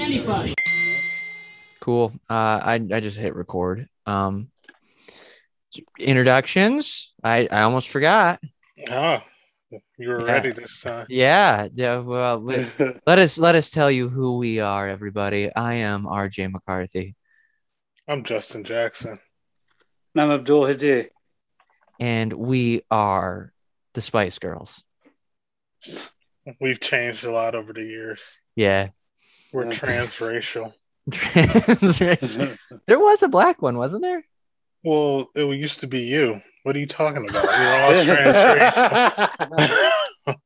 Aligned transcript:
anybody. 0.00 0.54
Cool. 1.80 2.12
Uh, 2.28 2.60
I 2.62 2.74
I 2.92 3.00
just 3.00 3.18
hit 3.18 3.34
record. 3.34 3.88
Um, 4.06 4.50
introductions. 5.98 7.12
I 7.22 7.48
I 7.50 7.62
almost 7.62 7.88
forgot. 7.88 8.40
Oh, 8.90 9.18
you 9.98 10.08
were 10.08 10.20
Yeah. 10.26 10.32
ready 10.32 10.50
this 10.52 10.80
time. 10.80 11.06
Yeah. 11.08 11.68
yeah 11.72 11.98
well, 11.98 12.38
let, 12.38 12.78
let 13.06 13.18
us 13.18 13.38
let 13.38 13.54
us 13.54 13.70
tell 13.70 13.90
you 13.90 14.08
who 14.08 14.38
we 14.38 14.60
are, 14.60 14.88
everybody. 14.88 15.54
I 15.54 15.74
am 15.74 16.04
RJ 16.04 16.50
McCarthy, 16.52 17.14
I'm 18.08 18.24
Justin 18.24 18.64
Jackson. 18.64 19.18
I'm 20.16 20.30
Abdul 20.30 20.66
Hadi. 20.66 21.08
and 22.00 22.32
we 22.32 22.82
are 22.90 23.52
the 23.94 24.00
Spice 24.00 24.38
Girls. 24.38 24.82
We've 26.60 26.80
changed 26.80 27.24
a 27.24 27.30
lot 27.30 27.54
over 27.54 27.72
the 27.72 27.84
years. 27.84 28.22
Yeah. 28.54 28.88
We're 29.56 29.64
Yeah. 29.64 29.70
transracial. 29.70 30.74
Transracial. 31.10 32.58
there 32.86 32.98
was 32.98 33.22
a 33.22 33.28
black 33.28 33.62
one, 33.62 33.78
wasn't 33.78 34.02
there? 34.02 34.22
Well, 34.84 35.30
it 35.34 35.46
used 35.56 35.80
to 35.80 35.86
be 35.86 36.00
you. 36.02 36.42
What 36.64 36.76
are 36.76 36.78
you 36.78 36.86
talking 36.86 37.26
about? 37.26 37.42
We're 37.42 37.80
all 37.80 37.92
transracial. 38.04 40.36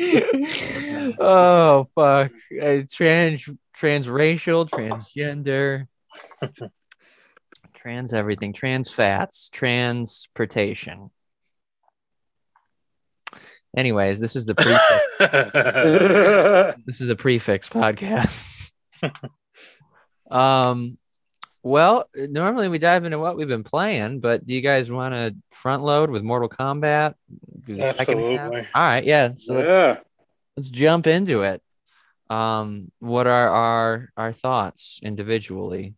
oh 1.18 1.86
fuck! 1.94 2.32
Uh, 2.60 2.82
trans, 2.90 3.48
transracial, 3.76 4.68
transgender, 4.70 5.86
trans 7.74 8.14
everything, 8.14 8.52
trans 8.54 8.90
fats, 8.90 9.50
transportation. 9.50 11.10
Anyways, 13.76 14.20
this 14.20 14.36
is 14.36 14.46
the 14.46 14.54
prefix. 15.18 16.76
this 16.86 17.00
is 17.00 17.08
the 17.08 17.16
prefix 17.16 17.68
podcast. 17.68 18.72
um, 20.30 20.98
well, 21.62 22.04
normally 22.16 22.68
we 22.68 22.78
dive 22.78 23.04
into 23.04 23.18
what 23.18 23.36
we've 23.36 23.48
been 23.48 23.64
playing, 23.64 24.20
but 24.20 24.46
do 24.46 24.54
you 24.54 24.60
guys 24.60 24.90
want 24.90 25.14
to 25.14 25.36
front 25.50 25.82
load 25.82 26.10
with 26.10 26.22
Mortal 26.22 26.48
Kombat? 26.48 27.14
Do 27.66 27.76
the 27.76 27.92
second? 27.92 28.18
Absolutely. 28.18 28.66
All 28.74 28.82
right, 28.82 29.04
yeah. 29.04 29.34
So 29.34 29.54
let's 29.54 29.68
yeah. 29.68 29.96
let's 30.56 30.70
jump 30.70 31.06
into 31.06 31.42
it. 31.42 31.62
Um, 32.30 32.90
what 32.98 33.26
are 33.26 33.48
our 33.48 34.12
our 34.16 34.32
thoughts 34.32 35.00
individually? 35.02 35.94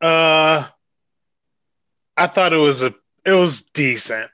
uh, 0.00 0.66
I 2.16 2.26
thought 2.26 2.52
it 2.52 2.58
was 2.58 2.82
a 2.82 2.94
it 3.24 3.32
was 3.32 3.62
decent. 3.62 4.30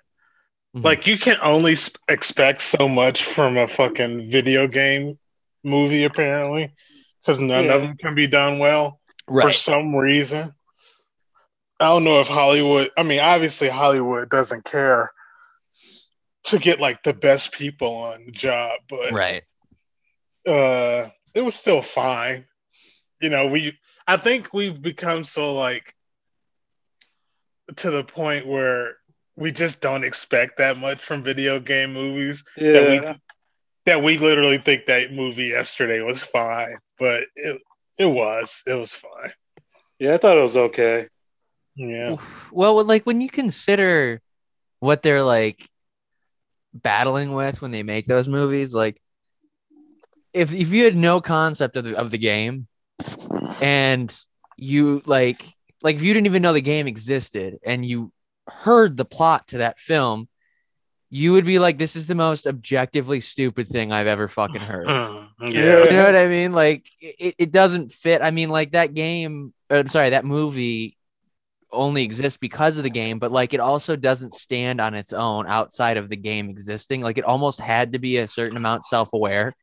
Mhm. 0.74 0.82
Like 0.82 1.06
you 1.06 1.18
can 1.18 1.36
only 1.42 1.76
sp- 1.78 2.02
expect 2.08 2.62
so 2.62 2.88
much 2.88 3.24
from 3.24 3.56
a 3.56 3.68
fucking 3.68 4.30
video 4.30 4.66
game 4.66 5.18
movie, 5.62 6.04
apparently, 6.04 6.74
because 7.22 7.38
none 7.38 7.70
of 7.70 7.82
them 7.82 7.96
can 7.96 8.14
be 8.14 8.26
done 8.26 8.58
well. 8.58 9.00
for 9.26 9.52
some 9.52 9.94
reason. 9.94 10.54
I 11.80 11.86
don't 11.86 12.04
know 12.04 12.20
if 12.20 12.28
Hollywood, 12.28 12.90
I 12.96 13.02
mean, 13.02 13.20
obviously, 13.20 13.68
Hollywood 13.68 14.28
doesn't 14.28 14.64
care 14.64 15.10
to 16.44 16.58
get 16.58 16.78
like 16.80 17.02
the 17.02 17.14
best 17.14 17.52
people 17.52 17.94
on 17.96 18.26
the 18.26 18.32
job, 18.32 18.80
but 18.88 19.12
right, 19.12 19.42
uh, 20.46 21.08
it 21.34 21.40
was 21.40 21.54
still 21.54 21.80
fine. 21.82 22.44
You 23.20 23.30
know, 23.30 23.46
we, 23.46 23.78
I 24.06 24.18
think 24.18 24.52
we've 24.52 24.80
become 24.80 25.24
so 25.24 25.54
like 25.54 25.94
to 27.76 27.90
the 27.90 28.04
point 28.04 28.46
where 28.46 28.98
we 29.36 29.52
just 29.52 29.80
don't 29.80 30.04
expect 30.04 30.58
that 30.58 30.78
much 30.78 31.02
from 31.02 31.22
video 31.22 31.58
game 31.58 31.92
movies 31.92 32.44
that 32.56 32.82
Yeah. 32.84 32.88
we 32.88 33.18
that 33.86 34.02
we 34.02 34.16
literally 34.18 34.58
think 34.58 34.86
that 34.86 35.12
movie 35.12 35.46
yesterday 35.46 36.00
was 36.00 36.22
fine, 36.22 36.76
but 36.98 37.24
it 37.36 37.60
it 37.98 38.06
was 38.06 38.62
it 38.66 38.74
was 38.74 38.94
fine. 38.94 39.32
Yeah, 39.98 40.14
I 40.14 40.16
thought 40.16 40.38
it 40.38 40.42
was 40.42 40.56
okay. 40.56 41.08
Yeah. 41.76 42.16
Well, 42.50 42.82
like 42.84 43.04
when 43.04 43.20
you 43.20 43.28
consider 43.28 44.20
what 44.80 45.02
they're 45.02 45.22
like 45.22 45.68
battling 46.72 47.32
with 47.32 47.62
when 47.62 47.70
they 47.72 47.82
make 47.82 48.06
those 48.06 48.28
movies, 48.28 48.72
like 48.72 49.00
if 50.32 50.54
if 50.54 50.72
you 50.72 50.84
had 50.84 50.96
no 50.96 51.20
concept 51.20 51.76
of 51.76 51.84
the, 51.84 51.96
of 51.96 52.10
the 52.10 52.18
game 52.18 52.66
and 53.60 54.16
you 54.56 55.02
like 55.06 55.44
like 55.82 55.96
if 55.96 56.02
you 56.02 56.14
didn't 56.14 56.26
even 56.26 56.42
know 56.42 56.52
the 56.52 56.60
game 56.60 56.86
existed 56.86 57.58
and 57.64 57.84
you 57.84 58.12
heard 58.48 58.96
the 58.96 59.04
plot 59.04 59.48
to 59.48 59.58
that 59.58 59.78
film, 59.78 60.28
you 61.10 61.32
would 61.32 61.44
be 61.46 61.58
like, 61.58 61.78
"This 61.78 61.96
is 61.96 62.06
the 62.06 62.14
most 62.14 62.46
objectively 62.46 63.20
stupid 63.20 63.68
thing 63.68 63.92
I've 63.92 64.06
ever 64.06 64.28
fucking 64.28 64.62
heard." 64.62 64.88
Mm, 65.40 65.52
Yeah. 65.52 65.60
yeah. 65.60 65.84
You 65.84 65.90
know 65.90 66.04
what 66.06 66.16
I 66.16 66.28
mean? 66.28 66.52
Like 66.52 66.88
it, 67.00 67.34
it 67.38 67.52
doesn't 67.52 67.90
fit. 67.92 68.22
I 68.22 68.30
mean, 68.30 68.50
like 68.50 68.72
that 68.72 68.94
game, 68.94 69.52
I'm 69.68 69.88
sorry, 69.88 70.10
that 70.10 70.24
movie 70.24 70.96
only 71.72 72.04
exists 72.04 72.36
because 72.38 72.78
of 72.78 72.84
the 72.84 72.90
game, 72.90 73.18
but 73.18 73.32
like 73.32 73.52
it 73.52 73.58
also 73.60 73.96
doesn't 73.96 74.32
stand 74.32 74.80
on 74.80 74.94
its 74.94 75.12
own 75.12 75.46
outside 75.48 75.96
of 75.96 76.08
the 76.08 76.16
game 76.16 76.48
existing. 76.48 77.00
Like 77.02 77.18
it 77.18 77.24
almost 77.24 77.60
had 77.60 77.92
to 77.94 77.98
be 77.98 78.18
a 78.18 78.28
certain 78.28 78.56
amount 78.56 78.84
self-aware. 78.84 79.54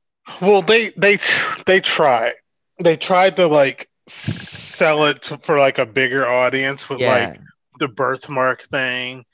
Well, 0.42 0.62
they 0.62 0.90
they 0.98 1.18
they 1.66 1.80
try. 1.80 2.34
They 2.80 2.98
tried 2.98 3.38
to 3.38 3.48
like 3.48 3.90
sell 4.08 5.06
it 5.06 5.22
to, 5.24 5.38
for 5.40 5.58
like 5.58 5.78
a 5.80 5.86
bigger 5.86 6.28
audience 6.28 6.90
with 6.90 7.00
Yeah. 7.00 7.30
like 7.30 7.40
the 7.82 7.88
birthmark 7.88 8.62
thing 8.62 9.26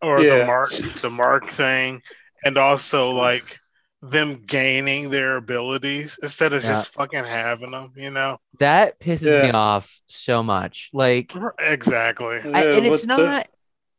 or 0.00 0.20
Yeah. 0.20 0.38
the 0.38 0.46
mark 0.46 0.70
the 0.70 1.10
mark 1.10 1.50
thing 1.52 2.00
and 2.44 2.56
also 2.56 3.10
like 3.10 3.58
them 4.00 4.42
gaining 4.46 5.10
their 5.10 5.36
abilities 5.36 6.18
instead 6.22 6.54
of 6.54 6.64
Yeah. 6.64 6.70
just 6.70 6.88
fucking 6.94 7.24
having 7.24 7.70
them, 7.70 7.92
you 7.94 8.10
know? 8.10 8.40
that 8.58 8.98
pisses 8.98 9.42
me 9.44 9.50
off 9.50 10.00
so 10.06 10.42
much. 10.42 10.88
Like 10.92 11.32
Exactly. 11.60 12.38
I, 12.38 12.64
Yeah, 12.64 12.76
and 12.76 12.86
it's 12.86 12.90
what 12.90 13.00
the- 13.02 13.06
not 13.06 13.48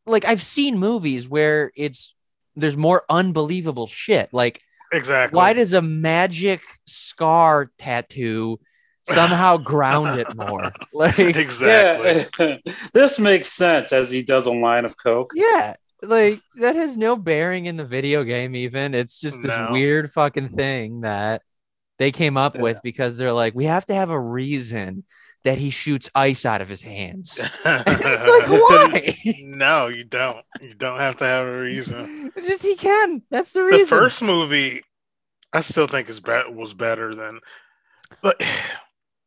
like 0.05 0.25
I've 0.25 0.43
seen 0.43 0.77
movies 0.79 1.27
where 1.27 1.71
it's 1.75 2.15
there's 2.55 2.75
more 2.75 3.03
unbelievable 3.09 3.87
shit. 3.87 4.29
Like 4.33 4.59
Exactly. 4.91 5.37
why 5.37 5.53
does 5.53 5.71
a 5.73 5.81
magic 5.81 6.61
scar 6.87 7.71
tattoo 7.77 8.59
somehow 9.03 9.57
ground 9.57 10.19
it 10.19 10.27
more? 10.35 10.71
Like 10.93 11.17
exactly. 11.19 12.25
Yeah. 12.39 12.57
this 12.93 13.19
makes 13.19 13.47
sense 13.47 13.91
as 13.93 14.11
he 14.11 14.21
does 14.23 14.45
a 14.47 14.51
line 14.51 14.85
of 14.85 14.95
coke. 14.97 15.31
Yeah, 15.35 15.75
like 16.01 16.39
that 16.59 16.75
has 16.75 16.95
no 16.97 17.15
bearing 17.15 17.65
in 17.65 17.77
the 17.77 17.85
video 17.85 18.23
game. 18.23 18.55
Even 18.55 18.93
it's 18.93 19.19
just 19.19 19.41
this 19.41 19.55
No. 19.57 19.69
weird 19.71 20.11
fucking 20.11 20.49
thing 20.49 21.01
that 21.01 21.41
they 21.99 22.11
came 22.11 22.37
up 22.37 22.55
Yeah. 22.55 22.61
with 22.61 22.79
because 22.83 23.17
they're 23.17 23.31
like, 23.33 23.53
we 23.55 23.65
have 23.65 23.85
to 23.87 23.93
have 23.95 24.09
a 24.09 24.19
reason 24.19 25.03
that 25.43 25.57
he 25.57 25.69
shoots 25.71 26.09
ice 26.15 26.45
out 26.45 26.61
of 26.61 26.69
his 26.69 26.81
hands. 26.81 27.39
it's 27.65 27.65
like 27.65 28.47
why? 28.47 29.15
no, 29.41 29.87
you 29.87 30.03
don't. 30.05 30.37
You 30.61 30.73
don't 30.73 30.97
have 30.99 31.17
to 31.17 31.25
have 31.25 31.45
a 31.47 31.59
reason. 31.59 32.31
just 32.37 32.61
he 32.63 32.75
can. 32.75 33.21
That's 33.29 33.51
the 33.51 33.63
reason. 33.63 33.71
the 33.79 33.83
reason. 33.83 33.97
first 33.97 34.21
movie 34.21 34.81
I 35.51 35.61
still 35.61 35.87
think 35.87 36.07
is 36.09 36.19
be- 36.19 36.49
was 36.49 36.73
better 36.73 37.13
than 37.13 37.39
but 38.21 38.41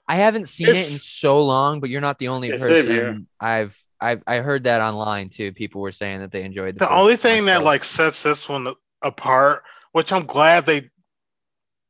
I 0.08 0.16
haven't 0.16 0.48
seen 0.48 0.68
it 0.68 0.76
in 0.76 0.98
so 0.98 1.44
long, 1.44 1.80
but 1.80 1.90
you're 1.90 2.00
not 2.00 2.18
the 2.18 2.28
only 2.28 2.50
person. 2.50 3.26
I've 3.40 3.82
I've 4.00 4.22
I 4.26 4.38
heard 4.38 4.64
that 4.64 4.80
online 4.80 5.28
too. 5.28 5.52
People 5.52 5.80
were 5.80 5.92
saying 5.92 6.20
that 6.20 6.30
they 6.30 6.42
enjoyed 6.42 6.74
the, 6.74 6.80
the 6.80 6.86
first 6.86 6.92
only 6.92 7.12
one, 7.12 7.18
thing 7.18 7.44
that 7.46 7.64
like 7.64 7.82
sets 7.84 8.22
this 8.22 8.48
one 8.48 8.72
apart, 9.02 9.62
which 9.92 10.12
I'm 10.12 10.26
glad 10.26 10.66
they 10.66 10.90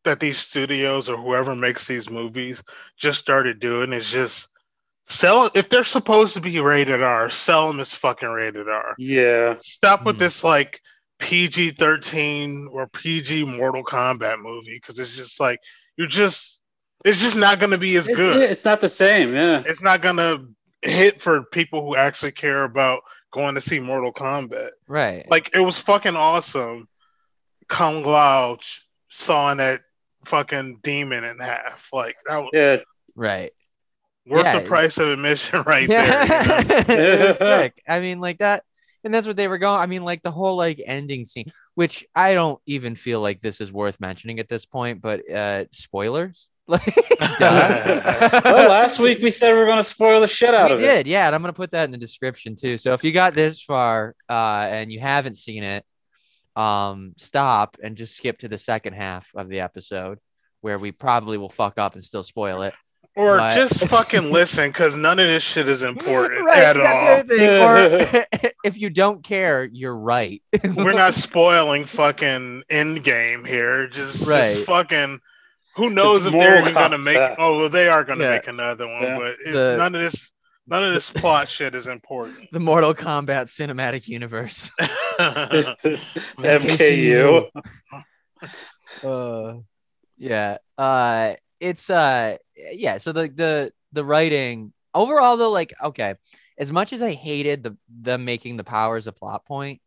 that 0.04 0.20
these 0.20 0.38
studios 0.38 1.08
or 1.08 1.16
whoever 1.16 1.54
makes 1.54 1.86
these 1.86 2.08
movies 2.08 2.62
just 2.96 3.20
started 3.20 3.58
doing 3.58 3.92
is 3.92 4.08
just 4.10 4.48
sell 5.06 5.50
if 5.54 5.68
they're 5.68 5.84
supposed 5.84 6.34
to 6.34 6.40
be 6.40 6.60
rated 6.60 7.02
R, 7.02 7.28
sell 7.30 7.68
them 7.68 7.80
as 7.80 7.92
fucking 7.92 8.28
rated 8.28 8.68
R. 8.68 8.94
Yeah. 8.98 9.56
Stop 9.62 10.06
with 10.06 10.16
Mhm. 10.16 10.20
this 10.20 10.44
like 10.44 10.80
PG 11.18 11.70
13 11.72 12.68
or 12.70 12.86
PG 12.86 13.44
Mortal 13.44 13.84
Kombat 13.84 14.40
movie 14.40 14.76
because 14.76 14.98
it's 14.98 15.16
just 15.16 15.40
like 15.40 15.58
you're 15.96 16.06
just 16.06 16.55
it's 17.06 17.20
just 17.22 17.36
not 17.36 17.58
going 17.60 17.70
to 17.70 17.78
be 17.78 17.96
as 17.96 18.06
good. 18.06 18.36
it's 18.42 18.64
not 18.66 18.80
the 18.82 18.88
same. 18.88 19.32
Yeah. 19.34 19.62
it's 19.64 19.82
not 19.82 20.02
gonna 20.02 20.44
hit 20.82 21.20
for 21.20 21.44
people 21.44 21.80
who 21.86 21.96
actually 21.96 22.32
care 22.32 22.64
about 22.64 23.00
going 23.32 23.54
to 23.54 23.60
see 23.62 23.80
Mortal 23.80 24.12
Kombat. 24.12 24.70
right. 24.88 25.24
Like 25.30 25.50
it 25.54 25.60
was 25.60 25.78
fucking 25.78 26.16
awesome. 26.16 26.88
Kung 27.68 28.02
Lao 28.04 28.56
ch- 28.56 28.86
sawing 29.08 29.58
that 29.58 29.80
fucking 30.26 30.80
demon 30.82 31.24
in 31.24 31.38
half. 31.38 31.88
Like 31.92 32.16
that 32.26 32.38
was 32.38 32.50
Yeah. 32.52 32.78
right. 33.16 33.50
worth 34.26 34.44
Yeah. 34.44 34.58
the 34.60 34.66
price 34.66 34.98
of 34.98 35.08
admission 35.08 35.62
right 35.66 35.88
there. 35.88 36.82
you 36.88 37.24
know? 37.26 37.32
sick. 37.38 37.82
I 37.88 38.00
mean, 38.00 38.20
like 38.20 38.38
that, 38.38 38.62
and 39.04 39.12
that's 39.14 39.26
what 39.26 39.36
they 39.36 39.48
were 39.48 39.58
going. 39.58 39.78
I 39.80 39.86
mean, 39.86 40.02
like 40.04 40.22
the 40.22 40.30
whole 40.32 40.56
like 40.56 40.80
ending 40.84 41.24
scene, 41.24 41.50
which 41.74 42.04
I 42.14 42.34
don't 42.34 42.60
even 42.66 42.94
feel 42.96 43.20
like 43.20 43.40
this 43.40 43.60
is 43.60 43.72
worth 43.72 44.00
mentioning 44.00 44.38
at 44.40 44.48
this 44.48 44.66
point. 44.66 45.00
But 45.00 45.28
uh 45.30 45.64
spoilers, 45.72 46.50
like, 46.68 46.96
well, 47.40 48.68
last 48.68 48.98
week 48.98 49.20
we 49.22 49.30
said 49.30 49.52
we 49.52 49.60
are 49.60 49.64
going 49.66 49.78
to 49.78 49.82
spoil 49.82 50.20
the 50.20 50.26
shit 50.26 50.54
out 50.54 50.68
we 50.68 50.74
of 50.74 50.80
did, 50.80 51.06
yeah, 51.06 51.26
and 51.26 51.34
I'm 51.34 51.42
gonna 51.42 51.52
put 51.52 51.70
that 51.72 51.84
in 51.84 51.90
the 51.90 51.98
description 51.98 52.56
too. 52.56 52.78
So 52.78 52.92
if 52.92 53.04
you 53.04 53.12
got 53.12 53.34
this 53.34 53.62
far 53.62 54.14
uh 54.28 54.66
and 54.68 54.90
you 54.90 55.00
haven't 55.00 55.36
seen 55.36 55.62
it, 55.62 55.84
um, 56.56 57.12
stop 57.18 57.76
and 57.82 57.96
just 57.96 58.16
skip 58.16 58.38
to 58.38 58.48
the 58.48 58.58
second 58.58 58.94
half 58.94 59.30
of 59.34 59.48
the 59.48 59.60
episode 59.60 60.18
where 60.62 60.78
we 60.78 60.90
probably 60.90 61.38
will 61.38 61.48
fuck 61.50 61.78
up 61.78 61.94
and 61.94 62.02
still 62.02 62.22
spoil 62.22 62.62
it. 62.62 62.74
Or 63.14 63.38
But- 63.38 63.54
just 63.54 63.86
fucking 63.88 64.30
listen, 64.32 64.68
because 64.68 64.96
none 64.96 65.18
of 65.18 65.26
this 65.26 65.42
shit 65.42 65.68
is 65.68 65.82
important 65.82 66.44
right, 66.44 66.58
at 66.58 66.76
that's 66.76 67.30
all. 67.30 67.36
thing. 67.36 67.62
Or 67.62 68.50
if 68.64 68.78
you 68.78 68.90
don't 68.90 69.22
care, 69.24 69.64
you're 69.64 69.96
right. 69.96 70.42
We're 70.74 70.92
not 70.92 71.14
spoiling 71.14 71.84
fucking 71.86 72.64
end 72.68 73.04
game 73.04 73.44
here. 73.44 73.88
Just, 73.88 74.26
just 74.26 74.66
fucking. 74.66 75.20
Who 75.76 75.90
knows 75.90 76.18
It's 76.18 76.26
if 76.26 76.32
they're 76.32 76.58
even 76.60 76.74
gonna 76.74 76.98
make? 76.98 77.16
Kombat. 77.16 77.36
Oh, 77.38 77.58
well, 77.58 77.68
they 77.68 77.88
are 77.88 78.02
gonna 78.04 78.24
Yeah. 78.24 78.30
make 78.36 78.48
another 78.48 78.86
one, 78.88 79.02
Yeah. 79.02 79.16
but 79.18 79.28
it, 79.44 79.52
The- 79.52 79.76
none 79.76 79.94
of 79.94 80.00
this, 80.00 80.32
none 80.66 80.82
of 80.84 80.94
this 80.94 81.10
plot 81.10 81.48
shit 81.48 81.74
is 81.74 81.86
important. 81.86 82.48
the 82.52 82.60
Mortal 82.60 82.94
Kombat 82.94 83.46
cinematic 83.46 84.08
universe. 84.08 84.70
MKU. 86.38 87.48
uh 89.04 89.54
yeah 90.18 90.58
uh 90.78 91.32
it's 91.60 91.88
uh 91.90 92.36
yeah 92.72 92.98
so 92.98 93.12
the 93.12 93.28
the 93.28 93.72
the 93.92 94.04
writing 94.04 94.72
overall 94.94 95.36
though 95.38 95.50
like 95.50 95.72
okay 95.82 96.14
as 96.58 96.70
much 96.72 96.92
as 96.92 97.00
i 97.00 97.12
hated 97.12 97.62
the 97.62 97.76
them 97.88 98.24
making 98.26 98.56
the 98.58 98.64
powers 98.64 99.06
a 99.06 99.12
plot 99.12 99.44
point 99.46 99.80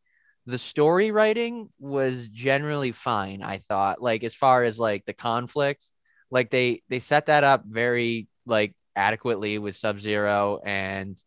the 0.45 0.57
story 0.57 1.11
writing 1.11 1.69
was 1.79 2.27
generally 2.29 2.91
fine 2.91 3.41
i 3.43 3.57
thought 3.57 4.01
like 4.01 4.23
as 4.23 4.33
far 4.35 4.63
as 4.63 4.79
like 4.79 5.05
the 5.05 5.13
conflicts 5.13 5.91
like 6.31 6.49
they 6.49 6.81
they 6.89 6.99
set 6.99 7.27
that 7.27 7.43
up 7.43 7.63
very 7.65 8.27
like 8.45 8.73
adequately 8.95 9.57
with 9.59 9.75
sub 9.75 9.99
zero 9.99 10.59
and 10.65 11.17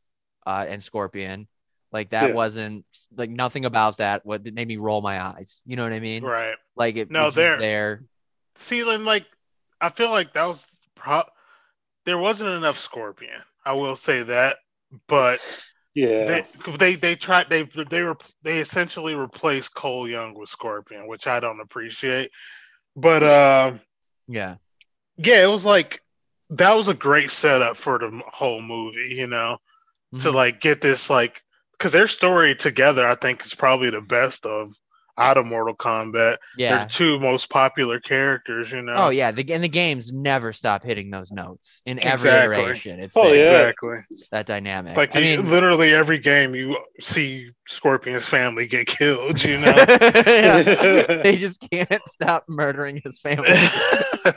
uh 0.47 0.65
and 0.69 0.83
scorpion 0.83 1.47
like 1.93 2.11
that 2.11 2.31
Yeah. 2.31 2.35
wasn't 2.35 2.85
like 3.17 3.31
nothing 3.31 3.65
about 3.65 3.99
that 3.99 4.25
what 4.27 4.45
made 4.53 4.67
me 4.69 4.77
roll 4.79 5.01
my 5.03 5.23
eyes 5.23 5.61
you 5.67 5.77
know 5.77 5.85
what 5.85 5.93
i 5.93 6.01
mean 6.01 6.25
right. 6.25 6.57
like 6.75 6.97
it 6.97 7.11
No, 7.11 7.31
they're- 7.31 7.59
there. 7.59 8.03
See, 8.57 8.85
like, 8.85 9.25
I 9.81 9.89
feel 9.89 10.11
like 10.11 10.35
that 10.35 10.45
was 10.47 10.67
pro- 10.95 11.25
there 12.05 12.19
wasn't 12.19 12.51
enough 12.51 12.79
Scorpion. 12.79 13.41
I 13.65 13.73
will 13.73 13.97
say 13.97 14.23
that, 14.25 14.59
but 15.09 15.41
Yeah. 15.95 16.25
they 16.25 16.43
they 16.79 16.95
they 16.95 17.17
tried 17.17 17.51
they 17.51 17.63
they 17.91 18.03
were 18.03 18.17
they 18.43 18.59
essentially 18.59 19.15
replaced 19.15 19.75
Cole 19.75 20.09
Young 20.09 20.35
with 20.35 20.49
Scorpion, 20.49 21.07
which 21.07 21.27
I 21.27 21.41
don't 21.41 21.61
appreciate. 21.61 22.31
But 22.97 23.23
um, 23.23 23.81
Yeah. 24.29 24.57
yeah, 25.17 25.45
it 25.45 25.51
was 25.51 25.65
like 25.65 26.01
that 26.51 26.77
was 26.77 26.89
a 26.89 26.95
great 26.95 27.31
setup 27.31 27.77
for 27.77 27.99
the 27.99 28.23
whole 28.27 28.63
movie. 28.63 29.15
You 29.17 29.27
know, 29.27 29.59
to 30.19 30.31
Mhm. 30.31 30.35
like 30.35 30.61
get 30.61 30.81
this 30.81 31.11
like 31.11 31.43
because 31.73 31.93
their 31.93 32.09
story 32.09 32.55
together, 32.55 33.07
I 33.07 33.15
think, 33.17 33.45
is 33.45 33.55
probably 33.55 33.91
the 33.91 34.01
best 34.01 34.47
of 34.47 34.75
out 35.19 35.37
of 35.37 35.47
Mortal 35.47 35.75
Kombat. 35.77 36.39
They're 36.57 36.87
two 36.87 37.19
most 37.21 37.51
popular 37.51 38.01
characters. 38.01 38.73
You 38.73 38.83
know. 38.83 38.95
Oh 38.97 39.09
yeah, 39.11 39.31
the 39.31 39.51
and 39.53 39.63
the 39.63 39.69
games 39.69 40.13
never 40.13 40.53
stop 40.53 40.83
hitting 40.83 41.11
those 41.11 41.31
notes 41.31 41.83
in 41.87 41.99
every 42.05 42.31
Exactly. 42.31 42.63
iteration. 42.63 43.01
It's 43.01 43.17
Oh, 43.17 43.29
there, 43.29 43.39
yeah. 43.39 43.69
Exactly. 43.69 43.97
that 44.31 44.47
dynamic. 44.47 44.97
Like 44.97 45.15
I 45.15 45.21
you, 45.21 45.39
mean, 45.39 45.51
literally 45.51 45.93
every 45.93 46.19
game 46.19 46.55
you 46.55 46.79
see 47.01 47.51
Scorpion's 47.69 48.25
family 48.25 48.67
get 48.67 48.87
killed, 48.87 49.43
you 49.45 49.59
know. 49.59 49.73
They 51.23 51.37
just 51.39 51.65
can't 51.71 52.03
stop 52.09 52.45
murdering 52.49 53.01
his 53.05 53.21
family. 53.21 53.49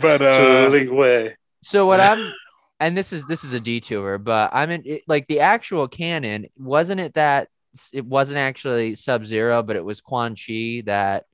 but 0.00 0.22
uh 0.22 0.70
way. 0.90 1.36
so 1.62 1.86
what 1.86 2.00
I'm 2.00 2.32
and 2.80 2.96
this 2.96 3.12
is 3.12 3.24
this 3.26 3.44
is 3.44 3.52
a 3.52 3.60
detour, 3.60 4.18
but 4.18 4.50
I'm 4.52 4.70
in 4.70 4.82
it, 4.84 5.02
like 5.06 5.26
the 5.28 5.40
actual 5.40 5.86
canon. 5.88 6.46
Wasn't 6.58 7.00
it 7.00 7.14
that 7.14 7.48
it 7.92 8.04
wasn't 8.04 8.38
actually 8.38 8.94
Sub 8.94 9.24
Zero, 9.24 9.62
but 9.62 9.76
it 9.76 9.84
was 9.84 10.00
Quan 10.00 10.36
Chi 10.36 10.82
that 10.86 11.24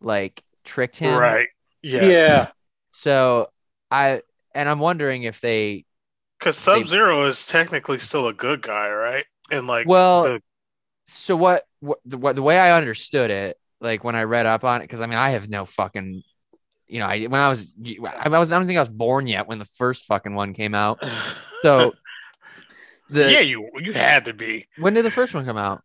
like 0.00 0.42
tricked 0.64 0.96
him? 0.96 1.18
right. 1.18 1.48
Yes. 1.82 2.02
Yeah. 2.02 2.46
So 2.92 3.48
I 3.90 4.22
and 4.54 4.68
I'm 4.68 4.78
wondering 4.78 5.22
if 5.24 5.40
they 5.40 5.84
Because 6.38 6.56
Sub 6.56 6.86
Zero 6.86 7.24
is 7.24 7.46
technically 7.46 7.98
still 7.98 8.28
a 8.28 8.32
good 8.32 8.62
guy, 8.62 8.90
right? 8.90 9.24
And 9.50 9.66
like 9.66 9.86
well 9.86 10.24
the- 10.24 10.42
so 11.06 11.36
what 11.36 11.64
what 11.80 11.98
the, 12.04 12.18
what 12.18 12.36
the 12.36 12.42
way 12.42 12.58
I 12.58 12.76
understood 12.76 13.30
it 13.30 13.56
like 13.80 14.04
when 14.04 14.14
I 14.14 14.24
read 14.24 14.46
up 14.46 14.64
on 14.64 14.80
it 14.80 14.84
because 14.84 15.00
I 15.00 15.06
mean 15.06 15.18
I 15.18 15.30
have 15.30 15.48
no 15.48 15.64
fucking 15.64 16.22
you 16.86 16.98
know 17.00 17.06
I 17.06 17.24
when 17.24 17.40
I 17.40 17.48
was 17.48 17.72
I 18.24 18.28
was 18.28 18.52
I 18.52 18.58
don't 18.58 18.66
think 18.66 18.76
I 18.76 18.82
was 18.82 18.88
born 18.88 19.26
yet 19.26 19.48
when 19.48 19.58
the 19.58 19.64
first 19.64 20.04
fucking 20.04 20.34
one 20.34 20.52
came 20.52 20.74
out 20.74 21.02
so 21.62 21.94
the 23.10 23.32
yeah, 23.32 23.40
you 23.40 23.68
you 23.78 23.92
had 23.92 24.24
to 24.26 24.32
be. 24.32 24.66
when 24.78 24.94
did 24.94 25.04
the 25.04 25.10
first 25.10 25.34
one 25.34 25.44
come 25.44 25.56
out 25.56 25.82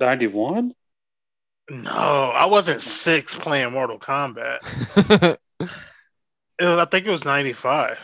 91? 0.00 0.72
No, 1.70 1.90
I 1.90 2.46
wasn't 2.46 2.80
six 2.80 3.34
playing 3.34 3.72
Mortal 3.72 3.98
Kombat. 3.98 5.36
It 6.58 6.64
was, 6.64 6.78
I 6.78 6.86
think 6.86 7.06
it 7.06 7.10
was 7.10 7.22
ninety 7.26 7.52
five. 7.52 7.98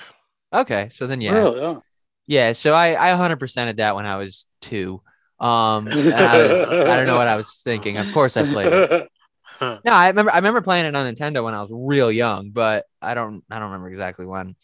okay 0.52 0.90
so 0.90 1.06
then 1.06 1.22
yeah 1.22 1.32
Really? 1.32 1.60
Oh. 1.60 1.82
yeah 2.26 2.52
so 2.52 2.74
I 2.74 3.12
I 3.12 3.16
100%ed 3.16 3.78
that 3.78 3.94
when 3.96 4.04
I 4.04 4.16
was 4.16 4.46
two 4.60 5.00
um 5.40 5.88
I, 5.88 5.88
was, 5.88 6.70
I 6.70 6.96
don't 6.96 7.06
know 7.06 7.16
what 7.16 7.28
I 7.28 7.36
was 7.36 7.54
thinking 7.64 7.96
of 7.96 8.12
course 8.12 8.36
I 8.36 8.42
played 8.42 8.70
it 8.70 9.08
No, 9.84 9.92
I 9.92 10.08
remember. 10.08 10.32
I 10.32 10.36
remember 10.36 10.60
playing 10.60 10.86
it 10.86 10.94
on 10.96 11.06
Nintendo 11.14 11.42
when 11.44 11.54
I 11.54 11.60
was 11.62 11.70
real 11.72 12.10
young, 12.10 12.50
but 12.50 12.84
I 13.00 13.14
don't. 13.14 13.44
I 13.50 13.58
don't 13.58 13.70
remember 13.70 13.88
exactly 13.88 14.26
when. 14.26 14.56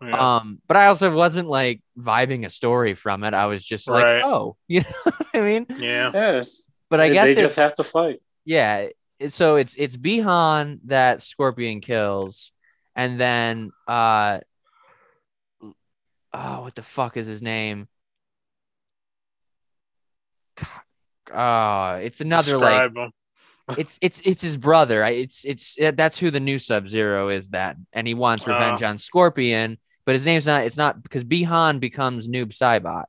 Yeah. 0.00 0.36
Um, 0.36 0.60
but 0.68 0.76
I 0.76 0.86
also 0.86 1.12
wasn't 1.14 1.48
like 1.48 1.80
vibing 1.98 2.44
a 2.46 2.50
story 2.50 2.94
from 2.94 3.24
it. 3.24 3.34
I 3.34 3.46
was 3.46 3.64
just 3.64 3.88
like, 3.88 4.04
Right. 4.04 4.22
oh, 4.24 4.56
you 4.68 4.80
know 4.80 4.86
what 5.04 5.26
I 5.34 5.40
mean. 5.40 5.66
yeah. 5.76 6.10
yes. 6.12 6.68
But 6.90 7.00
I 7.00 7.08
They- 7.08 7.14
guess 7.14 7.34
they 7.34 7.40
just 7.40 7.56
have 7.56 7.74
to 7.76 7.84
fight. 7.84 8.20
yeah. 8.44 8.88
So 9.28 9.56
it's 9.56 9.74
it's 9.76 9.96
Bihan 9.96 10.80
that 10.86 11.22
Scorpion 11.22 11.80
kills, 11.80 12.52
and 12.96 13.18
then 13.20 13.70
uh, 13.86 14.40
oh, 16.32 16.62
what 16.62 16.74
the 16.74 16.82
fuck 16.82 17.16
is 17.16 17.26
his 17.26 17.40
name? 17.42 17.86
Oh, 21.32 21.94
it's 22.02 22.20
another 22.20 22.58
like 22.58 22.72
Describe 22.82 22.96
'em. 22.98 23.10
It's 23.78 23.98
it's 24.02 24.20
it's 24.24 24.42
his 24.42 24.56
brother. 24.56 25.02
It's 25.04 25.44
it's 25.44 25.78
uh, 25.80 25.92
that's 25.94 26.18
who 26.18 26.30
the 26.30 26.40
new 26.40 26.58
Sub 26.58 26.88
Zero 26.88 27.28
is. 27.28 27.50
That 27.50 27.76
and 27.92 28.06
he 28.06 28.14
wants 28.14 28.46
revenge 28.46 28.82
on 28.82 28.98
Scorpion, 28.98 29.78
but 30.04 30.12
his 30.14 30.24
name's 30.24 30.46
not. 30.46 30.64
It's 30.64 30.76
not 30.76 31.02
because 31.02 31.24
Bihan 31.24 31.80
becomes 31.80 32.28
Noob 32.28 32.48
Saibot, 32.52 33.04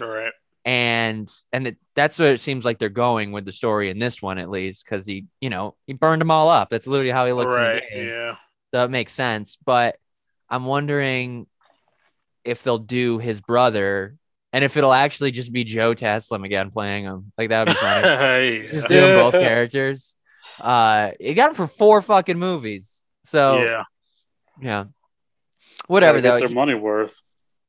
All 0.00 0.08
right. 0.08 0.32
and 0.64 1.30
and 1.52 1.68
it, 1.68 1.76
that's 1.94 2.18
what 2.18 2.28
it 2.28 2.40
seems 2.40 2.64
like 2.64 2.78
they're 2.78 2.88
going 2.88 3.32
with 3.32 3.44
the 3.44 3.52
story 3.52 3.90
in 3.90 3.98
this 3.98 4.20
one 4.20 4.38
at 4.38 4.50
least 4.50 4.84
because 4.84 5.06
he 5.06 5.26
you 5.40 5.50
know 5.50 5.74
he 5.86 5.92
burned 5.92 6.20
them 6.20 6.30
all 6.30 6.48
up. 6.48 6.70
That's 6.70 6.86
literally 6.86 7.10
how 7.12 7.26
he 7.26 7.32
looks 7.32 7.54
Right. 7.54 7.82
in 7.90 7.98
the 7.98 8.04
game. 8.04 8.08
Yeah. 8.08 8.36
So 8.74 8.84
it 8.84 8.90
makes 8.90 9.12
sense. 9.12 9.56
But 9.64 9.96
I'm 10.48 10.64
wondering 10.66 11.46
if 12.44 12.62
they'll 12.62 12.78
do 12.78 13.18
his 13.18 13.40
brother. 13.40 14.16
And 14.56 14.64
if 14.64 14.74
it'll 14.78 14.94
actually 14.94 15.32
just 15.32 15.52
be 15.52 15.64
Joe 15.64 15.94
Taslim 15.94 16.42
again 16.42 16.70
playing 16.70 17.04
him, 17.04 17.30
like 17.36 17.50
that 17.50 17.66
would 17.68 17.74
be 17.74 17.78
funny. 17.78 18.08
Hey. 18.16 18.66
just 18.66 18.88
doing 18.88 19.14
both 19.14 19.34
characters. 19.48 20.16
Uh, 20.58 21.10
it 21.20 21.34
got 21.34 21.50
him 21.50 21.54
for 21.54 21.66
four 21.66 22.00
fucking 22.00 22.38
movies. 22.38 23.04
So 23.24 23.62
yeah, 23.62 23.82
yeah. 24.58 24.84
whatever 25.88 26.22
Gotta 26.22 26.40
though. 26.40 26.46
Their 26.46 26.54
money 26.54 26.72
worth. 26.72 27.22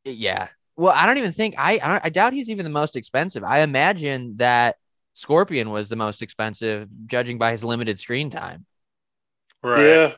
yeah. 0.06 0.48
Well, 0.77 0.94
I 0.96 1.06
don't 1.06 1.17
even 1.17 1.34
think 1.34 1.56
I, 1.58 1.74
I 1.84 2.00
I 2.06 2.10
doubt 2.10 2.32
he's 2.32 2.50
even 2.50 2.63
the 2.63 2.70
most 2.70 2.96
expensive. 2.96 3.44
I 3.44 3.63
imagine 3.63 4.38
that 4.38 4.77
Scorpion 5.13 5.72
was 5.72 5.89
the 5.89 5.98
most 5.98 6.22
expensive, 6.22 6.88
judging 7.06 7.38
by 7.38 7.51
his 7.51 7.65
limited 7.65 8.00
screen 8.00 8.29
time. 8.29 8.65
Right. 9.62 9.84
Yeah. 9.84 10.13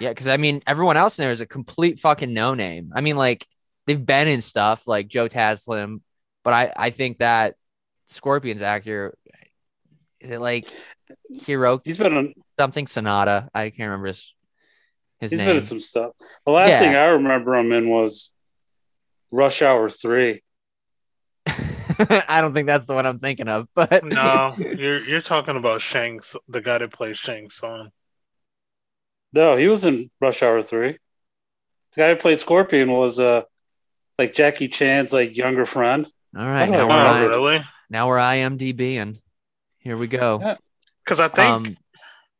Yeah, 0.00 0.08
because 0.10 0.28
I 0.28 0.36
mean, 0.36 0.60
everyone 0.66 0.98
else 0.98 1.18
in 1.18 1.22
there 1.22 1.32
is 1.32 1.40
a 1.40 1.46
complete 1.46 1.98
fucking 1.98 2.34
no 2.34 2.52
name. 2.52 2.92
I 2.94 3.00
mean, 3.00 3.16
like 3.16 3.46
they've 3.86 4.04
been 4.04 4.28
in 4.28 4.40
stuff 4.40 4.86
like 4.86 5.08
Joe 5.08 5.28
Taslim, 5.28 6.00
but 6.42 6.54
I 6.54 6.72
I 6.76 6.90
think 6.90 7.18
that 7.18 7.54
Scorpion's 8.06 8.62
actor 8.62 9.16
is 10.20 10.30
it 10.30 10.40
like 10.40 10.66
Hero 11.30 11.80
He's 11.84 11.98
been 11.98 12.16
on 12.16 12.34
something 12.58 12.86
Sonata? 12.86 13.48
I 13.54 13.70
can't 13.70 13.88
remember 13.90 14.08
his 14.08 14.34
his 15.20 15.30
he's 15.32 15.40
name. 15.40 15.48
been 15.48 15.56
in 15.56 15.62
some 15.62 15.80
stuff. 15.80 16.12
The 16.46 16.52
last 16.52 16.70
Yeah. 16.70 16.78
thing 16.80 16.94
I 16.94 17.04
remember 17.06 17.54
him 17.54 17.72
in 17.72 17.88
was 17.88 18.32
Rush 19.32 19.62
Hour 19.62 19.88
Three. 19.88 20.42
I 21.46 22.40
don't 22.40 22.52
think 22.52 22.66
that's 22.66 22.86
the 22.86 22.94
one 22.94 23.06
I'm 23.06 23.18
thinking 23.18 23.48
of, 23.48 23.68
but 23.74 24.02
No, 24.04 24.56
you're 24.76 24.98
you're 25.04 25.20
talking 25.20 25.56
about 25.56 25.80
Shanks, 25.80 26.34
the 26.48 26.60
guy 26.60 26.78
that 26.78 26.92
plays 26.92 27.18
Shang 27.18 27.50
Tsung. 27.50 27.90
No, 29.32 29.56
he 29.56 29.68
was 29.68 29.84
in 29.84 30.10
Rush 30.20 30.42
Hour 30.42 30.62
Three. 30.62 30.98
The 31.94 32.00
guy 32.00 32.08
who 32.10 32.16
played 32.16 32.38
Scorpion 32.40 32.90
was 32.90 33.20
uh 33.20 33.42
like 34.18 34.32
Jackie 34.34 34.68
Chan's 34.68 35.12
like 35.12 35.36
younger 35.36 35.64
friend. 35.64 36.06
all 36.36 36.46
right, 36.46 36.68
Oh, 36.68 36.72
now 36.72 36.88
we're 36.88 36.94
I, 36.94 37.24
really? 37.24 37.64
now 37.90 38.08
we're 38.08 38.18
IMDb 38.18 38.96
and 38.96 39.18
here 39.78 39.96
we 39.96 40.06
go. 40.06 40.40
Yeah. 40.42 40.56
Because 41.04 41.20
I 41.20 41.28
think 41.28 41.50
Um, 41.50 41.76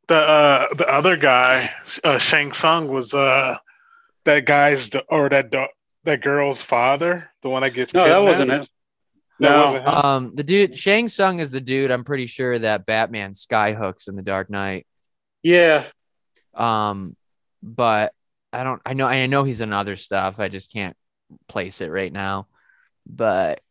the 0.07 0.15
uh, 0.17 0.73
the 0.73 0.87
other 0.87 1.17
guy, 1.17 1.69
uh, 2.03 2.17
Shang 2.17 2.51
Tsung, 2.53 2.87
was 2.87 3.13
uh, 3.13 3.57
that 4.25 4.45
guy's 4.45 4.89
or 5.09 5.29
that 5.29 5.53
that 6.03 6.21
girl's 6.21 6.61
father, 6.61 7.29
the 7.41 7.49
one 7.49 7.61
that 7.63 7.73
gets 7.73 7.91
killed. 7.91 8.07
No, 8.07 8.13
that 8.13 8.23
wasn't 8.27 8.51
it. 8.51 8.69
No. 9.39 9.63
wasn't. 9.65 9.87
Um, 9.87 10.35
the 10.35 10.43
dude 10.43 10.77
Shang 10.77 11.09
Tsung 11.09 11.39
is 11.39 11.51
the 11.51 11.61
dude. 11.61 11.91
I'm 11.91 12.03
pretty 12.03 12.25
sure 12.27 12.57
that 12.57 12.85
Batman 12.85 13.33
skyhooks 13.33 14.07
in 14.07 14.15
the 14.15 14.21
Dark 14.21 14.49
Knight. 14.49 14.87
Yeah, 15.43 15.83
Um, 16.55 17.15
but 17.61 18.13
I 18.53 18.63
don't. 18.63 18.81
I 18.85 18.93
know. 18.93 19.05
I 19.07 19.25
know 19.27 19.43
he's 19.43 19.61
in 19.61 19.73
other 19.73 19.95
stuff. 19.95 20.39
I 20.39 20.47
just 20.47 20.71
can't 20.73 20.95
place 21.47 21.81
it 21.81 21.87
right 21.89 22.11
now. 22.11 22.47
But 23.05 23.61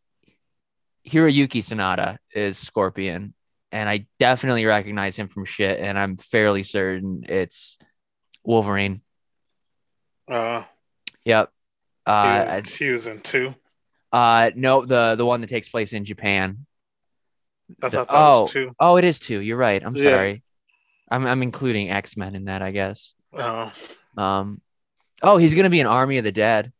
Hiroyuki 1.07 1.59
Sanada 1.61 2.17
is 2.33 2.57
Scorpion, 2.57 3.33
and 3.71 3.89
I 3.89 4.07
definitely 4.19 4.65
recognize 4.65 5.15
him 5.15 5.27
from 5.27 5.45
shit. 5.45 5.79
And 5.79 5.97
I'm 5.99 6.17
fairly 6.17 6.63
certain 6.63 7.23
it's 7.27 7.77
Wolverine. 8.43 9.01
Uh, 10.27 10.63
Yep. 11.25 11.51
Uh, 12.05 12.61
he 12.77 12.89
was 12.89 13.07
in 13.07 13.19
two. 13.21 13.53
uh, 14.11 14.51
no, 14.55 14.85
the 14.85 15.15
the 15.15 15.25
one 15.25 15.41
that 15.41 15.47
takes 15.49 15.67
place 15.69 15.91
in 15.93 16.05
Japan. 16.05 16.65
I 17.81 17.89
The- 17.89 17.97
that 17.97 18.07
oh, 18.09 18.43
was 18.43 18.51
two. 18.51 18.75
oh, 18.79 18.97
it 18.97 19.03
is 19.03 19.17
two. 19.19 19.39
You're 19.41 19.57
right. 19.57 19.81
I'm 19.83 19.95
Yeah. 19.95 20.11
sorry. 20.11 20.43
I'm 21.09 21.25
I'm 21.25 21.41
including 21.43 21.89
X 21.89 22.15
Men 22.15 22.35
in 22.35 22.45
that, 22.45 22.61
I 22.61 22.71
guess. 22.71 23.13
Uh, 23.33 23.71
Um, 24.17 24.61
oh, 25.23 25.37
he's 25.37 25.53
gonna 25.55 25.69
be 25.71 25.79
an 25.81 25.87
Army 25.87 26.17
of 26.19 26.23
the 26.23 26.31
Dead. 26.31 26.71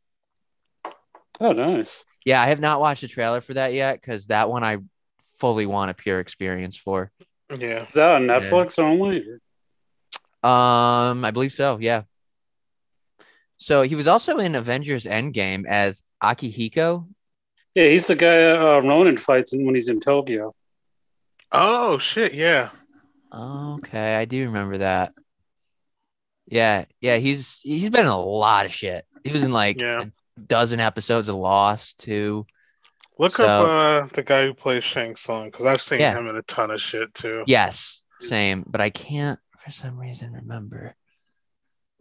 Oh 1.39 1.51
nice. 1.51 2.05
Yeah, 2.25 2.41
I 2.41 2.47
have 2.47 2.59
not 2.59 2.79
watched 2.79 3.01
the 3.01 3.07
trailer 3.07 3.41
for 3.41 3.53
that 3.53 3.73
yet 3.73 3.99
because 4.01 4.27
that 4.27 4.49
one 4.49 4.63
I 4.63 4.77
fully 5.37 5.65
want 5.65 5.91
a 5.91 5.93
pure 5.93 6.19
experience 6.19 6.77
for. 6.77 7.11
yeah. 7.55 7.83
Is 7.83 7.93
that 7.95 8.15
on 8.15 8.23
Netflix 8.27 8.79
only? 8.79 9.25
Um, 10.43 11.25
I 11.25 11.31
believe 11.31 11.53
so. 11.53 11.77
Yeah. 11.79 12.03
So 13.57 13.83
he 13.83 13.95
was 13.95 14.07
also 14.07 14.37
in 14.37 14.55
Avengers 14.55 15.05
Endgame 15.05 15.65
as 15.65 16.03
Akihiko. 16.23 17.07
Yeah, 17.73 17.87
he's 17.87 18.07
the 18.07 18.15
guy 18.15 18.51
uh, 18.51 18.81
Ronin 18.81 19.17
fights 19.17 19.53
in 19.53 19.65
when 19.65 19.75
he's 19.75 19.89
in 19.89 19.99
Tokyo. 19.99 20.53
Oh 21.51 21.97
shit! 21.97 22.33
Yeah. 22.33 22.69
Okay, 23.33 24.15
I 24.15 24.25
do 24.25 24.45
remember 24.45 24.77
that. 24.79 25.13
Yeah, 26.47 26.85
yeah, 27.01 27.17
he's 27.17 27.59
he's 27.61 27.89
been 27.89 28.05
in 28.05 28.11
a 28.11 28.19
lot 28.19 28.65
of 28.65 28.71
shit. 28.71 29.05
He 29.23 29.31
was 29.31 29.43
in 29.43 29.51
like 29.51 29.79
Yeah. 29.81 30.05
Dozen 30.47 30.79
episodes 30.79 31.29
of 31.29 31.35
Lost 31.35 31.99
too. 31.99 32.45
Look 33.17 33.37
So- 33.37 33.45
up 33.45 34.05
uh, 34.05 34.09
the 34.13 34.23
guy 34.23 34.45
who 34.45 34.53
plays 34.53 34.83
Shang 34.83 35.15
Tsung 35.15 35.45
because 35.49 35.65
I've 35.65 35.81
seen 35.81 35.99
Yeah. 36.01 36.17
him 36.17 36.27
in 36.27 36.35
a 36.35 36.41
ton 36.43 36.71
of 36.71 36.81
shit 36.81 37.13
too. 37.13 37.43
Yes, 37.47 38.03
same, 38.19 38.63
but 38.67 38.81
I 38.81 38.89
can't 38.89 39.39
for 39.63 39.71
some 39.71 39.97
reason 39.97 40.33
remember. 40.33 40.95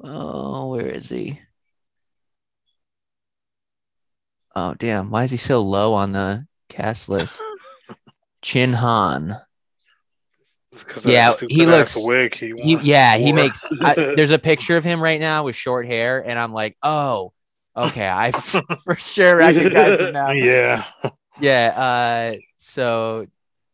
Oh, 0.02 0.70
where 0.70 0.86
is 0.86 1.08
he? 1.08 1.40
Oh, 4.56 4.74
damn. 4.74 5.10
Why 5.10 5.24
is 5.24 5.30
he 5.30 5.36
so 5.36 5.62
low 5.62 5.94
on 5.94 6.12
the 6.12 6.46
cast 6.68 7.08
list? 7.08 7.40
Chin 8.42 8.72
Han. 8.72 9.36
Yeah, 11.04 11.34
he 11.48 11.66
looks- 11.66 11.96
wig 12.06 12.34
he, 12.36 12.52
He, 12.58 12.76
yeah, 12.82 13.16
he 13.16 13.32
makes. 13.32 13.64
I, 13.80 13.94
there's 14.16 14.32
a 14.32 14.38
picture 14.38 14.76
of 14.76 14.82
him 14.84 15.00
right 15.02 15.20
now 15.20 15.44
with 15.44 15.54
short 15.56 15.86
hair, 15.86 16.18
and 16.26 16.38
I'm 16.38 16.52
like, 16.52 16.76
oh, 16.82 17.32
okay, 17.76 18.08
I 18.08 18.30
for 18.84 18.94
sure 18.96 19.36
recognize 19.36 20.00
him 20.00 20.12
now. 20.12 20.30
Yeah. 20.32 20.84
Yeah. 21.40 21.72
Uh, 21.76 22.38
so 22.56 23.26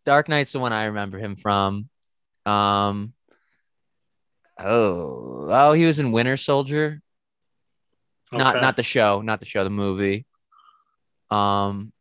Dark 0.07 0.29
Knight's 0.29 0.53
the 0.53 0.59
one 0.59 0.73
I 0.73 0.85
remember 0.87 1.19
him 1.19 1.37
from. 1.37 1.89
Um. 2.47 3.13
Oh, 4.59 5.47
oh, 5.51 5.73
he 5.73 5.87
was 5.87 5.99
in 5.99 6.13
Winter 6.13 6.37
Soldier. 6.37 7.01
Not 8.33 8.57
Okay. 8.57 8.61
not 8.61 8.77
the 8.77 8.83
show, 8.83 9.23
not 9.23 9.41
the 9.41 9.47
show, 9.47 9.65
the 9.65 9.71
movie. 9.71 10.27
Um, 11.31 11.93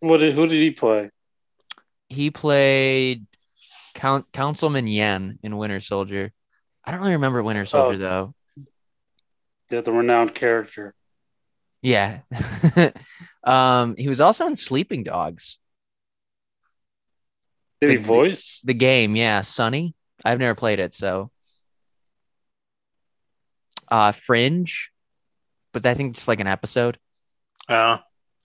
What 0.00 0.20
did 0.20 0.34
who 0.34 0.42
did 0.46 0.52
he 0.60 0.70
play? 0.70 1.10
he 2.08 2.30
played 2.30 3.26
Count 3.94 4.26
Councilman 4.32 4.86
Yen 4.86 5.38
in 5.42 5.56
Winter 5.56 5.80
Soldier. 5.80 6.32
I 6.84 6.90
don't 6.90 7.00
really 7.00 7.12
remember 7.14 7.42
Winter 7.42 7.66
Soldier 7.66 7.98
though. 7.98 8.34
Yeah, 9.70 9.80
the 9.82 9.92
renowned 9.92 10.34
character. 10.34 10.94
Yeah. 11.82 12.20
um, 13.44 13.94
he 13.96 14.08
was 14.08 14.20
also 14.20 14.46
in 14.46 14.56
Sleeping 14.56 15.04
Dogs, 15.04 15.58
Did 17.80 17.90
he 17.90 17.96
The- 17.96 18.02
voice? 18.02 18.60
the 18.64 18.74
game. 18.74 19.14
Yeah, 19.16 19.42
Sunny. 19.42 19.94
I've 20.24 20.38
never 20.40 20.54
played 20.56 20.80
it, 20.80 20.94
so. 20.94 21.30
Uh, 23.90 24.12
Fringe, 24.12 24.90
but 25.72 25.86
I 25.86 25.94
think 25.94 26.16
it's 26.16 26.28
like 26.28 26.40
an 26.40 26.46
episode. 26.46 26.98
Yeah. 27.68 27.98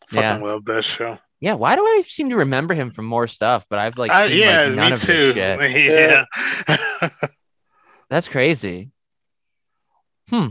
Fucking 0.09 0.21
Yeah. 0.23 0.37
love 0.37 0.65
that 0.65 0.83
show. 0.83 1.17
Yeah, 1.41 1.55
why 1.55 1.75
do 1.75 1.81
I 1.83 2.03
seem 2.07 2.29
to 2.29 2.37
remember 2.37 2.73
him 2.73 2.91
from 2.91 3.05
more 3.05 3.27
stuff? 3.27 3.65
But 3.69 3.79
I've 3.79 3.97
like 3.97 4.11
I- 4.11 4.27
seen 4.29 4.39
yeah, 4.39 4.61
like 4.67 4.75
none 4.75 4.87
me 4.89 4.93
of 4.93 5.01
too. 5.01 5.33
this 5.33 5.71
shit. 5.71 6.25
Yeah. 6.69 7.09
That's 8.09 8.29
crazy. 8.29 8.91
Hmm. 10.29 10.49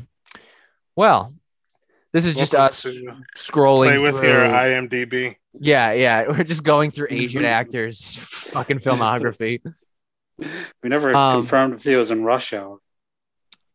Well, 0.97 1.33
this 2.13 2.25
is 2.27 2.37
just 2.37 2.53
Welcome 2.53 2.69
us 2.69 2.87
scrolling 3.37 3.95
Play 3.97 4.03
with 4.05 4.19
through. 4.21 4.29
your 4.31 4.49
IMDb. 4.51 5.37
yeah, 5.55 5.93
yeah, 5.93 6.25
we're 6.29 6.45
just 6.45 6.65
going 6.65 6.91
through 6.91 7.09
Asian 7.11 7.45
actors' 7.59 8.17
fucking 8.17 8.79
filmography. 8.79 9.61
We 10.39 10.89
never 10.89 11.15
Um, 11.15 11.41
confirmed 11.43 11.75
if 11.75 11.83
he 11.85 11.95
was 11.97 12.11
in 12.11 12.25
Rush 12.25 12.53
Hour. 12.53 12.79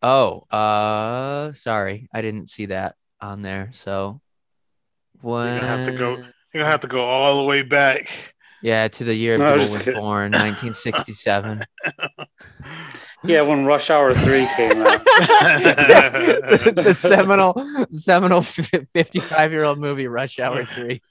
Oh, 0.01 0.41
uh, 0.51 1.53
sorry, 1.53 2.07
I 2.13 2.21
didn't 2.21 2.47
see 2.49 2.67
that 2.67 2.95
on 3.21 3.41
there. 3.41 3.69
So, 3.73 4.21
when 5.21 5.59
gonna 5.59 5.67
have 5.67 5.85
to 5.87 5.97
go- 5.97 6.15
You're 6.17 6.63
gonna 6.63 6.65
have 6.65 6.81
to 6.81 6.87
go 6.87 7.01
all 7.01 7.37
the 7.41 7.47
way 7.47 7.63
back. 7.63 8.33
Yeah, 8.61 8.87
to 8.87 9.03
the 9.03 9.13
year 9.13 9.37
No, 9.37 9.45
Bill 9.51 9.53
was 9.59 9.83
kidding. 9.83 9.99
born, 9.99 10.31
1967. 10.31 11.61
Yeah, 13.27 13.41
when 13.43 13.65
Rush 13.65 13.89
Hour 13.89 14.13
Three 14.13 14.47
came 14.55 14.81
out. 14.81 15.03
the, 15.03 16.73
the 16.75 16.93
seminal, 16.93 17.61
seminal 17.91 18.41
55 18.41 19.51
year 19.51 19.63
old 19.63 19.79
movie 19.79 20.07
Rush 20.07 20.39
Hour 20.39 20.65
3. 20.65 21.01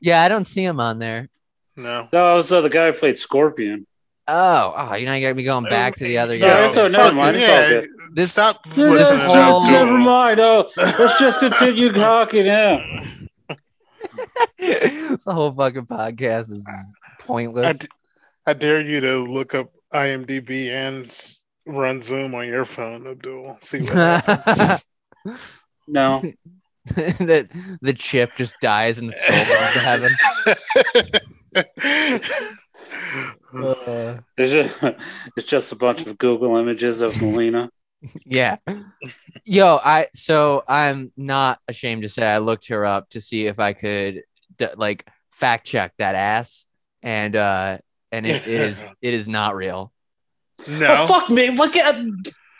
Yeah, 0.00 0.22
I 0.22 0.28
don't 0.28 0.44
see 0.44 0.64
him 0.64 0.80
on 0.80 0.98
there. 0.98 1.28
no. 1.76 2.08
no, 2.12 2.32
it 2.32 2.34
was 2.36 2.52
uh, 2.52 2.60
the 2.60 2.68
guy 2.70 2.86
who 2.90 2.92
played 2.98 3.16
Scorpion. 3.16 3.86
Oh, 4.28 4.72
oh, 4.76 4.94
you 4.94 5.06
know, 5.06 5.14
you 5.14 5.26
got 5.26 5.34
me 5.36 5.42
going 5.42 5.64
back 5.64 5.94
to 5.96 6.04
the 6.04 6.18
other 6.18 6.38
No, 6.38 6.46
guy. 6.46 6.64
it's 6.64 6.74
so 6.74 6.86
never 6.88 7.12
mind, 7.14 7.36
it's 7.36 7.48
all 7.48 7.68
good. 7.68 7.88
This- 8.14 8.32
Stop. 8.32 8.60
No, 8.76 8.92
this 8.94 9.10
whole- 9.26 9.66
never 9.70 9.98
mind. 9.98 10.38
Oh, 10.40 10.68
let's 10.76 11.18
just 11.18 11.40
continue 11.40 11.92
talking. 11.92 12.46
Yeah. 12.46 13.04
this 14.58 15.24
whole 15.24 15.52
fucking 15.52 15.86
podcast 15.86 16.50
is 16.52 16.64
pointless. 17.20 17.78
d- 17.78 17.88
I 18.46 18.52
dare 18.54 18.80
you 18.80 19.00
to 19.00 19.24
look 19.24 19.54
up 19.54 19.70
IMDb 19.92 20.68
and 20.70 21.06
s- 21.06 21.40
run 21.66 22.00
Zoom 22.02 22.34
on 22.34 22.46
your 22.46 22.64
phone, 22.64 23.06
Abdul. 23.06 23.58
See 23.60 23.80
what 23.80 23.90
happens. 23.90 24.84
No. 25.86 26.22
that 26.86 27.48
the 27.80 27.92
chip 27.92 28.34
just 28.36 28.56
dies 28.60 28.98
and 28.98 29.08
the 29.08 29.12
soul 29.12 29.36
goes 29.36 29.72
to 29.72 29.78
heaven. 29.78 30.12
Uh, 33.54 34.16
It's 34.38 34.50
just, 34.50 34.82
it's 35.36 35.46
just 35.46 35.72
a 35.72 35.76
bunch 35.76 36.06
of 36.06 36.16
Google 36.18 36.56
images 36.56 37.02
of 37.02 37.20
Melina. 37.20 37.70
yeah. 38.24 38.56
Yo, 39.44 39.78
I 39.82 40.08
so 40.14 40.64
I'm 40.66 41.12
not 41.16 41.60
ashamed 41.68 42.02
to 42.02 42.08
say 42.08 42.26
I 42.26 42.38
looked 42.38 42.68
her 42.68 42.84
up 42.86 43.10
to 43.10 43.20
see 43.20 43.46
if 43.46 43.60
I 43.60 43.74
could 43.74 44.22
d- 44.56 44.66
like 44.76 45.06
fact 45.30 45.66
check 45.66 45.92
that 45.98 46.14
ass 46.14 46.66
and 47.02 47.36
uh 47.36 47.78
and 48.12 48.26
it, 48.26 48.46
it 48.46 48.60
is 48.60 48.86
it 49.02 49.14
is 49.14 49.26
not 49.26 49.56
real. 49.56 49.92
no. 50.68 50.94
Oh, 50.98 51.06
fuck 51.06 51.30
me. 51.30 51.50
Look 51.50 51.74
at 51.76 51.96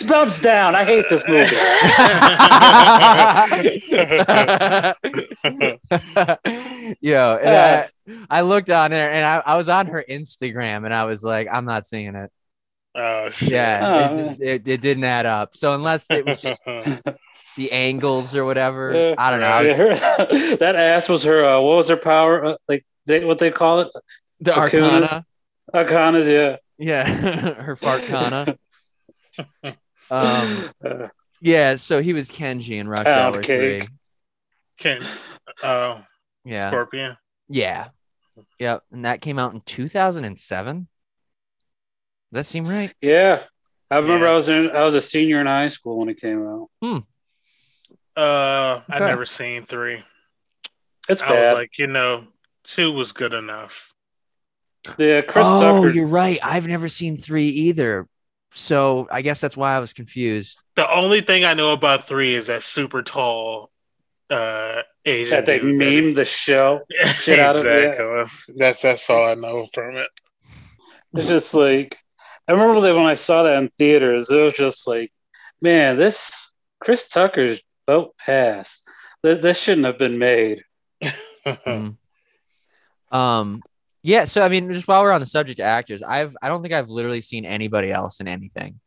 thumbs 0.03 0.41
down. 0.41 0.75
I 0.75 0.85
hate 0.85 1.05
this 1.09 1.23
movie. 1.29 1.55
Yo, 7.01 7.39
and 7.43 7.57
I, 7.57 7.89
I 8.31 8.41
looked 8.43 8.71
on 8.71 8.91
there 8.91 9.11
and 9.13 9.25
I, 9.25 9.43
I 9.53 9.57
was 9.57 9.69
on 9.69 9.87
her 9.87 10.05
Instagram 10.09 10.85
and 10.85 10.95
I 10.95 11.05
was 11.05 11.23
like, 11.25 11.49
I'm 11.51 11.65
not 11.65 11.87
seeing 11.87 12.15
it. 12.15 12.31
oh 12.95 13.31
shit. 13.31 13.51
Yeah, 13.53 13.81
Oh. 13.83 14.19
it, 14.19 14.29
just- 14.29 14.41
it, 14.43 14.69
it 14.69 14.81
didn't 14.81 15.05
add 15.05 15.27
up. 15.27 15.57
So 15.57 15.75
unless 15.75 16.11
it 16.11 16.27
was 16.27 16.41
just 16.43 16.63
the 17.57 17.73
angles 17.73 18.35
or 18.35 18.45
whatever, 18.45 18.93
Yeah. 18.95 19.15
I 19.19 19.31
don't 19.31 19.41
know. 19.41 19.47
I 19.47 19.63
was- 19.67 19.77
her- 19.77 20.57
that 20.57 20.77
ass 20.77 21.09
was 21.09 21.25
her. 21.25 21.45
Uh, 21.45 21.61
what 21.61 21.77
was 21.77 21.89
her 21.89 21.97
power? 21.97 22.45
Uh, 22.45 22.57
like 22.69 22.85
they, 23.07 23.25
what 23.25 23.39
they 23.39 23.51
call 23.51 23.81
it? 23.81 23.89
the 24.41 24.57
Arcana, 24.57 25.25
Arcanas. 25.75 26.31
Yeah. 26.31 26.57
yeah, 26.79 27.05
her 27.55 27.76
fartcana. 27.76 28.57
Um, 30.11 30.71
yeah. 31.41 31.76
So 31.76 32.02
he 32.02 32.12
was 32.12 32.31
Kenji 32.31 32.79
in 32.79 32.87
Rush 32.87 33.05
Pound 33.05 33.35
Hour 33.37 33.43
cake. 33.43 33.85
Three. 33.85 33.88
Ken, 34.79 35.00
uh, 35.62 36.02
Yeah, 36.45 36.69
Scorpion. 36.69 37.17
yeah, 37.49 37.88
yep. 38.59 38.83
And 38.93 39.07
that 39.07 39.23
came 39.23 39.38
out 39.38 39.55
in 39.55 39.62
2007. 39.62 40.87
That 42.33 42.45
seem 42.45 42.64
right? 42.64 42.93
yeah. 43.00 43.41
I 43.91 43.97
remember 44.00 44.26
Yeah. 44.26 44.33
I 44.33 44.35
was 44.35 44.49
in. 44.50 44.71
I 44.73 44.85
was 44.85 44.95
a 44.95 45.00
senior 45.00 45.41
in 45.41 45.47
high 45.47 45.69
school 45.69 45.99
when 45.99 46.11
it 46.11 46.21
came 46.21 46.47
out. 46.47 46.69
Hmm. 46.83 46.99
Uh, 48.14 48.81
I've 48.88 49.00
never 49.00 49.25
seen 49.25 49.64
three. 49.64 50.02
It's 51.09 51.23
I 51.23 51.29
bad. 51.31 51.50
was 51.52 51.59
like, 51.61 51.79
you 51.79 51.87
know, 51.87 52.25
two 52.64 52.93
was 52.93 53.12
good 53.12 53.33
enough. 53.33 53.92
Yeah, 54.99 55.21
Chris 55.23 55.47
oh, 55.49 55.83
Tucker. 55.83 55.95
you're 55.95 56.07
right. 56.07 56.39
I've 56.43 56.67
never 56.67 56.89
seen 56.89 57.17
three 57.17 57.49
either. 57.49 58.09
So 58.55 59.09
I 59.11 59.23
guess 59.23 59.41
that's 59.41 59.57
why 59.57 59.75
I 59.75 59.81
was 59.81 59.93
confused. 59.93 60.62
The 60.75 60.91
only 60.91 61.23
thing 61.23 61.45
I 61.45 61.55
know 61.55 61.73
about 61.73 62.07
three 62.07 62.35
is 62.35 62.49
that 62.49 62.62
super 62.62 63.03
tall 63.03 63.71
uh 64.31 64.83
Asian. 65.05 65.31
That 65.31 65.47
they 65.47 65.59
dude 65.59 65.81
that- 65.81 65.85
meme 66.05 66.15
the 66.15 66.25
show. 66.25 66.81
shit 67.15 67.39
out 67.39 67.57
of 67.57 67.67
it, 67.67 67.89
exactly. 67.89 68.55
That's 68.57 68.83
that's 68.83 69.11
all 69.11 69.25
I 69.25 69.35
know 69.35 69.69
from 69.73 69.97
it. 69.97 70.09
It's 71.15 71.29
just 71.29 71.55
like 71.55 71.97
I 72.49 72.53
remember 72.53 72.81
that 72.81 72.95
when 72.95 73.07
I 73.07 73.15
saw 73.15 73.45
that 73.45 73.57
in 73.62 73.69
theaters, 73.69 74.31
it 74.31 74.43
was 74.43 74.55
just 74.55 74.89
like, 74.89 75.12
man, 75.61 75.97
this 75.97 76.53
Chris 76.81 77.09
Tucker's 77.09 77.62
boat 77.87 78.15
passed. 78.19 78.89
This, 79.23 79.39
this 79.39 79.62
shouldn't 79.62 79.87
have 79.87 79.99
been 79.99 80.19
made. 80.19 80.62
Mm. 81.45 81.97
Um, 83.11 83.62
yeah. 84.03 84.25
So 84.25 84.43
I 84.43 84.49
mean, 84.49 84.73
just 84.73 84.87
while 84.89 85.03
we're 85.03 85.13
on 85.13 85.21
the 85.21 85.27
subject 85.27 85.59
of 85.61 85.65
actors, 85.67 86.03
I've 86.03 86.37
I 86.43 86.49
don't 86.49 86.63
think 86.63 86.75
I've 86.75 86.89
literally 86.91 87.21
seen 87.23 87.45
anybody 87.45 87.91
else 87.91 88.21
in 88.21 88.29
anything. 88.29 88.81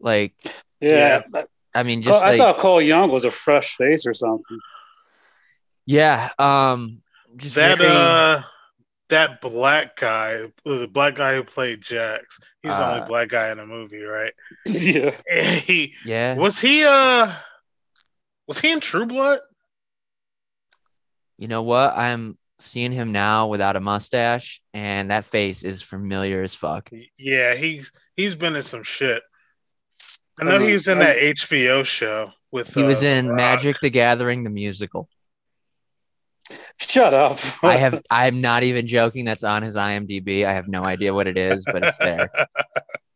Like, 0.00 0.34
Yeah, 0.80 1.22
I 1.74 1.82
mean, 1.82 2.02
Cole- 2.02 2.12
just 2.12 2.24
I 2.24 2.28
like, 2.30 2.38
thought 2.38 2.58
Cole 2.58 2.80
Young 2.82 3.10
was 3.10 3.24
a 3.24 3.30
fresh 3.30 3.76
face 3.76 4.06
or 4.06 4.14
something. 4.14 4.58
yeah. 5.86 6.30
Um, 6.38 7.02
just 7.36 7.54
that 7.56 7.78
very- 7.78 7.90
uh 7.90 8.42
that 9.10 9.40
black 9.42 9.96
guy, 9.96 10.46
the 10.64 10.88
black 10.90 11.14
guy 11.16 11.34
who 11.34 11.44
played 11.44 11.82
Jax, 11.82 12.38
he's 12.62 12.72
the 12.72 12.84
Uh, 12.84 12.94
only 12.94 13.06
black 13.06 13.28
guy 13.28 13.50
in 13.50 13.58
the 13.58 13.66
movie, 13.66 14.02
right? 14.02 14.32
yeah, 14.66 15.10
he 15.60 15.94
yeah. 16.04 16.34
was 16.36 16.58
he 16.58 16.84
uh 16.84 17.32
was 18.46 18.58
he 18.60 18.70
in 18.72 18.80
True 18.80 19.06
Blood? 19.06 19.40
You 21.38 21.48
know 21.48 21.62
what? 21.62 21.96
I'm 21.96 22.38
seeing 22.64 22.92
him 22.92 23.12
now 23.12 23.46
without 23.48 23.76
a 23.76 23.80
mustache, 23.80 24.60
and 24.72 25.10
that 25.10 25.24
face 25.24 25.62
is 25.62 25.82
familiar 25.82 26.42
as 26.42 26.54
fuck. 26.54 26.90
Yeah, 27.18 27.54
he's 27.54 27.92
he's 28.16 28.34
been 28.34 28.56
in 28.56 28.62
some 28.62 28.82
shit. 28.82 29.22
I 30.40 30.44
know 30.44 30.56
Um, 30.56 30.62
he 30.62 30.72
was 30.72 30.88
in 30.88 30.98
I- 30.98 31.04
that 31.04 31.16
HBO 31.18 31.84
show 31.84 32.30
with. 32.50 32.74
He 32.74 32.82
was 32.82 33.02
uh, 33.02 33.06
in 33.06 33.28
Rock. 33.28 33.36
Magic 33.36 33.76
the 33.80 33.90
Gathering, 33.90 34.44
the 34.44 34.50
musical. 34.50 35.08
shut 36.80 37.14
up. 37.14 37.38
I 37.62 37.76
have. 37.84 38.02
I'm 38.10 38.40
not 38.40 38.62
even 38.62 38.86
joking. 38.86 39.24
That's 39.24 39.44
on 39.44 39.62
his 39.62 39.76
IMDb. 39.76 40.44
I 40.44 40.52
have 40.52 40.68
no 40.68 40.84
idea 40.84 41.14
what 41.14 41.26
it 41.26 41.38
is, 41.38 41.64
but 41.64 41.84
it's 41.84 41.98
there. 41.98 42.30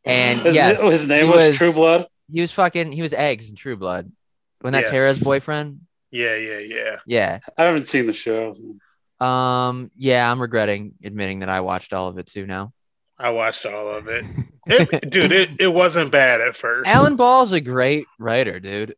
And 0.05 0.41
His, 0.41 0.55
yes, 0.55 0.81
his 0.83 1.07
name 1.07 1.27
he 1.27 1.31
was, 1.31 1.59
True 1.59 1.73
Blood. 1.75 2.07
He 2.33 2.41
was 2.41 2.51
fucking. 2.53 2.93
He 2.93 3.03
was 3.03 3.13
eggs 3.13 3.51
in 3.51 3.57
True 3.57 3.77
Blood. 3.77 4.11
When 4.63 4.73
that 4.73 4.85
Yes. 4.85 4.91
Tara's 4.91 5.19
boyfriend. 5.19 5.81
Yeah, 6.11 6.35
yeah, 6.37 6.59
yeah. 6.61 6.97
Yeah. 7.05 7.39
I 7.59 7.65
haven't 7.65 7.89
seen 7.89 8.07
the 8.07 8.15
show. 8.15 8.55
Um. 9.21 9.91
Yeah. 9.97 10.31
I'm 10.31 10.41
regretting 10.41 10.95
admitting 11.03 11.41
that 11.41 11.49
I 11.49 11.61
watched 11.61 11.93
all 11.93 12.09
of 12.09 12.19
it 12.19 12.27
too 12.27 12.47
now. 12.47 12.73
I 13.19 13.31
watched 13.31 13.67
all 13.67 13.97
of 13.97 14.09
it. 14.09 14.25
It- 14.71 15.09
dude, 15.09 15.33
it, 15.33 15.51
it 15.61 15.67
wasn't 15.69 16.13
bad 16.13 16.43
at 16.43 16.55
first. 16.55 16.87
Alan 16.91 17.17
Ball's 17.17 17.53
a 17.53 17.61
great 17.61 18.05
writer, 18.19 18.61
dude. 18.61 18.95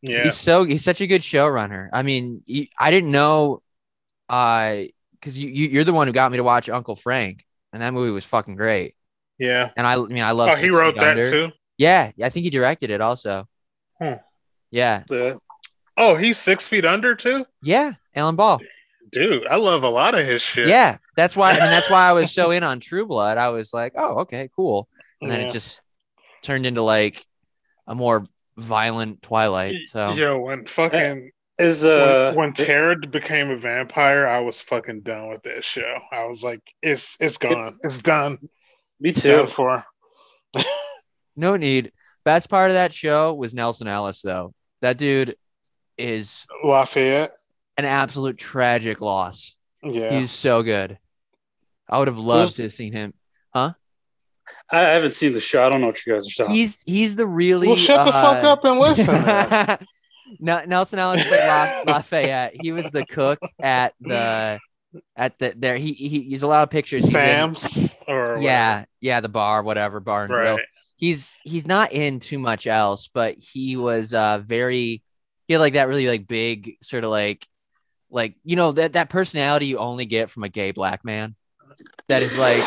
yeah, 0.00 0.24
He's 0.24 0.34
so 0.38 0.64
he's 0.64 0.82
such 0.82 1.02
a 1.02 1.06
good 1.06 1.20
showrunner. 1.20 1.90
I 1.92 2.02
mean, 2.02 2.42
he, 2.46 2.70
I 2.80 2.90
didn't 2.90 3.10
know, 3.10 3.60
uh, 4.30 4.76
because 5.12 5.38
you, 5.38 5.50
you 5.50 5.68
you're 5.68 5.84
the 5.84 5.92
one 5.92 6.06
who 6.06 6.14
got 6.14 6.30
me 6.32 6.38
to 6.38 6.42
watch 6.42 6.70
Uncle 6.70 6.96
Frank, 6.96 7.44
and 7.74 7.82
that 7.82 7.92
movie 7.92 8.12
was 8.12 8.24
fucking 8.24 8.56
great. 8.56 8.94
yeah. 9.38 9.68
And 9.76 9.86
I, 9.86 9.92
I 9.96 9.98
mean, 10.06 10.22
I 10.24 10.30
love. 10.30 10.48
Oh, 10.52 10.56
he 10.56 10.70
wrote 10.70 10.94
that 10.94 11.18
Under. 11.18 11.30
too. 11.30 11.48
Yeah, 11.76 12.10
I 12.22 12.30
think 12.30 12.44
he 12.44 12.50
directed 12.50 12.88
it 12.90 13.02
also. 13.02 13.46
Hmm. 14.00 14.14
Yeah, 14.70 15.02
Yeah. 15.10 15.34
Oh, 15.98 16.16
he's 16.16 16.38
six 16.38 16.66
feet 16.66 16.86
under 16.86 17.14
too. 17.14 17.44
yeah, 17.62 17.92
Alan 18.16 18.36
Ball. 18.36 18.60
Dude, 19.14 19.46
I 19.46 19.56
love 19.56 19.82
a 19.82 19.88
lot 19.88 20.14
of 20.14 20.26
his 20.26 20.42
shit. 20.42 20.68
Yeah, 20.68 20.98
that's 21.16 21.36
why. 21.36 21.52
I 21.52 21.56
that's 21.56 21.88
why 21.88 22.08
I 22.08 22.12
was 22.12 22.32
so 22.32 22.50
in 22.50 22.62
on 22.62 22.80
True 22.80 23.06
Blood. 23.06 23.38
I 23.38 23.48
was 23.50 23.72
like, 23.72 23.92
oh, 23.96 24.20
okay, 24.20 24.48
cool. 24.54 24.88
And 25.22 25.30
then 25.30 25.40
Yeah. 25.40 25.48
it 25.48 25.52
just 25.52 25.80
turned 26.42 26.66
into 26.66 26.82
like 26.82 27.24
a 27.86 27.94
more 27.94 28.26
violent 28.56 29.22
Twilight. 29.22 29.76
So 29.86 30.12
Yo, 30.12 30.38
when 30.38 30.66
fucking 30.66 31.30
Is 31.58 31.86
uh 31.86 32.32
when, 32.34 32.48
when 32.48 32.52
Tara 32.52 32.96
became 32.98 33.50
a 33.50 33.56
vampire, 33.56 34.26
I 34.26 34.40
was 34.40 34.60
fucking 34.60 35.00
done 35.02 35.28
with 35.28 35.42
that 35.44 35.64
show. 35.64 35.98
I 36.12 36.26
was 36.26 36.42
like, 36.42 36.60
it's 36.82 37.16
it's 37.20 37.38
gone. 37.38 37.78
It's 37.82 38.02
done. 38.02 38.38
me 39.00 39.12
too. 39.12 39.30
done 39.30 39.46
for. 39.46 39.84
no 41.36 41.56
need. 41.56 41.92
Best 42.24 42.48
part 42.48 42.70
of 42.70 42.74
that 42.74 42.92
show 42.92 43.34
was 43.34 43.54
Nelsan 43.54 43.86
Ellis, 43.86 44.22
though. 44.22 44.54
That 44.80 44.98
dude 44.98 45.36
is 45.98 46.46
Lafayette. 46.64 47.32
An 47.76 47.84
absolute 47.84 48.38
tragic 48.38 49.00
loss. 49.00 49.56
Yeah. 49.82 50.18
He's 50.18 50.30
so 50.30 50.62
good. 50.62 50.98
I 51.88 51.98
would 51.98 52.08
have 52.08 52.18
loved 52.18 52.56
to 52.56 52.62
have 52.62 52.72
seen 52.72 52.92
him. 52.92 53.14
Huh? 53.52 53.74
I 54.70 54.80
haven't 54.80 55.14
seen 55.14 55.32
the 55.32 55.40
show. 55.40 55.64
I 55.66 55.68
don't 55.68 55.80
know 55.80 55.88
what 55.88 56.04
you 56.04 56.12
guys 56.12 56.26
are 56.26 56.44
talking. 56.44 56.54
He's 56.54 56.82
he's 56.86 57.16
the 57.16 57.26
really 57.26 57.68
well, 57.68 57.76
shut 57.76 58.06
the 58.06 58.12
fuck 58.12 58.44
uh, 58.44 58.52
up 58.52 58.64
and 58.64 58.78
listen. 58.78 59.86
Nelsan 60.40 60.98
played 60.98 61.46
La- 61.46 61.82
Lafayette. 61.94 62.56
He 62.60 62.72
was 62.72 62.90
the 62.90 63.06
cook 63.06 63.38
at 63.60 63.94
the 64.00 64.58
at 65.16 65.38
the 65.38 65.54
there. 65.56 65.76
He, 65.76 65.92
he 65.92 66.22
he's 66.22 66.42
a 66.42 66.46
lot 66.46 66.62
of 66.62 66.70
pictures. 66.70 67.10
Sam's 67.10 67.94
or 68.06 68.38
yeah, 68.40 68.84
yeah, 69.00 69.20
the 69.20 69.28
bar, 69.28 69.62
whatever 69.62 70.00
bar 70.00 70.26
whatever. 70.26 70.56
right. 70.56 70.66
He's 70.96 71.36
he's 71.42 71.66
not 71.66 71.92
in 71.92 72.20
too 72.20 72.38
much 72.38 72.66
else, 72.66 73.08
but 73.12 73.36
he 73.38 73.76
was 73.76 74.14
uh 74.14 74.40
very 74.44 75.02
he 75.46 75.54
had 75.54 75.60
like 75.60 75.74
that 75.74 75.88
really 75.88 76.08
like 76.08 76.26
big 76.26 76.76
sort 76.82 77.04
of 77.04 77.10
like 77.10 77.46
like 78.14 78.36
you 78.44 78.56
know 78.56 78.72
that 78.72 78.94
that 78.94 79.10
personality 79.10 79.66
you 79.66 79.78
only 79.78 80.06
get 80.06 80.30
from 80.30 80.44
a 80.44 80.48
gay 80.48 80.70
black 80.70 81.04
man. 81.04 81.34
That 82.08 82.22
is 82.22 82.38
like 82.38 82.58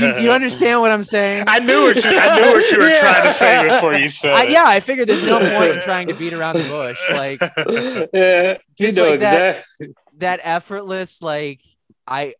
you, 0.18 0.24
you 0.24 0.30
understand 0.30 0.80
what 0.80 0.92
I'm 0.92 1.02
saying? 1.02 1.44
I 1.48 1.58
knew 1.58 1.80
what 1.82 1.96
you, 1.96 2.02
I 2.04 2.38
knew 2.40 2.52
what 2.52 2.70
you 2.70 2.78
were 2.78 2.88
Yeah. 2.88 3.00
trying 3.00 3.24
to 3.24 3.32
say 3.32 3.68
before 3.68 3.94
you 3.96 4.08
said 4.08 4.32
I, 4.34 4.44
it. 4.44 4.50
yeah, 4.50 4.64
I 4.66 4.78
figured 4.80 5.08
there's 5.08 5.26
no 5.28 5.38
point 5.40 5.72
in 5.74 5.80
trying 5.82 6.06
to 6.08 6.14
beat 6.14 6.32
around 6.32 6.54
the 6.54 6.68
bush. 6.68 7.00
Like 7.10 7.40
yeah, 8.12 8.52
you 8.78 8.86
Just 8.86 8.96
know 8.96 9.10
like 9.10 9.20
that. 9.20 9.56
exactly. 9.56 9.94
that 10.18 10.40
effortless, 10.44 11.20
like 11.22 11.60
I 12.06 12.34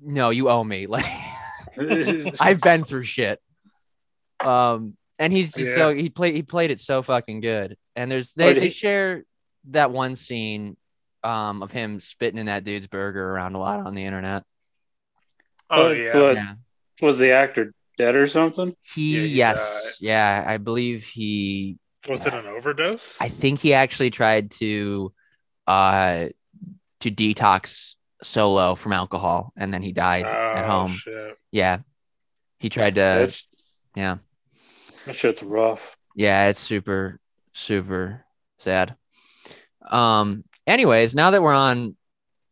no, 0.00 0.30
you 0.30 0.48
owe 0.48 0.64
me. 0.64 0.86
Like 0.86 1.04
I've 2.40 2.60
been 2.60 2.84
through 2.84 3.02
shit. 3.02 3.40
Um, 4.40 4.96
and 5.18 5.32
he's 5.32 5.52
just 5.52 5.70
Yeah. 5.76 5.90
so 5.90 5.94
he 5.94 6.08
played 6.08 6.34
he 6.34 6.42
played 6.42 6.70
it 6.70 6.80
so 6.80 7.02
fucking 7.02 7.40
good. 7.40 7.76
And 7.96 8.10
there's 8.10 8.32
they, 8.32 8.54
they 8.54 8.70
share 8.70 9.24
that 9.70 9.90
one 9.90 10.16
scene 10.16 10.76
um 11.24 11.62
of 11.62 11.70
him 11.72 12.00
spitting 12.00 12.38
in 12.38 12.46
that 12.46 12.64
dude's 12.64 12.86
burger 12.88 13.30
around 13.30 13.54
a 13.54 13.58
lot 13.58 13.80
on 13.80 13.94
the 13.94 14.04
internet. 14.04 14.42
oh 15.70 15.88
But- 15.90 15.96
yeah. 15.98 16.12
but 16.12 16.36
Yeah. 16.36 16.54
was 17.00 17.18
the 17.18 17.32
actor 17.32 17.72
dead 17.98 18.16
or 18.16 18.26
something? 18.26 18.74
He, 18.82 19.16
Yeah, 19.16 19.22
he 19.22 19.28
yes, 19.34 19.98
yeah, 20.00 20.44
I 20.46 20.56
believe 20.58 21.04
he 21.04 21.78
Was 22.08 22.26
it 22.26 22.34
an 22.34 22.46
overdose? 22.46 23.16
I 23.20 23.28
think 23.28 23.60
he 23.60 23.74
actually 23.74 24.10
tried 24.10 24.50
to 24.52 25.12
uh 25.66 26.28
to 27.00 27.10
detox 27.10 27.94
solo 28.22 28.74
from 28.76 28.92
alcohol 28.92 29.52
and 29.56 29.72
then 29.74 29.82
he 29.82 29.92
died 29.92 30.24
at 30.24 30.64
Oh, 30.64 30.68
home. 30.68 30.92
shit. 30.92 31.36
Yeah. 31.50 31.78
He 32.60 32.68
tried 32.68 32.94
to 32.94 33.00
That's, 33.00 33.48
yeah. 33.96 34.18
that 35.06 35.16
shit's 35.16 35.42
rough. 35.42 35.96
Yeah, 36.14 36.48
it's 36.48 36.60
super, 36.60 37.18
super 37.52 38.24
sad. 38.58 38.96
Um, 39.90 40.44
anyways, 40.66 41.14
now 41.14 41.30
that 41.30 41.42
we're 41.42 41.54
on 41.54 41.96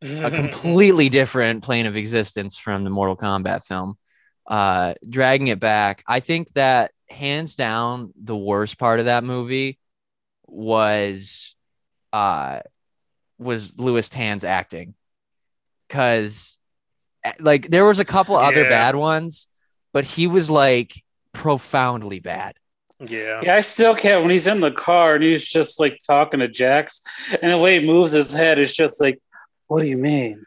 a 0.03 0.31
completely 0.31 1.09
different 1.09 1.63
plane 1.63 1.87
of 1.87 1.97
existence 1.97 2.57
from 2.57 2.85
the 2.85 2.91
Mortal 2.91 3.17
Kombat 3.17 3.65
film, 3.65 3.97
uh, 4.47 4.95
dragging 5.09 5.49
it 5.49 5.61
back, 5.61 6.03
I 6.07 6.21
think 6.21 6.53
that 6.53 6.91
hands 7.09 7.57
down 7.57 8.13
the 8.21 8.37
worst 8.37 8.79
part 8.79 9.01
of 9.01 9.07
that 9.07 9.25
movie 9.25 9.79
was 10.47 11.55
uh 12.13 12.61
was 13.39 13.73
Lewis 13.77 14.09
Tan's 14.09 14.45
acting. 14.45 14.95
Cause 15.89 16.59
eh, 17.25 17.33
like 17.41 17.69
there 17.69 17.85
was 17.85 17.99
a 18.01 18.05
couple 18.05 18.37
other 18.37 18.63
Yeah. 18.63 18.69
bad 18.69 18.97
ones, 18.97 19.49
but 19.93 20.05
he 20.05 20.27
was 20.27 20.51
like 20.51 20.95
profoundly 21.33 22.21
bad. 22.21 22.55
Yeah. 23.01 23.41
Yeah, 23.43 23.55
I 23.55 23.61
still 23.61 23.95
can't. 23.95 24.23
When 24.23 24.31
he's 24.31 24.47
in 24.47 24.61
the 24.61 24.71
car 24.71 25.15
and 25.15 25.25
he's 25.25 25.47
just 25.47 25.81
like 25.81 25.99
talking 26.07 26.41
to 26.41 26.49
Jax, 26.49 27.03
and 27.41 27.53
the 27.53 27.59
way 27.59 27.81
he 27.81 27.87
moves 27.87 28.13
his 28.13 28.33
head 28.33 28.59
is 28.59 28.75
just 28.75 29.01
like, 29.01 29.19
"What 29.69 29.81
do 29.81 29.89
you 29.89 29.97
mean? 29.97 30.45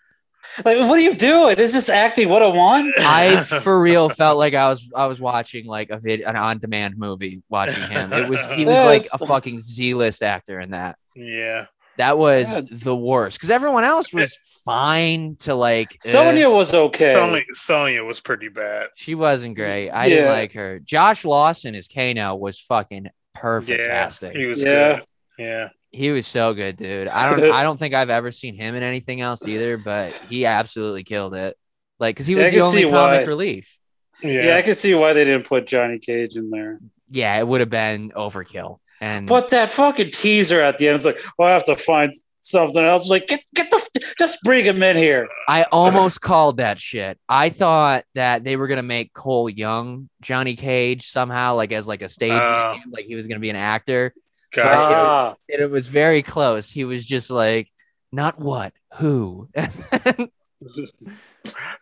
Like, 0.63 0.77
what 0.77 0.91
are 0.91 0.99
you 0.99 1.15
doing? 1.15 1.57
Is 1.57 1.73
this 1.73 1.89
acting 1.89 2.29
what 2.29 2.43
I 2.43 2.47
want?" 2.47 2.93
I 2.99 3.43
for 3.43 3.81
real 3.81 4.09
felt 4.09 4.37
like 4.37 4.53
I 4.53 4.69
was 4.69 4.87
I 4.95 5.07
was 5.07 5.19
watching 5.19 5.65
like 5.65 5.89
a 5.89 5.99
vid 5.99 6.21
an 6.21 6.35
on 6.35 6.59
demand 6.59 6.97
movie 6.97 7.41
watching 7.49 7.83
him. 7.89 8.13
It 8.13 8.29
was 8.29 8.45
he 8.47 8.65
was 8.65 8.83
like 8.85 9.07
a 9.11 9.25
fucking 9.25 9.59
Z 9.59 9.93
list 9.95 10.21
actor 10.21 10.59
in 10.59 10.71
that. 10.71 10.97
yeah. 11.15 11.65
That 11.97 12.17
was 12.17 12.51
Yeah. 12.51 12.61
the 12.71 12.95
worst 12.95 13.37
because 13.37 13.51
everyone 13.51 13.83
else 13.83 14.11
was 14.11 14.35
fine 14.65 15.35
to 15.41 15.53
like. 15.53 15.91
eh, 15.93 15.97
Sonya 16.09 16.49
was 16.49 16.73
okay. 16.73 17.13
Sonya, 17.13 17.41
Sonya 17.53 18.03
was 18.03 18.19
pretty 18.19 18.49
bad. 18.49 18.87
she 18.95 19.13
wasn't 19.15 19.55
great. 19.55 19.89
I 19.91 20.09
didn't 20.09 20.29
like 20.31 20.53
her. 20.53 20.75
Josh 20.85 21.23
Lawson 21.25 21.75
as 21.75 21.87
Kano 21.87 22.35
was 22.35 22.59
fucking 22.59 23.07
perfect 23.35 23.79
yeah. 23.85 24.31
He 24.31 24.45
was 24.45 24.63
Yeah. 24.63 24.95
good. 24.95 25.03
Yeah. 25.37 25.69
He 25.91 26.11
was 26.11 26.25
so 26.25 26.53
good, 26.55 26.75
dude. 26.77 27.07
I 27.07 27.29
don't 27.29 27.51
I 27.53 27.61
don't 27.63 27.77
think 27.77 27.93
I've 27.93 28.09
ever 28.09 28.31
seen 28.31 28.55
him 28.55 28.73
in 28.75 28.81
anything 28.83 29.21
else 29.21 29.47
either, 29.47 29.77
but 29.77 30.11
he 30.29 30.45
absolutely 30.47 31.03
killed 31.03 31.35
it. 31.35 31.55
Like, 31.99 32.15
cause 32.17 32.25
he 32.25 32.33
Yeah, 32.33 32.43
was 32.45 32.51
the 32.53 32.61
only 32.61 32.81
see 32.83 32.89
comic 32.89 33.21
why. 33.21 33.25
relief. 33.25 33.77
Yeah. 34.23 34.41
Yeah. 34.45 34.57
I 34.57 34.61
can 34.63 34.73
see 34.75 34.95
why 34.95 35.13
they 35.13 35.25
didn't 35.25 35.45
put 35.45 35.67
Johnny 35.67 35.99
Cage 35.99 36.35
in 36.35 36.49
there. 36.49 36.79
Yeah, 37.09 37.37
it 37.37 37.47
would 37.47 37.59
have 37.59 37.69
been 37.69 38.09
overkill. 38.11 38.79
And 39.03 39.27
But 39.27 39.49
that 39.49 39.69
fucking 39.69 40.11
teaser 40.11 40.61
at 40.61 40.77
the 40.77 40.87
end 40.87 40.97
is 40.99 41.05
like, 41.05 41.17
well, 41.37 41.49
I 41.49 41.51
have 41.51 41.65
to 41.65 41.75
find 41.75 42.13
something 42.39 42.81
else. 42.83 43.09
Like, 43.09 43.27
get 43.27 43.41
get 43.53 43.69
the 43.69 44.13
just 44.17 44.41
bring 44.43 44.63
him 44.63 44.81
in 44.81 44.95
here. 44.95 45.27
I 45.49 45.63
almost 45.73 46.21
called 46.21 46.57
that 46.57 46.79
shit. 46.79 47.19
I 47.27 47.49
thought 47.49 48.05
that 48.15 48.45
they 48.45 48.55
were 48.55 48.67
gonna 48.67 48.81
make 48.81 49.11
Cole 49.13 49.49
Young 49.49 50.09
Johnny 50.21 50.55
Cage 50.55 51.07
somehow, 51.07 51.55
like 51.55 51.73
as 51.73 51.85
like 51.85 52.01
a 52.01 52.07
stage 52.07 52.31
Oh. 52.31 52.73
name, 52.77 52.91
like 52.91 53.03
he 53.05 53.15
was 53.15 53.27
gonna 53.27 53.41
be 53.41 53.49
an 53.49 53.57
actor. 53.57 54.13
Gotcha. 54.53 54.71
Ah, 54.73 55.35
And 55.51 55.61
it 55.61 55.69
was 55.69 55.87
very 55.87 56.21
close. 56.21 56.69
He 56.71 56.85
was 56.85 57.05
just 57.05 57.29
like, 57.29 57.69
not 58.13 58.39
what, 58.39 58.71
who. 58.95 59.49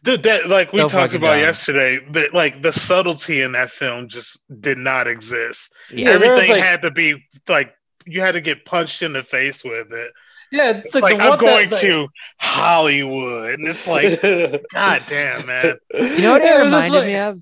Dude, 0.03 0.23
that 0.23 0.47
like 0.49 0.73
we 0.73 0.79
So 0.79 0.87
talked 0.89 1.13
about 1.13 1.35
dumb. 1.35 1.41
yesterday, 1.41 1.99
that 2.11 2.33
like 2.33 2.61
the 2.61 2.73
subtlety 2.73 3.41
in 3.41 3.51
that 3.51 3.69
film 3.71 4.07
just 4.09 4.39
did 4.59 4.77
not 4.77 5.07
exist. 5.07 5.71
Yeah, 5.91 6.09
Everything 6.11 6.51
like- 6.57 6.63
had 6.63 6.81
to 6.81 6.91
be 6.91 7.23
like 7.47 7.73
you 8.05 8.21
had 8.21 8.31
to 8.33 8.41
get 8.41 8.65
punched 8.65 9.03
in 9.03 9.13
the 9.13 9.21
face 9.23 9.63
with 9.63 9.91
it. 9.93 10.11
yeah, 10.51 10.71
it's 10.83 10.95
like, 10.95 11.03
Like, 11.03 11.17
the 11.17 11.23
I'm 11.23 11.39
going 11.39 11.69
that, 11.69 11.81
to 11.81 12.07
Hollywood, 12.39 13.53
and 13.59 13.67
it's 13.67 13.87
like, 13.87 14.19
god 14.73 15.01
damn, 15.07 15.45
man. 15.45 15.75
You 15.93 16.21
know 16.23 16.31
what 16.31 16.41
Yeah, 16.43 16.61
it 16.61 16.63
reminded 16.65 16.93
like- 16.97 17.05
me 17.07 17.15
of? 17.17 17.39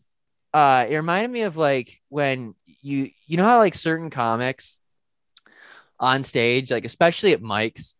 Uh, 0.53 0.85
it 0.89 0.95
reminded 0.95 1.31
me 1.31 1.43
of 1.43 1.55
like 1.57 2.01
when 2.09 2.55
you 2.81 3.11
you 3.27 3.37
know 3.37 3.43
how 3.45 3.57
like 3.59 3.75
certain 3.75 4.09
comics 4.09 4.77
on 5.99 6.23
stage, 6.23 6.71
like 6.71 6.85
especially 6.85 7.33
at 7.33 7.41
mics, 7.41 7.95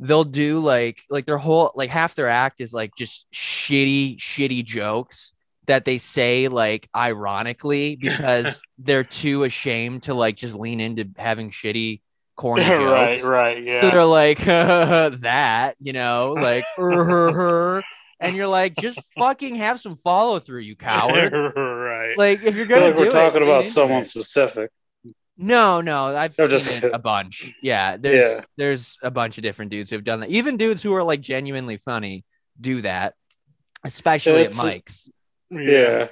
they'll 0.00 0.24
do 0.24 0.60
like 0.60 1.02
like 1.10 1.26
their 1.26 1.38
whole 1.38 1.70
like 1.74 1.90
half 1.90 2.14
their 2.14 2.28
act 2.28 2.60
is 2.60 2.72
like 2.72 2.90
just 2.96 3.30
shitty 3.32 4.16
shitty 4.18 4.64
jokes 4.64 5.34
that 5.66 5.84
they 5.84 5.98
say 5.98 6.48
like 6.48 6.88
ironically 6.96 7.96
because 8.00 8.62
they're 8.78 9.04
too 9.04 9.44
ashamed 9.44 10.02
to 10.04 10.14
like 10.14 10.36
just 10.36 10.56
lean 10.56 10.80
into 10.80 11.08
having 11.18 11.50
shitty 11.50 12.00
corny 12.36 12.64
jokes. 12.74 13.22
right, 13.22 13.22
right, 13.22 13.56
So 13.58 13.62
yeah. 13.62 13.90
they're 13.90 14.04
like 14.04 14.38
that, 15.20 15.74
you 15.80 15.92
know, 15.92 16.32
like 16.32 16.64
and 18.22 18.36
you're 18.36 18.46
like, 18.46 18.76
just 18.76 19.00
fucking 19.18 19.56
have 19.56 19.80
some 19.80 19.96
follow 19.96 20.38
through, 20.38 20.60
you 20.60 20.76
coward. 20.76 21.32
right. 21.56 22.14
Like 22.16 22.42
if 22.42 22.56
you're 22.56 22.66
gonna 22.66 22.86
like 22.86 22.94
do 22.94 23.00
we're 23.02 23.06
it, 23.08 23.12
talking 23.12 23.42
about 23.42 23.66
someone 23.68 24.02
it. 24.02 24.06
specific. 24.06 24.70
No, 25.42 25.80
no, 25.80 26.14
I've 26.16 26.36
No, 26.38 26.46
seen 26.46 26.50
just- 26.58 26.84
it 26.84 26.92
a 26.92 26.98
bunch. 27.12 27.52
Yeah, 27.62 27.96
there's 27.96 28.36
Yeah. 28.38 28.44
there's 28.58 28.96
a 29.02 29.10
bunch 29.10 29.38
of 29.38 29.42
different 29.42 29.70
dudes 29.70 29.88
who've 29.90 30.04
done 30.04 30.20
that. 30.20 30.28
Even 30.28 30.56
dudes 30.58 30.82
who 30.82 30.94
are 30.94 31.02
like 31.02 31.20
genuinely 31.22 31.78
funny 31.78 32.24
do 32.60 32.82
that, 32.82 33.14
especially 33.84 34.40
at 34.44 34.52
It's- 34.52 34.60
mics. 34.62 35.08
Yeah. 35.50 36.08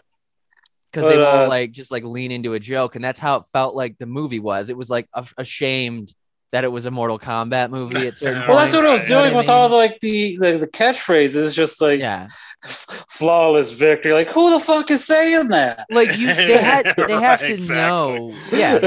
because 0.90 1.10
they 1.10 1.18
But, 1.18 1.32
won't 1.34 1.46
uh, 1.46 1.48
like 1.48 1.72
just 1.72 1.90
like 1.92 2.02
lean 2.04 2.32
into 2.32 2.54
a 2.54 2.58
joke, 2.58 2.96
and 2.96 3.04
that's 3.04 3.18
how 3.18 3.36
it 3.36 3.44
felt 3.52 3.74
like 3.76 3.98
the 3.98 4.06
movie 4.06 4.40
was. 4.40 4.70
It 4.70 4.76
was 4.76 4.88
like 4.88 5.06
a- 5.12 5.26
ashamed 5.36 6.14
that 6.50 6.64
it 6.64 6.72
was 6.72 6.86
a 6.86 6.90
Mortal 6.90 7.18
Kombat 7.18 7.68
movie 7.70 8.06
at 8.06 8.16
certain 8.16 8.38
Well, 8.38 8.48
Well, 8.48 8.58
that's 8.58 8.74
what 8.74 8.86
I 8.86 8.90
was 8.90 9.02
You 9.02 9.10
know 9.16 9.20
doing 9.24 9.34
what 9.34 9.44
I 9.44 9.48
with 9.48 9.48
all 9.50 9.68
the, 9.68 9.76
like 9.76 10.00
the, 10.00 10.38
the 10.38 10.52
the 10.56 10.66
catchphrases. 10.68 11.54
Just 11.54 11.82
like 11.82 12.00
yeah, 12.00 12.26
flawless 13.08 13.72
victory. 13.72 14.12
Like 14.12 14.28
who 14.30 14.50
the 14.50 14.58
fuck 14.58 14.90
is 14.90 15.04
saying 15.04 15.48
that? 15.48 15.86
like 15.90 16.16
you 16.18 16.26
they 16.26 16.60
had 16.62 16.92
they 17.06 17.12
have 17.20 17.40
Right, 17.40 17.48
to 17.48 17.54
exactly. 17.54 17.76
know. 17.76 18.32
Yeah, 18.52 18.80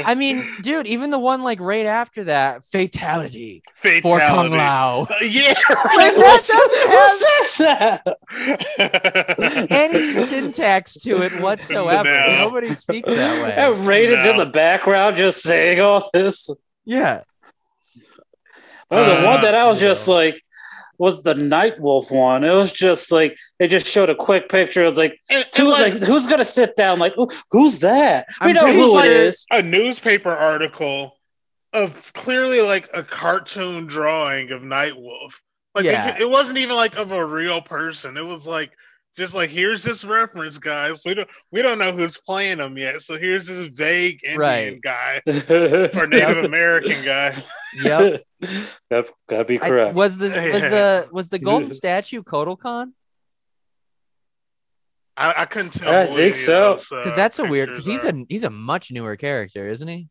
I 0.06 0.14
mean, 0.14 0.44
dude, 0.60 0.86
even 0.86 1.10
the 1.10 1.18
one 1.18 1.42
like 1.42 1.60
right 1.60 1.86
after 1.86 2.24
that, 2.24 2.64
fatality, 2.66 3.62
for 4.02 4.18
Kung 4.20 4.50
Fatality. 4.50 4.56
Lao. 4.56 5.06
Uh, 5.10 5.14
yeah, 5.22 5.54
Like, 5.96 6.14
that 6.16 6.42
doesn't 6.46 6.90
have 6.90 7.10
Who 7.10 7.16
says 7.44 7.56
that? 9.66 9.70
any 9.70 10.12
syntax 10.16 10.94
to 11.00 11.22
it 11.22 11.32
whatsoever. 11.40 12.04
No. 12.04 12.36
Nobody 12.44 12.74
speaks 12.74 13.08
that 13.10 13.42
way. 13.42 13.52
Have 13.52 13.74
Raiden's 13.86 14.26
in 14.26 14.36
the 14.36 14.46
background 14.46 15.16
just 15.16 15.42
saying 15.42 15.80
all 15.80 16.08
this. 16.12 16.50
Yeah, 16.84 17.22
Well, 18.90 19.04
the 19.04 19.26
Uh, 19.26 19.30
one 19.32 19.40
that 19.42 19.54
I 19.54 19.66
was 19.68 19.80
just 19.80 20.08
like 20.08 20.42
was 21.00 21.22
the 21.22 21.34
Night 21.34 21.80
Wolf 21.80 22.10
one. 22.10 22.44
It 22.44 22.50
was 22.52 22.72
just 22.72 23.10
like 23.10 23.38
they 23.58 23.66
just 23.66 23.86
showed 23.86 24.10
a 24.10 24.14
quick 24.14 24.48
picture. 24.50 24.82
It 24.82 24.84
was 24.84 24.98
like, 24.98 25.18
And- 25.30 25.42
and, 25.44 25.52
who, 25.56 25.70
like, 25.70 25.94
like 25.94 26.02
who's 26.02 26.26
gonna 26.26 26.44
sit 26.44 26.76
down? 26.76 26.98
Like 26.98 27.14
who's 27.50 27.80
that? 27.80 28.26
We 28.42 28.48
I'm 28.48 28.52
know 28.52 28.70
who 28.72 28.90
sure- 28.90 29.04
it 29.06 29.10
is. 29.10 29.46
a 29.50 29.62
newspaper 29.62 30.30
article 30.30 31.16
of 31.72 32.12
clearly 32.12 32.60
like 32.60 32.90
a 32.92 33.02
cartoon 33.02 33.86
drawing 33.86 34.52
of 34.52 34.60
Nightwolf. 34.62 35.32
Like 35.74 35.86
it- 35.86 36.20
it, 36.20 36.28
wasn't 36.30 36.58
even 36.58 36.76
like 36.76 36.96
of 36.96 37.12
a 37.12 37.24
real 37.24 37.62
person. 37.62 38.16
It 38.16 38.26
was 38.26 38.46
like 38.46 38.72
just 39.16 39.34
like 39.34 39.50
here's 39.50 39.82
this 39.82 40.04
reference, 40.04 40.58
guys. 40.58 41.02
We 41.04 41.14
don't 41.14 41.28
we 41.50 41.62
don't 41.62 41.78
know 41.78 41.92
who's 41.92 42.16
playing 42.18 42.58
them 42.58 42.78
yet. 42.78 43.02
So 43.02 43.18
here's 43.18 43.46
this 43.46 43.66
vague 43.68 44.20
Indian 44.22 44.38
Right. 44.40 44.80
guy 44.82 45.20
or 45.26 46.06
Native 46.06 46.44
American 46.44 46.96
guy. 47.04 47.34
yep. 47.82 48.24
Gotta, 48.90 49.12
gotta 49.28 49.44
be 49.44 49.60
I- 49.60 49.68
correct. 49.68 49.94
was 49.94 50.16
the 50.18 50.26
was 50.28 50.36
Yeah. 50.62 50.68
the 50.68 51.08
was 51.12 51.28
the 51.28 51.38
golden 51.38 51.70
statue 51.72 52.22
Kotal 52.22 52.58
Khan? 52.58 52.94
I, 55.16 55.42
I 55.42 55.44
couldn't 55.44 55.72
tell. 55.72 55.92
I 55.92 56.06
think 56.06 56.18
any 56.18 56.30
of 56.30 56.36
so. 56.36 56.74
those, 56.74 56.92
uh, 56.92 56.96
Because 56.98 57.16
that's 57.16 57.38
a 57.38 57.44
weird. 57.44 57.68
Because 57.70 57.84
he's 57.86 58.04
a 58.04 58.24
he's 58.28 58.44
a 58.44 58.50
much 58.50 58.90
newer 58.90 59.16
character, 59.16 59.68
isn't 59.68 59.88
he? 59.88 60.08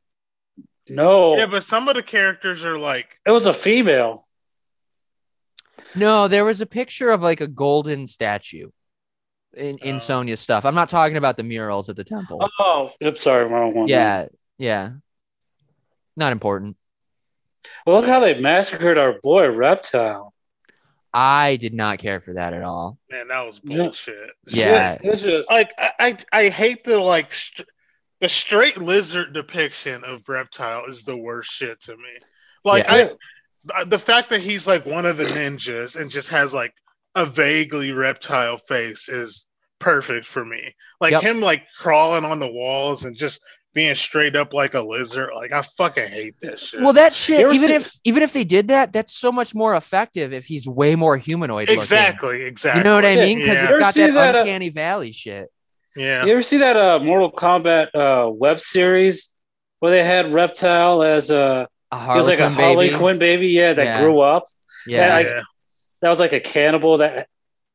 no, 0.91 1.37
yeah, 1.37 1.45
but 1.45 1.63
some 1.63 1.87
of 1.87 1.95
the 1.95 2.01
characters 2.03 2.65
are 2.65 2.77
like 2.77 3.17
it 3.25 3.31
was 3.31 3.45
a 3.47 3.53
female. 3.53 4.23
No, 5.95 6.27
there 6.27 6.43
was 6.45 6.61
a 6.61 6.65
picture 6.65 7.09
of 7.11 7.21
like 7.23 7.41
a 7.41 7.47
golden 7.47 8.05
statue 8.07 8.69
in 9.55 9.77
in. 9.79 9.95
Oh. 9.95 9.99
Sonya's 9.99 10.39
stuff. 10.39 10.65
I'm 10.65 10.75
not 10.75 10.89
talking 10.89 11.17
about 11.17 11.37
the 11.37 11.43
murals 11.43 11.89
at 11.89 11.95
the 11.95 12.03
temple. 12.03 12.47
Oh, 12.59 12.89
I'm 13.01 13.15
sorry, 13.15 13.45
wrong 13.45 13.73
one. 13.73 13.87
yeah, 13.87 14.27
yeah. 14.57 14.91
Not 16.15 16.31
important. 16.31 16.77
Well, 17.85 17.99
look 17.99 18.07
how 18.09 18.19
they 18.19 18.39
massacred 18.39 18.97
our 18.97 19.19
boy 19.21 19.49
Reptile. 19.51 20.33
I 21.13 21.55
did 21.55 21.73
not 21.73 21.97
care 21.97 22.19
for 22.19 22.33
that 22.35 22.53
at 22.53 22.61
all. 22.61 22.99
man, 23.09 23.29
that 23.29 23.41
was 23.45 23.59
bullshit. 23.59 24.29
Yeah. 24.47 24.97
it's 25.01 25.23
just 25.23 25.49
like 25.49 25.73
I, 25.77 25.91
I 25.99 26.17
I 26.31 26.49
hate 26.49 26.83
the 26.83 26.99
like 26.99 27.33
st- 27.33 27.67
the 28.21 28.29
straight 28.29 28.77
lizard 28.77 29.33
depiction 29.33 30.03
of 30.03 30.27
reptile 30.29 30.85
is 30.87 31.03
the 31.03 31.17
worst 31.17 31.51
shit 31.51 31.81
to 31.81 31.97
me. 31.97 32.17
Like 32.63 32.85
Yeah. 32.85 33.09
I 33.73 33.83
the 33.85 33.97
fact 33.99 34.29
that 34.29 34.41
he's 34.41 34.67
like 34.67 34.85
one 34.85 35.05
of 35.05 35.17
the 35.17 35.23
ninjas 35.23 35.95
and 35.99 36.11
just 36.11 36.29
has 36.29 36.53
like 36.53 36.73
a 37.15 37.25
vaguely 37.25 37.91
reptile 37.91 38.57
face 38.57 39.09
is 39.09 39.45
perfect 39.79 40.25
for 40.25 40.43
me. 40.45 40.75
Like 41.01 41.11
Yep. 41.13 41.21
him 41.23 41.41
like 41.41 41.63
crawling 41.77 42.25
on 42.25 42.39
the 42.39 42.47
walls 42.51 43.03
and 43.05 43.15
just 43.15 43.41
being 43.73 43.93
straight 43.95 44.35
up 44.35 44.53
like 44.53 44.73
a 44.73 44.81
lizard. 44.81 45.29
Like 45.35 45.51
I 45.51 45.61
fucking 45.61 46.07
hate 46.07 46.35
this 46.41 46.59
shit. 46.59 46.81
Well, 46.81 46.93
that 46.93 47.13
shit. 47.13 47.39
Even 47.41 47.55
see- 47.55 47.73
if 47.75 47.91
even 48.03 48.23
if 48.23 48.33
they 48.33 48.43
did 48.43 48.67
that, 48.69 48.91
that's 48.93 49.13
so 49.13 49.31
much 49.31 49.53
more 49.55 49.75
effective 49.75 50.33
if 50.33 50.45
he's 50.45 50.67
way 50.67 50.95
more 50.95 51.17
humanoid. 51.17 51.67
looking. 51.67 51.79
exactly, 51.79 52.43
exactly. 52.43 52.79
You 52.79 52.83
know 52.83 52.95
what 52.95 53.05
I 53.05 53.15
mean? 53.15 53.39
Because 53.39 53.55
Yeah. 53.55 53.63
it's 53.65 53.73
Ever 53.75 53.79
got 53.79 53.93
see 53.93 54.05
that, 54.07 54.13
that, 54.13 54.35
uh, 54.35 54.39
uncanny 54.39 54.69
valley 54.69 55.11
shit. 55.11 55.49
Yeah. 55.95 56.25
You 56.25 56.33
ever 56.33 56.41
see 56.41 56.57
that 56.57 56.77
uh, 56.77 56.99
Mortal 56.99 57.31
Kombat 57.31 57.93
uh, 57.95 58.29
web 58.31 58.59
series 58.59 59.33
where 59.79 59.91
they 59.91 60.03
had 60.03 60.31
Reptile 60.31 61.03
as 61.03 61.31
a 61.31 61.67
A 61.91 61.99
he 62.11 62.17
was 62.17 62.27
like 62.27 62.39
a 62.39 62.45
Quinn 62.47 62.53
Harley 62.55 62.87
baby. 62.89 62.97
Quinn 62.99 63.19
baby, 63.19 63.47
yeah, 63.47 63.73
that 63.73 63.83
Yeah. 63.83 64.01
grew 64.01 64.19
up. 64.19 64.43
Yeah, 64.87 65.15
I- 65.15 65.19
yeah. 65.21 65.37
That 66.01 66.09
was 66.09 66.19
like 66.19 66.33
a 66.33 66.39
cannibal 66.39 66.97
that 66.97 67.27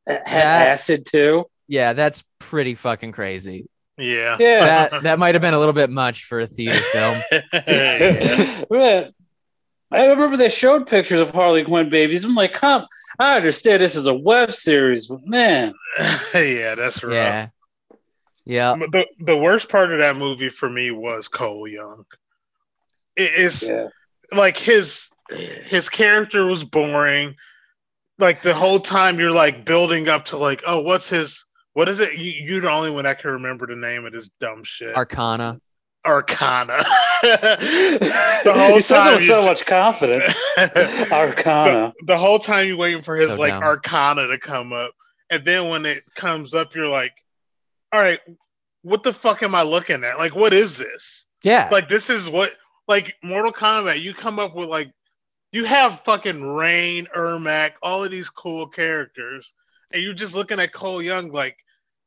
had 0.07 0.23
That- 0.27 0.69
acid 0.69 1.07
too. 1.07 1.45
yeah, 1.69 1.93
that's 1.93 2.25
pretty 2.39 2.75
fucking 2.75 3.13
crazy. 3.13 3.69
Yeah. 3.97 4.37
Yeah. 4.41 4.65
That 4.65 5.03
that 5.05 5.19
might 5.19 5.35
have 5.35 5.43
been 5.43 5.55
a 5.55 5.59
little 5.59 5.73
bit 5.73 5.91
much 5.91 6.25
for 6.25 6.41
a 6.41 6.47
theater 6.47 6.81
film. 6.93 7.17
yeah. 7.53 9.09
I 9.91 10.07
remember 10.07 10.37
they 10.37 10.49
showed 10.49 10.89
pictures 10.89 11.21
of 11.21 11.31
Harley 11.31 11.63
Quinn 11.63 11.89
babies. 11.89 12.25
I'm 12.25 12.35
like, 12.35 12.53
come, 12.53 12.85
I 13.21 13.37
understand 13.37 13.81
this 13.81 13.95
is 13.95 14.09
a 14.09 14.15
web 14.15 14.51
series, 14.51 15.07
but 15.07 15.25
man, 15.25 15.73
yeah, 16.35 16.75
that's 16.75 17.05
right. 17.05 17.15
Yeah, 17.15 17.49
yeah. 18.45 18.75
But 18.77 18.91
the 18.91 19.07
the 19.21 19.37
worst 19.37 19.69
part 19.69 19.93
of 19.93 20.01
that 20.01 20.17
movie 20.17 20.49
for 20.49 20.69
me 20.69 20.91
was 20.91 21.29
Cole 21.29 21.69
Young. 21.69 22.07
It 23.15 23.35
is 23.35 23.63
yeah. 23.63 23.89
like 24.33 24.57
his 24.59 25.09
his 25.31 25.89
character 25.89 26.45
was 26.45 26.65
boring. 26.65 27.37
Like 28.19 28.43
the 28.43 28.55
whole 28.55 28.79
time 28.81 29.19
you're 29.19 29.33
like 29.33 29.65
building 29.65 30.09
up 30.09 30.27
to 30.27 30.37
like, 30.37 30.63
oh, 30.67 30.81
what's 30.81 31.09
his 31.09 31.45
what 31.73 31.89
is 31.89 31.99
it? 32.01 32.17
You, 32.19 32.31
you're 32.31 32.61
the 32.61 32.71
only 32.71 32.91
one 32.91 33.05
that 33.05 33.21
can 33.21 33.31
remember 33.33 33.67
the 33.67 33.75
name 33.77 34.05
of 34.07 34.13
this 34.13 34.29
dumb 34.41 34.63
shit. 34.65 34.95
Arcana. 34.97 35.61
Arcana. 36.07 36.85
the 37.23 38.53
whole 38.55 38.75
he 38.77 38.81
says 38.81 38.91
it 38.91 39.05
time 39.05 39.13
with 39.15 39.25
so 39.25 39.43
much 39.43 39.67
confidence. 39.67 40.43
Arcana. 41.13 41.93
the, 41.99 42.05
the 42.07 42.19
whole 42.19 42.39
time 42.39 42.67
you 42.67 42.77
waiting 42.77 43.03
for 43.03 43.17
his 43.17 43.31
So 43.31 43.37
like 43.41 43.53
dumb. 43.55 43.63
arcana 43.63 44.27
to 44.29 44.39
come 44.39 44.73
up 44.75 44.93
and 45.31 45.45
then 45.47 45.69
when 45.71 45.87
it 45.87 45.99
comes 46.15 46.53
up 46.55 46.75
you're 46.75 46.89
like 46.89 47.13
all 47.93 48.01
right 48.01 48.21
what 48.83 49.03
the 49.03 49.15
fuck 49.15 49.43
am 49.43 49.55
i 49.55 49.63
looking 49.63 50.05
at 50.05 50.19
like 50.19 50.35
what 50.35 50.53
is 50.53 50.77
this 50.77 51.25
Yeah, 51.43 51.69
like 51.73 51.89
this 51.89 52.11
is 52.11 52.29
what 52.29 52.53
like 52.87 53.15
Mortal 53.23 53.51
Kombat, 53.53 54.03
you 54.03 54.13
come 54.13 54.39
up 54.39 54.55
with 54.55 54.69
like 54.69 54.93
you 55.55 55.65
have 55.65 56.01
fucking 56.01 56.43
Rain, 56.43 57.07
Ermac, 57.17 57.75
all 57.81 58.05
of 58.05 58.11
these 58.11 58.29
cool 58.29 58.67
characters, 58.67 59.55
and 59.93 60.03
you're 60.03 60.13
just 60.13 60.35
looking 60.35 60.59
at 60.59 60.73
Cole 60.73 61.01
Young 61.01 61.31
like 61.31 61.57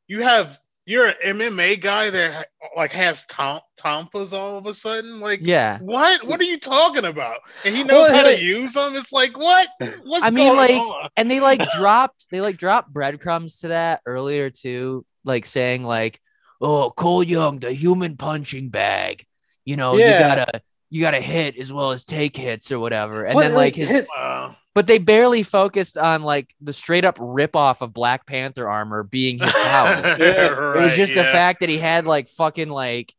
you 0.06 0.22
have 0.22 0.60
you're 0.84 1.06
an 1.06 1.14
MMA 1.22 1.80
guy 1.80 2.10
that 2.10 2.48
like 2.76 2.92
has 2.92 3.24
tom- 3.26 3.60
tonfas 3.78 4.32
all 4.34 4.56
of 4.58 4.66
a 4.66 4.72
sudden. 4.74 5.20
Like, 5.20 5.40
Yeah. 5.42 5.78
what? 5.80 6.24
What 6.26 6.40
are 6.40 6.44
you 6.44 6.58
talking 6.58 7.04
about? 7.06 7.38
And 7.64 7.74
he 7.74 7.84
knows 7.84 8.10
Well, 8.10 8.16
how 8.16 8.22
to 8.24 8.42
use 8.42 8.72
them. 8.74 8.96
It's 8.96 9.12
like, 9.12 9.36
what? 9.36 9.68
What's 10.04 10.24
I 10.24 10.30
mean, 10.30 10.54
like, 10.56 10.70
on? 10.72 11.08
and 11.16 11.30
they 11.30 11.40
like 11.40 11.62
dropped 11.78 12.26
they 12.30 12.40
like 12.42 12.58
dropped 12.58 12.92
breadcrumbs 12.92 13.60
to 13.60 13.68
that 13.68 14.02
earlier 14.04 14.50
too, 14.50 15.06
like 15.24 15.46
saying 15.46 15.84
like, 15.84 16.20
"Oh, 16.60 16.90
Cole 16.94 17.22
Young, 17.22 17.58
the 17.60 17.72
human 17.72 18.16
punching 18.18 18.68
bag. 18.70 19.24
You 19.64 19.76
know, 19.76 19.96
Yeah. 19.96 20.12
you 20.12 20.18
gotta 20.18 20.60
you 20.90 21.00
gotta 21.02 21.20
hit 21.20 21.56
as 21.58 21.72
well 21.72 21.92
as 21.92 22.04
take 22.04 22.36
hits 22.36 22.70
or 22.72 22.78
whatever." 22.78 23.24
And 23.24 23.34
Well, 23.34 23.46
then 23.48 23.56
like 23.56 23.74
his, 23.74 23.90
his- 23.90 24.08
Wow. 24.16 24.56
but 24.74 24.86
they 24.86 24.98
barely 24.98 25.42
focused 25.42 25.96
on 25.98 26.22
like 26.22 26.52
the 26.60 26.72
straight 26.72 27.04
up 27.04 27.16
rip 27.20 27.54
off 27.56 27.82
of 27.82 27.92
Black 27.92 28.26
Panther 28.26 28.68
armor 28.68 29.02
being 29.02 29.38
his 29.38 29.52
power. 29.52 30.16
Yeah, 30.18 30.74
it 30.74 30.80
was 30.82 30.94
just 30.94 31.14
the 31.14 31.24
fact 31.24 31.60
that 31.60 31.68
he 31.68 31.78
had 31.78 32.06
like 32.06 32.28
fucking 32.28 32.68
like 32.68 33.12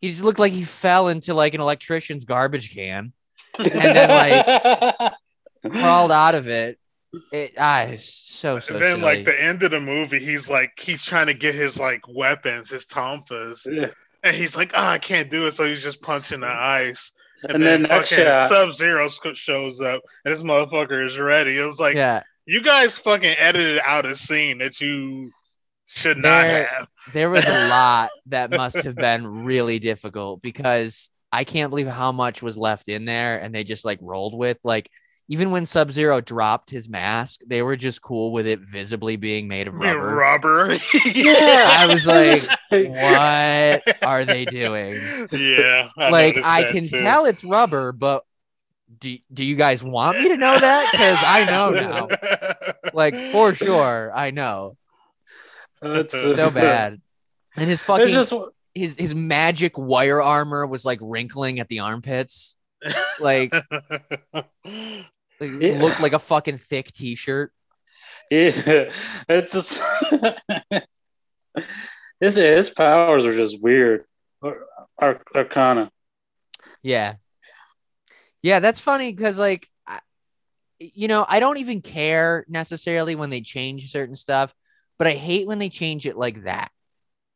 he 0.00 0.08
just 0.10 0.24
looked 0.24 0.38
like 0.38 0.52
he 0.52 0.62
fell 0.64 1.08
into 1.08 1.32
like 1.34 1.54
an 1.54 1.60
electrician's 1.60 2.24
garbage 2.24 2.74
can, 2.74 3.12
and 3.58 3.66
then, 3.66 4.08
like 4.08 5.12
crawled 5.70 6.10
out 6.12 6.34
of 6.34 6.48
it. 6.48 6.78
It 7.30 7.52
ah, 7.58 7.82
it's 7.82 8.04
so 8.06 8.58
so. 8.58 8.74
and 8.74 8.82
then, 8.82 8.98
silly. 9.00 9.16
like 9.16 9.24
the 9.26 9.40
end 9.42 9.62
of 9.62 9.70
the 9.70 9.80
movie, 9.80 10.18
he's 10.18 10.48
like 10.48 10.72
he's 10.80 11.04
trying 11.04 11.26
to 11.26 11.34
get 11.34 11.54
his 11.54 11.78
like 11.78 12.00
weapons, 12.08 12.70
his 12.70 12.86
tonfas, 12.86 13.66
Yeah. 13.70 13.90
And 14.22 14.34
he's 14.36 14.56
like, 14.56 14.72
"Ah, 14.74 14.90
I 14.92 14.98
can't 14.98 15.30
do 15.30 15.46
it," 15.46 15.54
so 15.54 15.64
he's 15.66 15.82
just 15.82 16.02
punching 16.02 16.40
the 16.40 16.46
ice. 16.46 17.12
And 17.48 17.62
then 17.62 17.82
next 17.82 18.10
shot- 18.14 18.48
Sub 18.48 18.72
Zero 18.72 19.08
shows 19.08 19.80
up, 19.80 20.00
and 20.24 20.32
this 20.34 20.42
motherfucker 20.42 21.04
is 21.04 21.18
ready. 21.18 21.58
It 21.58 21.64
was 21.64 21.80
like, 21.80 21.96
yeah, 21.96 22.22
you 22.46 22.62
guys 22.62 22.98
fucking 22.98 23.34
edited 23.36 23.80
out 23.84 24.06
a 24.06 24.14
scene 24.14 24.58
that 24.58 24.80
you 24.80 25.30
should 25.86 26.18
not 26.18 26.42
There- 26.42 26.66
have. 26.66 26.88
there 27.12 27.30
was 27.30 27.44
a 27.44 27.48
lot 27.68 28.10
that 28.26 28.50
must 28.52 28.76
have 28.84 28.94
been 28.94 29.44
really 29.44 29.78
difficult 29.80 30.40
because 30.40 31.10
I 31.32 31.44
can't 31.44 31.70
believe 31.70 31.88
how 31.88 32.12
much 32.12 32.42
was 32.42 32.56
left 32.56 32.88
in 32.88 33.04
there 33.06 33.38
and 33.38 33.52
they 33.54 33.64
just 33.64 33.84
like 33.84 33.98
rolled 34.00 34.38
with 34.38 34.58
like 34.62 34.88
even 35.28 35.50
when 35.50 35.64
Sub 35.66 35.90
Zero 35.92 36.20
dropped 36.20 36.70
his 36.70 36.88
mask, 36.88 37.40
they 37.46 37.62
were 37.62 37.76
just 37.76 38.02
cool 38.02 38.32
with 38.32 38.46
it 38.46 38.60
visibly 38.60 39.16
being 39.16 39.48
made 39.48 39.68
of 39.68 39.74
Rubber. 39.74 40.14
rubber. 40.14 40.54
rubber. 40.66 40.78
Yeah. 41.14 41.66
I 41.78 41.86
was 41.92 42.06
like, 42.06 42.40
what 42.70 44.02
are 44.02 44.24
they 44.24 44.44
doing? 44.44 44.94
yeah, 45.32 45.88
I 45.96 46.10
like 46.10 46.36
I 46.44 46.64
can 46.64 46.84
too. 46.86 47.00
tell 47.00 47.24
it's 47.26 47.44
rubber, 47.44 47.92
but 47.92 48.24
do, 48.98 49.16
do 49.32 49.44
you 49.44 49.54
guys 49.56 49.82
want 49.82 50.18
me 50.18 50.28
to 50.28 50.36
know 50.36 50.58
that? 50.58 50.88
Because 50.92 51.18
I 51.24 51.44
know 51.44 51.70
now. 51.70 52.08
Like 52.94 53.14
for 53.32 53.54
sure, 53.54 54.12
I 54.14 54.32
know. 54.32 54.76
It's 55.80 56.12
So 56.12 56.50
bad. 56.50 57.00
And 57.56 57.70
his 57.70 57.80
fucking 57.80 58.08
just 58.08 58.34
his 58.74 58.96
his 58.96 59.14
magic 59.14 59.78
wire 59.78 60.20
armor 60.20 60.66
was 60.66 60.84
like 60.84 60.98
wrinkling 61.00 61.58
at 61.58 61.68
the 61.68 61.80
armpits. 61.80 62.56
Like 63.20 63.52
it 64.64 65.06
Yeah. 65.40 65.78
looked 65.82 66.00
like 66.00 66.12
a 66.12 66.18
fucking 66.18 66.58
thick 66.58 66.92
t-shirt. 66.92 67.52
yeah, 68.30 68.50
it's 69.28 69.52
just 69.52 69.82
his 72.20 72.36
his 72.36 72.70
powers 72.70 73.24
are 73.26 73.34
just 73.34 73.62
weird. 73.62 74.04
Ar- 74.98 75.22
Arcana. 75.34 75.90
Yeah. 76.82 77.14
Yeah, 78.42 78.58
that's 78.60 78.80
funny 78.80 79.12
because 79.12 79.38
like 79.38 79.66
I, 79.86 80.00
you 80.78 81.08
know, 81.08 81.24
I 81.28 81.38
don't 81.40 81.58
even 81.58 81.80
care 81.80 82.44
necessarily 82.48 83.14
when 83.14 83.30
they 83.30 83.40
change 83.40 83.90
certain 83.90 84.16
stuff, 84.16 84.52
but 84.98 85.06
I 85.06 85.12
hate 85.12 85.46
when 85.46 85.58
they 85.58 85.68
change 85.68 86.06
it 86.06 86.16
like 86.16 86.44
that. 86.44 86.70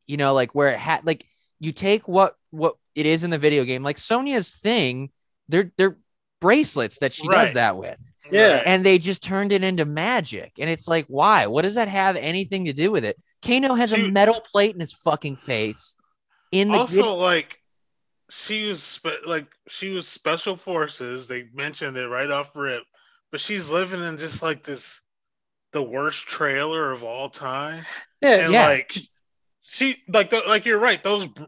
You 0.05 0.17
know, 0.17 0.33
like 0.33 0.53
where 0.55 0.69
it 0.69 0.79
had 0.79 1.05
like 1.05 1.25
you 1.59 1.71
take 1.71 2.07
what 2.07 2.35
what 2.51 2.75
it 2.95 3.05
is 3.05 3.23
in 3.23 3.29
the 3.29 3.37
video 3.37 3.63
game, 3.63 3.83
like 3.83 3.97
Sonya's 3.97 4.51
thing, 4.51 5.11
they're 5.49 5.71
they're 5.77 5.97
bracelets 6.41 6.99
that 6.99 7.13
she 7.13 7.27
does 7.27 7.53
that 7.53 7.77
with. 7.77 7.99
Yeah. 8.29 8.61
and 8.65 8.85
they 8.85 8.97
just 8.97 9.23
turned 9.23 9.53
it 9.53 9.63
into 9.63 9.85
magic. 9.85 10.51
And 10.59 10.69
it's 10.69 10.85
like, 10.87 11.05
why? 11.07 11.47
What 11.47 11.61
does 11.61 11.75
that 11.75 11.87
have 11.87 12.17
anything 12.17 12.65
to 12.65 12.73
do 12.73 12.91
with 12.91 13.05
it? 13.05 13.15
Kano 13.41 13.73
has 13.73 13.93
a 13.93 13.97
metal 14.09 14.41
plate 14.51 14.73
in 14.73 14.81
his 14.81 14.91
fucking 14.91 15.37
face. 15.37 15.95
In 16.51 16.67
the 16.69 16.79
also 16.79 16.93
video- 16.95 17.13
like 17.13 17.57
she 18.29 18.65
was 18.65 18.83
spe- 18.83 19.25
like 19.25 19.47
she 19.69 19.91
was 19.91 20.05
special 20.07 20.57
forces 20.57 21.27
they 21.27 21.45
mentioned 21.53 21.95
it 21.95 22.07
right 22.09 22.29
off 22.29 22.53
rip 22.55 22.83
but 23.31 23.39
she's 23.39 23.69
living 23.69 24.03
in 24.03 24.17
just 24.17 24.41
like 24.41 24.65
this 24.65 25.01
the 25.71 25.81
worst 25.81 26.27
trailer 26.27 26.91
of 26.91 27.05
all 27.05 27.29
time 27.29 27.81
Yeah. 28.21 28.43
and 28.43 28.51
Yeah. 28.53 28.67
like 28.67 28.93
she 29.61 30.03
like 30.09 30.29
the, 30.29 30.41
like 30.45 30.65
you're 30.65 30.77
right 30.77 31.01
those 31.01 31.25
br- 31.27 31.43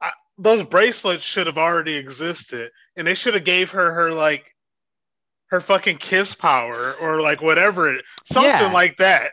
I, 0.00 0.12
those 0.38 0.64
bracelets 0.64 1.24
should 1.24 1.48
have 1.48 1.58
already 1.58 1.94
existed 1.96 2.70
and 2.96 3.06
they 3.06 3.14
should 3.14 3.34
have 3.34 3.44
gave 3.44 3.70
her 3.72 3.92
her 3.92 4.10
like 4.12 4.54
her 5.48 5.60
fucking 5.60 5.98
kiss 5.98 6.34
power 6.34 6.94
or 7.00 7.20
like 7.20 7.40
whatever 7.42 7.92
it 7.94 8.04
something 8.24 8.50
Yeah. 8.50 8.72
like 8.72 8.96
that 8.98 9.30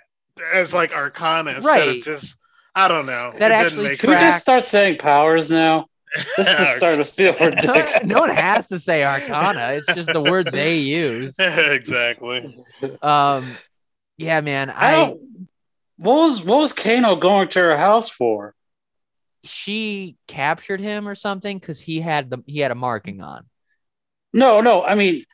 as 0.54 0.74
like 0.74 0.96
arcana 0.96 1.52
instead 1.52 1.66
Right. 1.66 1.98
of 2.00 2.04
just 2.04 2.38
i 2.76 2.88
don't 2.88 3.06
know 3.06 3.32
That 3.38 3.52
It 3.52 3.56
actually 3.56 3.90
make 3.90 4.00
Can 4.00 4.10
we 4.12 4.16
just 4.18 4.42
start 4.42 4.64
saying 4.64 4.98
powers 5.00 5.50
now? 5.52 5.88
This 6.38 6.48
is 6.48 6.68
starting 6.78 7.04
to 7.04 7.12
feel 7.12 7.34
ridiculous. 7.34 8.04
no 8.04 8.20
one 8.20 8.36
has 8.36 8.68
to 8.68 8.78
say 8.78 9.04
arcana. 9.04 9.70
It's 9.74 9.88
just 9.88 10.14
the 10.14 10.22
word 10.22 10.52
they 10.52 10.78
use. 10.78 11.36
exactly. 11.40 12.56
Um, 13.02 13.48
yeah, 14.18 14.42
man. 14.42 14.70
I 14.70 14.96
I. 14.96 15.16
What 15.98 16.14
was 16.16 16.46
what 16.46 16.60
was 16.60 16.72
Kano 16.74 17.16
going 17.16 17.48
to 17.50 17.60
her 17.62 17.78
house 17.78 18.10
for? 18.10 18.54
she 19.44 20.16
captured 20.28 20.80
him 20.80 21.08
or 21.08 21.16
something 21.16 21.58
because 21.58 21.82
he 21.82 22.00
had 22.00 22.30
the 22.30 22.44
he 22.46 22.60
had 22.60 22.70
a 22.72 22.76
marking 22.76 23.22
on. 23.22 23.46
No, 24.34 24.60
no. 24.62 24.84
I 24.84 24.96
mean, 24.96 25.26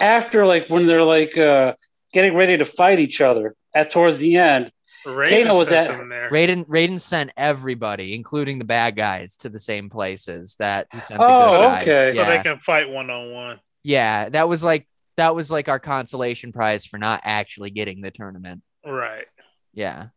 after 0.00 0.46
like 0.46 0.68
when 0.68 0.86
they're 0.86 1.02
like 1.04 1.36
uh, 1.36 1.74
getting 2.12 2.34
ready 2.34 2.56
to 2.56 2.64
fight 2.64 2.98
each 2.98 3.20
other 3.20 3.54
at 3.74 3.90
towards 3.90 4.18
the 4.18 4.36
end. 4.36 4.72
Raven 5.06 5.46
Kano 5.46 5.58
was 5.58 5.68
sent 5.68 5.90
at- 5.90 6.08
there. 6.08 6.28
Raiden 6.30 6.66
Raiden 6.66 7.00
sent 7.00 7.30
everybody, 7.36 8.14
including 8.14 8.58
the 8.58 8.64
bad 8.64 8.96
guys, 8.96 9.36
to 9.38 9.48
the 9.48 9.58
same 9.58 9.88
places 9.88 10.56
that 10.58 10.88
he 10.92 10.98
sent 10.98 11.20
Oh, 11.22 11.24
the 11.26 11.50
good 11.50 11.62
guys. 11.62 11.82
okay. 11.82 12.12
so 12.16 12.24
they 12.24 12.42
can 12.42 12.58
fight 12.58 12.88
one 12.90 13.08
on 13.08 13.30
one. 13.32 13.60
Yeah, 13.84 14.28
that 14.30 14.48
was 14.48 14.64
like 14.64 14.88
that 15.16 15.34
was 15.34 15.50
like 15.50 15.68
our 15.68 15.78
consolation 15.78 16.52
prize 16.52 16.84
for 16.84 16.98
not 16.98 17.20
actually 17.24 17.70
getting 17.70 18.00
the 18.00 18.10
tournament. 18.10 18.62
Right. 18.84 19.26
Yeah. 19.72 20.08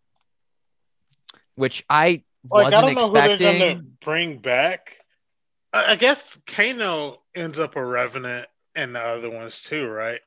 Which 1.56 1.84
I 1.90 2.24
Like 2.50 2.66
wasn't 2.66 2.74
I 2.76 2.82
don't 2.82 2.96
know 2.96 3.08
who 3.08 3.14
they're 3.14 3.32
expecting. 3.34 3.98
bring 4.04 4.38
back. 4.40 4.98
I, 5.74 5.92
I 5.92 5.96
guess 5.96 6.40
Kano 6.48 7.18
ends 7.36 7.60
up 7.60 7.76
a 7.76 7.86
revenant 7.86 8.48
and 8.76 8.96
the 8.96 9.02
other 9.02 9.30
ones 9.30 9.62
too, 9.64 9.88
right? 9.88 10.20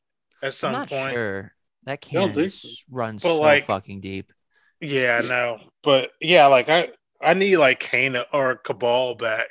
At 0.43 0.47
I'm 0.49 0.53
some 0.53 0.73
not 0.73 0.89
point. 0.89 1.13
sure. 1.13 1.53
That 1.85 1.93
I 1.93 1.97
can 1.97 2.33
think 2.33 2.53
runs 2.91 3.23
But, 3.23 3.29
so 3.29 3.41
like- 3.41 3.65
fucking 3.65 4.01
deep. 4.01 4.33
Yeah, 4.81 5.21
I 5.23 5.29
know. 5.29 5.61
But 5.83 6.11
yeah, 6.21 6.47
like 6.47 6.69
I 6.69 6.89
I 7.23 7.35
need 7.35 7.57
like 7.57 7.81
Kano 7.91 8.25
or 8.33 8.57
Cabal 8.57 9.15
back. 9.15 9.47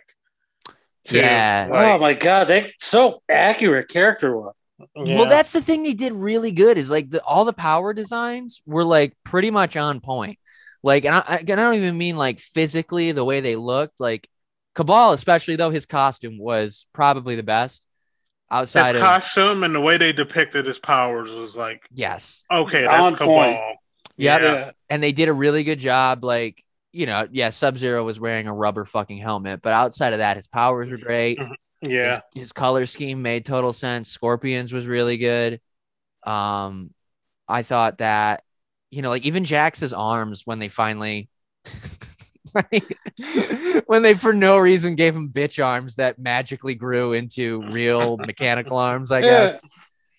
too. 1.06 1.18
Yeah. 1.18 1.70
oh 1.72 1.98
my 2.00 2.14
god, 2.14 2.46
they're 2.48 2.66
so 2.78 3.24
accurate 3.30 3.88
character 3.90 4.36
was. 4.38 4.54
yeah. 4.96 5.18
Well, 5.18 5.30
that's 5.30 5.54
the 5.54 5.62
thing 5.62 5.84
they 5.84 5.94
did 5.94 6.14
really 6.14 6.52
good 6.52 6.78
is 6.78 6.92
like 6.92 7.10
the 7.10 7.24
all 7.24 7.46
the 7.46 7.54
power 7.54 7.94
designs 7.94 8.62
were 8.66 8.84
like 8.84 9.16
pretty 9.24 9.50
much 9.50 9.76
on 9.76 10.02
point. 10.02 10.38
Like, 10.84 11.06
and 11.06 11.16
I, 11.16 11.24
I 11.28 11.36
I 11.38 11.44
don't 11.44 11.76
even 11.76 11.98
mean 11.98 12.16
like 12.18 12.40
physically 12.40 13.12
the 13.12 13.26
way 13.26 13.40
they 13.40 13.56
looked. 13.56 14.00
Like 14.00 14.28
Cabal, 14.76 15.12
especially 15.12 15.56
though, 15.56 15.70
his 15.70 15.86
costume 15.86 16.38
was 16.38 16.88
probably 16.94 17.36
the 17.36 17.44
best 17.44 17.86
outside 18.50 18.96
his 18.96 19.02
of 19.02 19.08
costume 19.08 19.64
and 19.64 19.74
the 19.74 19.82
way 19.82 19.98
they 19.98 20.14
depicted 20.14 20.66
his 20.66 20.80
powers 20.80 21.32
was 21.32 21.56
like, 21.56 21.88
yes, 21.94 22.44
okay, 22.52 22.86
On 22.86 23.16
Cabal. 23.16 23.28
point. 23.28 23.60
Yep. 24.18 24.42
Yeah. 24.42 24.72
and 24.90 25.02
they 25.02 25.12
did 25.12 25.28
a 25.28 25.34
really 25.34 25.64
good 25.64 25.80
job. 25.80 26.24
Like, 26.24 26.64
you 26.92 27.08
know, 27.08 27.28
yeah, 27.32 27.50
Sub 27.50 27.78
Zero 27.78 28.04
was 28.04 28.20
wearing 28.20 28.48
a 28.48 28.54
rubber 28.54 28.86
fucking 28.86 29.18
helmet, 29.18 29.62
but 29.62 29.74
outside 29.74 30.14
of 30.14 30.20
that, 30.20 30.38
his 30.38 30.48
powers 30.48 30.92
were 30.92 30.98
great. 30.98 31.40
Yeah. 31.82 32.10
His, 32.34 32.42
his 32.42 32.54
color 32.54 32.86
scheme 32.86 33.22
made 33.24 33.46
total 33.46 33.74
sense. 33.74 34.10
Scorpions 34.10 34.72
was 34.72 34.88
really 34.88 35.18
good. 35.18 35.60
Um, 36.26 36.94
I 37.48 37.64
thought 37.64 37.98
that, 37.98 38.44
you 38.90 39.02
know, 39.02 39.10
like 39.10 39.26
even 39.26 39.44
Jax's 39.44 39.94
arms 39.94 40.44
when 40.46 40.60
they 40.60 40.70
finally, 40.70 41.28
when 43.86 44.02
they 44.04 44.14
for 44.14 44.34
no 44.34 44.58
reason 44.58 44.96
gave 44.96 45.16
him 45.16 45.30
bitch 45.30 45.64
arms 45.64 45.96
that 45.96 46.20
magically 46.20 46.76
grew 46.76 47.14
into 47.14 47.62
real 47.72 48.18
mechanical 48.18 48.78
arms, 48.78 49.12
I 49.12 49.20
Yeah. 49.20 49.46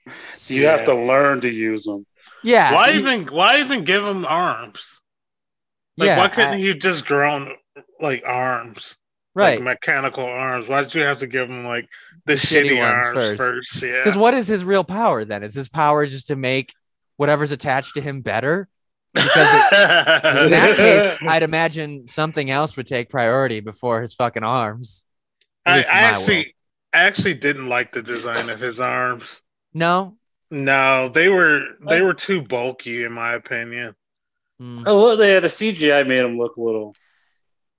guess. 0.06 0.50
You 0.50 0.66
have 0.66 0.84
to 0.84 0.94
learn 0.94 1.40
to 1.42 1.50
use 1.50 1.84
them. 1.84 2.04
Yeah. 2.42 2.72
Why 2.74 2.92
he- 2.92 2.98
even 2.98 3.26
why 3.26 3.60
even 3.60 3.84
give 3.84 4.04
him 4.04 4.24
arms? 4.24 5.00
Like 5.96 6.06
yeah, 6.08 6.18
why 6.18 6.28
couldn't 6.28 6.54
I- 6.54 6.58
he 6.58 6.74
just 6.74 7.06
grown 7.06 7.52
like 8.00 8.22
arms? 8.26 8.96
right? 9.36 9.60
like 9.60 9.80
mechanical 9.80 10.24
arms. 10.24 10.68
Why 10.68 10.82
did 10.82 10.94
you 10.94 11.02
have 11.02 11.18
to 11.18 11.26
give 11.26 11.48
him 11.50 11.64
like 11.66 11.88
the, 12.26 12.34
The 12.34 12.40
shitty 12.40 12.70
shitty, 12.70 12.78
ones 12.78 13.04
arms 13.04 13.14
first. 13.16 13.38
first? 13.38 13.82
Yeah, 13.82 14.00
Because 14.04 14.16
what 14.16 14.32
is 14.34 14.46
his 14.46 14.64
real 14.64 14.84
power 14.84 15.24
then? 15.24 15.42
Is 15.42 15.54
his 15.54 15.68
power 15.68 16.06
just 16.06 16.28
to 16.28 16.36
make 16.36 16.72
whatever's 17.16 17.50
attached 17.50 17.94
to 17.94 18.00
him 18.00 18.20
better? 18.20 18.68
Because 19.14 19.26
In 20.44 20.50
that 20.50 20.74
case, 20.76 21.18
I'd 21.22 21.42
imagine 21.42 22.06
something 22.06 22.50
else 22.50 22.76
would 22.76 22.86
take 22.86 23.08
priority 23.08 23.60
before 23.60 24.00
his 24.00 24.12
fucking 24.14 24.42
arms. 24.42 25.06
I, 25.64 25.78
I 25.78 25.82
actually, 25.90 26.34
world. 26.34 26.46
I 26.92 26.98
actually 27.04 27.34
didn't 27.34 27.68
like 27.68 27.90
the 27.92 28.02
design 28.02 28.50
of 28.50 28.58
his 28.58 28.80
arms. 28.80 29.40
No. 29.72 30.16
No, 30.50 31.08
they 31.08 31.28
were 31.28 31.64
they 31.88 32.02
were 32.02 32.14
too 32.14 32.42
bulky 32.42 33.04
in 33.04 33.12
my 33.12 33.32
opinion. 33.32 33.94
Mm. 34.60 34.86
I 34.86 34.90
love 34.90 35.18
yeah, 35.18 35.40
the 35.40 35.48
CGI 35.48 36.06
made 36.06 36.20
him 36.20 36.38
look 36.38 36.56
a 36.56 36.62
little. 36.62 36.94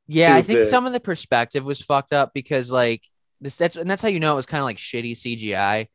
Yeah, 0.08 0.30
too 0.30 0.36
I 0.36 0.42
think 0.42 0.60
big. 0.60 0.68
some 0.68 0.86
of 0.86 0.94
the 0.94 1.00
perspective 1.00 1.64
was 1.64 1.82
fucked 1.82 2.12
up 2.12 2.34
because 2.34 2.72
like 2.72 3.04
this 3.40 3.56
that's 3.56 3.76
and 3.76 3.90
that's 3.90 4.02
how 4.02 4.10
you 4.10 4.20
know 4.20 4.34
it 4.34 4.36
was 4.36 4.46
kind 4.46 4.60
of 4.60 4.66
like 4.66 4.78
shitty 4.78 5.12
CGI 5.12 5.88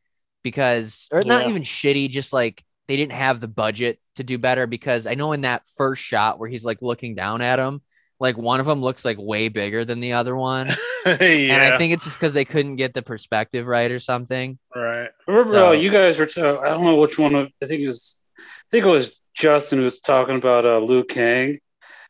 because 0.43 1.07
or 1.11 1.23
not 1.23 1.47
even 1.47 1.61
shitty, 1.61 2.09
just 2.09 2.33
like 2.33 2.63
they 2.91 2.97
didn't 2.97 3.13
have 3.13 3.39
the 3.39 3.47
budget 3.47 4.01
to 4.17 4.23
do 4.25 4.37
better 4.37 4.67
because 4.67 5.07
I 5.07 5.13
know 5.13 5.31
in 5.31 5.41
that 5.41 5.65
first 5.77 6.03
shot 6.03 6.39
where 6.39 6.49
he's 6.49 6.65
like 6.65 6.81
looking 6.81 7.15
down 7.15 7.41
at 7.41 7.57
him, 7.57 7.81
like 8.19 8.37
one 8.37 8.59
of 8.59 8.65
them 8.65 8.81
looks 8.81 9.05
like 9.05 9.15
way 9.17 9.47
bigger 9.47 9.85
than 9.85 10.01
the 10.01 10.11
other 10.11 10.35
one. 10.35 10.67
yeah, 11.05 11.13
And 11.21 11.73
I 11.73 11.77
think 11.77 11.93
it's 11.93 12.03
just 12.03 12.17
because 12.17 12.33
they 12.33 12.43
couldn't 12.43 12.75
get 12.75 12.93
the 12.93 13.01
perspective 13.01 13.65
right 13.65 13.89
or 13.89 13.99
something. 14.01 14.59
right. 14.75 15.07
Remember, 15.25 15.53
So- 15.53 15.69
uh, 15.69 15.71
you 15.71 15.89
guys 15.89 16.19
were. 16.19 16.25
T- 16.25 16.41
I 16.41 16.69
don't 16.73 16.83
know 16.83 16.99
which 16.99 17.17
one. 17.17 17.33
Of, 17.33 17.49
I 17.63 17.65
think 17.65 17.79
it 17.81 17.85
was. 17.87 18.21
I 18.37 18.43
think 18.71 18.83
it 18.83 18.89
was 18.89 19.21
Justin 19.35 19.77
who 19.79 19.85
was 19.85 20.01
talking 20.01 20.35
about 20.35 20.65
uh, 20.65 20.79
Liu 20.79 21.05
Kang. 21.05 21.59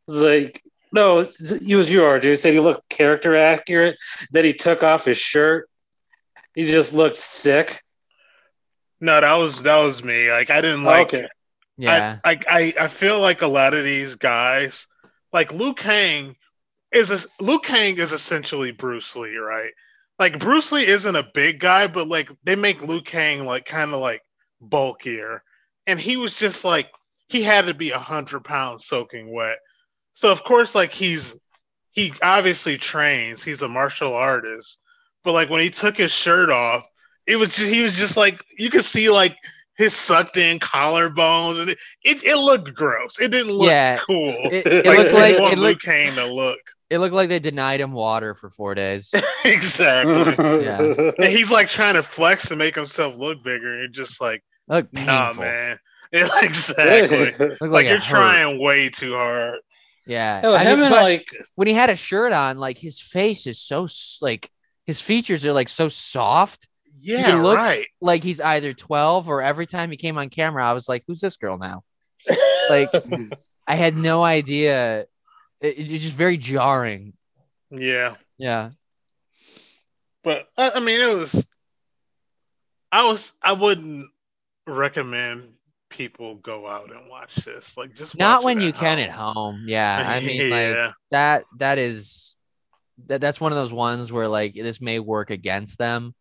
It's 0.08 0.22
like 0.24 0.64
no, 0.92 1.20
it's- 1.20 1.52
it 1.52 1.76
was 1.76 1.94
you, 1.94 2.02
RJ. 2.02 2.24
He 2.24 2.36
said 2.36 2.54
he 2.54 2.60
looked 2.60 2.90
character 2.90 3.38
accurate. 3.38 3.98
Then 4.32 4.46
he 4.46 4.54
took 4.54 4.82
off 4.82 5.06
his 5.06 5.20
shirt. 5.20 5.70
He 6.56 6.64
just 6.64 6.96
looked 6.96 7.18
sick. 7.18 7.84
No, 9.02 9.20
that 9.20 9.34
was 9.34 9.64
that 9.64 9.78
was 9.78 10.04
me. 10.04 10.32
Like 10.32 10.52
I 10.52 10.62
didn't 10.62 10.84
like. 10.84 11.14
okay. 11.14 11.28
Yeah. 11.78 12.20
I, 12.24 12.32
I 12.34 12.40
I 12.48 12.74
I 12.82 12.88
feel 12.88 13.20
like 13.20 13.42
a 13.42 13.48
lot 13.48 13.74
of 13.74 13.84
these 13.84 14.16
guys, 14.16 14.88
like 15.34 15.52
Liu 15.52 15.74
Kang, 15.74 16.36
is 16.92 17.10
a, 17.10 17.44
Liu 17.44 17.60
Kang 17.60 17.98
is 17.98 18.12
essentially 18.12 18.72
Bruce 18.72 19.16
Lee, 19.16 19.38
right? 19.38 19.72
Like 20.20 20.40
Bruce 20.40 20.72
Lee 20.72 20.86
isn't 20.86 21.16
a 21.16 21.28
big 21.34 21.60
guy, 21.60 21.88
but 21.88 22.08
like 22.08 22.30
they 22.44 22.56
make 22.56 22.84
Liu 22.84 23.02
Kang 23.02 23.46
like 23.46 23.66
kind 23.66 23.92
of 23.92 24.00
like 24.00 24.22
bulkier, 24.62 25.42
and 25.88 26.00
he 26.00 26.16
was 26.18 26.36
just 26.36 26.64
like 26.64 26.92
he 27.28 27.42
had 27.42 27.66
to 27.66 27.74
be 27.74 27.90
a 27.90 28.00
hundred 28.00 28.44
pounds 28.44 28.86
soaking 28.86 29.34
wet. 29.34 29.58
So 30.14 30.30
of 30.32 30.44
course, 30.44 30.76
like 30.76 30.94
he's 30.94 31.36
he 31.90 32.14
obviously 32.22 32.78
trains. 32.78 33.44
He's 33.44 33.64
a 33.64 33.68
martial 33.68 34.14
artist, 34.14 34.80
but 35.24 35.32
like 35.32 35.50
when 35.50 35.62
he 35.62 35.72
took 35.72 35.98
his 35.98 36.12
shirt 36.12 36.52
off, 36.52 36.86
it 37.28 37.36
was 37.36 37.50
just, 37.50 37.70
he 37.70 37.82
was 37.84 37.96
just 37.98 38.18
like 38.18 38.44
you 38.58 38.70
could 38.70 38.86
see 38.86 39.10
like 39.10 39.36
his 39.78 39.94
sucked 39.96 40.38
in 40.38 40.60
collarbones, 40.60 41.60
and 41.60 41.70
it, 41.72 41.78
it 42.04 42.24
it 42.24 42.36
looked 42.38 42.74
gross. 42.74 43.20
It 43.20 43.30
didn't 43.30 43.54
look 43.54 43.70
Yeah. 43.70 43.98
cool. 43.98 44.28
It, 44.28 44.66
it 44.68 44.86
like 44.88 44.98
looked 44.98 45.14
like 45.14 45.40
want 45.40 45.54
it 45.54 45.60
Liu 45.60 45.70
looked 45.70 45.84
Kang 45.84 46.12
to 46.14 46.26
look 46.26 46.60
it 46.92 47.00
looked 47.00 47.16
like 47.16 47.30
they 47.30 47.40
denied 47.40 47.80
him 47.80 47.94
water 47.94 48.34
for 48.36 48.50
four 48.50 48.76
days. 48.76 49.12
exactly. 49.46 50.66
Yeah. 50.66 50.82
and 50.82 51.24
he's 51.24 51.50
like 51.50 51.70
trying 51.70 51.94
to 51.94 52.04
flex 52.04 52.50
to 52.50 52.58
make 52.58 52.76
himself 52.76 53.16
look 53.16 53.42
bigger. 53.44 53.72
And 53.72 53.80
you're 53.80 53.88
just 53.88 54.20
like, 54.20 54.44
Look 54.68 54.92
nah, 54.94 55.34
man. 55.34 55.80
Yeah, 56.14 56.28
exactly. 56.42 57.32
Like 57.48 57.62
like, 57.62 57.86
you're 57.86 57.96
it 57.96 58.04
hurt. 58.04 58.18
trying 58.18 58.60
way 58.62 58.90
too 58.90 59.14
hard. 59.14 59.60
Yeah. 60.06 60.42
Oh, 60.44 60.58
Hell, 60.58 60.74
him 60.74 60.80
mean, 60.82 60.92
and 60.92 60.94
like 60.94 61.26
when 61.56 61.70
he 61.70 61.74
had 61.74 61.90
a 61.90 61.96
shirt 61.96 62.34
on, 62.34 62.58
like 62.58 62.78
his 62.78 63.00
face 63.00 63.48
is 63.48 63.58
so 63.62 63.88
like 64.22 64.52
his 64.86 65.00
features 65.00 65.46
are 65.46 65.54
like 65.54 65.70
so 65.70 65.88
soft. 65.88 66.68
Yeah, 67.02 67.36
he 67.36 67.42
looks 67.42 67.68
right. 67.68 67.86
like 68.00 68.24
he's 68.24 68.40
either 68.40 68.74
12 68.74 69.28
or 69.28 69.42
every 69.42 69.66
time 69.66 69.92
he 69.92 69.98
came 69.98 70.18
on 70.18 70.30
camera, 70.30 70.68
I 70.68 70.74
was 70.74 70.88
like, 70.88 71.04
who's 71.08 71.22
this 71.22 71.38
girl 71.38 71.58
now? 71.58 71.84
Like 72.70 72.90
I 73.68 73.76
had 73.76 73.98
no 73.98 74.24
idea. 74.24 75.02
It, 75.60 75.78
it's 75.80 76.04
just 76.04 76.14
very 76.14 76.38
jarring. 76.38 77.14
yeah, 77.70 78.14
Yeah. 78.38 78.70
but 80.24 80.48
I, 80.58 80.72
I 80.76 80.80
mean, 80.80 81.02
it 81.02 81.14
was. 81.14 81.46
I 82.92 83.06
was. 83.06 83.34
I 83.42 83.54
wouldn't 83.54 84.10
recommend 84.68 85.54
people 85.90 86.36
go 86.36 86.68
out 86.68 86.92
and 86.92 87.10
watch 87.10 87.36
this. 87.36 87.76
Like, 87.76 87.94
just 87.94 88.18
Not 88.18 88.44
when 88.44 88.62
you 88.62 88.70
at 88.70 88.76
can 88.76 89.00
at 89.00 89.12
home. 89.12 89.66
Yeah. 89.68 90.06
I 90.08 90.20
mean, 90.26 90.50
like 90.50 90.76
yeah, 90.76 90.92
that 91.10 91.44
that 91.58 91.78
is 91.78 92.36
that 93.08 93.20
that's 93.20 93.42
one 93.42 93.52
of 93.52 93.58
those 93.58 93.74
ones 93.74 94.12
where 94.12 94.28
like 94.28 94.54
this 94.54 94.80
may 94.80 95.00
work 95.00 95.30
against 95.30 95.78
them 95.78 96.14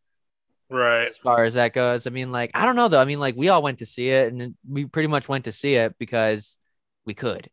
right. 0.71 1.09
as 1.09 1.19
far 1.19 1.45
as 1.45 1.55
that 1.55 1.73
goes. 1.75 2.07
I 2.07 2.11
mean, 2.11 2.33
like 2.33 2.51
I 2.55 2.65
don't 2.67 2.77
know 2.77 2.89
though. 2.89 3.01
I 3.01 3.05
mean, 3.05 3.21
like 3.21 3.37
we 3.37 3.49
all 3.49 3.63
went 3.63 3.79
to 3.81 3.87
see 3.87 4.09
it, 4.11 4.33
and 4.33 4.55
we 4.69 4.87
pretty 4.87 5.09
much 5.09 5.29
went 5.29 5.45
to 5.47 5.53
see 5.53 5.75
it 5.75 5.97
because 5.99 6.59
we 7.05 7.15
could, 7.15 7.49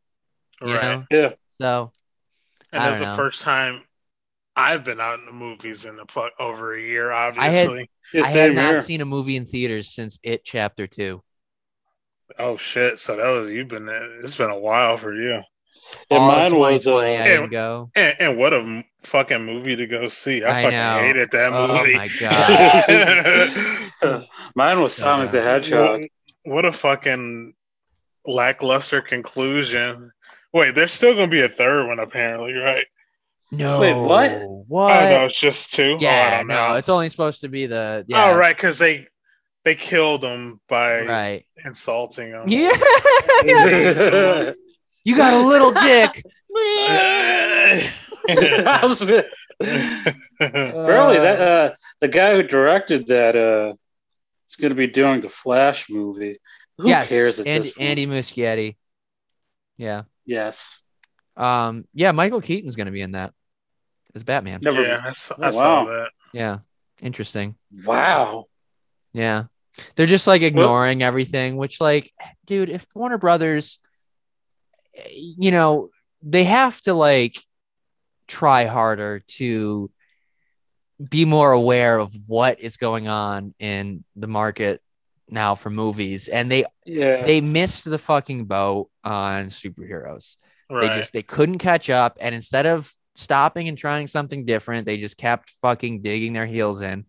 you 0.61 0.73
right. 0.73 0.81
know. 0.83 1.05
yeah. 1.11 1.29
So 1.59 1.91
And 2.71 2.83
I 2.83 2.89
that's 2.91 3.01
the 3.11 3.15
first 3.15 3.41
time 3.41 3.81
I've 4.55 4.83
been 4.83 4.99
out 4.99 5.19
in 5.19 5.25
the 5.25 5.31
movies 5.31 5.85
in 5.85 5.95
the 5.97 6.05
fuck 6.07 6.31
over 6.39 6.73
a 6.75 6.81
year. 6.81 7.11
had- 7.11 7.37
Obviously. 7.37 7.89
Yeah, 8.13 8.23
I 8.23 8.29
had 8.29 8.55
not 8.55 8.79
seen 8.79 9.01
a 9.01 9.05
movie 9.05 9.35
in 9.35 9.45
theaters 9.45 9.93
since 9.93 10.17
It 10.23 10.45
Chapter 10.45 10.87
Two. 10.87 11.21
oh 12.39 12.55
shit! 12.55 12.99
So 13.01 13.17
that 13.17 13.27
was 13.27 13.51
you've 13.51 13.67
been. 13.67 13.89
It's 14.23 14.35
been 14.37 14.49
a 14.49 14.57
while 14.57 14.95
for 14.97 15.13
you. 15.13 15.41
Yeah, 16.09 16.17
All 16.17 16.27
mine 16.27 16.55
was 16.57 16.83
2020, 16.85 17.17
uh, 17.17 17.43
I 17.43 17.47
go. 17.47 17.91
And, 17.95 18.15
and 18.19 18.37
what 18.37 18.53
a 18.53 18.83
fucking 19.03 19.43
movie 19.45 19.75
to 19.75 19.85
go 19.87 20.07
see! 20.07 20.43
I, 20.43 20.47
I 20.59 20.63
fucking 20.63 20.77
know. 20.77 20.99
hated 20.99 21.31
that 21.31 21.51
movie. 21.51 21.73
Oh 21.73 21.83
movie. 21.83 21.95
my 24.01 24.25
mine 24.55 24.81
was 24.81 24.93
Sonic 24.95 25.31
the 25.31 25.37
Yeah. 25.39 25.43
Hedgehog. 25.43 26.03
what 26.43 26.65
a 26.65 26.71
fucking 26.71 27.53
lackluster 28.25 29.01
conclusion. 29.01 30.11
Wait, 30.53 30.75
there's 30.75 30.91
still 30.93 31.13
gonna 31.13 31.27
be 31.27 31.41
a 31.41 31.49
third 31.49 31.87
one 31.87 31.99
apparently, 31.99 32.53
right? 32.53 32.85
No. 33.51 33.79
Wait, 33.79 33.93
what? 33.93 34.31
What? 34.67 34.91
Oh 34.95 35.09
no, 35.09 35.25
it's 35.25 35.39
just 35.39 35.73
two. 35.73 35.93
oh, 35.93 35.97
I 35.97 36.01
yeah, 36.01 36.37
don't 36.39 36.47
no, 36.47 36.69
know. 36.69 36.73
it's 36.75 36.89
only 36.89 37.09
supposed 37.09 37.41
to 37.41 37.49
be 37.49 37.65
the 37.65 38.03
yeah. 38.07 38.25
Oh 38.31 38.35
right, 38.37 38.55
because 38.55 38.77
they 38.77 39.07
they 39.63 39.75
killed 39.75 40.23
him 40.23 40.59
by 40.69 41.01
Right. 41.05 41.45
insulting 41.65 42.29
him. 42.29 42.43
Yeah. 42.47 42.71
you 45.07 45.15
got 45.15 45.33
a 45.33 45.47
little 45.47 45.71
dick. 45.71 46.21
I 46.53 47.91
Apparently, 50.39 51.17
that 51.17 51.41
uh, 51.41 51.73
the 52.01 52.09
guy 52.09 52.35
who 52.35 52.43
directed 52.43 53.07
that 53.07 53.35
uh, 53.37 53.73
is 54.47 54.55
going 54.57 54.71
to 54.71 54.75
be 54.75 54.87
doing 54.87 55.21
the 55.21 55.29
Flash 55.29 55.89
movie. 55.89 56.37
Who 56.77 56.89
yes, 56.89 57.07
cares 57.07 57.39
at 57.39 57.47
Andy, 57.47 57.67
this? 57.67 57.77
Andy 57.79 58.05
Muschietti. 58.05 58.75
Yeah. 59.77 60.03
Yes. 60.25 60.83
Um. 61.37 61.85
Yeah. 61.93 62.11
Michael 62.11 62.41
Keaton's 62.41 62.75
gonna 62.75 62.91
be 62.91 63.01
in 63.01 63.11
that 63.11 63.33
as 64.13 64.23
Batman. 64.23 64.59
Never. 64.61 64.83
yeah, 64.83 64.99
I, 65.01 65.13
saw, 65.13 65.35
I 65.39 65.51
saw 65.51 65.85
wow. 65.85 65.85
that. 65.85 66.09
Yeah. 66.33 66.57
Interesting. 67.01 67.55
Wow. 67.85 68.47
Yeah. 69.13 69.45
They're 69.95 70.05
just 70.05 70.27
like 70.27 70.41
ignoring 70.41 71.01
everything, 71.01 71.55
which, 71.55 71.79
like, 71.79 72.11
dude, 72.45 72.69
if 72.69 72.85
Warner 72.93 73.17
Brothers, 73.17 73.79
you 75.13 75.51
know, 75.51 75.89
they 76.21 76.43
have 76.43 76.79
to 76.81 76.93
like 76.93 77.37
try 78.27 78.65
harder 78.65 79.19
to 79.27 79.91
be 81.09 81.25
more 81.25 81.51
aware 81.51 81.99
of 81.99 82.15
what 82.25 82.59
is 82.59 82.77
going 82.77 83.07
on 83.07 83.53
in 83.59 84.03
the 84.15 84.27
market 84.27 84.81
now 85.29 85.55
for 85.55 85.69
movies. 85.69 86.27
And 86.27 86.49
they 86.51 86.65
Yeah. 86.85 87.23
they 87.23 87.41
missed 87.41 87.85
the 87.85 87.99
fucking 87.99 88.45
boat 88.45 88.89
on 89.03 89.45
superheroes. 89.47 90.37
Right. 90.69 90.89
They 90.89 90.95
just 90.95 91.13
they 91.13 91.21
couldn't 91.23 91.59
catch 91.59 91.89
up, 91.89 92.17
and 92.19 92.33
instead 92.35 92.65
of 92.65 92.93
stopping 93.15 93.67
and 93.67 93.77
trying 93.77 94.07
something 94.07 94.45
different, 94.45 94.85
they 94.85 94.97
just 94.97 95.17
kept 95.17 95.49
fucking 95.61 96.01
digging 96.01 96.33
their 96.33 96.45
heels 96.45 96.81
in. 96.81 97.05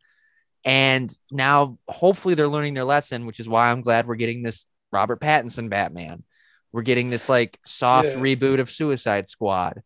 And 0.64 1.12
now, 1.30 1.78
hopefully, 1.88 2.34
they're 2.34 2.48
learning 2.48 2.74
their 2.74 2.84
lesson, 2.84 3.26
which 3.26 3.40
is 3.40 3.48
why 3.48 3.70
I'm 3.70 3.80
glad 3.82 4.06
we're 4.06 4.16
getting 4.16 4.42
this 4.42 4.66
Robert 4.92 5.20
Pattinson 5.20 5.70
Batman. 5.70 6.24
We're 6.72 6.82
getting 6.82 7.10
this 7.10 7.28
like 7.28 7.58
soft 7.64 8.08
Yeah. 8.08 8.14
reboot 8.16 8.60
of 8.60 8.70
Suicide 8.70 9.28
Squad. 9.28 9.82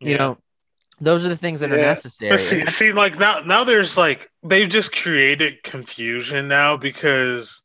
You 0.00 0.12
Yeah. 0.12 0.16
know, 0.18 0.38
those 1.00 1.24
are 1.24 1.28
the 1.28 1.36
things 1.36 1.60
that 1.60 1.72
are 1.72 1.76
necessary. 1.78 2.30
But 2.30 2.40
see, 2.40 2.64
see, 2.66 2.92
like 2.92 3.18
now, 3.18 3.40
now 3.40 3.64
there's 3.64 3.96
like 3.96 4.30
they've 4.42 4.68
just 4.68 4.94
created 4.94 5.62
confusion 5.64 6.46
now 6.48 6.76
because, 6.76 7.62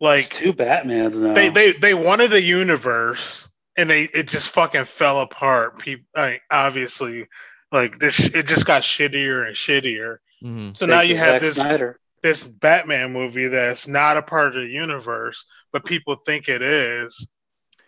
like, 0.00 0.20
It's 0.20 0.28
two 0.30 0.52
Batmans 0.54 1.22
now. 1.22 1.34
they 1.34 1.50
they 1.50 1.72
they 1.72 1.94
wanted 1.94 2.32
a 2.32 2.40
universe 2.40 3.48
and 3.76 3.88
they 3.90 4.04
it 4.04 4.28
just 4.28 4.48
fucking 4.50 4.86
fell 4.86 5.20
apart. 5.20 5.78
People, 5.78 6.06
I 6.14 6.26
mean, 6.30 6.38
obviously, 6.50 7.26
like 7.70 7.98
this, 7.98 8.18
it 8.18 8.46
just 8.46 8.66
got 8.66 8.82
shittier 8.82 9.46
and 9.46 9.54
shittier. 9.54 10.16
Mhm. 10.42 10.74
So 10.76 10.86
now 10.86 11.02
you 11.02 11.16
have 11.16 11.26
Zack 11.34 11.42
this 11.42 11.54
Snyder. 11.54 12.00
this 12.22 12.42
Batman 12.44 13.12
movie 13.12 13.48
that's 13.48 13.86
not 13.86 14.16
a 14.16 14.22
part 14.22 14.56
of 14.56 14.62
the 14.62 14.68
universe, 14.70 15.44
but 15.70 15.84
people 15.84 16.16
think 16.24 16.48
it 16.48 16.62
is. 16.62 17.28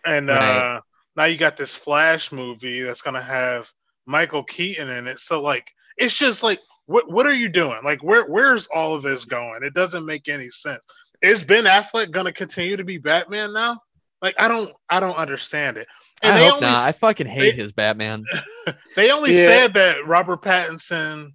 And 0.05 0.27
Right. 0.27 0.37
uh 0.37 0.81
now 1.15 1.25
you 1.25 1.37
got 1.37 1.57
this 1.57 1.75
Flash 1.75 2.31
movie 2.31 2.81
that's 2.81 3.01
gonna 3.01 3.21
have 3.21 3.71
Michael 4.05 4.43
Keaton 4.43 4.89
in 4.89 5.07
it. 5.07 5.19
So 5.19 5.41
like 5.41 5.67
it's 5.97 6.15
just 6.15 6.43
like 6.43 6.59
what 6.85 7.09
what 7.09 7.25
are 7.25 7.33
you 7.33 7.49
doing? 7.49 7.79
Like 7.83 8.03
where 8.03 8.25
where's 8.25 8.67
all 8.67 8.95
of 8.95 9.03
this 9.03 9.25
going? 9.25 9.63
It 9.63 9.73
doesn't 9.73 10.05
make 10.05 10.27
any 10.27 10.49
sense. 10.49 10.83
Is 11.21 11.43
Ben 11.43 11.63
Affleck 11.65 12.11
going 12.11 12.25
to 12.25 12.33
continue 12.33 12.75
to 12.75 12.83
be 12.83 12.97
Batman 12.97 13.53
now? 13.53 13.79
Like 14.21 14.35
I 14.39 14.47
don't 14.47 14.71
I 14.89 14.99
don't 14.99 15.15
understand 15.15 15.77
it. 15.77 15.87
And 16.21 16.33
I 16.33 16.49
hope 16.49 16.61
not. 16.61 16.77
I 16.77 16.91
fucking 16.93 17.27
hate 17.27 17.55
they, 17.55 17.61
his 17.61 17.73
Batman. 17.73 18.25
they 18.95 19.11
only 19.11 19.33
yeah. 19.33 19.45
said 19.45 19.73
that 19.73 20.07
Robert 20.07 20.41
Pattinson 20.41 21.33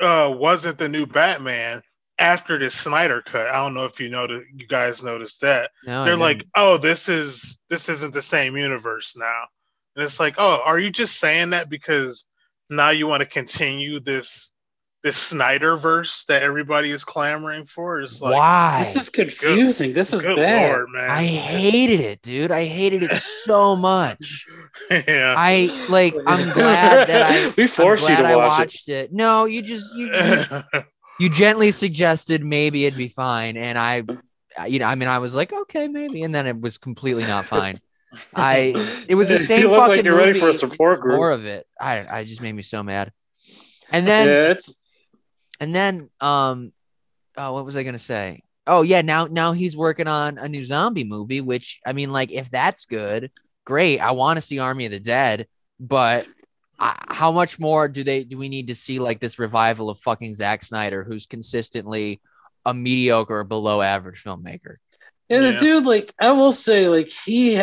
uh, 0.00 0.34
wasn't 0.36 0.78
the 0.78 0.88
new 0.88 1.06
Batman 1.06 1.82
after 2.20 2.58
the 2.58 2.70
Snyder 2.70 3.22
cut. 3.22 3.48
I 3.48 3.54
don't 3.54 3.74
know 3.74 3.86
if 3.86 3.98
you 3.98 4.10
know 4.10 4.26
you 4.28 4.66
guys 4.66 5.02
noticed 5.02 5.40
that. 5.40 5.70
No, 5.84 6.04
They're 6.04 6.16
like, 6.16 6.44
"Oh, 6.54 6.76
this 6.76 7.08
is 7.08 7.58
this 7.68 7.88
isn't 7.88 8.14
the 8.14 8.22
same 8.22 8.56
universe 8.56 9.14
now." 9.16 9.44
And 9.96 10.04
it's 10.04 10.20
like, 10.20 10.34
"Oh, 10.38 10.60
are 10.64 10.78
you 10.78 10.90
just 10.90 11.18
saying 11.18 11.50
that 11.50 11.68
because 11.68 12.26
now 12.68 12.90
you 12.90 13.06
want 13.06 13.22
to 13.22 13.28
continue 13.28 13.98
this 14.00 14.52
this 15.02 15.16
Snyder 15.16 15.76
verse 15.76 16.24
that 16.26 16.42
everybody 16.42 16.90
is 16.90 17.04
clamoring 17.04 17.64
for 17.64 18.00
is 18.00 18.20
like 18.20 18.34
why 18.34 18.76
this 18.78 18.96
is 18.96 19.08
confusing. 19.08 19.88
Good, 19.88 19.94
this 19.96 20.12
is 20.12 20.20
bad. 20.22 20.72
Lord, 20.72 20.88
man. 20.90 21.10
I 21.10 21.24
hated 21.24 22.00
it, 22.00 22.20
dude. 22.20 22.50
I 22.50 22.64
hated 22.64 23.04
it 23.04 23.16
so 23.16 23.76
much. 23.76 24.46
yeah. 24.90 25.34
I 25.36 25.86
like. 25.88 26.14
I'm 26.26 26.50
glad 26.54 27.08
that 27.08 27.30
I. 27.30 27.52
we 27.56 27.66
forced 27.66 28.08
you 28.08 28.16
to 28.16 28.22
I 28.22 28.36
watched 28.36 28.88
it. 28.88 28.92
it. 28.92 29.12
No, 29.12 29.46
you 29.46 29.62
just 29.62 29.94
you, 29.94 30.06
you, 30.06 30.44
you 31.20 31.28
gently 31.28 31.70
suggested 31.70 32.44
maybe 32.44 32.86
it'd 32.86 32.98
be 32.98 33.08
fine, 33.08 33.56
and 33.56 33.78
I, 33.78 34.02
you 34.66 34.78
know, 34.78 34.86
I 34.86 34.94
mean, 34.94 35.08
I 35.08 35.18
was 35.18 35.34
like, 35.34 35.52
okay, 35.52 35.86
maybe, 35.86 36.22
and 36.22 36.34
then 36.34 36.46
it 36.46 36.60
was 36.60 36.78
completely 36.78 37.24
not 37.24 37.44
fine. 37.44 37.80
I 38.34 38.74
it 39.08 39.14
was 39.14 39.28
the 39.28 39.38
same 39.50 39.62
you 39.62 39.68
fucking 39.68 39.96
like 39.96 40.04
you're 40.04 40.16
ready 40.16 40.38
for 40.38 40.48
a 40.48 40.52
support 40.52 41.00
group. 41.00 41.16
More 41.16 41.30
of 41.30 41.46
it. 41.46 41.66
I 41.80 42.06
I 42.10 42.24
just 42.24 42.42
made 42.42 42.52
me 42.52 42.62
so 42.62 42.82
mad. 42.82 43.12
And 43.92 44.06
then 44.06 44.28
yeah, 44.28 44.50
it's 44.50 44.84
and 45.60 45.74
then, 45.74 46.08
um, 46.20 46.72
oh, 47.36 47.52
what 47.52 47.66
was 47.66 47.76
I 47.76 47.82
gonna 47.82 47.98
say? 47.98 48.42
Oh 48.66 48.82
yeah, 48.82 49.02
now 49.02 49.26
now 49.26 49.52
he's 49.52 49.76
working 49.76 50.08
on 50.08 50.38
a 50.38 50.48
new 50.48 50.64
zombie 50.64 51.04
movie. 51.04 51.42
Which 51.42 51.80
I 51.86 51.92
mean, 51.92 52.10
like, 52.10 52.32
if 52.32 52.50
that's 52.50 52.86
good, 52.86 53.30
great. 53.64 54.00
I 54.00 54.12
want 54.12 54.38
to 54.38 54.40
see 54.40 54.58
Army 54.58 54.86
of 54.86 54.92
the 54.92 55.00
Dead, 55.00 55.46
but 55.78 56.26
I, 56.80 56.96
how 57.08 57.30
much 57.30 57.58
more 57.58 57.86
do 57.88 58.02
they 58.02 58.24
do 58.24 58.38
we 58.38 58.48
need 58.48 58.68
to 58.68 58.74
see 58.74 58.98
like 58.98 59.20
this 59.20 59.38
revival 59.38 59.90
of 59.90 59.98
fucking 59.98 60.34
Zack 60.34 60.62
Snyder, 60.62 61.04
who's 61.04 61.26
consistently 61.26 62.20
a 62.64 62.74
mediocre 62.74 63.40
or 63.40 63.44
below 63.44 63.82
average 63.82 64.22
filmmaker? 64.24 64.76
And 65.28 65.44
yeah. 65.44 65.52
the 65.52 65.58
dude, 65.58 65.86
like, 65.86 66.12
I 66.20 66.32
will 66.32 66.52
say, 66.52 66.88
like, 66.88 67.10
he 67.10 67.62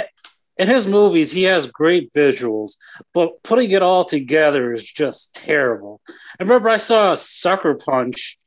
in 0.57 0.67
his 0.67 0.87
movies, 0.87 1.31
he 1.31 1.43
has 1.43 1.71
great 1.71 2.11
visuals, 2.13 2.77
but 3.13 3.43
putting 3.43 3.71
it 3.71 3.83
all 3.83 4.03
together 4.03 4.73
is 4.73 4.83
just 4.83 5.35
terrible. 5.35 6.01
I 6.07 6.43
remember 6.43 6.69
I 6.69 6.77
saw 6.77 7.11
a 7.11 7.17
Sucker 7.17 7.75
Punch, 7.75 8.37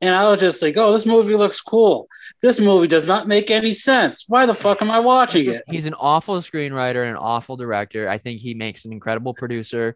and 0.00 0.14
I 0.14 0.28
was 0.28 0.40
just 0.40 0.62
like, 0.62 0.76
"Oh, 0.76 0.92
this 0.92 1.06
movie 1.06 1.34
looks 1.34 1.60
cool. 1.60 2.08
This 2.40 2.60
movie 2.60 2.86
does 2.86 3.06
not 3.06 3.28
make 3.28 3.50
any 3.50 3.72
sense. 3.72 4.24
Why 4.28 4.46
the 4.46 4.54
fuck 4.54 4.82
am 4.82 4.90
I 4.90 5.00
watching 5.00 5.48
it?" 5.48 5.64
He's 5.68 5.86
an 5.86 5.94
awful 5.94 6.36
screenwriter 6.36 7.02
and 7.02 7.10
an 7.10 7.16
awful 7.16 7.56
director. 7.56 8.08
I 8.08 8.18
think 8.18 8.40
he 8.40 8.54
makes 8.54 8.84
an 8.84 8.92
incredible 8.92 9.34
producer 9.34 9.94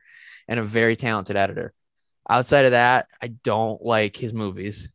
and 0.49 0.61
a 0.61 0.65
very 0.65 0.97
talented 0.97 1.37
editor. 1.37 1.73
Outside 2.29 2.65
of 2.65 2.73
that, 2.73 3.07
I 3.23 3.29
don't 3.29 3.83
like 3.85 4.17
his 4.17 4.35
movies. 4.35 4.89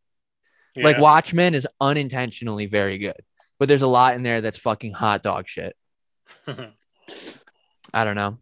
Yeah. 0.76 0.86
Like 0.86 0.98
Watchmen 1.00 1.56
is 1.56 1.68
unintentionally 1.80 2.66
very 2.66 2.98
good, 2.98 3.20
but 3.60 3.68
there's 3.68 3.82
a 3.82 3.88
lot 3.88 4.16
in 4.16 4.24
there 4.24 4.42
that's 4.42 4.58
fucking 4.58 4.94
hot 4.94 5.24
dog 5.24 5.48
shit. 5.48 5.76
I 7.94 8.04
don't 8.04 8.16
know. 8.16 8.38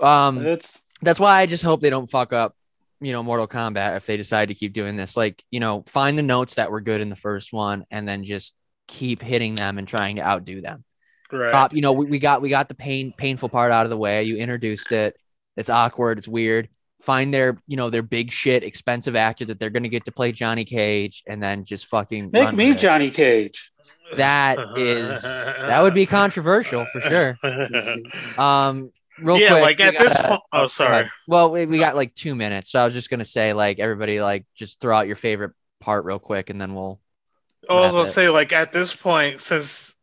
Um, 0.00 0.44
it's 0.44 0.84
that's 1.02 1.20
why 1.20 1.40
I 1.40 1.46
just 1.46 1.64
hope 1.64 1.80
they 1.80 1.90
don't 1.90 2.10
fuck 2.10 2.32
up, 2.32 2.54
you 3.00 3.12
know, 3.12 3.22
Mortal 3.22 3.46
Kombat 3.46 3.96
if 3.96 4.06
they 4.06 4.16
decide 4.16 4.48
to 4.48 4.54
keep 4.54 4.72
doing 4.72 4.96
this. 4.96 5.16
Like, 5.16 5.42
you 5.50 5.60
know, 5.60 5.84
find 5.86 6.18
the 6.18 6.22
notes 6.22 6.56
that 6.56 6.70
were 6.70 6.80
good 6.80 7.00
in 7.00 7.10
the 7.10 7.16
first 7.16 7.52
one 7.52 7.84
and 7.90 8.06
then 8.06 8.24
just 8.24 8.54
keep 8.88 9.22
hitting 9.22 9.54
them 9.54 9.78
and 9.78 9.86
trying 9.86 10.16
to 10.16 10.22
outdo 10.22 10.60
them. 10.60 10.84
Right. 11.32 11.54
Uh, 11.54 11.68
you 11.72 11.80
know, 11.80 11.92
we, 11.92 12.06
we 12.06 12.18
got 12.18 12.42
we 12.42 12.50
got 12.50 12.68
the 12.68 12.74
pain 12.74 13.12
painful 13.16 13.48
part 13.48 13.72
out 13.72 13.86
of 13.86 13.90
the 13.90 13.96
way. 13.96 14.24
You 14.24 14.36
introduced 14.36 14.90
it. 14.92 15.16
It's 15.56 15.70
awkward. 15.70 16.18
It's 16.18 16.28
weird. 16.28 16.68
Find 17.00 17.32
their, 17.32 17.56
you 17.66 17.76
know, 17.76 17.88
their 17.88 18.02
big 18.02 18.30
shit 18.30 18.62
expensive 18.62 19.16
actor 19.16 19.44
that 19.46 19.60
they're 19.60 19.70
gonna 19.70 19.88
get 19.88 20.06
to 20.06 20.12
play 20.12 20.32
Johnny 20.32 20.64
Cage, 20.64 21.22
and 21.26 21.42
then 21.42 21.64
just 21.64 21.86
fucking 21.86 22.30
make 22.32 22.52
me 22.52 22.74
Johnny 22.74 23.10
Cage 23.10 23.72
that 24.16 24.58
is 24.76 25.22
that 25.22 25.82
would 25.82 25.94
be 25.94 26.06
controversial 26.06 26.84
for 26.86 27.00
sure. 27.00 27.38
Um, 28.38 28.90
real 29.22 29.38
yeah, 29.38 29.50
quick, 29.50 29.62
like 29.62 29.80
at 29.80 29.98
this 29.98 30.16
point. 30.18 30.40
Oh, 30.52 30.68
sorry. 30.68 31.10
Well, 31.26 31.50
we, 31.50 31.66
we 31.66 31.78
got 31.78 31.96
like 31.96 32.14
two 32.14 32.34
minutes, 32.34 32.70
so 32.70 32.80
I 32.80 32.84
was 32.84 32.94
just 32.94 33.10
gonna 33.10 33.24
say, 33.24 33.52
like, 33.52 33.78
everybody, 33.78 34.20
like, 34.20 34.46
just 34.54 34.80
throw 34.80 34.96
out 34.96 35.06
your 35.06 35.16
favorite 35.16 35.52
part 35.80 36.04
real 36.04 36.18
quick, 36.18 36.50
and 36.50 36.60
then 36.60 36.74
we'll. 36.74 37.00
Oh, 37.68 37.82
I 37.82 37.92
was 37.92 38.12
say, 38.12 38.28
like, 38.28 38.52
at 38.52 38.72
this 38.72 38.94
point, 38.94 39.40
since 39.40 39.94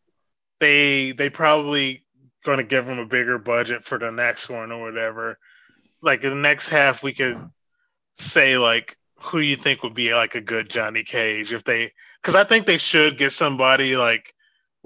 they 0.60 1.12
they 1.12 1.30
probably 1.30 2.04
going 2.44 2.58
to 2.58 2.64
give 2.64 2.86
them 2.86 3.00
a 3.00 3.06
bigger 3.06 3.38
budget 3.38 3.84
for 3.84 4.00
the 4.00 4.12
next 4.12 4.50
one 4.50 4.72
or 4.72 4.82
whatever. 4.82 5.38
Like 6.02 6.24
in 6.24 6.30
the 6.30 6.36
next 6.36 6.70
half, 6.70 7.04
we 7.04 7.14
could 7.14 7.38
say 8.18 8.58
like 8.58 8.98
who 9.20 9.40
you 9.40 9.58
think 9.58 9.84
would 9.84 9.94
be 9.94 10.14
like 10.14 10.36
a 10.36 10.42
good 10.42 10.70
Johnny 10.70 11.04
Cage 11.04 11.54
if 11.54 11.64
they 11.64 11.92
because 12.22 12.36
I 12.36 12.44
think 12.44 12.66
they 12.66 12.78
should 12.78 13.18
get 13.18 13.34
somebody 13.34 13.98
like 13.98 14.34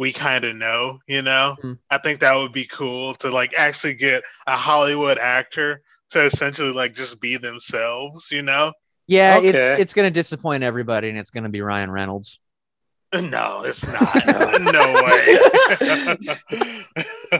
we 0.02 0.12
kind 0.12 0.44
of 0.46 0.56
know, 0.56 0.98
you 1.06 1.22
know. 1.22 1.56
Mm. 1.62 1.78
I 1.92 2.00
think 2.00 2.22
that 2.22 2.34
would 2.34 2.52
be 2.52 2.66
cool 2.66 3.14
to 3.16 3.30
like 3.30 3.54
actually 3.56 3.94
get 3.94 4.24
a 4.48 4.58
Hollywood 4.58 5.20
actor 5.20 5.84
to 6.10 6.24
essentially 6.24 6.74
like 6.74 6.96
just 6.96 7.22
be 7.22 7.38
themselves, 7.38 8.32
you 8.32 8.42
know. 8.42 8.74
Yeah, 9.06 9.36
okay. 9.38 9.50
it's 9.50 9.80
it's 9.80 9.94
gonna 9.94 10.10
disappoint 10.10 10.64
everybody, 10.64 11.10
and 11.10 11.20
it's 11.20 11.30
gonna 11.30 11.50
be 11.50 11.62
Ryan 11.62 11.92
Reynolds. 11.92 12.40
No, 13.14 13.64
it's 13.66 13.86
not. 13.86 14.26
no 14.72 14.94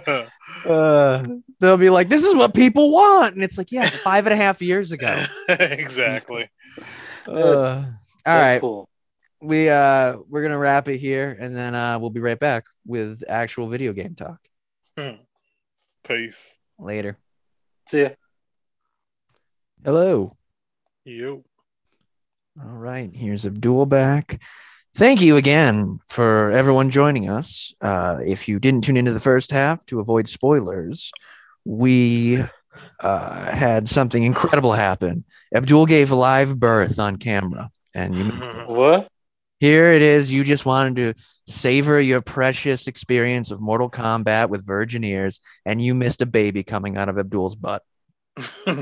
way. 0.04 0.26
uh, 0.66 1.24
they'll 1.62 1.78
be 1.78 1.90
like, 1.90 2.10
"This 2.10 2.26
is 2.26 2.36
what 2.36 2.54
people 2.54 2.92
want," 2.92 3.36
and 3.36 3.44
it's 3.44 3.58
like, 3.58 3.72
"Yeah, 3.72 3.90
five 3.90 4.26
and 4.28 4.34
a 4.34 4.36
half 4.36 4.62
years 4.62 4.92
ago." 4.92 5.24
exactly. 5.48 6.50
Uh, 7.26 7.86
all 8.26 8.36
right. 8.36 8.60
Cool. 8.60 8.90
We 9.42 9.70
uh 9.70 10.18
we're 10.30 10.44
gonna 10.44 10.58
wrap 10.58 10.88
it 10.88 10.98
here 10.98 11.36
and 11.40 11.56
then 11.56 11.74
uh 11.74 11.98
we'll 12.00 12.12
be 12.12 12.20
right 12.20 12.40
back 12.40 12.66
with 12.86 13.24
actual 13.28 13.68
video 13.68 13.94
game 13.94 14.16
talk. 14.16 14.40
Hmm. 14.98 15.22
Peace. 16.04 16.56
Later. 16.78 17.18
See 17.88 18.02
ya. 18.04 18.10
Hello. 19.84 20.38
You. 21.06 21.44
All 22.62 22.78
right. 22.78 23.10
Here's 23.14 23.46
Abdul 23.46 23.88
back. 23.88 24.40
Thank 24.94 25.22
you 25.22 25.38
again 25.38 26.00
for 26.10 26.52
everyone 26.52 26.90
joining 26.90 27.30
us. 27.30 27.74
Uh, 27.82 28.20
if 28.26 28.48
you 28.48 28.60
didn't 28.60 28.84
tune 28.84 28.98
into 28.98 29.14
the 29.14 29.22
first 29.22 29.52
half 29.52 29.86
to 29.86 30.00
avoid 30.02 30.28
spoilers, 30.28 31.12
we 31.64 32.44
uh, 33.00 33.56
had 33.56 33.88
something 33.88 34.24
incredible 34.24 34.74
happen. 34.74 35.24
Abdul 35.56 35.86
gave 35.86 36.12
live 36.12 36.60
birth 36.60 37.00
on 37.00 37.16
camera, 37.16 37.72
and 37.96 38.16
you 38.16 38.26
missed 38.26 38.52
it. 38.52 38.68
What? 38.68 39.08
Here 39.62 39.94
it 39.94 40.02
is. 40.02 40.34
You 40.34 40.44
just 40.44 40.66
wanted 40.66 40.96
to 40.96 41.14
savor 41.46 42.02
your 42.02 42.20
precious 42.20 42.88
experience 42.88 43.52
of 43.52 43.62
Mortal 43.62 43.92
Kombat 43.92 44.50
with 44.50 44.66
virgin 44.66 45.04
ears, 45.04 45.40
and 45.68 45.80
you 45.80 45.94
missed 45.94 46.24
a 46.24 46.26
baby 46.26 46.64
coming 46.64 46.98
out 46.98 47.10
of 47.10 47.20
Abdul's 47.20 47.56
butt. 47.56 47.84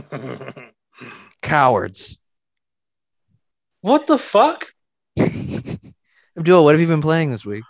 Cowards. 1.41 2.17
What 3.81 4.07
the 4.07 4.17
fuck? 4.17 4.67
Abdul, 5.19 6.63
what 6.63 6.75
have 6.75 6.79
you 6.79 6.87
been 6.87 7.01
playing 7.01 7.31
this 7.31 7.45
week? 7.45 7.65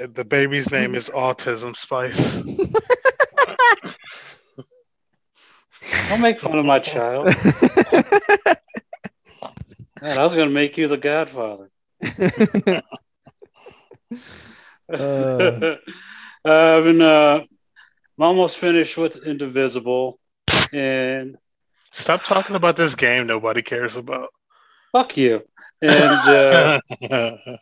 The 0.00 0.24
baby's 0.24 0.70
name 0.70 0.94
is 0.94 1.10
Autism 1.10 1.76
Spice. 1.76 2.38
Don't 6.08 6.22
make 6.22 6.40
fun 6.40 6.58
of 6.58 6.64
my 6.64 6.78
child. 6.78 7.28
Man, 10.06 10.18
I 10.18 10.22
was 10.22 10.36
going 10.36 10.48
to 10.48 10.54
make 10.54 10.78
you 10.78 10.86
the 10.86 10.96
godfather. 10.96 11.68
uh. 14.92 15.76
I've 16.44 16.84
been, 16.84 17.02
uh, 17.02 17.40
I'm 17.42 18.22
almost 18.22 18.58
finished 18.58 18.96
with 18.96 19.26
Indivisible, 19.26 20.16
and 20.72 21.36
stop 21.90 22.22
talking 22.24 22.54
about 22.54 22.76
this 22.76 22.94
game 22.94 23.26
nobody 23.26 23.62
cares 23.62 23.96
about. 23.96 24.28
Fuck 24.92 25.16
you. 25.16 25.42
And 25.82 25.90
uh, 25.90 26.80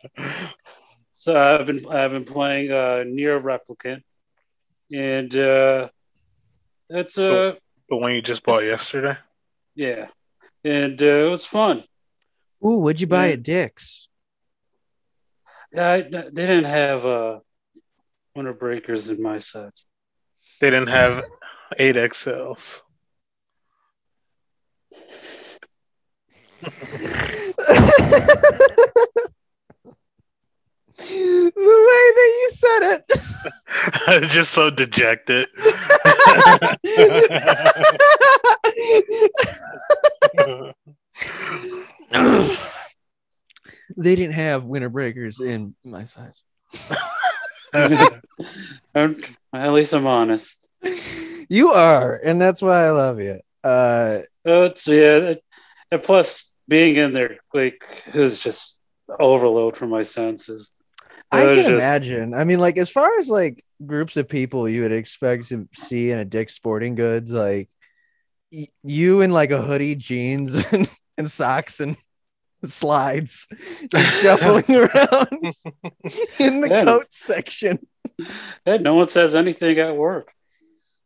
so 1.13 1.41
I've 1.41 1.65
been 1.65 1.81
I've 1.89 2.11
been 2.11 2.25
playing 2.25 2.71
uh, 2.71 3.03
NieR 3.07 3.41
Replicant, 3.41 4.03
and 4.93 5.35
uh, 5.35 5.89
it's 6.91 7.17
uh, 7.17 7.55
the 7.89 7.95
one 7.95 8.13
you 8.13 8.21
just 8.21 8.43
bought 8.43 8.63
yesterday. 8.63 9.17
Yeah, 9.73 10.09
and 10.63 11.01
uh, 11.01 11.05
it 11.05 11.29
was 11.29 11.47
fun. 11.47 11.83
Ooh, 12.63 12.77
what'd 12.79 13.01
you 13.01 13.07
buy 13.07 13.27
yeah. 13.27 13.33
at 13.33 13.43
Dick's? 13.43 14.07
Yeah, 15.71 16.01
they 16.01 16.29
didn't 16.29 16.65
have 16.65 17.05
uh, 17.05 17.39
winter 18.35 18.53
breakers 18.53 19.09
in 19.09 19.21
my 19.21 19.39
size. 19.39 19.85
They 20.61 20.69
didn't 20.69 20.89
have 20.89 21.25
eight 21.77 21.95
XLs. 21.95 22.81
the 30.97 31.51
way 31.57 32.11
that 32.15 32.31
you 32.39 32.49
said 32.51 32.93
it. 32.93 33.03
I 34.07 34.19
was 34.19 34.29
just 34.33 34.51
so 34.51 34.69
dejected. 34.69 35.47
they 43.97 44.15
didn't 44.15 44.33
have 44.33 44.63
winter 44.63 44.89
breakers 44.89 45.39
in 45.39 45.75
my 45.83 46.05
size. 46.05 46.41
At 48.93 49.73
least 49.73 49.93
I'm 49.93 50.07
honest. 50.07 50.69
You 51.49 51.71
are, 51.71 52.19
and 52.25 52.39
that's 52.41 52.61
why 52.61 52.85
I 52.85 52.89
love 52.91 53.19
you. 53.19 53.39
Uh, 53.63 54.19
Oh, 54.47 54.63
it's 54.63 54.87
yeah, 54.87 55.33
and 55.91 56.03
plus 56.03 56.55
being 56.67 56.95
in 56.97 57.13
there 57.13 57.37
like 57.53 57.83
is 58.13 58.37
just 58.37 58.79
overload 59.19 59.75
for 59.75 59.87
my 59.87 60.03
senses. 60.03 60.71
I 61.31 61.45
can 61.45 61.55
just- 61.55 61.69
imagine. 61.69 62.35
I 62.35 62.43
mean, 62.43 62.59
like 62.59 62.77
as 62.77 62.91
far 62.91 63.17
as 63.17 63.27
like 63.27 63.65
groups 63.83 64.17
of 64.17 64.29
people 64.29 64.69
you 64.69 64.83
would 64.83 64.91
expect 64.91 65.47
to 65.49 65.67
see 65.73 66.11
in 66.11 66.19
a 66.19 66.25
Dick's 66.25 66.53
Sporting 66.53 66.93
Goods, 66.93 67.33
like 67.33 67.69
y- 68.53 68.67
you 68.83 69.21
in 69.21 69.31
like 69.31 69.49
a 69.49 69.61
hoodie, 69.61 69.95
jeans, 69.95 70.63
and, 70.71 70.87
and 71.17 71.29
socks 71.31 71.79
and 71.79 71.97
slides, 72.63 73.47
shuffling 74.21 74.65
around 74.69 75.53
in 76.39 76.61
the 76.61 76.67
Yeah. 76.69 76.83
coat 76.83 77.07
section. 77.11 77.79
Yeah, 78.65 78.77
no 78.77 78.95
one 78.95 79.07
says 79.07 79.35
anything 79.35 79.77
at 79.79 79.95
work. 79.95 80.31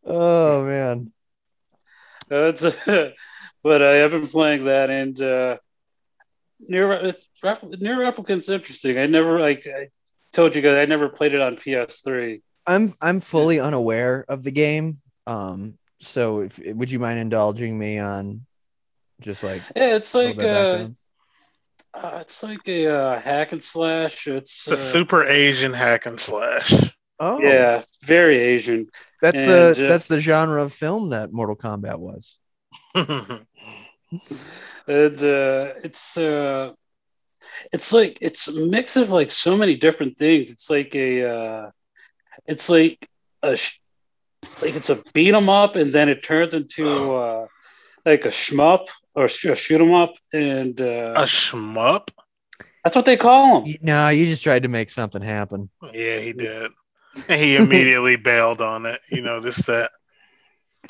Oh 0.05 0.65
man, 0.65 1.11
Uh, 2.31 2.45
it's 2.53 2.61
but 3.63 3.83
I 3.83 3.95
have 3.97 4.11
been 4.11 4.27
playing 4.27 4.65
that 4.65 4.89
and 4.89 5.21
uh, 5.21 5.57
near 6.59 6.87
NieR 6.87 7.97
Replicant's 7.97 8.49
interesting. 8.49 8.97
I 8.97 9.07
never 9.07 9.39
like 9.39 9.67
I 9.67 9.89
told 10.31 10.55
you 10.55 10.61
guys 10.61 10.77
I 10.77 10.85
never 10.85 11.09
played 11.09 11.33
it 11.33 11.41
on 11.41 11.55
PS3. 11.55 12.41
I'm 12.67 12.93
I'm 13.01 13.19
fully 13.19 13.59
unaware 13.59 14.25
of 14.29 14.43
the 14.43 14.51
game. 14.51 15.01
Um, 15.27 15.77
so 16.01 16.41
if, 16.41 16.57
would 16.59 16.89
you 16.91 16.99
mind 16.99 17.19
indulging 17.19 17.77
me 17.77 17.99
on 17.99 18.45
just 19.21 19.43
like 19.43 19.61
Yeah, 19.75 19.95
it's 19.95 20.13
like 20.15 20.37
bit 20.37 20.45
of 20.49 20.81
uh, 20.81 20.87
uh, 21.93 22.19
it's 22.21 22.43
like 22.43 22.67
a 22.67 22.87
uh, 22.87 23.19
hack 23.19 23.51
and 23.51 23.61
slash. 23.61 24.27
It's 24.27 24.65
The 24.65 24.73
uh, 24.73 24.77
super 24.77 25.23
Asian 25.25 25.73
hack 25.73 26.05
and 26.05 26.19
slash. 26.19 26.73
oh 27.19 27.39
yeah, 27.41 27.77
it's 27.77 27.97
very 28.03 28.37
Asian. 28.37 28.87
That's 29.21 29.39
And, 29.39 29.49
the 29.75 29.85
uh, 29.85 29.89
that's 29.89 30.07
the 30.07 30.19
genre 30.19 30.63
of 30.63 30.71
film 30.73 31.09
that 31.09 31.33
Mortal 31.33 31.55
Kombat 31.55 31.97
was. 31.99 32.37
And 34.87 35.23
uh, 35.23 35.73
it's 35.83 36.17
uh, 36.17 36.71
it's 37.71 37.93
like 37.93 38.17
it's 38.21 38.47
a 38.47 38.65
mix 38.65 38.97
of 38.97 39.11
like 39.11 39.29
so 39.29 39.55
many 39.55 39.75
different 39.75 40.17
things. 40.17 40.51
It's 40.51 40.69
like 40.69 40.95
a 40.95 41.29
uh, 41.29 41.71
it's 42.47 42.69
like 42.71 43.07
a 43.43 43.55
sh- 43.55 43.79
like 44.63 44.75
it's 44.75 44.89
a 44.89 45.01
beat 45.13 45.33
'em 45.35 45.47
up, 45.47 45.75
and 45.75 45.91
then 45.91 46.09
it 46.09 46.23
turns 46.23 46.55
into 46.55 47.13
uh, 47.13 47.45
like 48.09 48.25
a 48.25 48.29
shmup 48.29 48.87
or 49.15 49.25
a 49.25 49.29
shoot 49.29 49.81
'em 49.81 49.93
up, 49.93 50.13
and 50.33 50.79
A 50.79 51.13
uh, 51.13 51.25
shmup? 51.25 52.09
that's 52.83 52.95
what 52.95 53.05
they 53.05 53.17
call 53.17 53.61
them. 53.61 53.75
No, 53.81 54.09
you 54.09 54.25
just 54.25 54.43
tried 54.43 54.63
to 54.63 54.69
make 54.69 54.89
something 54.89 55.21
happen. 55.21 55.69
Yeah, 55.93 56.19
he 56.19 56.33
did. 56.33 56.71
And 57.27 57.41
he 57.41 57.55
immediately 57.55 58.15
bailed 58.31 58.61
on 58.61 58.85
it. 58.85 58.99
You 59.11 59.21
noticed 59.21 59.67
that? 59.67 59.91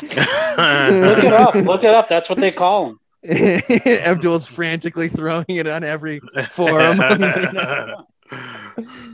Look 0.02 1.24
it 1.24 1.34
up. 1.34 1.56
Look 1.72 1.84
it 1.84 1.94
up. 1.94 2.08
That's 2.08 2.30
what 2.30 2.40
they 2.40 2.52
call 2.52 2.86
them. 2.88 3.00
Abdul's 4.06 4.46
frantically 4.48 5.10
throwing 5.10 5.46
it 5.50 5.68
on 5.68 5.84
every 5.84 6.22
forum. 6.52 7.02
on 7.02 7.18
the 7.20 7.36
internet. 7.36 7.90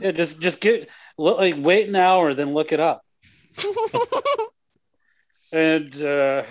Yeah, 0.00 0.10
just 0.12 0.40
just 0.40 0.60
get 0.60 0.90
look, 1.18 1.38
like 1.38 1.54
wait 1.58 1.88
an 1.88 1.96
hour, 1.96 2.34
then 2.34 2.52
look 2.54 2.70
it 2.70 2.78
up. 2.78 3.02
And 5.52 6.02
uh, 6.02 6.42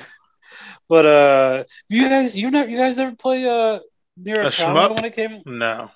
but 0.88 1.06
uh, 1.06 1.64
you 1.90 2.08
guys, 2.10 2.38
you 2.38 2.52
never, 2.52 2.70
you 2.70 2.78
guys 2.78 3.00
ever 3.00 3.16
play 3.16 3.46
uh 3.46 3.80
NieR 4.22 4.44
A 4.44 4.48
a 4.48 4.50
shmup? 4.50 4.96
when 4.96 5.06
it 5.06 5.16
came? 5.16 5.42
no. 5.46 5.92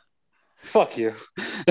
Fuck 0.62 0.98
you. 0.98 1.14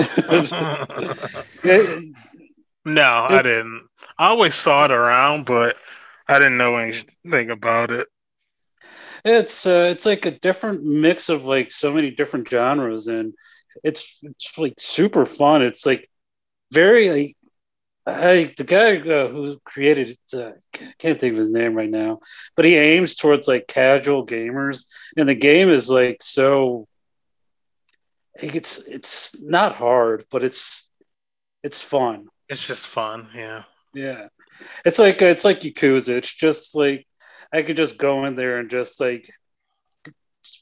no, 2.85 3.27
I 3.29 3.41
didn't. 3.43 3.87
I 4.17 4.29
always 4.29 4.55
saw 4.55 4.85
it 4.85 4.91
around, 4.91 5.45
but 5.45 5.75
I 6.27 6.39
didn't 6.39 6.57
know 6.57 6.75
anything 6.77 7.51
about 7.51 7.91
it. 7.91 8.07
it's 9.23 9.65
uh, 9.67 9.89
it's 9.91 10.05
like 10.05 10.25
a 10.25 10.31
different 10.31 10.83
mix 10.83 11.29
of 11.29 11.45
like 11.45 11.71
so 11.71 11.93
many 11.93 12.11
different 12.11 12.47
genres, 12.49 13.07
and 13.07 13.33
it's 13.83 14.19
it's 14.23 14.57
like 14.57 14.73
super 14.77 15.25
fun. 15.25 15.61
It's 15.61 15.85
like 15.85 16.07
very 16.71 17.09
like. 17.11 17.35
I, 18.09 18.53
the 18.57 18.63
guy 18.63 18.97
uh, 18.97 19.27
who 19.27 19.59
created 19.63 20.09
it, 20.09 20.37
uh, 20.37 20.51
can't 20.99 21.19
think 21.19 21.33
of 21.33 21.37
his 21.39 21.53
name 21.53 21.75
right 21.75 21.89
now, 21.89 22.19
but 22.55 22.65
he 22.65 22.75
aims 22.75 23.15
towards 23.15 23.47
like 23.47 23.67
casual 23.67 24.25
gamers, 24.25 24.85
and 25.17 25.27
the 25.27 25.35
game 25.35 25.69
is 25.69 25.89
like 25.89 26.17
so. 26.21 26.87
It's 28.35 28.87
it's 28.87 29.41
not 29.41 29.75
hard, 29.75 30.23
but 30.31 30.43
it's 30.43 30.89
it's 31.63 31.81
fun. 31.81 32.27
It's 32.47 32.65
just 32.65 32.85
fun. 32.85 33.29
Yeah. 33.35 33.63
Yeah, 33.93 34.27
it's 34.85 34.99
like 34.99 35.21
it's 35.21 35.45
like 35.45 35.61
Yakuza. 35.61 36.09
It's 36.09 36.31
just 36.31 36.75
like 36.75 37.05
I 37.51 37.63
could 37.63 37.77
just 37.77 37.97
go 37.97 38.25
in 38.25 38.35
there 38.35 38.59
and 38.59 38.69
just 38.69 38.99
like 38.99 39.27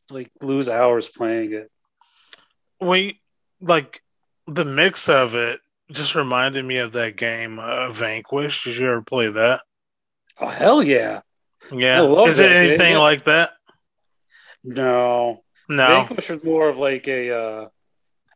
like 0.09 0.31
lose 0.41 0.69
hours 0.69 1.09
playing 1.09 1.53
it. 1.53 1.69
We 2.79 3.19
like 3.59 4.01
the 4.47 4.63
mix 4.63 5.09
of 5.09 5.35
it 5.35 5.59
just 5.91 6.15
reminded 6.15 6.65
me 6.65 6.77
of 6.77 6.93
that 6.93 7.15
game 7.15 7.59
uh, 7.59 7.89
Vanquish. 7.89 8.63
Did 8.63 8.77
you 8.77 8.87
ever 8.87 9.01
play 9.01 9.29
that? 9.29 9.61
Oh 10.39 10.47
hell 10.47 10.83
yeah! 10.83 11.21
Yeah. 11.71 12.03
Is 12.25 12.39
it 12.39 12.49
game, 12.49 12.57
anything 12.57 12.97
like 12.97 13.25
that? 13.25 13.51
No, 14.63 15.43
No. 15.69 15.87
Vanquish 15.87 16.29
was 16.29 16.43
more 16.43 16.69
of 16.69 16.77
like 16.77 17.07
a 17.07 17.31
uh, 17.31 17.67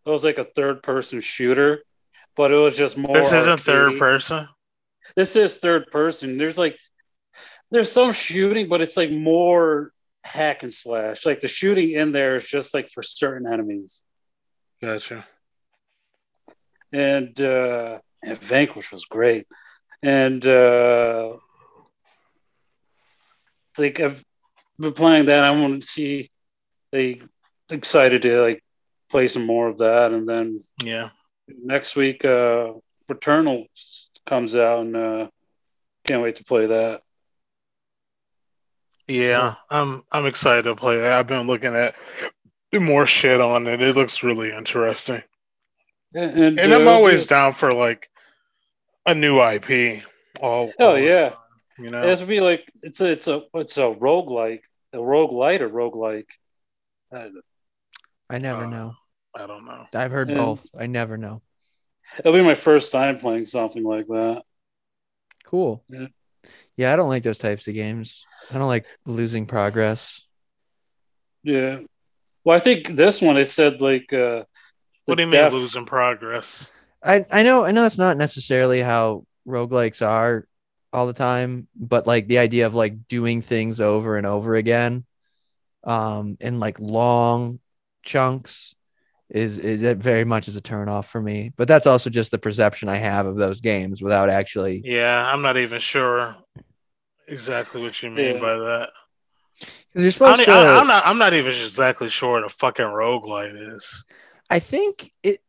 it 0.05 0.09
was 0.09 0.23
like 0.23 0.37
a 0.37 0.43
third 0.43 0.81
person 0.81 1.21
shooter, 1.21 1.83
but 2.35 2.51
it 2.51 2.57
was 2.57 2.77
just 2.77 2.97
more. 2.97 3.17
This 3.17 3.31
isn't 3.31 3.61
third 3.61 3.99
person. 3.99 4.47
This 5.15 5.35
is 5.35 5.57
third 5.57 5.87
person. 5.91 6.37
There's 6.37 6.57
like 6.57 6.79
there's 7.69 7.91
some 7.91 8.11
shooting, 8.11 8.67
but 8.67 8.81
it's 8.81 8.97
like 8.97 9.11
more 9.11 9.91
hack 10.23 10.63
and 10.63 10.73
slash. 10.73 11.25
Like 11.25 11.41
the 11.41 11.47
shooting 11.47 11.91
in 11.91 12.11
there 12.11 12.35
is 12.35 12.47
just 12.47 12.73
like 12.73 12.89
for 12.89 13.03
certain 13.03 13.51
enemies. 13.51 14.03
Gotcha. 14.81 15.25
And 16.93 17.39
uh, 17.39 17.99
and 18.23 18.37
Vanquish 18.37 18.91
was 18.91 19.05
great. 19.05 19.47
And 20.03 20.45
uh, 20.45 21.37
like 23.77 23.99
I've 23.99 24.23
been 24.79 24.93
playing 24.93 25.25
that. 25.25 25.43
I 25.43 25.51
want 25.51 25.81
to 25.81 25.87
see. 25.87 26.29
They 26.91 27.21
excited 27.71 28.23
to 28.23 28.41
like 28.41 28.63
play 29.09 29.27
some 29.27 29.45
more 29.45 29.67
of 29.67 29.77
that, 29.79 30.11
and 30.13 30.27
then 30.27 30.57
Yeah. 30.83 31.09
next 31.47 31.95
week, 31.95 32.25
uh, 32.25 32.73
Returnal 33.09 33.67
comes 34.25 34.55
out, 34.55 34.81
and 34.81 34.95
uh, 34.95 35.27
can't 36.03 36.21
wait 36.21 36.37
to 36.37 36.43
play 36.43 36.65
that. 36.67 37.01
Yeah. 39.07 39.55
I'm 39.69 40.03
I'm 40.11 40.25
excited 40.25 40.63
to 40.63 40.75
play 40.75 40.97
that. 40.97 41.13
I've 41.13 41.27
been 41.27 41.47
looking 41.47 41.75
at 41.75 41.95
more 42.73 43.05
shit 43.05 43.41
on 43.41 43.67
it. 43.67 43.81
It 43.81 43.95
looks 43.95 44.23
really 44.23 44.51
interesting. 44.51 45.21
And, 46.13 46.43
and, 46.43 46.59
And 46.59 46.73
I'm 46.73 46.87
always 46.87 47.27
down 47.27 47.53
for 47.53 47.73
like 47.73 48.09
a 49.05 49.15
new 49.15 49.41
IP. 49.41 50.03
All 50.41 50.71
Oh 50.79 50.91
all 50.91 50.97
yeah, 50.99 51.29
time, 51.29 51.37
you 51.77 51.89
know. 51.89 52.01
it 52.01 52.07
has 52.07 52.21
to 52.21 52.25
be 52.25 52.39
like 52.39 52.71
it's 52.81 52.99
a 53.01 53.11
it's 53.11 53.27
a 53.27 53.43
it's 53.53 53.77
a 53.77 53.81
roguelike, 53.93 54.61
a 54.93 54.97
roguelite 54.97 55.61
or 55.61 55.69
roguelike. 55.69 56.29
Uh, 57.13 57.27
I 58.29 58.39
never 58.39 58.65
Uh, 58.65 58.69
know. 58.69 58.93
I 59.35 59.45
don't 59.45 59.65
know. 59.65 59.85
I've 59.93 60.11
heard 60.11 60.29
yeah. 60.29 60.37
both. 60.37 60.67
I 60.77 60.87
never 60.87 61.17
know. 61.17 61.41
It'll 62.19 62.33
be 62.33 62.41
my 62.43 62.55
first 62.55 62.91
time 62.91 63.17
playing 63.17 63.45
something 63.45 63.83
like 63.83 64.07
that. 64.07 64.41
Cool. 65.45 65.83
Yeah. 65.89 66.07
Yeah, 66.75 66.93
I 66.93 66.95
don't 66.95 67.09
like 67.09 67.23
those 67.23 67.37
types 67.37 67.67
of 67.67 67.73
games. 67.75 68.25
I 68.51 68.57
don't 68.57 68.67
like 68.67 68.85
losing 69.05 69.45
progress. 69.45 70.25
Yeah. 71.43 71.79
Well, 72.43 72.55
I 72.55 72.59
think 72.59 72.87
this 72.87 73.21
one 73.21 73.37
it 73.37 73.45
said 73.45 73.81
like 73.81 74.11
uh 74.11 74.43
the 74.43 74.45
What 75.11 75.17
do 75.17 75.23
you 75.23 75.27
mean 75.27 75.39
deaths- 75.41 75.53
losing 75.55 75.85
progress? 75.85 76.69
I 77.03 77.25
I 77.31 77.43
know 77.43 77.63
I 77.65 77.71
know 77.71 77.81
that's 77.83 77.97
not 77.97 78.17
necessarily 78.17 78.81
how 78.81 79.25
roguelikes 79.47 80.05
are 80.05 80.47
all 80.93 81.07
the 81.07 81.13
time, 81.13 81.67
but 81.75 82.05
like 82.07 82.27
the 82.27 82.39
idea 82.39 82.65
of 82.65 82.75
like 82.75 83.07
doing 83.07 83.41
things 83.41 83.79
over 83.79 84.17
and 84.17 84.25
over 84.27 84.55
again 84.55 85.05
um 85.83 86.37
in 86.39 86.59
like 86.59 86.79
long 86.79 87.59
chunks 88.03 88.75
is, 89.29 89.57
is 89.59 89.81
it 89.81 89.97
very 89.97 90.25
much 90.25 90.47
is 90.49 90.55
a 90.57 90.61
turn 90.61 90.89
off 90.89 91.07
for 91.09 91.21
me. 91.21 91.53
But 91.55 91.67
that's 91.67 91.87
also 91.87 92.09
just 92.09 92.31
the 92.31 92.37
perception 92.37 92.89
I 92.89 92.97
have 92.97 93.25
of 93.25 93.37
those 93.37 93.61
games 93.61 94.01
without 94.01 94.29
actually 94.29 94.81
Yeah, 94.83 95.25
I'm 95.31 95.41
not 95.41 95.57
even 95.57 95.79
sure 95.79 96.35
exactly 97.27 97.81
what 97.81 98.03
you 98.03 98.09
mean 98.11 98.35
Yeah. 98.35 98.41
by 98.41 98.55
that. 98.57 98.89
Because 99.59 100.03
you're 100.03 100.11
supposed 100.11 100.45
don't- 100.45 100.47
to. 100.47 100.51
I, 100.69 100.81
am 100.81 100.87
not. 100.87 101.05
I'm 101.05 101.17
not 101.17 101.33
even 101.33 101.51
exactly 101.51 102.09
sure 102.09 102.33
what 102.33 102.43
a 102.43 102.49
fucking 102.49 102.85
roguelite 102.85 103.75
is. 103.75 104.05
I 104.51 104.59
think 104.59 105.09
it, 105.23 105.39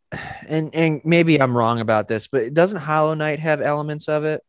and 0.48 0.72
and 0.74 1.00
maybe 1.04 1.42
I'm 1.42 1.56
wrong 1.56 1.80
about 1.80 2.06
this, 2.06 2.28
but 2.28 2.54
doesn't 2.54 2.78
Hollow 2.78 3.14
Knight 3.14 3.40
have 3.40 3.60
elements 3.60 4.08
of 4.08 4.24
it? 4.24 4.40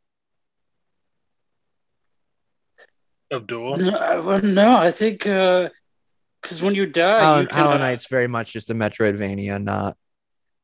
Abdul. 3.31 3.77
No, 3.77 3.97
I- 3.97 4.19
well, 4.19 4.41
no, 4.43 4.77
I 4.77 4.91
think 4.91 5.21
because 5.21 6.61
when 6.61 6.75
you 6.75 6.85
die, 6.85 7.19
Hollow, 7.19 7.41
you 7.41 7.47
can, 7.47 7.57
Hollow 7.57 7.75
uh, 7.75 7.77
Knight's 7.79 8.05
very 8.05 8.27
much 8.27 8.53
just 8.53 8.69
a 8.69 8.75
Metroidvania, 8.75 9.61
not. 9.61 9.97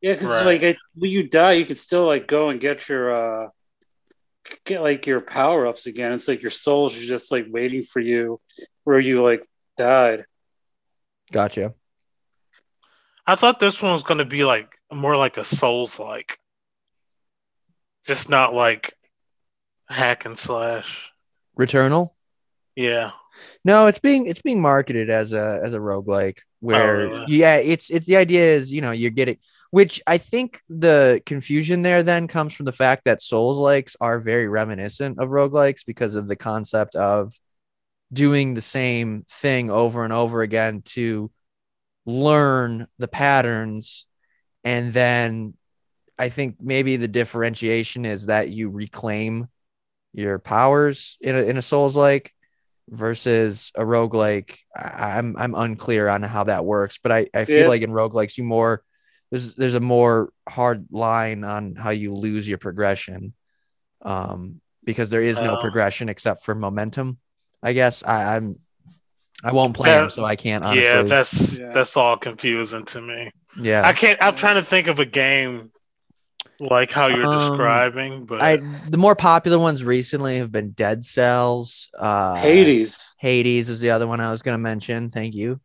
Yeah, 0.02 0.14
because 0.14 0.30
Right. 0.30 0.62
like 0.62 0.76
I, 0.76 0.80
when 0.94 1.10
you 1.10 1.28
die, 1.28 1.54
you 1.54 1.66
can 1.66 1.76
still 1.76 2.06
like 2.06 2.28
go 2.28 2.50
and 2.50 2.60
get 2.60 2.88
your 2.88 3.46
uh 3.46 3.50
get 4.66 4.84
like 4.84 5.08
your 5.08 5.20
power 5.20 5.66
ups 5.66 5.88
again. 5.88 6.14
It's 6.14 6.28
like 6.28 6.44
your 6.44 6.52
souls 6.52 6.96
are 7.02 7.06
just 7.06 7.32
like 7.32 7.48
waiting 7.50 7.82
for 7.82 8.00
you 8.00 8.40
where 8.84 9.00
you 9.00 9.24
like 9.24 9.44
died. 9.78 10.26
Gotcha. 11.32 11.74
I 13.30 13.36
thought 13.36 13.60
this 13.60 13.80
one 13.80 13.94
was 13.94 14.02
going 14.02 14.18
to 14.18 14.26
be 14.26 14.44
like 14.44 14.76
more 14.92 15.16
like 15.16 15.38
a 15.38 15.44
Souls 15.44 16.00
like, 16.00 16.40
just 18.08 18.28
not 18.28 18.56
like 18.56 18.92
hack 19.88 20.26
and 20.26 20.38
slash. 20.38 21.12
Returnal. 21.58 22.10
Yeah. 22.76 23.12
No, 23.64 23.86
it's 23.86 24.00
being 24.00 24.26
it's 24.26 24.42
being 24.42 24.60
marketed 24.60 25.12
as 25.12 25.32
a 25.34 25.60
as 25.64 25.76
a 25.76 25.80
roguelike 25.80 26.40
where 26.60 27.02
oh, 27.02 27.10
really? 27.10 27.26
yeah, 27.28 27.58
it's 27.58 27.92
it's 27.92 28.08
the 28.08 28.18
idea 28.18 28.46
is, 28.46 28.74
you 28.74 28.82
know, 28.82 28.92
you're 28.92 29.12
getting 29.12 29.38
which 29.70 30.02
I 30.08 30.18
think 30.18 30.62
the 30.68 31.22
confusion 31.28 31.84
there 31.84 32.02
then 32.02 32.28
comes 32.28 32.56
from 32.56 32.66
the 32.66 32.72
fact 32.72 33.06
that 33.06 33.22
Souls 33.22 33.60
likes 33.60 33.96
are 34.02 34.20
very 34.20 34.48
reminiscent 34.48 35.20
of 35.20 35.30
roguelikes 35.30 35.86
because 35.86 36.16
of 36.16 36.28
the 36.28 36.36
concept 36.36 36.96
of 36.96 37.40
doing 38.12 38.56
the 38.56 38.62
same 38.62 39.24
thing 39.30 39.70
over 39.70 40.04
and 40.04 40.14
over 40.14 40.42
again 40.42 40.82
to 40.86 41.30
learn 42.06 42.88
the 42.98 43.08
patterns 43.08 44.06
and 44.64 44.92
then 44.94 45.54
I 46.18 46.30
think 46.30 46.58
maybe 46.60 46.98
the 46.98 47.08
differentiation 47.08 48.04
is 48.06 48.26
that 48.26 48.50
you 48.50 48.70
reclaim 48.70 49.48
your 50.14 50.38
powers 50.40 51.18
in 51.22 51.36
a 51.36 51.40
in 51.44 51.56
a 51.58 51.62
Souls 51.62 51.96
like 51.96 52.34
versus 52.90 53.72
a 53.76 53.82
roguelike. 53.82 54.58
I- 54.76 55.18
I'm 55.18 55.38
I'm 55.38 55.56
unclear 55.56 56.10
on 56.10 56.24
how 56.24 56.44
that 56.46 56.66
works, 56.66 56.98
but 57.02 57.12
I, 57.12 57.28
I 57.34 57.46
feel 57.46 57.60
Yeah. 57.60 57.68
like 57.68 57.84
in 57.84 57.92
rogue 57.92 58.14
roguelikes 58.14 58.38
you 58.38 58.44
more 58.44 58.84
there's 59.32 59.54
there's 59.56 59.76
a 59.76 59.80
more 59.80 60.34
hard 60.48 60.88
line 60.92 61.44
on 61.44 61.76
how 61.76 61.92
you 61.92 62.16
lose 62.16 62.48
your 62.48 62.58
progression. 62.58 63.34
Um 64.02 64.62
because 64.84 65.10
there 65.10 65.22
is 65.22 65.42
no 65.42 65.54
Oh. 65.54 65.58
progression 65.62 66.10
except 66.10 66.44
for 66.44 66.56
momentum. 66.56 67.20
I 67.62 67.74
guess 67.74 68.04
I, 68.04 68.36
I'm 68.36 68.56
I 69.44 69.54
won't 69.54 69.74
play 69.76 69.90
them, 69.92 70.04
Yeah. 70.04 70.08
so 70.10 70.26
I 70.26 70.36
can't 70.36 70.64
honestly. 70.64 70.84
Yeah, 70.92 71.02
that's 71.04 71.58
Yeah. 71.60 71.72
that's 71.72 71.96
all 71.96 72.18
confusing 72.18 72.86
to 72.88 73.02
me. 73.02 73.32
yeah. 73.60 73.88
I 73.88 73.94
can't. 73.94 74.22
I'm 74.22 74.36
trying 74.36 74.56
to 74.56 74.64
think 74.64 74.88
of 74.88 75.00
a 75.00 75.06
game 75.06 75.72
like 76.62 76.92
how 76.92 77.08
you're 77.08 77.26
Um, 77.26 77.40
describing, 77.50 78.26
but 78.26 78.42
I 78.42 78.58
the 78.90 78.98
more 78.98 79.16
popular 79.16 79.58
ones 79.58 79.82
recently 79.84 80.40
have 80.40 80.52
been 80.52 80.72
Dead 80.72 81.06
Cells, 81.06 81.88
uh 81.98 82.36
Hades. 82.36 83.16
Hades 83.18 83.70
is 83.70 83.80
the 83.80 83.92
other 83.92 84.08
one 84.08 84.20
I 84.20 84.30
was 84.32 84.42
gonna 84.42 84.58
mention. 84.58 85.10
Thank 85.10 85.36
you. 85.36 85.62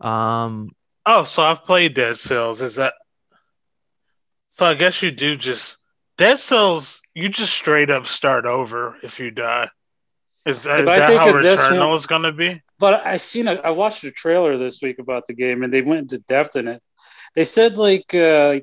Um 0.00 0.70
oh, 1.04 1.24
so 1.24 1.42
I've 1.42 1.64
played 1.64 1.92
Dead 1.94 2.16
Cells. 2.18 2.62
Is 2.62 2.76
that? 2.76 2.94
So 4.48 4.64
I 4.64 4.72
guess 4.74 5.02
you 5.02 5.10
do 5.10 5.36
just 5.36 5.76
Dead 6.16 6.38
Cells. 6.38 7.02
You 7.14 7.28
just 7.28 7.52
straight 7.52 7.90
up 7.90 8.06
start 8.06 8.46
over 8.46 8.96
if 9.02 9.20
you 9.20 9.30
die. 9.30 9.68
Is 10.46 10.62
that, 10.64 10.80
If 10.80 10.86
I 10.88 10.98
that 10.98 11.06
think 11.06 11.20
how 11.20 11.28
Returnal 11.32 11.96
is 11.96 12.06
going 12.06 12.22
to 12.22 12.32
be? 12.32 12.62
But 12.78 13.06
I 13.06 13.16
seen 13.16 13.46
a, 13.48 13.54
I 13.54 13.70
watched 13.70 14.04
a 14.04 14.10
trailer 14.10 14.56
this 14.56 14.82
week 14.82 14.98
about 14.98 15.26
the 15.26 15.34
game 15.34 15.62
and 15.62 15.72
they 15.72 15.82
went 15.82 16.00
into 16.00 16.18
depth 16.18 16.56
in 16.56 16.68
it. 16.68 16.82
They 17.34 17.44
said 17.44 17.76
like 17.78 18.14
uh 18.14 18.60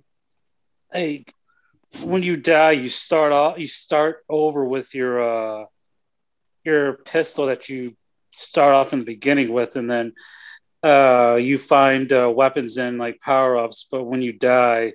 hey 0.91 1.25
when 2.03 2.23
you 2.23 2.37
die 2.37 2.71
you 2.71 2.89
start 2.89 3.31
off 3.31 3.57
you 3.57 3.67
start 3.67 4.23
over 4.29 4.65
with 4.65 4.93
your 4.93 5.21
uh 5.21 5.65
your 6.63 6.93
pistol 6.93 7.47
that 7.47 7.69
you 7.69 7.95
start 8.31 8.73
off 8.73 8.93
in 8.93 8.99
the 8.99 9.05
beginning 9.05 9.51
with 9.51 9.75
and 9.75 9.89
then 9.89 10.13
uh 10.83 11.37
you 11.39 11.57
find 11.57 12.11
uh, 12.11 12.29
weapons 12.33 12.77
and 12.77 12.97
like 12.97 13.19
power 13.21 13.57
ups 13.57 13.87
but 13.91 14.03
when 14.03 14.21
you 14.21 14.33
die 14.33 14.93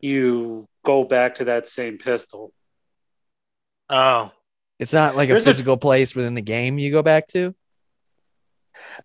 you 0.00 0.66
go 0.84 1.04
back 1.04 1.36
to 1.36 1.44
that 1.44 1.66
same 1.66 1.98
pistol. 1.98 2.52
Oh, 3.88 4.32
it's 4.78 4.92
not 4.92 5.16
like 5.16 5.28
a 5.28 5.32
There's 5.32 5.44
a- 5.44 5.46
physical 5.46 5.76
place 5.76 6.14
within 6.14 6.34
the 6.34 6.40
game 6.42 6.78
you 6.78 6.90
go 6.90 7.02
back 7.02 7.28
to. 7.28 7.54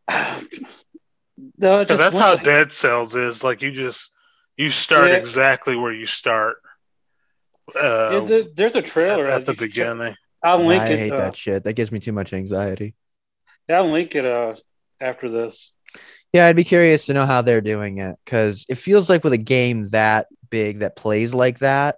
no, 1.58 1.84
just 1.84 2.02
that's 2.02 2.14
went- 2.14 2.26
how 2.26 2.36
Dead 2.36 2.72
Cells 2.72 3.16
is. 3.16 3.44
Like 3.44 3.62
you 3.62 3.72
just 3.72 4.12
you 4.58 4.70
start 4.70 5.10
Yeah. 5.10 5.16
exactly 5.18 5.76
where 5.76 5.94
you 5.94 6.06
start. 6.06 6.58
Uh, 7.76 8.22
there- 8.22 8.44
there's 8.56 8.76
a 8.76 8.82
trailer 8.82 9.28
at 9.28 9.46
the 9.46 9.52
you 9.52 9.58
check- 9.58 9.68
beginning. 9.70 10.16
I'll 10.44 10.64
link 10.64 10.84
I 10.84 10.88
it. 10.88 10.94
I 10.94 10.98
hate 10.98 11.12
uh, 11.14 11.18
that 11.18 11.36
shit. 11.36 11.64
That 11.64 11.74
gives 11.74 11.92
me 11.92 12.00
too 12.00 12.12
much 12.12 12.32
anxiety. 12.32 12.96
Yeah, 13.68 13.78
I'll 13.78 13.90
link 13.90 14.16
it 14.16 14.26
uh, 14.26 14.56
after 15.02 15.30
this. 15.30 15.76
Yeah, 16.32 16.46
I'd 16.46 16.56
be 16.56 16.64
curious 16.64 17.08
to 17.08 17.14
know 17.14 17.26
how 17.26 17.42
they're 17.42 17.62
doing 17.62 17.98
it 17.98 18.18
because 18.24 18.66
it 18.70 18.76
feels 18.78 19.10
like 19.10 19.24
with 19.24 19.34
a 19.34 19.38
game 19.38 19.90
that 19.90 20.28
big 20.50 20.80
that 20.80 20.96
plays 20.96 21.34
like 21.34 21.60
that, 21.60 21.98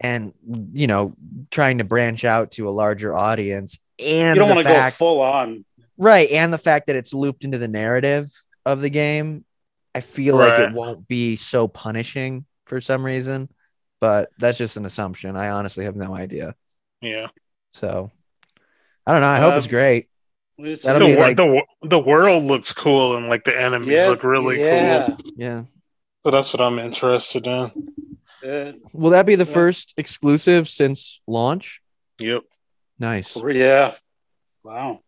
and 0.00 0.32
you 0.72 0.86
know, 0.86 1.14
trying 1.50 1.78
to 1.78 1.84
branch 1.84 2.24
out 2.24 2.50
to 2.52 2.68
a 2.68 2.70
larger 2.70 3.14
audience, 3.14 3.78
and 3.98 4.36
you 4.36 4.40
don't 4.40 4.48
the 4.48 4.54
want 4.54 4.66
to 4.66 4.72
go 4.72 4.78
fact, 4.78 4.96
full 4.96 5.20
on. 5.20 5.64
right, 5.96 6.30
and 6.30 6.52
the 6.52 6.58
fact 6.58 6.86
that 6.88 6.96
it's 6.96 7.14
looped 7.14 7.44
into 7.44 7.58
the 7.58 7.68
narrative 7.68 8.30
of 8.64 8.80
the 8.80 8.90
game, 8.90 9.44
I 9.94 10.00
feel 10.00 10.36
like 10.36 10.58
it 10.58 10.72
won't 10.72 11.06
be 11.08 11.36
so 11.36 11.68
punishing 11.68 12.44
for 12.66 12.80
some 12.80 13.04
reason. 13.04 13.48
But 13.98 14.28
that's 14.38 14.58
just 14.58 14.76
an 14.76 14.84
assumption. 14.84 15.36
I 15.36 15.48
honestly 15.48 15.84
have 15.86 15.96
no 15.96 16.14
idea. 16.14 16.54
Yeah, 17.00 17.28
So 17.72 18.10
I 19.06 19.12
don't 19.12 19.22
know. 19.22 19.28
I 19.28 19.38
hope 19.38 19.54
it's 19.54 19.66
Um, 19.66 19.70
great. 19.70 20.08
It's- 20.58 20.82
That'll 20.82 21.08
the, 21.08 21.14
be 21.14 21.20
like- 21.20 21.36
the 21.38 21.62
the 21.82 21.98
world 21.98 22.44
looks 22.44 22.72
cool 22.74 23.16
and 23.16 23.28
like 23.28 23.44
the 23.44 23.58
enemies 23.58 23.88
yeah, 23.88 24.06
look 24.08 24.22
really 24.22 24.60
yeah. 24.60 25.06
cool. 25.06 25.16
Yeah. 25.36 25.62
So 26.24 26.30
that's 26.30 26.52
what 26.52 26.60
I'm 26.60 26.78
interested 26.78 27.46
in. 27.46 27.70
Uh, 28.44 28.72
Will 28.92 29.10
that 29.10 29.26
be 29.26 29.34
the 29.34 29.44
Yeah. 29.46 29.52
first 29.54 29.94
exclusive 29.96 30.68
since 30.68 31.20
launch? 31.26 31.80
Yep. 32.20 32.42
Nice. 32.98 33.36
yeah. 33.36 33.92
Wow. 34.64 35.00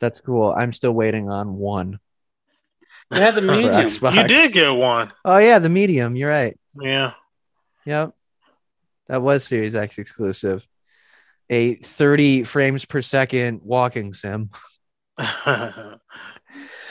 That's 0.00 0.20
cool. 0.20 0.52
I'm 0.56 0.72
still 0.72 0.92
waiting 0.92 1.28
on 1.30 1.54
one. 1.54 1.98
They 3.10 3.20
had 3.20 3.34
the 3.34 3.42
medium. 3.42 3.72
Xbox. 3.74 4.14
You 4.14 4.26
did 4.28 4.52
get 4.52 4.70
one. 4.70 5.08
Oh 5.24 5.38
yeah, 5.38 5.58
the 5.58 5.68
medium. 5.68 6.16
You're 6.16 6.30
right. 6.30 6.58
Yeah. 6.80 7.12
Yep. 7.84 8.12
That 9.08 9.22
was 9.22 9.44
Series 9.44 9.74
X 9.74 9.98
exclusive. 9.98 10.66
A 11.50 11.74
30 11.74 12.44
frames 12.44 12.84
per 12.84 13.02
second 13.02 13.60
walking 13.62 14.14
sim. 14.14 14.50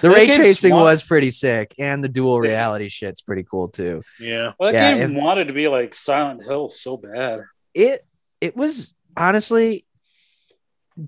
The 0.01 0.09
That 0.09 0.15
ray 0.15 0.25
tracing 0.27 0.69
smart. 0.71 0.83
was 0.83 1.03
pretty 1.03 1.31
sick, 1.31 1.75
and 1.77 2.03
the 2.03 2.09
dual 2.09 2.39
reality 2.39 2.89
shit's 2.89 3.21
pretty 3.21 3.43
cool 3.43 3.67
too. 3.69 4.01
yeah. 4.19 4.53
Well, 4.59 4.71
that 4.71 4.79
Yeah, 4.97 4.97
game 5.07 5.11
if- 5.11 5.17
wanted 5.23 5.47
to 5.49 5.53
be 5.53 5.67
like 5.67 5.93
Silent 5.93 6.43
Hill 6.43 6.67
so 6.69 6.97
bad. 6.97 7.41
It 7.73 7.99
it 8.41 8.55
was 8.55 8.93
honestly 9.15 9.85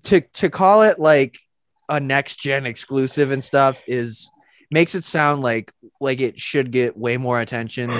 to 0.03 0.21
to 0.21 0.49
call 0.49 0.83
it 0.83 0.99
like 0.99 1.37
a 1.89 1.99
next 1.99 2.37
gen 2.39 2.65
exclusive 2.65 3.31
and 3.31 3.43
stuff 3.43 3.83
is 3.87 4.29
makes 4.71 4.95
it 4.95 5.03
sound 5.03 5.41
like 5.41 5.71
like 5.99 6.21
it 6.21 6.39
should 6.39 6.71
get 6.71 6.97
way 6.97 7.17
more 7.17 7.39
attention 7.41 7.91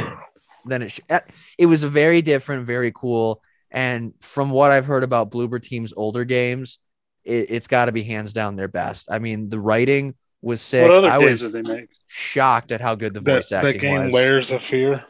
than 0.65 0.81
it 0.81 0.91
should. 0.91 1.05
Eh, 1.09 1.19
it 1.57 1.65
was 1.65 1.83
very 1.83 2.21
different, 2.21 2.65
very 2.65 2.91
cool, 2.95 3.41
and 3.71 4.13
from 4.21 4.49
what 4.51 4.71
I've 4.71 4.85
heard 4.85 5.03
about 5.03 5.31
Bloober 5.31 5.61
Team's 5.61 5.93
older 5.95 6.23
games, 6.23 6.79
it, 7.25 7.47
it's 7.49 7.67
got 7.67 7.85
to 7.85 7.91
be 7.91 8.03
hands 8.03 8.31
down 8.33 8.55
their 8.55 8.67
best. 8.69 9.11
I 9.11 9.19
mean, 9.19 9.49
the 9.49 9.59
writing 9.59 10.15
was 10.43 10.61
sick. 10.61 10.83
What 10.83 10.91
other 10.97 11.09
I 11.09 11.17
was 11.17 11.41
did 11.41 11.53
they 11.65 11.73
make? 11.73 11.89
shocked 12.07 12.71
at 12.71 12.81
how 12.81 12.95
good 12.95 13.13
the 13.13 13.21
voice 13.21 13.49
that 13.49 13.65
acting 13.65 13.81
game, 13.81 14.05
was. 14.05 14.13
Layers 14.13 14.51
of 14.51 14.63
Fear. 14.63 15.03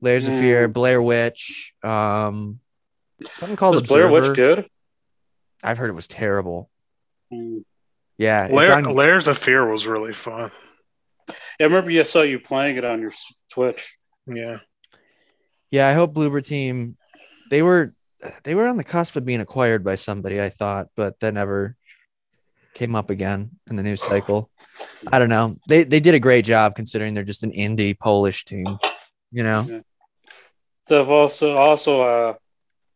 Layers 0.00 0.26
of 0.28 0.34
Fear, 0.34 0.68
Mm. 0.68 0.72
Blair 0.72 1.02
Witch, 1.02 1.74
um, 1.82 2.60
something 3.34 3.56
called 3.56 3.74
Was 3.74 3.82
Blair 3.82 4.08
Witch 4.10 4.34
good? 4.36 4.68
I've 5.62 5.78
heard 5.78 5.90
it 5.90 5.94
was 5.94 6.06
terrible. 6.06 6.70
Mm. 7.32 7.64
Yeah, 8.18 8.48
Layer, 8.50 8.72
on- 8.72 8.84
Layers 8.84 9.26
of 9.28 9.36
Fear 9.36 9.70
was 9.70 9.86
really 9.86 10.12
fun. 10.14 10.50
Yeah, 11.28 11.34
I 11.60 11.64
remember 11.64 11.90
you 11.90 12.04
saw 12.04 12.22
you 12.22 12.38
playing 12.38 12.76
it 12.76 12.84
on 12.84 13.00
your 13.00 13.10
Twitch. 13.50 13.98
Yeah. 14.26 14.58
yeah. 15.70 15.88
I 15.88 15.92
hope 15.92 16.14
Bloober 16.14 16.44
Team. 16.44 16.96
They 17.50 17.62
were 17.62 17.94
they 18.44 18.54
were 18.54 18.66
on 18.68 18.76
the 18.76 18.84
cusp 18.84 19.16
of 19.16 19.24
being 19.24 19.40
acquired 19.40 19.82
by 19.84 19.96
somebody. 19.96 20.40
I 20.40 20.48
thought, 20.50 20.88
but 20.96 21.18
that 21.20 21.34
never 21.34 21.76
came 22.76 22.94
up 22.94 23.08
again 23.08 23.50
in 23.70 23.76
the 23.76 23.82
news 23.82 24.02
cycle. 24.02 24.50
I 25.10 25.18
don't 25.18 25.30
know. 25.30 25.56
They 25.66 25.84
they 25.84 25.98
did 25.98 26.14
a 26.14 26.20
great 26.20 26.44
job 26.44 26.76
considering 26.76 27.14
they're 27.14 27.24
just 27.24 27.42
an 27.42 27.52
indie 27.52 27.98
Polish 27.98 28.44
team. 28.44 28.78
You 29.32 29.42
know. 29.42 29.82
So 30.86 31.00
I've 31.00 31.10
also 31.10 31.56
also 31.56 32.02
uh, 32.02 32.34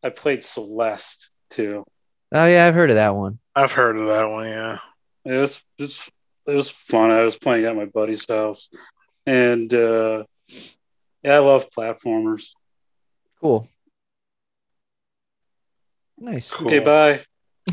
I 0.05 0.11
played 0.11 0.45
Celeste 0.45 1.31
too. 1.49 1.85
Oh 2.33 2.47
yeah, 2.47 2.66
I've 2.66 2.74
heard 2.74 2.91
of 2.91 2.97
that 2.97 3.14
one. 3.14 3.39
I've 3.57 3.72
heard 3.72 3.97
of 3.97 4.07
that 4.09 4.28
one. 4.28 4.47
Yeah. 4.47 4.78
It 5.24 5.37
was, 5.37 5.64
it 5.78 5.83
was 5.83 6.11
it 6.47 6.55
was 6.55 6.70
fun. 6.70 7.11
I 7.11 7.22
was 7.22 7.39
playing 7.39 7.64
at 7.64 7.74
my 7.74 7.87
buddy's 7.87 8.26
house, 8.28 8.70
and 9.26 9.72
uh, 9.72 10.24
yeah, 11.22 11.35
I 11.35 11.39
love 11.39 11.70
platformers. 11.70 12.53
Cool. 13.41 13.66
Nice. 16.18 16.51
Cool. 16.51 16.66
Okay, 16.66 16.81
bye. 16.81 17.20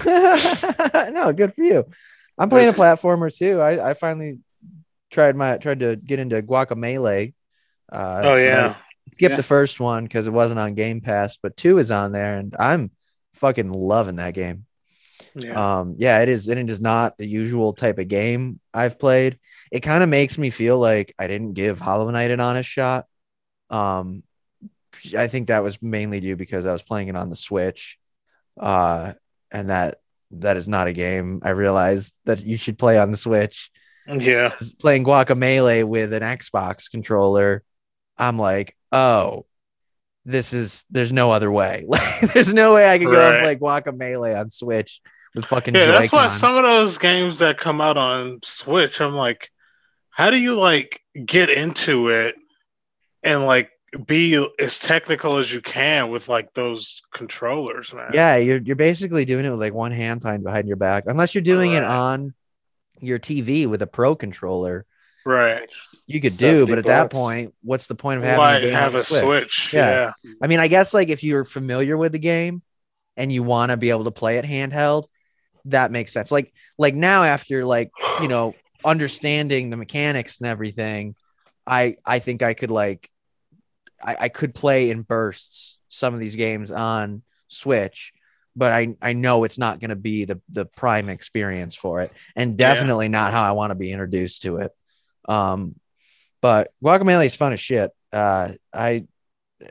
no, 1.12 1.34
good 1.34 1.54
for 1.54 1.64
you. 1.64 1.86
I'm 2.38 2.50
playing 2.50 2.70
a 2.70 2.74
platformer 2.74 3.36
too. 3.36 3.60
I, 3.62 3.92
I 3.92 3.94
finally 3.94 4.40
tried 5.12 5.36
my 5.36 5.58
tried 5.58 5.80
to 5.82 5.96
get 5.96 6.20
into 6.20 6.42
Guacamelee. 6.42 7.34
Uh, 7.92 8.22
Oh 8.24 8.36
yeah. 8.36 8.76
I 8.78 9.12
skipped 9.12 9.32
Yeah. 9.32 9.36
the 9.38 9.44
first 9.44 9.80
one 9.80 10.04
because 10.04 10.28
it 10.28 10.34
wasn't 10.34 10.60
on 10.60 10.74
Game 10.76 11.02
Pass, 11.02 11.38
but 11.42 11.58
two 11.58 11.78
is 11.80 11.92
on 11.92 12.12
there, 12.12 12.38
and 12.38 12.56
I'm 12.60 12.92
fucking 13.34 13.72
loving 13.72 14.18
that 14.18 14.34
game. 14.34 14.66
Yeah. 15.36 15.80
Um, 15.80 15.96
yeah, 15.98 16.22
it 16.22 16.30
is, 16.30 16.48
and 16.48 16.60
it 16.60 16.70
is 16.72 16.82
not 16.82 17.18
the 17.18 17.28
usual 17.28 17.74
type 17.74 18.00
of 18.00 18.08
game 18.08 18.60
I've 18.74 19.00
played. 19.00 19.40
It 19.72 19.82
kind 19.82 20.04
of 20.04 20.10
makes 20.10 20.38
me 20.38 20.50
feel 20.50 20.80
like 20.80 21.14
I 21.20 21.28
didn't 21.28 21.54
give 21.54 21.80
Hollow 21.80 22.10
Knight 22.10 22.32
an 22.32 22.40
honest 22.40 22.70
shot. 22.70 23.06
Um, 23.70 24.24
I 25.16 25.28
think 25.28 25.48
that 25.48 25.64
was 25.64 25.82
mainly 25.82 26.20
due 26.20 26.36
because 26.36 26.66
I 26.66 26.72
was 26.74 26.82
playing 26.82 27.08
it 27.10 27.16
on 27.16 27.30
the 27.30 27.36
Switch, 27.36 27.98
uh, 28.60 29.14
and 29.52 29.70
that 29.70 30.00
that 30.32 30.58
is 30.58 30.68
not 30.68 30.88
a 30.88 30.94
game 30.94 31.42
I 31.44 31.50
realized 31.52 32.16
that 32.26 32.44
you 32.44 32.58
should 32.58 32.78
play 32.78 32.98
on 32.98 33.12
the 33.12 33.18
Switch. 33.18 33.72
yeah. 34.08 34.54
Playing 34.80 35.04
Guacamelee 35.06 35.84
with 35.84 36.14
an 36.14 36.24
Xbox 36.24 36.90
controller, 36.90 37.64
I'm 38.18 38.38
like, 38.38 38.76
oh, 38.92 39.46
this 40.26 40.52
is 40.54 40.84
there's 40.90 41.14
no 41.14 41.32
other 41.32 41.52
way. 41.52 41.86
Like, 42.22 42.34
there's 42.34 42.54
no 42.54 42.76
way 42.76 42.90
I 42.90 42.98
could 43.00 43.08
go 43.08 43.28
and 43.28 43.44
play 43.44 43.56
Right. 43.56 43.84
Guacamelee 43.86 44.40
on 44.40 44.52
Switch 44.52 45.02
with 45.34 45.46
fucking 45.46 45.76
Yeah, 45.76 45.88
that's 45.88 46.12
why 46.12 46.30
some 46.30 46.56
of 46.56 46.64
those 46.64 46.98
games 46.98 47.40
that 47.40 47.58
come 47.58 47.80
out 47.80 47.98
on 47.98 48.40
Switch, 48.44 49.00
I'm 49.00 49.14
like, 49.14 49.50
how 50.10 50.32
do 50.32 50.38
you 50.38 50.60
like 50.60 51.00
get 51.26 51.50
into 51.50 52.10
it 52.10 52.36
and 53.24 53.46
like 53.46 53.70
be 54.06 54.48
as 54.60 54.80
technical 54.80 55.38
as 55.38 55.52
you 55.52 55.62
can 55.62 56.10
with 56.10 56.28
like 56.28 56.54
those 56.54 57.02
controllers, 57.14 57.94
man? 57.94 58.12
Yeah, 58.14 58.38
you're 58.38 58.60
you're 58.60 58.76
basically 58.76 59.26
doing 59.26 59.46
it 59.46 59.50
with 59.50 59.60
like 59.60 59.74
one 59.74 59.92
hand 59.92 60.22
tied 60.22 60.44
behind 60.44 60.68
your 60.68 60.78
back, 60.78 61.06
unless 61.08 61.34
you're 61.34 61.42
doing 61.42 61.72
it 61.72 61.84
on 61.84 62.34
your 63.00 63.20
TV 63.20 63.68
with 63.68 63.82
a 63.82 63.88
pro 63.88 64.16
controller. 64.16 64.86
Right. 65.26 65.70
You 66.06 66.22
could 66.22 66.38
do, 66.38 66.66
but 66.66 66.78
at 66.78 66.86
that 66.86 67.12
point, 67.12 67.54
what's 67.62 67.88
the 67.88 67.96
point 67.96 68.20
of 68.20 68.24
having 68.24 68.40
Why 68.40 68.58
a 68.58 68.62
game 68.62 68.74
have 68.74 68.96
a 68.96 69.04
Switch? 69.04 69.24
Switch? 69.24 69.74
Yeah. 69.74 70.14
Yeah. 70.24 70.32
I 70.42 70.48
mean, 70.48 70.60
I 70.60 70.70
guess 70.70 70.94
like 70.94 71.10
if 71.10 71.24
you're 71.24 71.44
familiar 71.44 71.98
with 71.98 72.14
the 72.14 72.20
game 72.20 72.62
and 73.18 73.32
you 73.32 73.44
want 73.44 73.72
to 73.72 73.78
be 73.78 73.90
able 73.90 74.06
to 74.06 74.12
play 74.12 74.38
it 74.38 74.46
handheld, 74.46 75.08
that 75.66 75.92
makes 75.92 76.14
sense. 76.14 76.32
Like 76.32 76.54
like 76.78 76.96
now 76.96 77.24
after 77.24 77.66
like 77.66 77.92
you 78.22 78.28
know 78.28 78.56
understanding 78.86 79.70
the 79.70 79.78
mechanics 79.78 80.40
and 80.40 80.48
everything, 80.48 81.16
I 81.66 81.96
I 82.06 82.20
think 82.20 82.42
I 82.42 82.54
could 82.54 82.72
like 82.72 83.10
I, 84.04 84.16
I 84.22 84.30
could 84.30 84.54
play 84.56 84.90
in 84.90 85.02
bursts 85.02 85.80
some 85.88 86.14
of 86.14 86.20
these 86.20 86.36
games 86.36 86.72
on 86.72 87.24
Switch, 87.48 88.14
but 88.56 88.72
I 88.72 88.96
I 89.02 89.14
know 89.14 89.44
it's 89.44 89.58
not 89.58 89.80
going 89.80 89.90
to 89.90 89.96
be 89.96 90.26
the 90.26 90.40
the 90.50 90.66
prime 90.66 91.10
experience 91.10 91.76
for 91.76 92.02
it, 92.02 92.12
and 92.36 92.52
Yeah. 92.52 92.74
definitely 92.74 93.10
not 93.10 93.32
how 93.34 93.44
I 93.44 93.52
want 93.52 93.72
to 93.72 93.76
be 93.76 93.92
introduced 93.92 94.44
to 94.44 94.58
it. 94.58 94.72
Um, 95.28 95.76
but 96.42 96.72
Guacamelee 96.84 97.26
is 97.26 97.36
fun 97.36 97.54
as 97.54 97.60
shit. 97.60 97.92
Uh, 98.14 98.54
I 98.74 99.06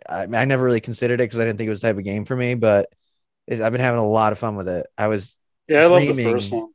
I, 0.08 0.22
I 0.24 0.44
never 0.46 0.64
really 0.64 0.80
considered 0.80 1.20
it 1.20 1.24
because 1.24 1.38
I 1.38 1.44
didn't 1.44 1.58
think 1.58 1.68
it 1.68 1.70
was 1.70 1.80
the 1.80 1.88
type 1.88 1.98
of 1.98 2.04
game 2.04 2.24
for 2.24 2.34
me, 2.36 2.54
but 2.54 2.88
it, 3.46 3.60
I've 3.60 3.72
been 3.72 3.80
having 3.80 4.00
a 4.00 4.06
lot 4.06 4.32
of 4.32 4.38
fun 4.38 4.56
with 4.56 4.68
it. 4.68 4.86
I 4.98 5.06
was 5.06 5.36
Yeah, 5.68 5.82
I 5.82 5.86
love 5.86 6.00
the 6.00 6.12
Dreaming. 6.12 6.32
first 6.32 6.52
one. 6.52 6.68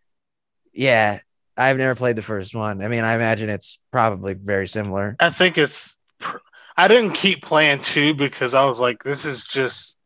yeah. 0.73 1.19
I've 1.57 1.77
never 1.77 1.95
played 1.95 2.15
the 2.15 2.21
first 2.21 2.55
one. 2.55 2.81
I 2.81 2.87
mean, 2.87 3.03
I 3.03 3.13
imagine 3.13 3.49
it's 3.49 3.77
probably 3.91 4.33
very 4.33 4.67
similar. 4.67 5.17
I 5.19 5.29
think 5.29 5.57
it's. 5.57 5.93
pr- 6.19 6.37
I 6.77 6.87
didn't 6.87 7.13
keep 7.13 7.43
playing 7.43 7.81
two 7.81 8.13
because 8.13 8.53
I 8.53 8.65
was 8.65 8.79
like, 8.79 9.03
this 9.03 9.25
is 9.25 9.43
just 9.43 9.97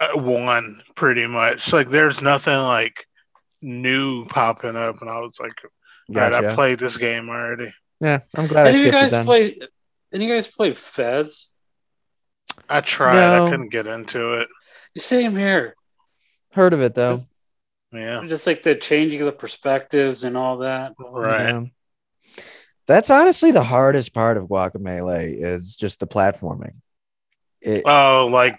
uh, 0.00 0.18
one 0.18 0.82
pretty 0.94 1.26
much. 1.26 1.72
Like, 1.72 1.88
there's 1.88 2.20
nothing 2.22 2.58
like 2.58 3.06
new 3.62 4.26
popping 4.26 4.76
up, 4.76 5.00
and 5.00 5.10
I 5.10 5.20
was 5.20 5.38
like, 5.40 5.54
all 5.64 6.14
right, 6.14 6.32
I 6.32 6.54
played 6.54 6.78
this 6.78 6.96
game 6.96 7.28
already. 7.28 7.72
Yeah, 8.00 8.20
I'm 8.36 8.46
glad 8.46 8.66
I 8.66 8.70
Any 8.70 8.78
of 8.78 8.84
you 8.84 8.90
skipped 8.92 9.12
it 9.12 9.16
guys 9.16 9.24
play? 9.24 9.58
Any 10.12 10.26
you 10.26 10.34
guys 10.34 10.46
played 10.48 10.76
Fez? 10.76 11.50
I 12.68 12.80
tried. 12.80 13.14
No. 13.14 13.46
I 13.46 13.50
couldn't 13.50 13.70
get 13.70 13.86
into 13.86 14.34
it. 14.34 14.48
Same 14.96 15.36
here. 15.36 15.74
Heard 16.52 16.72
of 16.72 16.80
it 16.80 16.94
though. 16.94 17.18
Yeah. 17.92 18.22
Just 18.26 18.46
like 18.46 18.62
the 18.62 18.74
changing 18.74 19.20
of 19.20 19.26
the 19.26 19.32
perspectives 19.32 20.24
and 20.24 20.36
all 20.36 20.58
that. 20.58 20.94
Right. 20.98 21.48
Yeah. 21.48 21.64
That's 22.86 23.10
honestly 23.10 23.50
the 23.50 23.64
hardest 23.64 24.14
part 24.14 24.36
of 24.36 24.44
Guacamelee 24.48 25.36
is 25.42 25.76
just 25.76 26.00
the 26.00 26.06
platforming. 26.06 26.74
It, 27.60 27.82
Oh, 27.84 28.28
like 28.32 28.56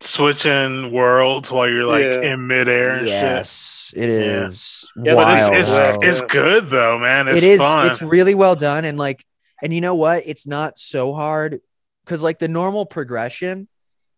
switching 0.00 0.92
worlds 0.92 1.50
while 1.52 1.68
you're 1.70 1.84
like 1.84 2.02
Yeah. 2.04 2.32
in 2.32 2.46
midair 2.46 2.90
and 2.96 3.00
shit. 3.00 3.08
yes, 3.08 3.92
it 3.96 4.08
Yeah. 4.08 4.44
is 4.44 4.90
Yeah, 4.96 5.14
But 5.14 5.24
wild. 5.26 5.54
it's 5.54 5.70
it's, 5.78 6.04
it's 6.20 6.32
good 6.32 6.68
though, 6.68 6.98
man. 6.98 7.28
It's 7.28 7.36
it 7.38 7.44
is 7.44 7.60
fun. 7.60 7.86
it's 7.86 8.02
really 8.02 8.34
well 8.34 8.56
done 8.56 8.84
and 8.84 8.98
like 8.98 9.24
and 9.62 9.72
you 9.74 9.80
know 9.80 9.94
what 9.94 10.22
it's 10.26 10.46
not 10.46 10.78
so 10.78 11.12
hard 11.12 11.60
because 12.04 12.22
like 12.22 12.38
the 12.38 12.48
normal 12.48 12.86
progression 12.86 13.68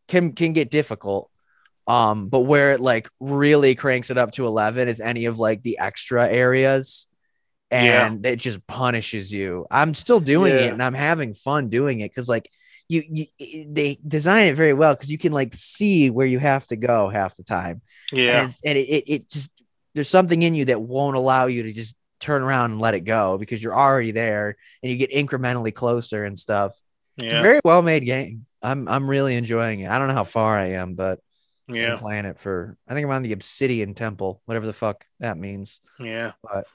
can 0.09 0.33
can 0.33 0.53
get 0.53 0.71
difficult 0.71 1.29
um 1.89 2.29
but 2.29 2.41
where 2.41 2.73
it 2.73 2.81
like 2.81 3.09
really 3.19 3.75
cranks 3.75 4.09
it 4.11 4.17
up 4.19 4.31
to 4.33 4.47
11 4.47 4.87
is 4.89 5.01
any 5.01 5.25
of 5.25 5.41
like 5.41 5.63
the 5.65 5.79
extra 5.79 6.29
areas 6.29 7.09
and 7.73 8.25
it 8.27 8.39
just 8.39 8.67
punishes 8.67 9.33
you 9.33 9.67
i'm 9.71 9.95
still 9.95 10.21
doing 10.21 10.55
Yeah. 10.55 10.61
it 10.67 10.73
and 10.73 10.83
i'm 10.83 10.95
having 10.95 11.35
fun 11.35 11.69
doing 11.69 12.01
it 12.01 12.11
because 12.11 12.29
like 12.29 12.51
you, 12.89 13.03
you 13.09 13.27
they 13.69 13.99
design 14.07 14.47
it 14.49 14.55
very 14.57 14.75
well 14.75 14.95
because 14.95 15.11
you 15.11 15.19
can 15.19 15.33
like 15.33 15.55
see 15.55 16.11
where 16.11 16.27
you 16.27 16.39
have 16.39 16.67
to 16.67 16.77
go 16.77 17.09
half 17.09 17.37
the 17.37 17.43
time 17.45 17.81
yeah. 18.13 18.43
and, 18.43 18.57
and 18.65 18.79
it, 18.79 18.83
it, 18.89 19.05
it 19.07 19.31
just 19.31 19.51
there's 19.95 20.09
something 20.09 20.43
in 20.43 20.55
you 20.55 20.67
that 20.67 20.81
won't 20.83 21.17
allow 21.17 21.47
you 21.47 21.63
to 21.65 21.73
just 21.73 21.97
turn 22.21 22.43
around 22.43 22.73
and 22.73 22.81
let 22.81 22.95
it 22.95 23.01
go 23.01 23.37
because 23.39 23.63
you're 23.63 23.75
already 23.77 24.11
there 24.11 24.57
and 24.83 24.93
you 24.93 24.97
get 24.99 25.11
incrementally 25.11 25.75
closer 25.75 26.25
and 26.25 26.39
stuff. 26.39 26.73
It's 27.19 27.33
a 27.33 27.37
Yeah. 27.37 27.43
very 27.43 27.61
well 27.65 27.83
made 27.83 28.05
game. 28.05 28.47
I'm 28.63 28.87
I'm 28.89 29.09
really 29.09 29.35
enjoying 29.37 29.81
it. 29.81 29.91
I 29.91 29.99
don't 29.99 30.09
know 30.09 30.15
how 30.15 30.25
far 30.25 30.59
I 30.59 30.69
am, 30.73 30.95
but 30.95 31.19
I'm 31.69 31.75
Yeah. 31.77 31.97
playing 31.99 32.27
it 32.27 32.39
for 32.39 32.77
I 32.89 32.95
think 32.95 33.05
I'm 33.07 33.13
on 33.13 33.23
the 33.23 33.33
Obsidian 33.33 33.95
Temple, 33.95 34.41
whatever 34.45 34.67
the 34.67 34.73
fuck 34.73 35.05
that 35.21 35.37
means. 35.37 35.81
Yeah. 35.99 36.33
But 36.43 36.67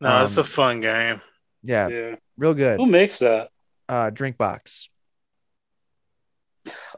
No, 0.00 0.24
it's 0.24 0.36
um, 0.36 0.42
a 0.42 0.46
fun 0.46 0.80
game. 0.80 1.20
yeah, 1.62 1.88
Yeah. 1.88 2.14
real 2.36 2.54
good. 2.54 2.78
Who 2.78 2.86
makes 2.86 3.18
that? 3.20 3.50
Uh 3.88 4.10
DrinkBox. 4.10 4.88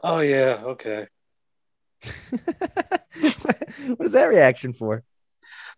Oh 0.03 0.19
yeah. 0.19 0.61
Okay. 0.63 1.07
what 3.95 4.01
is 4.05 4.11
that 4.13 4.29
reaction 4.29 4.73
for? 4.73 5.03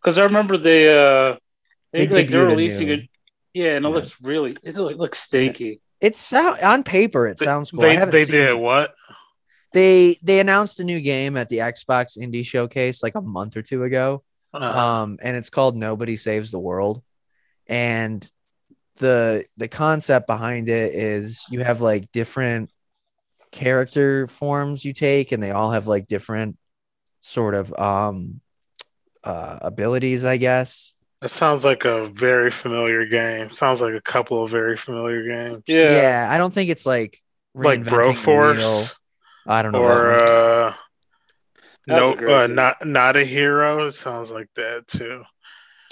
Because 0.01 0.17
I 0.17 0.23
remember 0.23 0.57
they 0.57 0.89
uh 0.89 1.37
They 1.93 2.05
they, 2.05 2.15
like 2.15 2.29
they're 2.29 2.43
debuted 2.43 2.45
a 2.45 2.49
releasing 2.49 2.87
new- 2.87 2.93
it. 2.95 3.09
Yeah, 3.53 3.75
and 3.77 3.85
it 3.85 3.89
Yeah. 3.89 3.95
looks 3.95 4.21
really 4.21 4.51
it 4.63 4.75
looks, 4.75 4.93
it 4.93 4.97
looks. 4.97 5.79
It's 5.99 6.19
sound 6.19 6.59
on 6.61 6.83
paper 6.83 7.27
it 7.27 7.39
sounds 7.39 7.71
cool. 7.71 7.81
They 7.81 7.95
haven't 7.95 8.11
they 8.11 8.25
seen 8.25 8.33
did 8.35 8.49
it. 8.49 8.59
what? 8.59 8.93
they 9.73 10.17
they 10.21 10.39
announced 10.39 10.79
a 10.79 10.83
new 10.83 11.01
game 11.01 11.35
at 11.37 11.49
the 11.49 11.57
Xbox 11.57 12.17
Indie 12.17 12.45
Showcase 12.45 13.01
like 13.03 13.15
a 13.15 13.21
month 13.21 13.57
or 13.57 13.61
two 13.61 13.83
ago. 13.83 14.23
Uh, 14.53 14.73
Um, 14.75 15.17
and 15.21 15.35
it's 15.37 15.49
called 15.49 15.75
Nobody 15.77 16.17
Saves 16.17 16.51
the 16.51 16.59
World. 16.59 17.03
And 17.67 18.27
the 18.97 19.45
the 19.57 19.67
concept 19.67 20.27
behind 20.27 20.69
it 20.69 20.93
is 20.93 21.45
you 21.51 21.63
have 21.63 21.81
like 21.81 22.11
different 22.11 22.71
character 23.51 24.27
forms 24.27 24.85
you 24.85 24.93
take, 24.93 25.31
and 25.31 25.41
they 25.43 25.51
all 25.51 25.71
have 25.71 25.87
like 25.87 26.07
different 26.07 26.57
sort 27.21 27.55
of 27.55 27.73
um 27.79 28.41
uh 29.23 29.59
abilities, 29.61 30.23
I 30.25 30.37
guess. 30.37 30.95
it 31.21 31.29
sounds 31.31 31.63
like 31.65 31.85
a 31.85 32.05
very 32.07 32.51
familiar 32.51 33.05
game. 33.05 33.51
Sounds 33.51 33.81
like 33.81 33.93
a 33.93 34.01
couple 34.01 34.43
of 34.43 34.51
very 34.51 34.77
familiar 34.77 35.23
games. 35.27 35.63
Yeah. 35.67 35.91
Yeah, 36.01 36.27
I 36.29 36.37
don't 36.37 36.53
think 36.53 36.69
it's 36.69 36.85
like 36.85 37.19
Like 37.63 37.81
wheel. 37.81 37.89
Broforce 37.89 38.95
I 39.45 39.61
don't 39.61 39.73
know. 39.73 39.79
or 39.79 40.11
uh 40.11 40.75
no 41.87 42.13
uh, 42.13 42.47
not 42.47 42.85
not 42.85 43.15
a 43.15 43.23
hero. 43.25 43.87
It 43.87 43.93
sounds 43.93 44.29
like 44.31 44.49
that 44.55 44.87
too. 44.87 45.23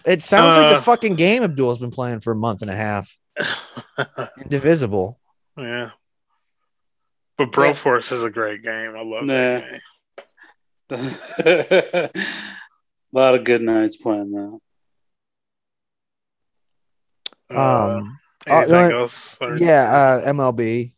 it 0.05 0.21
sounds 0.23 0.55
like 0.55 0.69
the 0.69 0.75
uh, 0.75 0.81
fucking 0.81 1.15
game 1.15 1.43
Abdul's 1.43 1.79
been 1.79 1.91
playing 1.91 2.19
for 2.19 2.31
a 2.31 2.35
month 2.35 2.61
and 2.61 2.69
a 2.71 2.75
half. 2.75 3.17
Indivisible. 4.41 5.19
yeah. 5.57 5.91
But 7.37 7.51
Broforce 7.51 8.11
is 8.13 8.23
a 8.23 8.29
great 8.29 8.63
game. 8.63 8.95
I 8.95 9.01
love 9.03 9.25
Nah. 9.25 9.33
that 9.33 9.69
game. 9.69 9.81
a 12.15 12.21
lot 13.11 13.35
of 13.35 13.43
good 13.43 13.61
nights 13.61 13.97
playing 13.97 14.31
that. 14.31 14.59
Uh, 17.53 17.87
Um 17.97 18.19
uh, 18.47 18.53
anything 18.53 18.75
uh, 18.75 18.99
else? 18.99 19.37
Or- 19.41 19.57
yeah, 19.57 20.21
uh 20.23 20.31
MLB 20.31 20.93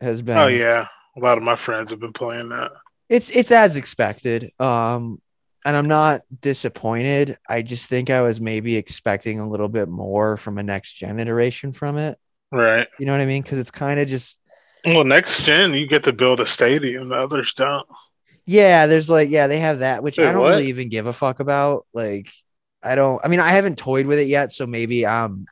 has 0.00 0.22
been 0.22 0.36
Oh 0.38 0.46
yeah. 0.48 0.86
A 1.16 1.20
lot 1.20 1.38
of 1.38 1.44
my 1.44 1.56
friends 1.56 1.90
have 1.92 2.00
been 2.00 2.12
playing 2.12 2.48
that. 2.50 2.72
It's 3.08 3.30
it's 3.30 3.52
as 3.52 3.76
expected. 3.76 4.50
Um, 4.60 5.20
and 5.64 5.76
I'm 5.76 5.88
not 5.88 6.20
disappointed. 6.40 7.36
I 7.48 7.62
just 7.62 7.88
think 7.88 8.08
I 8.10 8.20
was 8.20 8.40
maybe 8.40 8.76
expecting 8.76 9.40
a 9.40 9.48
little 9.48 9.68
bit 9.68 9.88
more 9.88 10.36
from 10.36 10.58
a 10.58 10.62
next 10.62 10.94
gen 10.94 11.18
iteration 11.18 11.72
from 11.72 11.98
it. 11.98 12.18
Right. 12.52 12.86
You 12.98 13.06
know 13.06 13.12
what 13.12 13.20
I 13.20 13.26
mean? 13.26 13.42
Because 13.42 13.58
it's 13.58 13.72
kind 13.72 13.98
of 13.98 14.06
just 14.08 14.38
Well, 14.84 15.04
next 15.04 15.44
gen, 15.44 15.74
you 15.74 15.86
get 15.88 16.04
to 16.04 16.12
build 16.12 16.40
a 16.40 16.46
stadium. 16.46 17.08
The 17.08 17.16
others 17.16 17.52
don't. 17.54 17.86
yeah. 18.46 18.86
There's 18.86 19.10
like 19.10 19.28
yeah, 19.30 19.46
they 19.48 19.58
have 19.58 19.80
that, 19.80 20.02
which 20.02 20.18
I 20.18 20.30
don't 20.30 20.42
what? 20.42 20.50
really 20.50 20.68
even 20.68 20.88
give 20.88 21.06
a 21.06 21.12
fuck 21.12 21.40
about. 21.40 21.86
Like 21.92 22.30
I 22.84 22.94
don't. 22.94 23.20
I 23.24 23.28
mean, 23.28 23.40
I 23.40 23.48
haven't 23.50 23.78
toyed 23.78 24.06
with 24.06 24.20
it 24.20 24.28
yet, 24.28 24.52
so 24.52 24.66
maybe 24.66 25.04
um, 25.04 25.44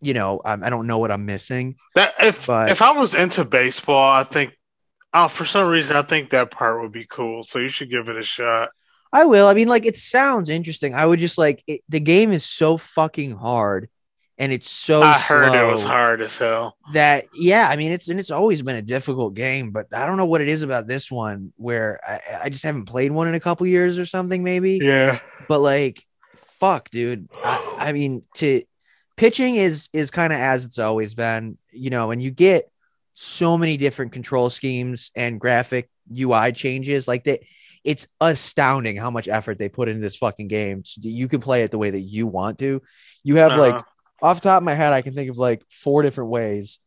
you 0.00 0.12
know, 0.14 0.40
I'm, 0.44 0.64
I 0.64 0.70
don't 0.70 0.88
know 0.88 0.98
what 0.98 1.12
I'm 1.12 1.24
missing. 1.26 1.76
That 1.94 2.14
if 2.20 2.48
But- 2.48 2.70
if 2.70 2.82
I 2.82 2.90
was 2.92 3.14
into 3.14 3.44
baseball, 3.44 4.12
I 4.12 4.24
think. 4.24 4.52
Oh, 5.18 5.28
for 5.28 5.46
some 5.46 5.66
reason, 5.68 5.96
I 5.96 6.02
think 6.02 6.30
that 6.30 6.50
part 6.50 6.82
would 6.82 6.92
be 6.92 7.06
cool. 7.06 7.42
So 7.42 7.58
you 7.58 7.70
should 7.70 7.88
give 7.88 8.10
it 8.10 8.18
a 8.18 8.22
shot. 8.22 8.68
I 9.10 9.24
will. 9.24 9.48
I 9.48 9.54
mean, 9.54 9.66
like 9.66 9.86
it 9.86 9.96
sounds 9.96 10.50
interesting. 10.50 10.94
I 10.94 11.06
would 11.06 11.18
just 11.18 11.38
like 11.38 11.64
it, 11.66 11.80
the 11.88 12.00
game 12.00 12.32
is 12.32 12.44
so 12.44 12.76
fucking 12.76 13.32
hard, 13.32 13.88
and 14.36 14.52
it's 14.52 14.68
so 14.68 15.02
I 15.02 15.14
heard 15.18 15.54
it 15.54 15.70
was 15.70 15.82
hard 15.82 16.20
as 16.20 16.36
hell. 16.36 16.76
that 16.92 17.24
yeah. 17.32 17.66
I 17.70 17.76
mean, 17.76 17.92
it's 17.92 18.10
and 18.10 18.20
it's 18.20 18.30
always 18.30 18.60
been 18.60 18.76
a 18.76 18.82
difficult 18.82 19.32
game, 19.32 19.70
but 19.70 19.86
I 19.94 20.04
don't 20.04 20.18
know 20.18 20.26
what 20.26 20.42
it 20.42 20.48
is 20.48 20.60
about 20.60 20.86
this 20.86 21.10
one 21.10 21.54
where 21.56 21.98
I, 22.06 22.20
I 22.44 22.48
just 22.50 22.64
haven't 22.64 22.84
played 22.84 23.10
one 23.10 23.26
in 23.26 23.34
a 23.34 23.40
couple 23.40 23.66
years 23.66 23.98
or 23.98 24.04
something, 24.04 24.44
maybe. 24.44 24.80
Yeah. 24.82 25.18
But 25.48 25.60
like, 25.60 26.02
fuck, 26.60 26.90
dude. 26.90 27.30
I, 27.42 27.76
I 27.78 27.92
mean, 27.92 28.22
to 28.34 28.62
pitching 29.16 29.56
is 29.56 29.88
is 29.94 30.10
kind 30.10 30.34
of 30.34 30.38
as 30.38 30.66
it's 30.66 30.78
always 30.78 31.14
been, 31.14 31.56
you 31.70 31.88
know, 31.88 32.10
and 32.10 32.22
you 32.22 32.30
get 32.30 32.70
so 33.18 33.56
many 33.56 33.78
different 33.78 34.12
control 34.12 34.50
schemes 34.50 35.10
and 35.16 35.40
graphic 35.40 35.90
UI 36.10 36.52
changes 36.52 37.08
like 37.08 37.24
that. 37.24 37.40
It's 37.82 38.06
astounding 38.20 38.96
how 38.96 39.10
much 39.10 39.26
effort 39.28 39.58
they 39.58 39.70
put 39.70 39.88
into 39.88 40.02
this 40.02 40.16
fucking 40.16 40.48
game 40.48 40.84
so 40.84 41.00
you 41.02 41.26
can 41.28 41.40
play 41.40 41.62
it 41.62 41.70
the 41.70 41.78
way 41.78 41.90
that 41.90 42.00
you 42.00 42.26
want 42.26 42.58
to. 42.58 42.82
You 43.24 43.36
have 43.36 43.54
like 43.54 43.74
Uh-huh. 43.76 43.82
off 44.22 44.40
the 44.42 44.48
top 44.48 44.58
of 44.58 44.64
my 44.64 44.74
head, 44.74 44.92
I 44.92 45.02
can 45.02 45.14
think 45.14 45.30
of 45.30 45.38
like 45.38 45.64
four 45.70 46.02
different 46.02 46.30
ways 46.30 46.78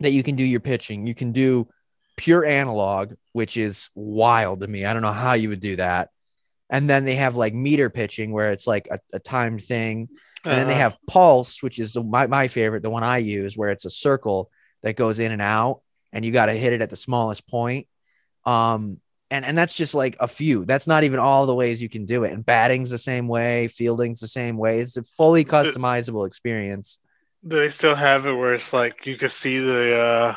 that 0.00 0.12
you 0.12 0.22
can 0.22 0.36
do 0.36 0.44
your 0.44 0.60
pitching. 0.60 1.06
You 1.06 1.14
can 1.14 1.32
do 1.32 1.68
pure 2.16 2.44
analog, 2.44 3.14
which 3.32 3.56
is 3.56 3.88
wild 3.94 4.60
to 4.60 4.68
me. 4.68 4.84
I 4.84 4.92
don't 4.92 5.02
know 5.02 5.12
how 5.12 5.32
you 5.34 5.48
would 5.48 5.60
do 5.60 5.76
that. 5.76 6.10
And 6.70 6.88
then 6.88 7.04
they 7.04 7.14
have 7.16 7.36
like 7.36 7.54
meter 7.54 7.90
pitching, 7.90 8.32
where 8.32 8.52
it's 8.52 8.66
like 8.66 8.88
a, 8.90 8.98
a 9.14 9.18
timed 9.18 9.62
thing. 9.62 10.08
And 10.48 10.58
then 10.58 10.66
they 10.66 10.74
Uh-huh. 10.74 10.82
have 10.82 10.98
pulse, 11.06 11.62
which 11.62 11.78
is 11.78 11.92
the, 11.94 12.02
my, 12.04 12.26
my 12.26 12.48
favorite, 12.48 12.82
the 12.82 12.90
one 12.90 13.04
I 13.04 13.18
use, 13.18 13.56
where 13.56 13.70
it's 13.70 13.86
a 13.86 13.90
circle 13.90 14.50
that 14.82 14.96
goes 14.96 15.18
in 15.18 15.32
and 15.32 15.42
out, 15.42 15.80
and 16.12 16.24
you 16.24 16.32
got 16.32 16.46
to 16.46 16.52
hit 16.54 16.72
it 16.72 16.82
at 16.82 16.90
the 16.90 16.96
smallest 16.96 17.48
point. 17.48 17.86
Um, 18.44 19.00
and 19.30 19.44
and 19.44 19.58
that's 19.58 19.74
just 19.74 19.94
like 19.94 20.16
a 20.20 20.28
few. 20.28 20.64
That's 20.64 20.86
not 20.86 21.04
even 21.04 21.20
all 21.20 21.46
the 21.46 21.54
ways 21.54 21.82
you 21.82 21.88
can 21.88 22.06
do 22.06 22.24
it. 22.24 22.32
And 22.32 22.44
batting's 22.44 22.90
the 22.90 22.98
same 22.98 23.28
way, 23.28 23.68
fielding's 23.68 24.20
the 24.20 24.28
same 24.28 24.56
way. 24.56 24.80
It's 24.80 24.96
a 24.96 25.02
fully 25.02 25.44
customizable 25.44 26.26
experience. 26.26 26.98
Do 27.46 27.58
they 27.58 27.68
still 27.68 27.94
have 27.94 28.26
it 28.26 28.32
where 28.32 28.54
it's 28.54 28.72
like 28.72 29.06
you 29.06 29.16
can 29.16 29.28
see 29.28 29.58
the 29.58 29.98
uh 29.98 30.34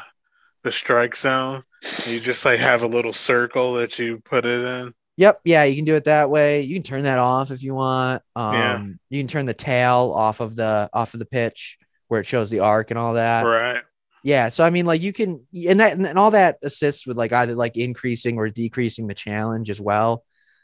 the 0.64 0.72
strike 0.72 1.16
zone? 1.16 1.64
You 2.06 2.20
just 2.20 2.44
like 2.46 2.60
have 2.60 2.84
a 2.84 2.88
little 2.88 3.14
circle 3.14 3.76
that 3.76 3.98
you 3.98 4.20
put 4.20 4.46
it 4.46 4.66
in. 4.66 4.94
Yep, 5.18 5.42
yeah, 5.46 5.64
you 5.64 5.76
can 5.76 5.86
do 5.86 5.96
it 5.96 6.04
that 6.06 6.30
way. 6.30 6.62
You 6.62 6.76
can 6.76 6.84
turn 6.84 7.04
that 7.04 7.20
off 7.20 7.52
if 7.52 7.64
you 7.64 7.76
want. 7.76 8.22
Um, 8.36 8.54
Yeah. 8.54 8.84
you 9.10 9.22
can 9.22 9.28
turn 9.28 9.46
the 9.46 9.54
tail 9.54 10.12
off 10.16 10.40
of 10.42 10.56
the 10.56 10.90
off 10.94 11.14
of 11.14 11.20
the 11.20 11.26
pitch 11.26 11.78
where 12.08 12.20
it 12.20 12.26
shows 12.26 12.50
the 12.50 12.60
arc 12.60 12.92
and 12.92 13.00
all 13.00 13.14
that. 13.14 13.44
Right. 13.44 13.84
Yeah, 14.24 14.50
so 14.50 14.64
I 14.64 14.70
mean, 14.70 14.86
like 14.86 15.02
you 15.02 15.14
can, 15.14 15.46
and 15.68 15.80
that 15.80 15.94
and 15.94 16.20
all 16.20 16.32
that 16.32 16.58
assists 16.64 17.08
with 17.08 17.18
like 17.18 17.34
either 17.34 17.56
like 17.56 17.76
increasing 17.76 18.38
or 18.38 18.50
decreasing 18.50 19.08
the 19.08 19.16
challenge 19.16 19.70
as 19.70 19.82
well. 19.82 20.24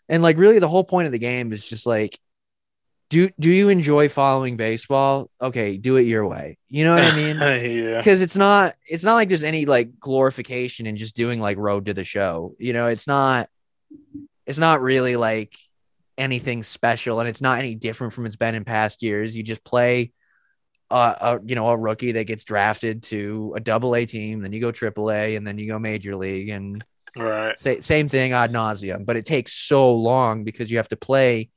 And 0.10 0.22
like 0.22 0.38
really, 0.38 0.60
the 0.60 0.68
whole 0.68 0.84
point 0.84 1.08
of 1.08 1.12
the 1.12 1.20
game 1.20 1.52
is 1.52 1.68
just 1.68 1.86
like, 1.86 2.20
do 3.10 3.30
do 3.40 3.50
you 3.50 3.70
enjoy 3.70 4.10
following 4.10 4.58
baseball? 4.58 5.32
Okay, 5.42 5.78
do 5.78 5.96
it 5.96 6.02
your 6.04 6.28
way. 6.28 6.58
You 6.68 6.84
know 6.84 6.96
what 6.96 7.04
I 7.04 7.16
mean? 7.16 7.38
yeah. 7.40 7.98
Because 7.98 8.22
it's 8.22 8.36
not 8.36 8.76
it's 8.88 9.04
not 9.04 9.16
like 9.16 9.30
there's 9.30 9.44
any 9.44 9.66
like 9.66 10.00
glorification 10.00 10.86
in 10.86 10.98
just 10.98 11.16
doing 11.16 11.40
like 11.40 11.58
Road 11.58 11.86
to 11.86 11.94
the 11.94 12.04
Show. 12.04 12.56
You 12.60 12.74
know, 12.74 12.88
it's 12.88 13.08
not 13.08 13.50
it's 14.46 14.60
not 14.60 14.82
really 14.82 15.16
like 15.16 15.56
anything 16.18 16.64
special, 16.64 17.20
and 17.20 17.30
it's 17.30 17.42
not 17.42 17.60
any 17.60 17.76
different 17.76 18.14
from 18.14 18.26
it's 18.26 18.36
been 18.36 18.56
in 18.56 18.66
past 18.66 19.02
years. 19.02 19.36
You 19.36 19.44
just 19.44 19.64
play 19.64 20.12
uh, 20.90 21.16
a 21.22 21.40
you 21.46 21.56
know 21.56 21.70
a 21.70 21.78
rookie 21.78 22.14
that 22.14 22.26
gets 22.28 22.44
drafted 22.44 23.04
to 23.04 23.54
a 23.56 23.60
double 23.60 23.96
A 23.96 24.06
team, 24.06 24.42
then 24.42 24.54
you 24.54 24.62
go 24.62 24.72
triple 24.72 25.12
A, 25.12 25.36
and 25.36 25.46
then 25.46 25.58
you 25.58 25.68
go 25.68 25.80
major 25.80 26.16
league, 26.16 26.50
and 26.50 26.84
Right. 27.16 27.58
sa- 27.58 27.82
same 27.82 28.08
thing 28.10 28.32
ad 28.34 28.52
nauseum. 28.52 29.06
But 29.06 29.18
it 29.18 29.26
takes 29.26 29.54
so 29.54 29.94
long 29.94 30.44
because 30.44 30.70
you 30.70 30.78
have 30.78 30.88
to 30.90 30.98
play 30.98 31.50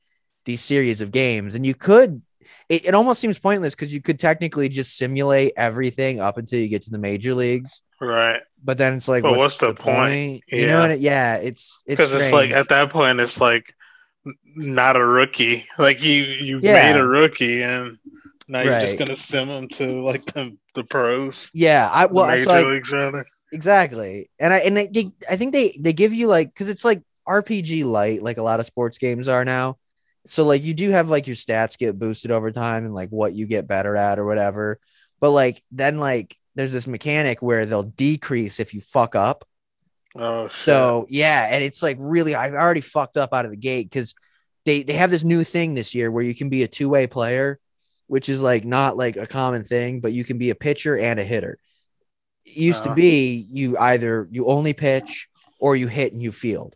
these 0.45 0.61
series 0.61 1.01
of 1.01 1.11
games, 1.11 1.55
and 1.55 1.65
you 1.65 1.73
could. 1.75 2.21
It, 2.67 2.85
it 2.87 2.95
almost 2.95 3.21
seems 3.21 3.37
pointless 3.39 3.75
because 3.75 3.93
you 3.93 4.01
could 4.01 4.17
technically 4.19 4.67
just 4.67 4.97
simulate 4.97 5.53
everything 5.55 6.19
up 6.19 6.37
until 6.37 6.59
you 6.59 6.67
get 6.67 6.81
to 6.83 6.89
the 6.89 6.97
major 6.97 7.35
leagues, 7.35 7.83
Right. 8.01 8.41
but 8.63 8.77
then 8.79 8.93
it's 8.93 9.07
like, 9.07 9.23
what's, 9.23 9.37
what's 9.37 9.57
the 9.59 9.75
point? 9.75 10.43
You 10.47 10.65
know 10.65 10.77
Yeah. 10.77 10.81
what? 10.81 10.91
It, 10.91 10.99
yeah, 10.99 11.35
it's 11.35 11.83
it's 11.85 11.97
Because 11.97 12.13
it's 12.13 12.33
like 12.33 12.49
at 12.51 12.69
that 12.69 12.89
point 12.89 13.19
it's 13.21 13.39
like 13.39 13.75
not 14.55 14.95
a 14.95 15.05
rookie. 15.05 15.67
Like 15.77 16.03
you 16.03 16.23
you 16.23 16.59
Yeah. 16.61 16.91
made 16.91 16.99
a 16.99 17.05
rookie 17.07 17.61
and 17.61 17.99
now 18.51 18.61
you're 18.61 18.79
just 18.81 18.97
gonna 18.97 19.15
send 19.15 19.49
them 19.49 19.67
to 19.69 20.05
like 20.05 20.25
the 20.25 20.57
the 20.75 20.83
pros. 20.83 21.49
yeah. 21.53 21.89
I 21.91 22.05
well, 22.05 22.27
major 22.27 22.43
so 22.43 22.51
I, 22.51 22.63
leagues 22.63 22.91
rather. 22.91 23.25
Exactly. 23.53 24.29
And 24.39 24.53
I 24.53 24.57
and 24.59 24.75
they, 24.75 24.87
they 24.87 25.11
I 25.29 25.37
think 25.37 25.53
they 25.53 25.75
they 25.79 25.93
give 25.93 26.13
you 26.13 26.27
like 26.27 26.53
cuz 26.53 26.69
it's 26.69 26.85
like 26.85 27.01
RPG 27.27 27.85
light 27.85 28.21
like 28.21 28.37
a 28.37 28.43
lot 28.43 28.59
of 28.59 28.65
sports 28.65 28.97
games 28.97 29.27
are 29.27 29.45
now. 29.45 29.77
So 30.25 30.43
like 30.45 30.63
you 30.63 30.73
do 30.73 30.89
have 30.91 31.09
like 31.09 31.27
your 31.27 31.35
stats 31.35 31.77
get 31.77 31.97
boosted 31.97 32.31
over 32.31 32.51
time 32.51 32.85
and 32.85 32.93
like 32.93 33.09
what 33.09 33.33
you 33.33 33.47
get 33.47 33.67
better 33.67 33.95
at 33.95 34.19
or 34.19 34.25
whatever. 34.25 34.79
But 35.19 35.31
like 35.31 35.63
then 35.71 35.99
like 35.99 36.35
there's 36.55 36.73
this 36.73 36.87
mechanic 36.87 37.41
where 37.41 37.65
they'll 37.65 37.83
decrease 37.83 38.59
if 38.59 38.73
you 38.73 38.81
fuck 38.81 39.15
up. 39.15 39.45
Oh 40.15 40.49
shit. 40.49 40.65
So 40.65 41.05
yeah, 41.09 41.47
and 41.49 41.63
it's 41.63 41.81
like 41.81 41.97
really 41.99 42.35
I've 42.35 42.53
already 42.53 42.81
fucked 42.81 43.15
up 43.15 43.33
out 43.33 43.45
of 43.45 43.51
the 43.51 43.57
gate 43.57 43.89
cuz 43.91 44.13
they 44.65 44.83
they 44.83 44.93
have 44.93 45.11
this 45.11 45.23
new 45.23 45.43
thing 45.43 45.73
this 45.73 45.95
year 45.95 46.11
where 46.11 46.23
you 46.23 46.35
can 46.35 46.49
be 46.49 46.63
a 46.63 46.67
two-way 46.67 47.07
player, 47.07 47.59
which 48.11 48.27
is 48.27 48.43
like 48.43 48.65
not 48.65 48.97
like 48.97 49.15
a 49.15 49.25
common 49.25 49.63
thing, 49.63 50.01
but 50.01 50.11
you 50.11 50.25
can 50.25 50.37
be 50.37 50.49
a 50.49 50.55
pitcher 50.55 50.97
and 50.97 51.17
a 51.17 51.23
hitter. 51.23 51.57
It 52.45 52.57
used 52.57 52.83
to 52.83 52.91
Uh. 52.91 52.93
be 52.93 53.47
you 53.49 53.77
either 53.77 54.27
you 54.29 54.47
only 54.47 54.73
pitch 54.73 55.29
or 55.59 55.77
you 55.77 55.87
hit 55.87 56.11
and 56.11 56.21
you 56.21 56.33
field. 56.33 56.75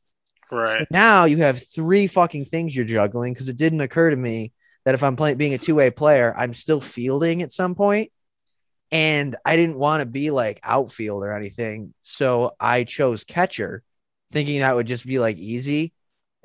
right. 0.50 0.88
Now 0.90 1.26
you 1.26 1.38
have 1.40 1.62
three 1.62 2.08
fucking 2.08 2.46
things 2.46 2.74
you're 2.74 2.86
juggling 2.86 3.34
because 3.34 3.50
it 3.50 3.58
didn't 3.58 3.82
occur 3.82 4.12
to 4.12 4.16
me 4.16 4.54
that 4.86 4.96
if 4.96 5.04
I'm 5.04 5.18
playing 5.18 5.36
being 5.36 5.54
a 5.54 5.58
two-way 5.58 5.92
player, 5.92 6.34
I'm 6.38 6.54
still 6.54 6.80
fielding 6.80 7.42
at 7.42 7.52
some 7.52 7.76
point. 7.76 8.14
And 8.94 9.36
I 9.44 9.58
didn't 9.58 9.78
want 9.78 10.00
to 10.00 10.06
be 10.06 10.32
like 10.32 10.62
outfield 10.64 11.26
or 11.26 11.34
anything. 11.34 11.94
So 12.02 12.54
I 12.62 12.86
chose 12.86 13.26
catcher, 13.26 13.84
thinking 14.32 14.60
that 14.62 14.74
would 14.74 14.88
just 14.88 15.06
be 15.06 15.20
like 15.20 15.36
easy. 15.36 15.92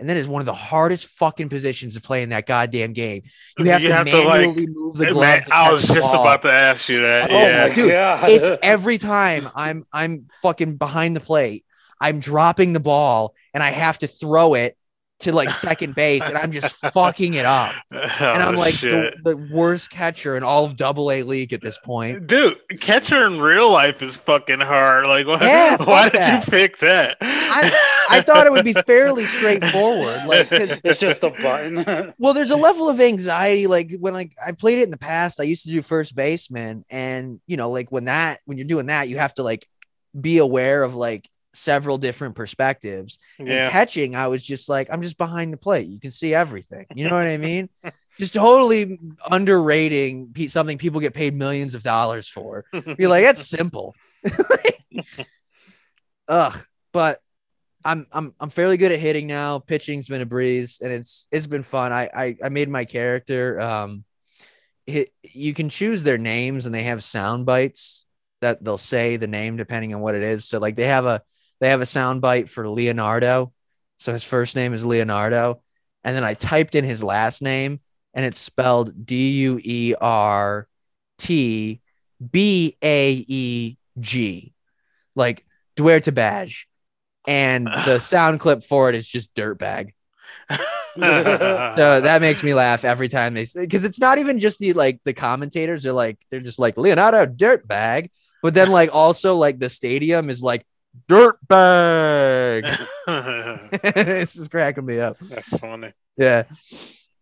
And 0.01 0.09
that 0.09 0.17
is 0.17 0.27
one 0.27 0.41
of 0.41 0.47
the 0.47 0.55
hardest 0.55 1.07
fucking 1.09 1.51
positions 1.51 1.95
to 1.95 2.01
play 2.01 2.23
in 2.23 2.31
that 2.31 2.47
goddamn 2.47 2.95
game. 2.95 3.23
You 3.59 3.67
have 3.67 3.83
You 3.83 3.89
to 3.89 3.95
have 3.95 4.07
to, 4.07 4.17
like- 4.23 4.41
manually 4.49 4.67
move 4.67 4.97
the 4.97 5.07
glove. 5.13 5.21
man, 5.23 5.43
I 5.53 5.71
was 5.71 5.83
just 5.87 6.01
ball. 6.01 6.23
about 6.23 6.43
to 6.43 6.51
ask 6.53 6.89
you 6.89 7.03
that. 7.03 7.31
Oh 7.31 7.35
yeah. 7.35 7.69
my 7.69 7.75
Dude, 7.75 7.91
God. 7.91 8.29
it's 8.31 8.59
every 8.63 8.97
time 8.99 9.43
I'm 9.55 9.87
I'm 9.93 10.27
fucking 10.43 10.77
behind 10.79 11.15
the 11.15 11.21
plate, 11.21 11.65
I'm 12.01 12.19
dropping 12.19 12.73
the 12.73 12.81
ball 12.81 13.35
and 13.53 13.63
I 13.63 13.71
have 13.71 13.99
to 13.99 14.07
throw 14.07 14.55
it 14.55 14.75
to 15.21 15.33
like 15.33 15.51
second 15.51 15.95
base 15.95 16.27
and 16.29 16.37
I'm 16.39 16.51
just 16.53 16.77
fucking 16.93 17.35
it 17.35 17.45
up. 17.47 17.75
Oh, 17.93 18.33
and 18.33 18.43
I'm 18.43 18.55
Oh, 18.57 18.59
like 18.59 18.81
the, 18.81 19.13
the 19.23 19.37
worst 19.53 19.91
catcher 19.91 20.37
in 20.37 20.43
all 20.43 20.65
of 20.65 20.77
double 20.77 21.11
A 21.11 21.23
league 21.23 21.53
at 21.53 21.61
this 21.63 21.79
point. 21.79 22.27
Dude, 22.27 22.59
catcher 22.81 23.27
in 23.27 23.41
real 23.41 23.71
life 23.71 24.03
is 24.03 24.17
fucking 24.17 24.61
hard. 24.61 25.07
Like, 25.07 25.27
why, 25.27 25.39
Yeah, 25.41 25.77
why 25.85 26.05
did 26.09 26.21
that. 26.21 26.45
you 26.47 26.51
pick 26.51 26.79
that? 26.79 27.17
I 27.21 28.21
thought 28.25 28.47
it 28.47 28.53
would 28.53 28.65
be 28.65 28.73
fairly 28.73 29.25
straightforward. 29.27 30.27
Like, 30.27 30.49
cause 30.49 30.81
it's 30.85 31.01
just 31.01 31.23
a 31.25 31.31
button. 31.41 32.13
well, 32.19 32.35
there's 32.35 32.51
a 32.51 32.57
level 32.57 32.89
of 32.89 33.01
anxiety. 33.01 33.67
Like 33.67 33.93
when 33.99 34.13
like 34.15 34.33
I 34.45 34.53
played 34.53 34.79
it 34.79 34.85
in 34.85 34.91
the 34.91 34.99
past, 34.99 35.41
I 35.41 35.45
used 35.45 35.65
to 35.65 35.71
do 35.71 35.83
first 35.83 36.15
baseman, 36.17 36.85
and 36.91 37.41
you 37.47 37.57
know, 37.57 37.71
like 37.71 37.91
when 37.93 38.07
that 38.07 38.41
when 38.45 38.59
you're 38.59 38.67
doing 38.67 38.87
that, 38.87 39.09
you 39.09 39.19
have 39.19 39.35
to 39.35 39.43
like 39.43 39.67
be 40.19 40.39
aware 40.39 40.83
of 40.83 40.95
like 40.95 41.29
several 41.53 41.99
different 41.99 42.35
perspectives. 42.35 43.19
And 43.39 43.49
catching, 43.49 44.15
I 44.15 44.29
was 44.29 44.45
just 44.45 44.69
like, 44.69 44.89
I'm 44.91 45.03
just 45.03 45.19
behind 45.19 45.53
the 45.53 45.57
plate. 45.57 45.89
You 45.89 46.01
can 46.01 46.11
see 46.11 46.35
everything. 46.35 46.87
You 46.95 47.09
know 47.09 47.17
what 47.17 47.27
I 47.27 47.37
mean? 47.37 47.69
just 48.19 48.35
totally 48.35 48.99
underrating 49.31 50.33
something 50.49 50.79
people 50.79 51.01
get 51.01 51.15
paid 51.15 51.35
millions 51.35 51.75
of 51.75 51.83
dollars 51.83 52.29
for. 52.29 52.65
Be 52.97 53.07
like, 53.07 53.25
that's 53.25 53.47
simple. 53.47 53.95
Ugh. 56.29 56.59
But 56.93 57.19
I'm 57.85 58.07
I'm 58.13 58.35
I'm 58.39 58.51
fairly 58.51 58.77
good 58.77 58.93
at 58.93 58.99
hitting 58.99 59.27
now. 59.27 59.59
Pitching's 59.59 60.09
been 60.09 60.21
a 60.21 60.27
breeze, 60.27 60.81
and 60.83 60.93
it's 60.93 61.27
it's 61.31 61.47
been 61.47 61.63
fun. 61.63 61.93
I 61.93 62.11
I, 62.13 62.37
I 62.45 62.49
made 62.51 62.69
my 62.69 62.85
character. 62.85 63.61
Um, 63.61 64.05
it, 64.87 65.11
you 65.23 65.55
can 65.55 65.69
choose 65.69 66.03
their 66.03 66.19
names, 66.19 66.67
and 66.67 66.75
they 66.75 66.83
have 66.83 67.03
sound 67.03 67.47
bites 67.47 68.05
that 68.41 68.63
they'll 68.63 68.79
say 68.79 69.17
the 69.17 69.27
name 69.27 69.57
depending 69.57 69.95
on 69.95 70.01
what 70.01 70.15
it 70.15 70.23
is. 70.23 70.45
So 70.45 70.59
like 70.59 70.77
they 70.77 70.87
have 70.87 71.07
a 71.07 71.23
they 71.61 71.69
have 71.71 71.81
a 71.81 71.85
soundbite 71.85 72.49
for 72.49 72.69
Leonardo. 72.69 73.53
So 73.99 74.13
his 74.13 74.25
first 74.25 74.57
name 74.57 74.73
is 74.73 74.85
Leonardo. 74.85 75.63
and 76.03 76.17
then 76.17 76.25
I 76.25 76.35
typed 76.35 76.75
in 76.75 76.85
his 76.85 77.03
last 77.03 77.43
name, 77.43 77.81
and 78.15 78.25
it's 78.25 78.41
spelled 78.41 79.07
D 79.07 79.43
U 79.43 79.61
E 79.63 79.95
R 80.01 80.67
T 81.19 81.81
B 82.31 82.77
A 82.83 83.25
E 83.29 83.77
G, 83.99 84.55
like 85.15 85.45
Duerte 85.77 86.13
Badge. 86.15 86.67
And 87.27 87.67
the 87.67 87.99
sound 88.01 88.41
clip 88.41 88.63
for 88.63 88.89
it 88.89 88.95
is 88.95 89.07
just 89.07 89.35
dirtbag. 89.35 89.91
So 90.97 92.01
that 92.01 92.19
makes 92.21 92.43
me 92.43 92.55
laugh 92.55 92.85
every 92.85 93.09
time 93.09 93.35
they 93.35 93.45
say 93.45 93.61
because 93.61 93.85
it's 93.85 94.01
not 94.01 94.19
even 94.19 94.39
just 94.39 94.59
the 94.59 94.73
like 94.73 95.01
the 95.05 95.13
commentators 95.13 95.87
are 95.87 95.93
like 95.93 96.19
they're 96.31 96.41
just 96.41 96.59
like 96.59 96.77
Leonardo 96.77 97.27
dirtbag, 97.27 98.11
but 98.43 98.55
then 98.55 98.71
like 98.71 98.91
also 98.93 99.37
like 99.37 99.61
the 99.61 99.69
stadium 99.69 100.31
is 100.31 100.43
like 100.43 100.67
dirtbag. 101.09 102.65
it's 103.83 104.35
just 104.35 104.51
cracking 104.51 104.87
me 104.87 105.01
up. 105.01 105.19
That's 105.19 105.57
funny. 105.59 105.93
Yeah. 106.17 106.45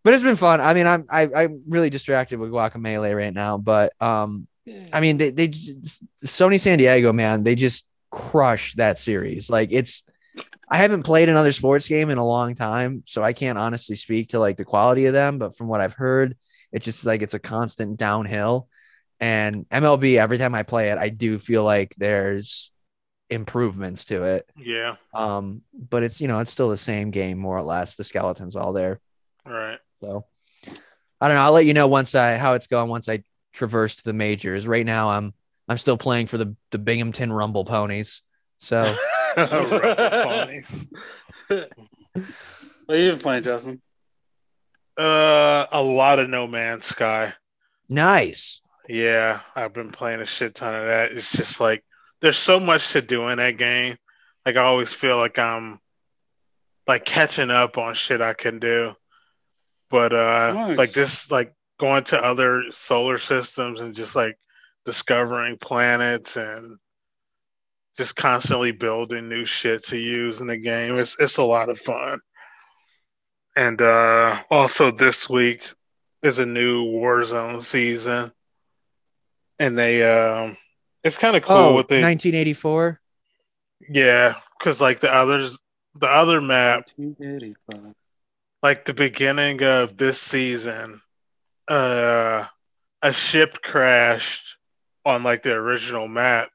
But 0.05 0.15
it's 0.15 0.23
been 0.23 0.37
fun. 0.37 0.61
I 0.61 0.75
mean, 0.75 0.87
I'm 0.87 1.05
I, 1.11 1.29
I'm 1.35 1.63
really 1.69 1.91
distracted 1.91 2.39
with 2.39 2.51
Guacamelee 2.51 3.17
right 3.17 3.35
now, 3.35 3.59
but 3.59 3.93
um, 4.01 4.47
I 4.93 5.01
mean, 5.01 5.17
they 5.17 5.31
they 5.31 5.49
just, 5.49 6.05
Sony 6.25 6.61
San 6.61 6.79
Diego, 6.79 7.13
man, 7.13 7.43
they 7.43 7.55
just 7.55 7.87
crush 8.11 8.75
that 8.75 8.99
series. 8.99 9.51
Like 9.51 9.73
it's, 9.73 10.05
I 10.71 10.79
haven't 10.79 11.03
played 11.03 11.29
another 11.29 11.53
sports 11.53 11.89
game 11.89 12.11
in 12.11 12.19
a 12.19 12.27
long 12.27 12.55
time, 12.55 13.03
so 13.07 13.23
I 13.23 13.33
can't 13.33 13.59
honestly 13.59 13.97
speak 13.97 14.29
to 14.29 14.39
like 14.39 14.57
the 14.57 14.65
quality 14.65 15.07
of 15.07 15.13
them. 15.13 15.39
But 15.39 15.57
from 15.57 15.69
what 15.69 15.81
I've 15.81 15.95
heard, 15.95 16.37
it's 16.73 16.85
just 16.85 17.05
like 17.05 17.23
it's 17.23 17.35
a 17.35 17.39
constant 17.39 17.99
downhill. 17.99 18.69
And 19.21 19.69
MLB, 19.69 20.17
every 20.17 20.39
time 20.39 20.55
I 20.55 20.63
play 20.63 20.91
it, 20.91 20.99
I 20.99 21.09
do 21.09 21.39
feel 21.39 21.65
like 21.65 21.95
there's 21.97 22.71
improvements 23.31 24.07
to 24.07 24.23
it. 24.25 24.49
Yeah. 24.57 24.97
Um, 25.15 25.63
but 25.73 26.03
it's 26.03 26.21
you 26.21 26.29
know 26.29 26.39
it's 26.41 26.51
still 26.51 26.69
the 26.69 26.77
same 26.77 27.11
game 27.11 27.39
more 27.39 27.57
or 27.57 27.63
less. 27.63 27.97
The 27.97 28.05
skeleton's 28.05 28.57
all 28.57 28.73
there. 28.73 29.01
Right. 29.47 29.79
So 30.01 30.25
I 31.21 31.29
don't 31.29 31.37
know. 31.37 31.43
I'll 31.43 31.53
let 31.53 31.67
you 31.67 31.75
know 31.75 31.89
once 31.89 32.15
I 32.15 32.37
how 32.37 32.55
it's 32.55 32.67
going 32.67 32.89
once 32.91 33.09
I 33.09 33.23
traverse 33.53 33.97
to 33.97 34.05
the 34.05 34.13
majors. 34.13 34.67
Right 34.67 34.87
now 34.87 35.09
I'm 35.11 35.35
I'm 35.69 35.79
still 35.79 35.99
playing 35.99 36.27
for 36.27 36.39
the 36.39 36.55
the 36.71 36.79
Binghamton 36.79 37.33
Rumble 37.33 37.65
Ponies. 37.65 38.23
So 38.59 38.95
Ponies. 39.37 40.87
What 42.87 42.97
are 42.97 43.01
you 43.01 43.17
playing, 43.17 43.43
Justin? 43.43 43.83
Uh, 44.99 45.67
a 45.71 45.83
lot 45.83 46.19
of 46.19 46.29
No 46.31 46.47
Man's 46.47 46.87
Sky. 46.87 47.35
nice. 47.89 48.61
Yeah, 48.89 49.41
I've 49.55 49.75
been 49.75 49.91
playing 49.93 50.23
a 50.23 50.27
shit 50.27 50.55
ton 50.55 50.75
of 50.75 50.87
that. 50.87 51.13
It's 51.13 51.31
just 51.31 51.61
like 51.61 51.85
there's 52.21 52.39
so 52.39 52.59
much 52.61 52.93
to 52.93 53.03
do 53.03 53.29
in 53.29 53.39
that 53.39 53.57
game. 53.59 53.97
Like 54.45 54.57
I 54.57 54.63
always 54.63 54.93
feel 54.93 55.17
like 55.17 55.39
I'm 55.39 55.79
like 56.87 57.05
catching 57.05 57.51
up 57.51 57.79
on 57.79 57.95
shit 57.95 58.21
I 58.21 58.35
can 58.35 58.59
do. 58.59 58.95
But 59.91 60.13
uh 60.13 60.53
Nice. 60.55 60.79
like 60.79 60.93
this 60.93 61.31
like 61.31 61.53
going 61.79 62.05
to 62.05 62.19
other 62.19 62.65
solar 62.71 63.19
systems 63.19 63.81
and 63.81 63.95
just 63.95 64.17
like 64.17 64.37
discovering 64.85 65.59
planets 65.59 66.37
and 66.37 66.79
just 67.97 68.17
constantly 68.17 68.71
building 68.73 69.29
new 69.29 69.45
shit 69.45 69.85
to 69.87 69.97
use 69.97 70.41
in 70.41 70.47
the 70.47 70.57
game. 70.57 70.99
It's 70.99 71.21
it's 71.21 71.37
a 71.37 71.43
lot 71.43 71.69
of 71.69 71.79
fun. 71.79 72.21
And 73.57 73.81
uh 73.83 74.41
also 74.51 74.91
this 74.91 75.29
week 75.29 75.63
is 76.23 76.39
a 76.39 76.47
new 76.47 76.85
Warzone 76.85 77.63
season. 77.63 78.33
And 79.59 79.77
they 79.77 80.03
um 80.09 80.57
it's 81.09 81.19
kind 81.19 81.37
of 81.37 81.43
cool 81.43 81.57
oh, 81.57 81.75
what 81.75 81.89
they 81.89 82.01
1984. 82.01 83.01
yeah, 83.91 84.35
cuz 84.61 84.81
like 84.81 85.01
the 85.01 85.13
others 85.13 85.59
the 85.95 86.07
other 86.07 86.41
map 86.41 86.89
like 88.63 88.85
the 88.85 88.95
beginning 88.95 89.63
of 89.63 89.97
this 89.97 90.21
season, 90.21 91.01
uh, 91.69 92.45
a 93.03 93.13
ship 93.13 93.59
crashed 93.63 94.57
on 95.05 95.23
like 95.23 95.43
the 95.43 95.53
original 95.53 96.09
map, 96.09 96.49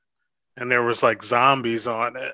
and 0.57 0.69
there 0.69 0.83
was 0.83 1.01
like 1.01 1.23
zombies 1.23 1.87
on 1.87 2.15
it. 2.17 2.33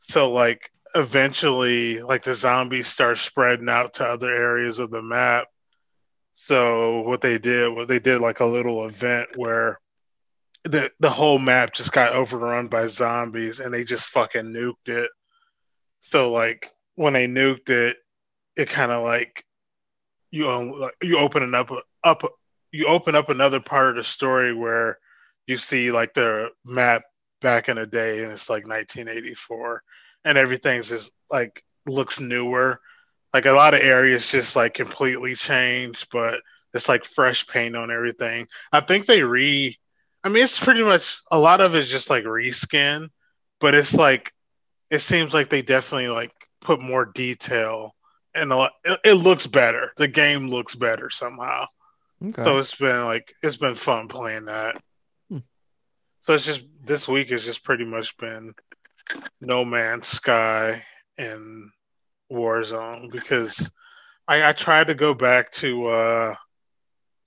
So 0.00 0.32
like 0.32 0.70
eventually, 0.94 2.02
like 2.02 2.22
the 2.22 2.34
zombies 2.34 2.88
start 2.88 3.18
spreading 3.18 3.68
out 3.68 3.94
to 3.94 4.04
other 4.04 4.30
areas 4.30 4.78
of 4.78 4.90
the 4.90 5.02
map. 5.02 5.46
So 6.34 7.00
what 7.02 7.20
they 7.20 7.38
did 7.38 7.74
was 7.74 7.88
they 7.88 7.98
did 7.98 8.20
like 8.20 8.40
a 8.40 8.46
little 8.46 8.86
event 8.86 9.30
where 9.36 9.80
the 10.64 10.90
the 11.00 11.10
whole 11.10 11.38
map 11.38 11.72
just 11.72 11.92
got 11.92 12.12
overrun 12.12 12.68
by 12.68 12.86
zombies, 12.88 13.60
and 13.60 13.72
they 13.72 13.84
just 13.84 14.06
fucking 14.06 14.46
nuked 14.46 14.88
it. 14.88 15.10
So 16.00 16.32
like 16.32 16.70
when 16.94 17.12
they 17.12 17.28
nuked 17.28 17.70
it, 17.70 17.96
it 18.56 18.68
kind 18.68 18.92
of 18.92 19.04
like 19.04 19.44
you 20.30 20.46
like, 20.50 20.94
you 21.02 21.18
open 21.18 21.54
up 21.54 21.70
up 22.04 22.22
you 22.70 22.86
open 22.86 23.14
up 23.14 23.30
another 23.30 23.60
part 23.60 23.90
of 23.90 23.96
the 23.96 24.04
story 24.04 24.54
where 24.54 24.98
you 25.46 25.56
see 25.56 25.90
like 25.90 26.14
the 26.14 26.48
map 26.64 27.02
back 27.40 27.68
in 27.68 27.76
the 27.76 27.86
day 27.86 28.22
and 28.22 28.32
it's 28.32 28.50
like 28.50 28.66
1984 28.66 29.82
and 30.24 30.36
everything's 30.36 30.88
just 30.88 31.12
like 31.30 31.62
looks 31.86 32.20
newer 32.20 32.80
like 33.32 33.46
a 33.46 33.52
lot 33.52 33.74
of 33.74 33.80
areas 33.80 34.30
just 34.30 34.56
like 34.56 34.74
completely 34.74 35.34
changed 35.34 36.08
but 36.10 36.40
it's 36.74 36.88
like 36.88 37.04
fresh 37.04 37.46
paint 37.46 37.76
on 37.76 37.90
everything 37.90 38.46
i 38.72 38.80
think 38.80 39.06
they 39.06 39.22
re 39.22 39.78
i 40.24 40.28
mean 40.28 40.42
it's 40.42 40.58
pretty 40.58 40.82
much 40.82 41.20
a 41.30 41.38
lot 41.38 41.60
of 41.60 41.74
it's 41.74 41.88
just 41.88 42.10
like 42.10 42.24
reskin 42.24 43.08
but 43.60 43.74
it's 43.74 43.94
like 43.94 44.32
it 44.90 45.00
seems 45.00 45.34
like 45.34 45.50
they 45.50 45.62
definitely 45.62 46.08
like 46.08 46.32
put 46.60 46.80
more 46.80 47.04
detail 47.04 47.94
and 48.34 48.52
a 48.52 48.56
lot, 48.56 48.72
it, 48.84 49.00
it 49.04 49.14
looks 49.14 49.46
better. 49.46 49.92
The 49.96 50.08
game 50.08 50.48
looks 50.48 50.74
better 50.74 51.10
somehow. 51.10 51.66
Okay. 52.24 52.42
So 52.42 52.58
it's 52.58 52.74
been 52.74 53.04
like 53.04 53.34
it's 53.42 53.56
been 53.56 53.74
fun 53.74 54.08
playing 54.08 54.46
that. 54.46 54.76
Hmm. 55.30 55.38
So 56.22 56.34
it's 56.34 56.44
just 56.44 56.64
this 56.82 57.06
week 57.06 57.30
has 57.30 57.44
just 57.44 57.64
pretty 57.64 57.84
much 57.84 58.16
been 58.16 58.54
No 59.40 59.64
Man's 59.64 60.08
Sky 60.08 60.82
and 61.16 61.70
Warzone 62.32 63.10
because 63.10 63.70
I, 64.26 64.48
I 64.48 64.52
tried 64.52 64.88
to 64.88 64.94
go 64.94 65.14
back 65.14 65.50
to 65.52 65.86
uh, 65.88 66.34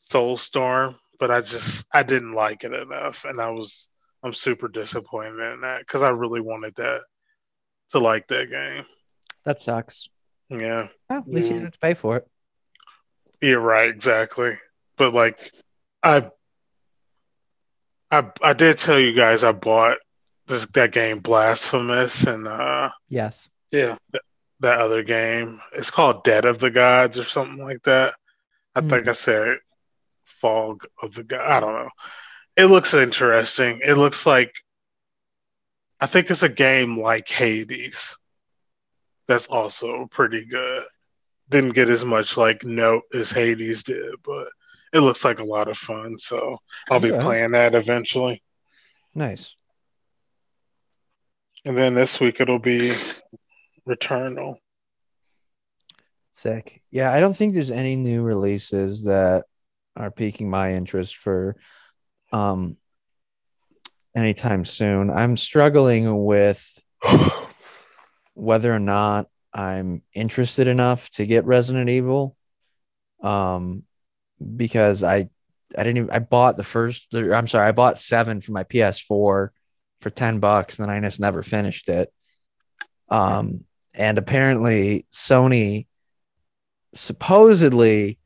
Soulstorm, 0.10 0.96
but 1.22 1.30
I 1.32 1.40
just 1.42 1.86
I 1.94 2.02
didn't 2.04 2.34
like 2.34 2.66
it 2.66 2.74
enough, 2.74 3.24
and 3.24 3.40
I 3.40 3.52
was 3.52 3.88
I'm 4.24 4.34
super 4.34 4.68
disappointed 4.68 5.40
in 5.54 5.62
that 5.62 5.80
because 5.80 6.02
I 6.02 6.10
really 6.10 6.42
wanted 6.42 6.76
that 6.76 7.02
to 7.92 8.00
like 8.00 8.28
that 8.28 8.50
game. 8.50 8.86
that 9.46 9.60
sucks. 9.60 10.10
Yeah. 10.50 10.88
Well, 11.10 11.20
at 11.20 11.28
least 11.28 11.50
you 11.50 11.56
Mm. 11.56 11.60
didn't 11.60 11.64
have 11.64 11.74
to 11.74 11.80
pay 11.80 11.94
for 11.94 12.18
it. 12.18 12.28
Yeah, 13.42 13.54
right, 13.54 13.90
exactly. 13.90 14.58
But 14.98 15.14
like 15.14 15.40
I 16.04 16.30
I 18.10 18.30
I 18.42 18.54
did 18.54 18.78
tell 18.80 19.00
you 19.00 19.14
guys 19.14 19.44
I 19.44 19.52
bought 19.52 19.98
this 20.48 20.66
that 20.68 20.92
game 20.92 21.20
Blasphemous 21.20 22.26
and 22.26 22.48
uh 22.48 22.90
Yes. 23.10 23.48
Yeah. 23.72 23.96
that 24.60 24.82
other 24.82 25.02
game. 25.04 25.62
It's 25.74 25.90
called 25.92 26.24
Dead 26.24 26.46
of 26.46 26.60
the 26.60 26.70
Gods 26.72 27.18
or 27.18 27.24
something 27.24 27.64
like 27.64 27.82
that. 27.84 28.14
I 28.76 28.82
Hmm. 28.82 28.90
think 28.90 29.08
I 29.08 29.14
said 29.14 29.58
Fog 30.42 30.86
of 31.02 31.14
the 31.14 31.24
God. 31.24 31.42
I 31.42 31.60
don't 31.60 31.74
know. 31.74 31.90
It 32.58 32.66
looks 32.66 32.94
interesting. 32.94 33.80
It 33.86 33.96
looks 33.96 34.26
like 34.26 34.54
I 36.00 36.08
think 36.08 36.32
it's 36.32 36.44
a 36.44 36.50
game 36.50 37.00
like 37.00 37.30
Hades. 37.30 38.18
That's 39.28 39.48
also 39.48 40.08
pretty 40.10 40.46
good. 40.46 40.84
Didn't 41.48 41.76
get 41.76 41.90
as 41.90 42.04
much 42.04 42.38
like 42.38 42.66
note 42.66 43.04
as 43.14 43.30
Hades 43.30 43.84
did, 43.84 44.16
but 44.24 44.48
it 44.92 45.00
looks 45.00 45.24
like 45.24 45.40
a 45.40 45.46
lot 45.46 45.68
of 45.68 45.78
fun. 45.78 46.18
So 46.18 46.58
I'll 46.90 47.00
be 47.00 47.10
Yeah. 47.10 47.22
playing 47.22 47.52
that 47.52 47.76
eventually. 47.76 48.42
Nice. 49.14 49.56
And 51.64 51.78
then 51.78 51.94
this 51.94 52.20
week 52.20 52.42
it'll 52.42 52.60
be 52.60 52.80
Returnal. 53.88 54.56
Sick. 56.32 56.82
Yeah, 56.90 57.12
I 57.12 57.20
don't 57.20 57.36
think 57.36 57.54
there's 57.54 57.70
any 57.70 57.96
new 57.96 58.24
releases 58.24 59.04
that 59.04 59.46
are 59.96 60.12
piquing 60.12 60.50
my 60.50 60.74
interest 60.74 61.16
for 61.18 61.56
um 62.32 62.78
anytime 64.16 64.66
soon. 64.66 65.10
I'm 65.10 65.38
struggling 65.38 66.26
with 66.26 66.82
whether 68.34 68.74
or 68.74 68.80
not 68.80 69.28
I'm 69.54 70.02
interested 70.14 70.68
enough 70.68 71.10
to 71.12 71.26
get 71.26 71.46
Resident 71.46 71.90
Evil. 71.90 72.36
Um 73.22 73.84
because 74.56 75.04
I 75.04 75.30
I 75.78 75.84
didn't 75.84 75.98
even 75.98 76.10
I 76.12 76.20
bought 76.20 76.58
the 76.58 76.64
first 76.64 77.08
I'm 77.14 77.48
sorry, 77.48 77.68
I 77.68 77.72
bought 77.72 78.00
7 78.00 78.42
for 78.42 78.52
my 78.52 78.64
PS4 78.64 79.50
for 80.02 80.10
10 80.10 80.40
bucks 80.40 80.80
and 80.80 80.88
then 80.88 80.96
I 80.96 81.00
just 81.06 81.20
never 81.20 81.44
finished 81.44 81.90
it. 81.90 82.12
Um 83.10 83.66
and 83.94 84.18
apparently 84.18 85.06
Sony 85.12 85.88
supposedly 86.94 88.20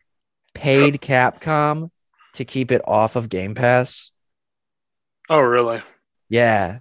paid 0.55 0.99
Capcom 1.01 1.89
to 2.33 2.45
keep 2.45 2.71
it 2.71 2.81
off 2.87 3.15
of 3.15 3.29
Game 3.29 3.53
Pass. 3.53 4.11
oh, 5.29 5.41
really? 5.41 5.81
Yeah, 6.29 6.79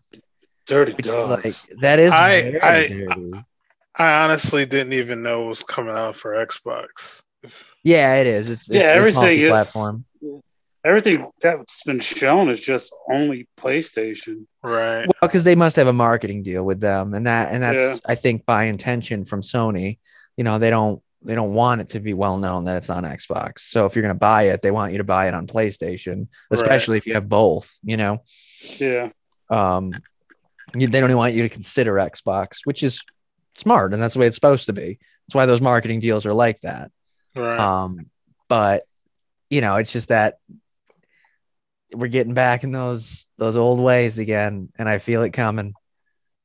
Dirty 0.66 0.94
which 0.94 1.06
is 1.06 1.12
dogs. 1.12 1.68
like 1.70 1.80
that 1.82 1.98
is 1.98 2.10
I- 2.10 2.42
very 2.42 2.60
I- 2.62 2.88
dirty. 2.88 3.32
I 3.96 4.24
honestly 4.24 4.66
didn't 4.66 4.94
even 4.94 5.22
know 5.22 5.44
it 5.44 5.48
was 5.48 5.62
coming 5.62 5.94
out 5.94 6.16
for 6.16 6.32
Xbox. 6.44 7.20
Yeah, 7.84 8.16
it 8.16 8.26
is. 8.26 8.50
It's, 8.50 8.62
it's 8.62 8.70
Yeah, 8.70 8.94
it's 8.94 8.96
everything 8.96 9.38
is- 9.38 9.50
multi-platform. 9.50 10.04
Everything 10.84 11.30
that's 11.40 11.82
been 11.84 12.00
shown 12.00 12.50
is 12.50 12.60
just 12.60 12.94
only 13.10 13.48
PlayStation. 13.56 14.46
Right. 14.62 15.06
Well, 15.06 15.14
because 15.22 15.44
they 15.44 15.54
must 15.54 15.76
have 15.76 15.86
a 15.86 15.92
marketing 15.94 16.42
deal 16.42 16.62
with 16.64 16.80
them, 16.80 17.14
and 17.14 17.26
that 17.26 17.52
and 17.52 17.62
that's 17.62 17.78
Yeah. 17.78 17.94
I 18.06 18.14
think 18.16 18.44
by 18.44 18.64
intention 18.64 19.24
from 19.24 19.40
Sony. 19.42 19.98
You 20.36 20.44
know, 20.44 20.58
they 20.58 20.68
don't 20.70 21.00
they 21.24 21.34
don't 21.34 21.54
want 21.54 21.80
it 21.80 21.88
to 21.90 22.00
be 22.00 22.12
well 22.14 22.38
known 22.38 22.64
that 22.64 22.76
it's 22.76 22.90
on 22.90 23.04
Xbox. 23.04 23.60
So 23.60 23.86
if 23.86 23.94
you're 23.96 24.02
gonna 24.02 24.14
buy 24.14 24.44
it, 24.44 24.62
they 24.62 24.70
want 24.70 24.92
you 24.92 24.98
to 24.98 25.04
buy 25.04 25.28
it 25.28 25.34
on 25.34 25.46
PlayStation, 25.46 26.28
especially 26.50 26.98
if 26.98 27.06
you 27.06 27.14
have 27.14 27.28
both. 27.28 27.76
You 27.82 27.96
know, 27.96 28.22
Yeah. 28.78 29.10
um, 29.50 29.92
they 30.72 30.86
don't 30.86 31.04
even 31.04 31.16
want 31.16 31.34
you 31.34 31.42
to 31.42 31.48
consider 31.48 31.94
Xbox, 31.94 32.58
which 32.64 32.82
is 32.82 33.02
smart, 33.56 33.94
and 33.94 34.02
that's 34.02 34.14
the 34.14 34.20
way 34.20 34.26
it's 34.26 34.36
supposed 34.36 34.66
to 34.66 34.72
be. 34.72 34.98
That's 35.26 35.34
why 35.34 35.46
those 35.46 35.60
marketing 35.60 36.00
deals 36.00 36.26
are 36.26 36.34
like 36.34 36.60
that. 36.60 36.90
Right. 37.34 37.58
Um, 37.58 38.10
but 38.48 38.84
you 39.50 39.60
know, 39.60 39.76
it's 39.76 39.92
just 39.92 40.08
that 40.08 40.38
we're 41.94 42.08
getting 42.08 42.34
back 42.34 42.64
in 42.64 42.72
those 42.72 43.28
those 43.38 43.56
old 43.56 43.78
ways 43.80 44.18
again, 44.18 44.70
and 44.76 44.88
I 44.88 44.98
feel 44.98 45.22
it 45.22 45.32
coming. 45.32 45.74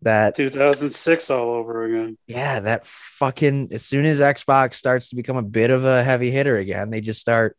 That 0.01 0.33
2006 0.35 1.29
all 1.29 1.49
over 1.55 1.83
again. 1.83 2.17
yeah, 2.25 2.61
that 2.61 2.85
fucking 2.85 3.69
as 3.73 3.85
soon 3.85 4.05
as 4.05 4.19
Xbox 4.19 4.75
starts 4.75 5.09
to 5.09 5.15
become 5.17 5.35
a 5.35 5.41
bit 5.41 5.71
of 5.71 5.83
a 5.83 6.03
heavy 6.03 6.31
hitter 6.31 6.55
again, 6.55 6.89
they 6.89 7.01
just 7.01 7.19
start. 7.19 7.57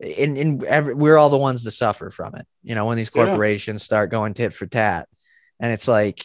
and 0.00 0.36
in 0.38 0.64
every, 0.66 0.94
we're 0.94 1.16
all 1.16 1.30
the 1.30 1.36
ones 1.38 1.64
to 1.64 1.70
suffer 1.70 2.10
from 2.10 2.34
it. 2.36 2.46
You 2.62 2.74
know, 2.74 2.86
when 2.86 2.96
these 2.96 3.10
Yeah. 3.14 3.24
corporations 3.24 3.82
start 3.82 4.10
going 4.10 4.34
tit 4.34 4.52
for 4.54 4.66
tat, 4.66 5.08
and 5.58 5.72
it's 5.72 5.88
like, 5.88 6.24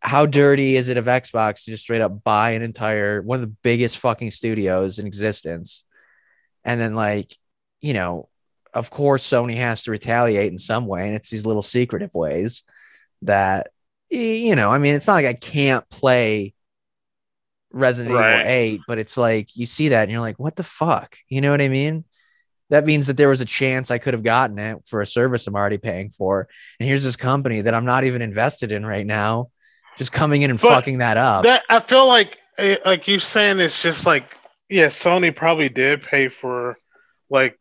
how 0.00 0.26
dirty 0.26 0.76
is 0.76 0.88
it 0.88 0.98
of 0.98 1.06
Xbox 1.06 1.64
to 1.64 1.70
just 1.70 1.84
straight 1.84 2.02
up 2.02 2.22
buy 2.24 2.50
an 2.50 2.60
entire 2.62 3.22
one 3.22 3.36
of 3.36 3.40
the 3.48 3.56
biggest 3.62 3.96
fucking 3.98 4.30
studios 4.32 4.98
in 4.98 5.06
existence, 5.06 5.84
and 6.64 6.78
then 6.78 6.94
like, 6.94 7.34
you 7.80 7.94
know, 7.94 8.28
of 8.74 8.90
course 8.90 9.22
Sony 9.26 9.56
has 9.56 9.84
to 9.84 9.90
retaliate 9.90 10.52
in 10.52 10.58
some 10.58 10.86
way, 10.86 11.06
and 11.06 11.14
it's 11.16 11.30
these 11.30 11.46
little 11.46 11.62
secretive 11.62 12.12
ways 12.12 12.62
that 13.22 13.68
you 14.10 14.54
know, 14.56 14.70
I 14.70 14.78
mean, 14.78 14.94
it's 14.94 15.06
not 15.06 15.14
like 15.14 15.26
I 15.26 15.34
can't 15.34 15.88
play 15.90 16.54
Resident 17.72 18.14
Right. 18.14 18.40
Evil 18.40 18.50
8, 18.50 18.80
but 18.86 18.98
it's 18.98 19.16
like 19.16 19.56
you 19.56 19.66
see 19.66 19.88
that 19.88 20.02
and 20.02 20.10
you're 20.12 20.20
like, 20.20 20.38
what 20.38 20.56
the 20.56 20.62
fuck? 20.62 21.16
You 21.28 21.40
know 21.40 21.50
what 21.50 21.60
I 21.62 21.68
mean? 21.68 22.04
That 22.70 22.86
means 22.86 23.08
that 23.08 23.16
there 23.16 23.28
was 23.28 23.40
a 23.40 23.44
chance 23.46 23.90
I 23.90 23.98
could 23.98 24.14
have 24.14 24.22
gotten 24.22 24.58
it 24.58 24.78
for 24.86 25.00
a 25.02 25.06
service 25.06 25.46
I'm 25.46 25.54
already 25.54 25.78
paying 25.78 26.10
for. 26.10 26.48
And 26.80 26.88
here's 26.88 27.04
this 27.04 27.16
company 27.16 27.60
that 27.60 27.74
I'm 27.74 27.84
not 27.84 28.04
even 28.04 28.22
invested 28.22 28.72
in 28.72 28.86
right 28.86 29.04
now, 29.06 29.50
just 29.98 30.12
coming 30.12 30.42
in 30.42 30.50
and 30.50 30.60
But 30.60 30.68
fucking 30.68 30.98
that 30.98 31.16
up. 31.16 31.44
that 31.44 31.62
I 31.68 31.80
feel 31.80 32.06
like 32.06 32.38
eh, 32.58 32.78
like 32.84 33.06
you 33.06 33.18
saying 33.18 33.58
it's 33.60 33.82
just 33.82 34.06
like 34.06 34.24
yeah, 34.70 34.86
Sony 34.86 35.34
probably 35.34 35.68
did 35.68 36.02
pay 36.02 36.28
for 36.28 36.78
like 37.28 37.58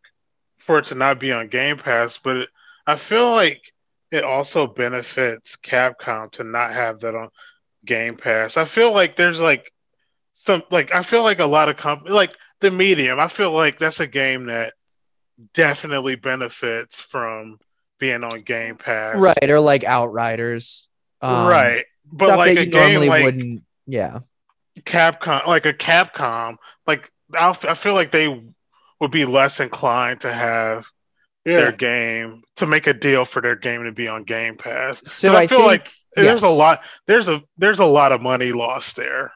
for 0.59 0.79
it 0.79 0.85
to 0.85 0.95
not 0.95 1.19
be 1.19 1.33
on 1.33 1.47
Game 1.49 1.77
Pass, 1.77 2.17
but 2.17 2.37
it, 2.37 2.49
I 2.87 2.95
feel 2.95 3.31
like 3.31 3.72
it 4.13 4.23
also 4.23 4.67
benefits 4.67 5.55
Capcom 5.55 6.31
to 6.33 6.43
not 6.43 6.71
have 6.71 6.99
that 6.99 7.15
on 7.15 7.29
Game 7.83 8.15
Pass. 8.15 8.57
I 8.57 8.65
feel 8.65 8.93
like 8.93 9.15
there's 9.15 9.41
like 9.41 9.73
some 10.35 10.61
like 10.69 10.93
I 10.93 11.01
feel 11.01 11.23
like 11.23 11.39
a 11.39 11.47
lot 11.47 11.69
of 11.69 11.77
companies 11.77 12.13
like 12.13 12.31
the 12.59 12.69
medium. 12.69 13.19
I 13.19 13.27
feel 13.27 13.51
like 13.51 13.79
that's 13.79 13.99
a 13.99 14.07
game 14.07 14.45
that 14.45 14.73
definitely 15.55 16.15
benefits 16.15 16.99
from 16.99 17.57
being 17.97 18.23
on 18.23 18.39
Game 18.41 18.75
Pass. 18.77 19.17
right. 19.17 19.49
Or 19.49 19.59
like 19.59 19.83
Outriders. 19.83 20.87
um, 21.21 21.47
right. 21.47 21.83
But 22.05 22.37
like 22.37 22.59
a 22.59 22.65
game 22.67 22.71
normally 22.71 23.09
like 23.09 23.23
wouldn't. 23.23 23.63
Yeah. 23.87 24.19
Capcom, 24.81 25.47
like 25.47 25.65
a 25.65 25.73
Capcom, 25.73 26.57
like 26.85 27.11
I 27.35 27.53
feel 27.53 27.93
like 27.95 28.11
they 28.11 28.43
would 28.99 29.11
be 29.11 29.25
less 29.25 29.59
inclined 29.59 30.21
to 30.21 30.31
have 30.31 30.85
their 31.45 31.71
game 31.71 32.41
to 32.55 32.65
make 32.65 32.87
a 32.87 32.93
deal 32.93 33.25
for 33.25 33.41
their 33.41 33.55
game 33.55 33.83
to 33.83 33.91
be 33.91 34.07
on 34.07 34.23
Game 34.23 34.55
Pass. 34.57 35.01
So 35.11 35.33
I, 35.35 35.41
I 35.41 35.47
feel 35.47 35.59
think- 35.59 35.67
like 35.67 35.91
there's 36.15 36.43
a 36.43 36.47
lot 36.49 36.81
there's 37.07 37.27
a 37.27 37.41
there's 37.57 37.79
a 37.79 37.85
lot 37.85 38.11
of 38.11 38.21
money 38.21 38.51
lost 38.51 38.95
there. 38.95 39.33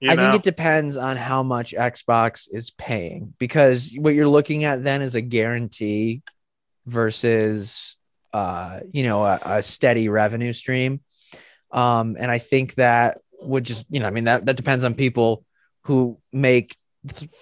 You 0.00 0.10
I 0.10 0.14
know? 0.14 0.22
think 0.22 0.34
it 0.36 0.42
depends 0.42 0.96
on 0.96 1.16
how 1.16 1.42
much 1.42 1.72
Xbox 1.72 2.46
is 2.50 2.70
paying 2.72 3.34
because 3.38 3.92
what 3.96 4.14
you're 4.14 4.28
looking 4.28 4.64
at 4.64 4.84
then 4.84 5.02
is 5.02 5.14
a 5.14 5.20
guarantee 5.20 6.22
versus 6.86 7.96
uh 8.32 8.80
you 8.92 9.02
know 9.04 9.24
a, 9.24 9.38
a 9.44 9.62
steady 9.62 10.08
revenue 10.08 10.52
stream. 10.52 11.00
Um 11.70 12.16
and 12.18 12.30
I 12.30 12.38
think 12.38 12.74
that 12.74 13.18
would 13.40 13.64
just 13.64 13.86
you 13.90 14.00
know 14.00 14.06
I 14.06 14.10
mean 14.10 14.24
that 14.24 14.46
that 14.46 14.56
depends 14.56 14.84
on 14.84 14.94
people 14.94 15.44
who 15.84 16.18
make 16.32 16.68
th- 16.68 16.78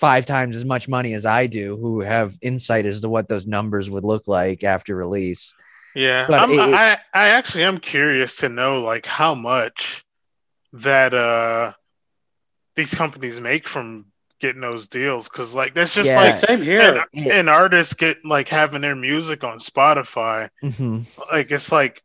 five 0.00 0.26
times 0.26 0.56
as 0.56 0.64
much 0.64 0.88
money 0.88 1.14
as 1.14 1.24
I 1.24 1.46
do 1.46 1.76
who 1.76 2.00
have 2.00 2.36
insight 2.42 2.86
as 2.86 3.00
to 3.02 3.08
what 3.08 3.28
those 3.28 3.46
numbers 3.46 3.88
would 3.88 4.04
look 4.04 4.26
like 4.26 4.64
after 4.64 4.94
release. 4.96 5.54
yeah, 5.94 6.26
but 6.28 6.42
I'm, 6.42 6.50
it- 6.50 6.54
it- 6.54 6.74
I 6.74 6.92
I 7.14 7.28
actually 7.28 7.64
am 7.64 7.78
curious 7.78 8.36
to 8.38 8.48
know 8.48 8.82
like 8.82 9.06
how 9.06 9.34
much 9.34 10.04
that 10.74 11.12
uh 11.14 11.72
these 12.76 12.94
companies 12.94 13.40
make 13.40 13.68
from 13.68 14.06
getting 14.40 14.62
those 14.62 14.88
deals 14.88 15.28
because 15.28 15.54
like 15.54 15.74
that's 15.74 15.94
just 15.94 16.08
Yeah. 16.08 16.16
like 16.16 16.32
Same 16.32 16.58
an, 16.58 16.64
here. 16.64 17.04
Yeah. 17.12 17.34
an 17.34 17.48
artist 17.48 17.98
get 17.98 18.24
like 18.24 18.48
having 18.48 18.80
their 18.80 18.96
music 18.96 19.44
on 19.44 19.58
Spotify. 19.58 20.48
Mhm. 20.64 21.04
like 21.30 21.50
it's 21.52 21.70
like 21.70 22.02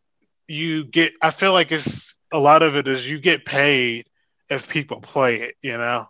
you 0.50 0.86
get 0.86 1.14
i 1.22 1.30
feel 1.32 1.52
like 1.52 1.72
it's 1.74 2.16
a 2.32 2.38
lot 2.38 2.62
of 2.64 2.76
it 2.78 2.88
is 2.88 3.10
you 3.10 3.20
get 3.20 3.44
paid 3.46 4.06
if 4.50 4.70
people 4.70 5.02
play 5.02 5.38
it 5.42 5.56
you 5.62 5.78
know 5.78 6.08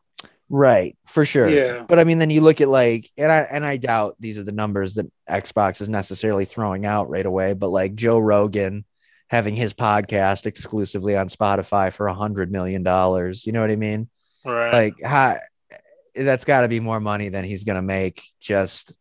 Right, 0.49 0.95
for 1.05 1.25
sure. 1.25 1.49
Yeah. 1.49 1.83
But 1.87 1.99
I 1.99 2.03
mean, 2.05 2.19
then 2.19 2.29
you 2.29 2.41
look 2.41 2.61
at 2.61 2.69
like, 2.69 3.11
and 3.17 3.31
I 3.31 3.39
and 3.39 3.65
I 3.65 3.77
doubt 3.77 4.15
these 4.19 4.37
are 4.37 4.43
the 4.43 4.51
numbers 4.53 4.95
that 4.95 5.11
Xbox 5.29 5.81
is 5.81 5.89
necessarily 5.89 6.45
throwing 6.45 6.85
out 6.85 7.09
right 7.09 7.25
away. 7.25 7.53
But 7.53 7.69
like 7.69 7.95
Joe 7.95 8.17
Rogan 8.19 8.85
having 9.29 9.57
his 9.57 9.73
podcast 9.73 10.45
exclusively 10.45 11.17
on 11.17 11.27
Spotify 11.27 11.91
for 11.91 12.07
a 12.07 12.13
hundred 12.13 12.49
million 12.51 12.81
dollars, 12.83 13.45
you 13.45 13.51
know 13.51 13.59
what 13.61 13.71
I 13.71 13.75
mean? 13.75 14.09
right 14.45 14.71
Like, 14.71 15.01
how, 15.03 15.35
that's 16.15 16.45
got 16.45 16.61
to 16.61 16.69
be 16.69 16.79
more 16.79 17.01
money 17.01 17.27
than 17.27 17.43
he's 17.43 17.65
gonna 17.65 17.81
make 17.81 18.23
just, 18.39 18.93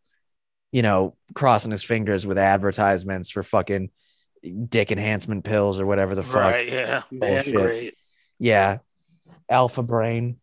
you 0.73 0.81
know, 0.81 1.15
crossing 1.33 1.71
his 1.71 1.83
fingers 1.85 2.27
with 2.27 2.37
advertisements 2.37 3.29
for 3.29 3.41
fucking 3.41 3.89
dick 4.67 4.91
enhancement 4.91 5.45
pills 5.45 5.79
or 5.79 5.85
whatever 5.85 6.13
the 6.13 6.23
fuck. 6.23 6.51
right 6.51 6.67
yeah 6.71 7.03
Man, 7.09 7.43
bullshit. 7.43 7.53
great. 7.55 7.93
yeah, 8.37 8.79
alpha 9.49 9.81
brain 9.81 10.37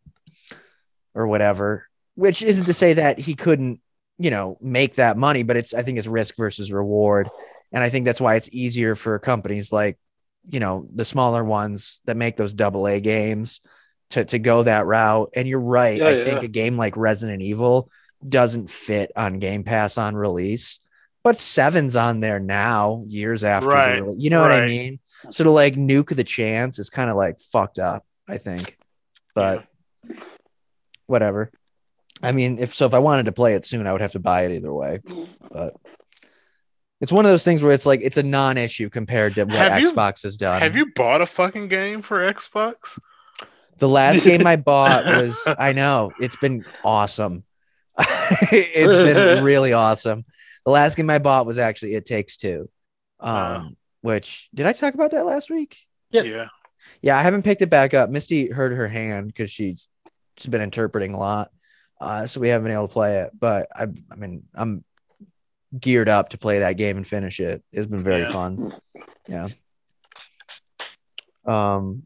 or 1.15 1.27
whatever. 1.27 1.89
Which 2.17 2.43
isn't 2.43 2.67
to 2.67 2.73
say 2.73 2.95
that 2.95 3.19
he 3.19 3.35
couldn't, 3.35 3.81
you 4.19 4.31
know, 4.31 4.57
make 4.61 4.95
that 4.97 5.17
money, 5.17 5.43
but 5.43 5.57
it's 5.57 5.74
I 5.74 5.82
think 5.82 5.99
it's 5.99 6.07
risk 6.07 6.36
versus 6.36 6.70
reward, 6.70 7.28
and 7.73 7.82
I 7.82 7.89
think 7.89 8.05
that's 8.05 8.20
why 8.20 8.36
it's 8.36 8.53
easier 8.53 8.95
for 8.95 9.19
companies 9.19 9.73
like, 9.73 9.99
you 10.49 10.61
know, 10.61 10.86
the 10.95 11.05
smaller 11.05 11.43
ones 11.43 12.01
that 12.05 12.16
make 12.16 12.36
those 12.36 12.55
double 12.55 12.86
A 12.86 13.01
games 13.01 13.61
to 14.11 14.24
to 14.27 14.39
go 14.39 14.62
that 14.62 14.86
route. 14.86 15.31
And 15.35 15.49
you're 15.49 15.59
right. 15.59 15.99
Yeah, 15.99 16.07
I 16.07 16.11
yeah. 16.11 16.24
think 16.24 16.43
a 16.45 16.49
game 16.49 16.77
like 16.77 16.97
Resident 16.97 17.43
Evil 17.43 17.91
doesn't 18.27 18.70
fit 18.70 19.11
on 19.16 19.41
Game 19.41 19.65
Pass 19.65 19.99
on 19.99 20.15
release, 20.15 20.78
but 21.24 21.39
Seven's 21.41 21.97
on 21.97 22.20
there 22.20 22.39
now, 22.39 23.05
years 23.09 23.43
after. 23.43 23.70
Right, 23.70 24.03
you 24.16 24.31
know 24.31 24.41
what 24.41 24.53
I 24.53 24.66
mean? 24.66 25.01
So 25.31 25.43
to 25.45 25.51
like 25.51 25.74
nuke 25.74 26.15
the 26.15 26.23
chance 26.23 26.78
is 26.78 26.91
kind 26.91 27.11
of 27.11 27.16
like 27.16 27.41
fucked 27.41 27.78
up, 27.78 28.07
I 28.28 28.39
think. 28.39 28.78
But 29.35 29.66
whatever. 31.06 31.51
I 32.22 32.32
mean, 32.32 32.59
if 32.59 32.74
so, 32.74 32.86
if 32.86 32.94
I 32.94 32.98
wanted 33.01 33.26
to 33.26 33.32
play 33.32 33.55
it 33.55 33.64
soon, 33.64 33.86
I 33.86 33.93
would 33.93 34.01
have 34.01 34.12
to 34.12 34.20
buy 34.20 34.43
it 34.47 34.52
either 34.52 34.72
way. 34.72 35.01
But 35.52 35.74
it's 37.01 37.12
one 37.12 37.24
of 37.24 37.31
those 37.31 37.44
things 37.44 37.62
where 37.62 37.72
it's 37.72 37.86
like 37.86 38.01
it's 38.02 38.16
a 38.16 38.22
non-issue 38.22 38.89
compared 38.89 39.35
to 39.35 39.44
what 39.44 39.56
Have 39.56 39.81
you- 39.81 39.93
Xbox 39.93 40.22
has 40.22 40.36
done. 40.36 40.62
have 40.62 40.76
you 40.76 40.93
bought 40.94 41.20
a 41.20 41.26
fucking 41.26 41.68
game 41.68 42.01
for 42.02 42.18
xbox 42.32 42.98
The 43.78 43.89
last 43.89 44.24
game 44.26 44.47
I 44.47 44.56
bought 44.56 45.05
was 45.05 45.47
I 45.59 45.72
know 45.72 46.12
it's 46.20 46.36
been 46.36 46.62
awesome. 46.85 47.44
it's 47.98 48.94
been 48.97 49.44
really 49.44 49.72
awesome. 49.72 50.24
The 50.64 50.70
last 50.70 50.97
game 50.97 51.10
I 51.10 51.18
bought 51.18 51.47
was 51.47 51.59
actually 51.59 51.94
It 51.94 52.06
Takes 52.06 52.36
Two. 52.39 52.70
Um, 53.20 53.35
Wow. 53.35 53.68
which 54.02 54.48
did 54.55 54.66
I 54.66 54.72
talk 54.72 54.94
about 54.94 55.10
that 55.10 55.26
last 55.26 55.51
week? 55.51 55.76
Yep. 56.10 56.24
yeah 56.26 56.48
Yeah, 57.02 57.18
I 57.18 57.22
haven't 57.22 57.43
picked 57.43 57.60
it 57.62 57.70
back 57.70 57.93
up. 57.93 58.09
Misty 58.09 58.51
hurt 58.51 58.72
her 58.72 58.89
hand 58.89 59.26
because 59.26 59.51
she's 59.51 59.89
she's 60.36 60.51
been 60.51 60.61
interpreting 60.62 61.15
a 61.15 61.19
lot, 61.19 61.51
uh, 62.01 62.27
so 62.27 62.40
we 62.40 62.48
haven't 62.48 62.65
been 62.65 62.74
able 62.74 62.89
to 62.89 62.93
play 62.93 63.19
it. 63.20 63.31
But 63.39 63.69
I, 63.74 63.86
I 64.11 64.15
mean, 64.16 64.44
I'm 64.55 64.85
geared 65.78 66.09
up 66.09 66.31
to 66.31 66.39
play 66.39 66.61
that 66.61 66.77
game 66.77 66.97
and 66.97 67.06
finish 67.06 67.40
it. 67.40 67.62
It's 67.73 67.86
been 67.86 68.02
very 68.05 68.23
Yeah. 68.23 68.31
fun. 68.31 68.73
Yeah. 69.28 69.48
Um, 71.47 72.05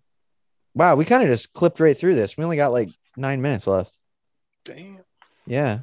wow, 0.74 0.94
we 0.96 1.04
kind 1.04 1.22
of 1.22 1.28
just 1.28 1.52
clipped 1.52 1.80
right 1.80 1.96
through 1.96 2.14
this. 2.14 2.36
We 2.36 2.44
only 2.44 2.56
got 2.56 2.72
like 2.72 2.88
nine 3.16 3.40
minutes 3.42 3.66
left. 3.66 3.98
damn 4.64 5.00
Yeah. 5.46 5.80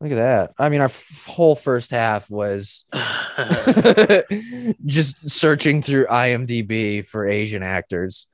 Look 0.00 0.12
at 0.12 0.16
that. 0.16 0.52
I 0.58 0.68
mean, 0.68 0.80
our 0.80 0.86
f- 0.86 1.24
whole 1.26 1.56
first 1.56 1.90
half 1.90 2.28
was 2.30 2.84
just 4.84 5.30
searching 5.30 5.80
through 5.82 6.06
IMDb 6.06 7.04
for 7.04 7.26
Asian 7.26 7.62
actors. 7.62 8.26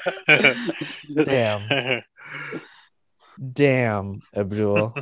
Damn. 1.25 2.01
Damn, 3.53 4.21
Abdul. 4.35 4.95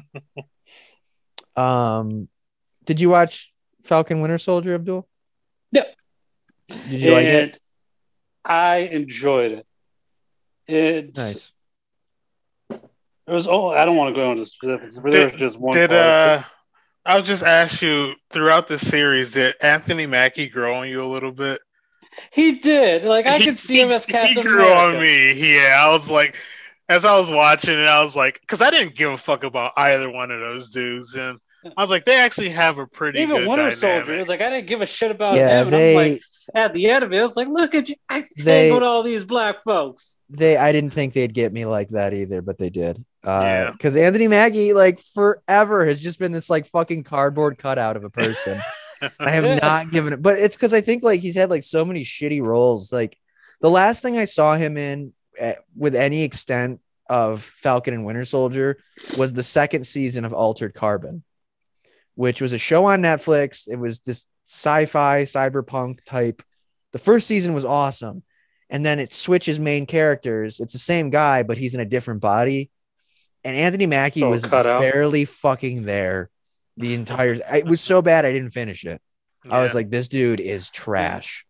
um, 1.56 2.28
did 2.84 3.00
you 3.00 3.10
watch 3.10 3.54
Falcon 3.82 4.22
Winter 4.22 4.38
Soldier, 4.38 4.76
Abdul? 4.76 5.08
Yep. 5.72 5.96
Did 6.68 7.02
you 7.02 7.12
like 7.14 7.26
it? 7.26 7.60
I 8.44 8.78
enjoyed 8.92 9.52
it. 9.54 9.66
It's 10.68 11.18
Nice. 11.18 11.52
It 13.28 13.32
was 13.32 13.48
oh 13.48 13.70
I 13.70 13.86
don't 13.86 13.96
want 13.98 14.14
to 14.16 14.22
go 14.22 14.32
into 14.32 14.46
specifics, 14.46 15.00
but 15.00 15.12
there 15.12 15.26
was 15.28 15.36
just 15.36 15.60
one 15.60 15.74
Did 15.76 15.90
part. 15.90 16.02
uh, 16.02 16.44
I'll 17.06 17.22
just 17.22 17.44
ask 17.44 17.82
you 17.82 18.14
throughout 18.30 18.68
the 18.68 18.80
series, 18.80 19.34
did 19.34 19.56
Anthony 19.62 20.08
Mackie 20.08 20.48
grow 20.50 20.76
on 20.76 20.90
you 20.90 21.04
a 21.04 21.08
little 21.12 21.32
bit? 21.32 21.60
he 22.32 22.60
did. 22.60 23.04
Like 23.04 23.26
I 23.26 23.38
He- 23.40 23.46
could 23.46 23.58
see 23.58 23.80
him 23.82 23.92
as 23.92 24.06
Captain 24.06 24.36
He 24.38 24.42
grew 24.42 24.60
America. 24.64 24.96
on 24.98 25.02
me. 25.02 25.54
Yeah, 25.56 25.76
I 25.78 25.90
was 25.92 26.10
like, 26.10 26.36
as 26.88 27.04
I 27.04 27.18
was 27.18 27.30
watching 27.32 27.74
it, 27.80 27.86
I 27.88 28.02
was 28.04 28.16
like, 28.16 28.40
because 28.42 28.62
I 28.62 28.70
didn't 28.70 28.96
give 28.96 29.12
a 29.12 29.18
fuck 29.18 29.44
about 29.44 29.74
either 29.76 30.10
one 30.10 30.30
of 30.32 30.40
those 30.40 30.70
dudes, 30.70 31.16
and 31.16 31.40
I 31.76 31.82
was 31.82 31.90
like, 31.90 32.06
they 32.06 32.18
actually 32.20 32.50
have 32.50 32.78
a 32.78 32.86
pretty 32.86 33.20
Even 33.22 33.38
good 33.38 33.48
Winter 33.48 33.70
dynamic. 33.70 33.74
Soldier, 34.06 34.26
like 34.26 34.42
I 34.42 34.50
didn't 34.52 34.68
give 34.68 34.82
a 34.82 34.86
shit 34.86 35.10
about 35.12 35.34
Yeah, 35.36 35.64
him. 35.64 35.72
they- 35.72 35.96
And 35.96 36.00
I'm 36.06 36.12
like, 36.14 36.22
at 36.54 36.74
the 36.76 36.90
end 36.92 37.04
of 37.04 37.12
it, 37.12 37.18
I 37.18 37.22
was 37.24 37.36
like, 37.36 37.48
look 37.48 37.74
at 37.74 37.90
you, 37.90 37.96
I 38.10 38.22
They- 38.38 38.66
hang 38.68 38.74
with 38.76 38.84
all 38.84 39.02
these 39.04 39.24
black 39.24 39.64
folks. 39.64 40.18
They, 40.30 40.58
I 40.58 40.72
didn't 40.72 40.92
think 40.92 41.14
they'd 41.14 41.34
get 41.34 41.52
me 41.52 41.66
like 41.66 41.90
that 41.90 42.14
either, 42.14 42.42
but 42.44 42.58
they 42.60 42.70
did. 42.70 43.04
Uh, 43.26 43.40
Yeah. 43.44 43.72
because 43.72 43.96
Anthony 43.96 44.28
Mackie, 44.28 44.74
like 44.74 45.00
forever, 45.00 45.86
has 45.86 46.00
just 46.00 46.20
been 46.20 46.32
this 46.32 46.50
like 46.50 46.66
fucking 46.68 47.04
cardboard 47.04 47.58
cutout 47.58 47.98
of 47.98 48.04
a 48.04 48.10
person. 48.10 48.58
I 49.20 49.32
have 49.32 49.62
not 49.62 49.92
given 49.92 50.14
it, 50.14 50.22
but 50.22 50.38
it's 50.38 50.56
because 50.56 50.74
I 50.74 50.82
think 50.82 51.04
like 51.04 51.20
he's 51.22 51.36
had 51.36 51.50
like 51.50 51.64
so 51.64 51.84
many 51.86 52.04
shitty 52.04 52.42
roles. 52.42 52.92
Like 52.94 53.18
the 53.62 53.70
last 53.70 54.02
thing 54.02 54.18
I 54.18 54.26
saw 54.26 54.56
him 54.56 54.78
in 54.78 55.14
eh, 55.38 55.56
with 55.76 55.96
any 55.96 56.24
extent 56.24 56.82
of 57.10 57.42
Falcon 57.44 57.94
and 57.94 58.06
Winter 58.06 58.26
Soldier 58.26 58.78
was 59.18 59.34
the 59.34 59.44
second 59.44 59.86
season 59.86 60.26
of 60.26 60.34
Altered 60.34 60.74
Carbon, 60.74 61.24
which 62.16 62.42
was 62.42 62.54
a 62.54 62.58
show 62.58 62.86
on 62.86 63.02
Netflix. 63.02 63.68
It 63.68 63.78
was 63.78 64.00
this 64.00 64.28
sci-fi 64.48 65.24
cyberpunk 65.24 66.04
type. 66.06 66.42
The 66.94 67.00
first 67.00 67.28
season 67.28 67.54
was 67.54 67.66
awesome, 67.66 68.24
and 68.70 68.86
then 68.86 69.00
it 69.00 69.14
switches 69.14 69.60
main 69.60 69.86
characters. 69.86 70.60
It's 70.60 70.74
the 70.74 70.80
same 70.80 71.10
guy, 71.10 71.44
but 71.44 71.58
he's 71.58 71.74
in 71.76 71.80
a 71.82 71.86
different 71.86 72.22
body. 72.22 72.72
And 73.46 73.56
Anthony 73.56 73.86
Mackie 73.86 74.20
So 74.22 74.30
was 74.32 74.44
cut 74.44 74.66
out. 74.66 74.82
barely 74.82 75.24
fucking 75.24 75.84
there 75.84 76.30
the 76.78 76.94
entire. 76.96 77.34
It 77.34 77.66
was 77.66 77.80
so 77.80 78.02
bad 78.02 78.26
I 78.26 78.34
didn't 78.34 78.50
finish 78.52 78.84
it. 78.84 79.02
I 79.50 79.62
was 79.62 79.74
like, 79.76 79.90
this 79.92 80.08
dude 80.08 80.40
is 80.40 80.70
trash, 80.72 81.46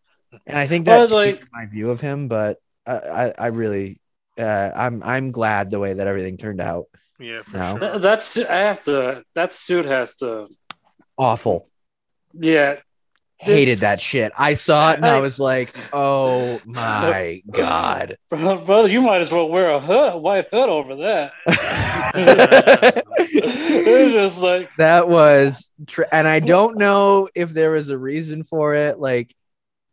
and 0.46 0.58
I 0.58 0.68
think 0.68 0.86
that's 0.86 1.12
like- 1.14 1.40
like 1.40 1.48
my 1.54 1.66
view 1.66 1.90
of 1.92 2.02
him. 2.02 2.28
But 2.28 2.58
I, 2.86 2.92
I, 2.94 3.34
I 3.40 3.48
really, 3.48 4.00
uh, 4.38 4.72
I'm, 4.76 5.02
I'm 5.02 5.32
glad 5.32 5.70
the 5.72 5.80
way 5.80 5.94
that 5.94 6.06
everything 6.06 6.36
turned 6.38 6.60
out. 6.62 6.86
yeah, 7.18 7.42
for 7.44 7.58
No. 7.58 7.80
sure. 7.80 7.90
Th- 7.92 8.02
That's 8.02 8.38
I 8.38 8.58
have 8.60 8.82
to. 8.84 9.24
That 9.34 9.54
suit 9.54 9.86
has 9.86 10.18
to. 10.18 10.48
Awful. 11.18 11.66
Yeah, 12.34 12.76
Hated 13.38 13.64
It's- 13.74 13.82
that 13.82 14.00
shit. 14.02 14.32
I 14.38 14.54
saw 14.54 14.92
it 14.94 14.98
and 14.98 15.06
I 15.06 15.18
I- 15.18 15.20
was 15.20 15.40
like, 15.40 15.74
oh 15.94 16.60
my 16.66 17.42
god. 17.52 18.16
brother, 18.30 18.88
you 18.90 19.02
might 19.02 19.22
as 19.22 19.32
well 19.32 19.50
wear 19.50 19.72
a 19.72 19.80
hood, 19.80 20.14
a 20.14 20.18
white 20.18 20.48
hood 20.52 20.70
over 20.70 20.96
that. 20.96 21.34
that 21.46 23.04
it 23.18 24.04
was 24.06 24.14
just 24.14 24.42
like 24.42 24.74
that 24.78 25.08
was, 25.10 25.70
tr- 25.88 26.04
and 26.12 26.28
I 26.28 26.40
don't 26.40 26.78
know 26.78 27.30
if 27.36 27.52
there 27.52 27.72
was 27.72 27.90
a 27.90 27.98
reason 27.98 28.44
for 28.44 28.74
it. 28.76 29.00
Like, 29.00 29.34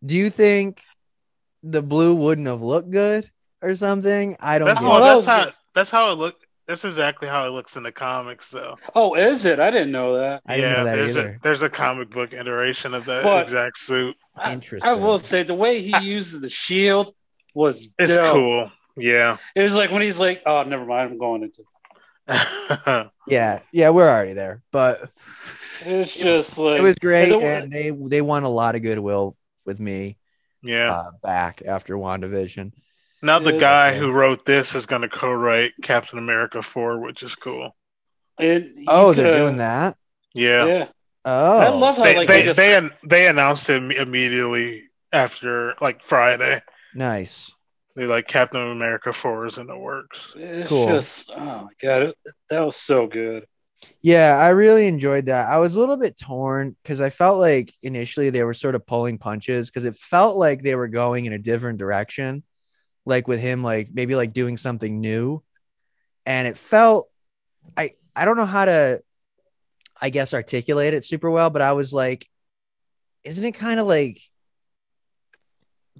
do 0.05 0.17
you 0.17 0.31
think 0.31 0.83
the 1.63 1.83
blue 1.83 2.15
wouldn't 2.15 2.47
have 2.47 2.63
looked 2.63 2.91
good 2.91 3.31
or 3.61 3.75
something? 3.77 4.37
I 4.41 4.59
don't. 4.59 4.69
That's, 4.69 4.81
get 4.81 4.87
how, 4.89 5.01
that's 5.01 5.27
how 5.27 5.51
that's 5.75 5.91
how 5.91 6.13
it 6.13 6.15
looked. 6.19 6.45
That's 6.73 6.87
exactly 6.87 7.29
how 7.29 7.47
it 7.47 7.51
looks 7.51 7.77
in 7.77 7.83
the 7.83 7.93
comics, 7.93 8.49
though. 8.51 8.77
Oh, 8.95 9.13
is 9.13 9.45
it? 9.45 9.61
I 9.61 9.71
didn't 9.71 9.93
know 9.93 10.17
that. 10.17 10.41
I 10.47 10.57
didn't 10.57 10.73
know 10.73 10.85
that 10.85 10.97
there's 10.97 11.09
either. 11.17 11.29
A, 11.39 11.39
there's 11.43 11.61
a 11.61 11.69
comic 11.69 12.09
book 12.09 12.33
iteration 12.33 12.95
of 12.95 13.05
that 13.05 13.23
But- 13.23 13.43
exact 13.43 13.77
suit. 13.77 14.17
I- 14.35 14.55
Interesting. 14.55 14.91
I 14.91 14.95
will 14.95 15.19
say 15.19 15.43
the 15.43 15.53
way 15.55 15.83
he 15.83 15.95
uses 16.03 16.41
the 16.41 16.49
shield 16.49 17.13
was 17.55 17.95
It's 17.99 18.15
dope. 18.17 18.35
cool. 18.35 18.71
Yeah. 18.97 19.37
It 19.55 19.61
was 19.61 19.77
like 19.77 19.91
when 19.91 20.01
he's 20.01 20.19
like, 20.19 20.43
"Oh, 20.47 20.63
never 20.63 20.87
mind, 20.87 21.11
I'm 21.11 21.19
going 21.19 21.43
into." 21.43 21.63
Yeah, 23.29 23.61
yeah, 23.71 23.91
we're 23.91 24.09
already 24.09 24.33
there, 24.33 24.63
but 24.73 25.11
It's 25.85 26.19
just 26.19 26.59
like 26.59 26.79
it 26.81 26.83
was 26.83 26.97
great, 26.97 27.33
and 27.33 27.43
the- 27.43 27.47
and 27.47 27.73
they 27.73 27.91
they 27.91 28.23
won 28.23 28.45
a 28.45 28.49
lot 28.49 28.77
of 28.77 28.83
goodwill 28.83 29.37
with 29.67 29.79
me 29.79 30.17
yeah. 30.63 30.91
uh, 30.91 31.11
back 31.23 31.61
after 31.67 31.97
Wandavision. 31.97 32.73
Now 33.23 33.39
the 33.39 33.53
guy 33.59 33.97
who 33.97 34.11
wrote 34.13 34.45
this 34.45 34.75
is 34.75 34.87
going 34.87 35.03
to 35.03 35.09
co-write 35.09 35.73
Captain 35.83 36.19
America 36.19 36.63
4, 36.63 36.99
which 37.01 37.23
is 37.23 37.35
cool. 37.35 37.77
and 38.39 38.85
Oh, 38.89 39.13
they're 39.13 39.31
gonna- 39.33 39.45
doing 39.45 39.57
that. 39.59 39.97
Yeah. 40.35 40.65
Yeah, 40.67 40.87
Oh, 41.25 41.59
I 41.59 41.69
love 41.69 41.97
how 41.99 42.05
They, 42.05 42.17
like 42.17 42.27
they, 42.29 42.41
they 42.41 42.45
just 42.47 42.57
they, 42.57 42.81
they 43.07 43.27
announced 43.29 43.69
it 43.71 43.83
immediately 43.97 44.83
after, 45.13 45.75
like, 45.81 46.03
Friday. 46.03 46.61
nice. 46.95 47.53
They 47.95 48.07
like 48.07 48.27
Captain 48.27 48.61
America 48.73 49.13
4 49.13 49.47
is 49.47 49.59
in 49.59 49.67
the 49.67 49.77
works. 49.77 50.33
It's 50.37 50.71
Cool. 50.71 50.89
just 50.89 51.31
oh 51.37 51.65
my 51.65 51.71
god, 51.83 52.03
it, 52.05 52.17
that 52.49 52.61
was 52.65 52.75
so 52.75 53.07
good. 53.07 53.45
Yeah, 54.01 54.39
I 54.41 54.49
really 54.51 54.87
enjoyed 54.87 55.27
that. 55.27 55.49
I 55.49 55.59
was 55.59 55.77
a 55.77 55.81
little 55.81 55.99
bit 55.99 56.17
torn 56.19 56.75
because 56.83 57.03
I 57.03 57.11
felt 57.11 57.39
like 57.39 57.71
initially 57.83 58.31
they 58.31 58.45
were 58.45 58.55
sort 58.55 58.75
of 58.77 58.87
pulling 58.87 59.19
punches 59.19 59.69
because 59.69 59.85
it 59.85 59.95
felt 59.97 60.37
like 60.39 60.63
they 60.63 60.75
were 60.75 60.89
going 60.89 61.27
in 61.27 61.35
a 61.35 61.39
different 61.39 61.79
direction, 61.79 62.45
like 63.05 63.27
with 63.29 63.41
him, 63.41 63.63
like 63.63 63.89
maybe 63.93 64.15
like 64.15 64.33
doing 64.33 64.57
something 64.57 65.01
new, 65.01 65.43
and 66.27 66.47
it 66.49 66.57
felt 66.59 67.09
I 67.77 67.91
I 68.15 68.25
don't 68.25 68.37
know 68.37 68.47
how 68.47 68.65
to, 68.67 69.03
I 70.01 70.11
guess 70.11 70.35
articulate 70.35 70.95
it 70.95 71.05
super 71.05 71.31
well, 71.31 71.51
but 71.51 71.63
I 71.63 71.73
was 71.73 71.93
like, 71.93 72.29
isn't 73.25 73.45
it 73.45 73.53
kind 73.53 73.81
of 73.81 73.87
like 73.87 74.19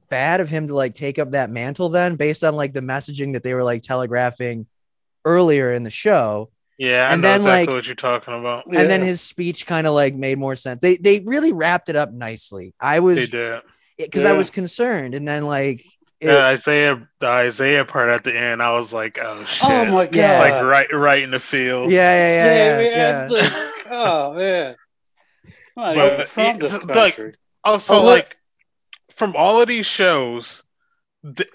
bad 0.09 0.41
of 0.41 0.49
him 0.49 0.69
to 0.69 0.75
like 0.75 0.95
take 0.95 1.19
up 1.19 1.31
that 1.31 1.51
mantle 1.51 1.89
then 1.89 2.17
based 2.17 2.45
on 2.45 2.55
like 2.55 2.73
the 2.75 2.81
messaging 2.81 3.33
that 3.33 3.43
they 3.43 3.55
were 3.55 3.65
like 3.65 3.83
telegraphing 3.83 4.67
earlier 5.25 5.73
in 5.73 5.85
the 5.85 5.91
show 5.91 6.51
Yeah, 6.79 7.09
I 7.09 7.15
And 7.15 7.25
then, 7.25 7.41
exactly 7.41 7.67
like- 7.67 7.77
what 7.77 7.87
you're 7.87 7.95
talking 7.95 8.35
about. 8.35 8.67
and 8.67 8.91
then 8.91 9.01
his 9.03 9.21
speech 9.21 9.67
kind 9.67 9.87
of 9.87 9.95
like 9.95 10.15
made 10.15 10.39
more 10.39 10.57
sense. 10.57 10.81
They 10.83 10.97
they 10.97 11.21
really 11.21 11.53
wrapped 11.53 11.89
it 11.89 11.97
up 11.97 12.13
nicely. 12.13 12.75
I 12.81 13.01
was 13.01 13.31
because 13.31 14.25
I 14.25 14.33
was 14.33 14.51
concerned, 14.51 15.15
and 15.15 15.27
then 15.27 15.47
like 15.47 15.85
it, 16.23 16.27
The 16.27 16.43
Isaiah, 16.45 17.09
the 17.21 17.27
Isaiah 17.27 17.85
part 17.85 18.09
at 18.11 18.25
the 18.25 18.37
end, 18.37 18.63
I 18.63 18.73
was 18.73 18.93
like, 18.93 19.19
oh 19.21 19.45
shit! 19.45 19.65
Oh 19.69 19.85
my 19.93 20.05
god! 20.07 20.15
Yeah. 20.15 20.39
like 20.39 20.63
right, 20.65 20.93
right 20.93 21.23
in 21.23 21.31
the 21.31 21.41
field. 21.41 21.91
yeah, 21.91 22.19
yeah, 22.21 22.29
yeah, 22.29 22.43
Same, 22.43 22.93
yeah, 22.93 23.27
yeah. 23.27 23.43
like, 23.43 23.87
oh 23.91 24.35
man, 24.35 24.77
I'm 25.77 25.97
not 25.97 25.97
But 25.97 26.13
even 26.15 26.27
from 26.27 26.45
it- 26.57 26.61
this 26.61 26.85
like- 26.85 27.37
Also, 27.65 27.95
Oh, 27.99 28.03
like 28.05 28.37
from 29.11 29.37
all 29.37 29.61
of 29.61 29.69
these 29.69 29.87
shows, 29.87 30.65
the, 31.23 31.47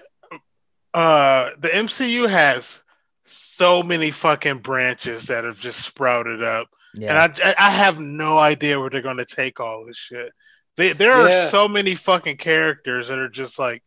uh, 0.93 1.51
the 1.59 1.69
MCU 1.69 2.29
has 2.29 2.81
so 3.25 3.83
many 3.83 4.11
fucking 4.11 4.59
branches 4.59 5.27
that 5.27 5.43
have 5.43 5.59
just 5.59 5.79
sprouted 5.81 6.41
up, 6.43 6.67
Yeah. 6.95 7.23
and 7.25 7.39
I, 7.43 7.55
I 7.57 7.69
have 7.71 7.99
no 7.99 8.37
idea 8.37 8.79
where 8.79 8.89
they're 8.89 9.01
going 9.01 9.17
to 9.17 9.25
take 9.25 9.59
all 9.59 9.85
this 9.85 9.97
shit. 9.97 10.31
They, 10.77 10.93
there 10.93 11.11
are 11.11 11.27
Yeah. 11.29 11.47
so 11.47 11.67
many 11.67 11.95
fucking 11.95 12.37
characters 12.37 13.07
that 13.09 13.17
are 13.19 13.29
just 13.29 13.57
like, 13.59 13.83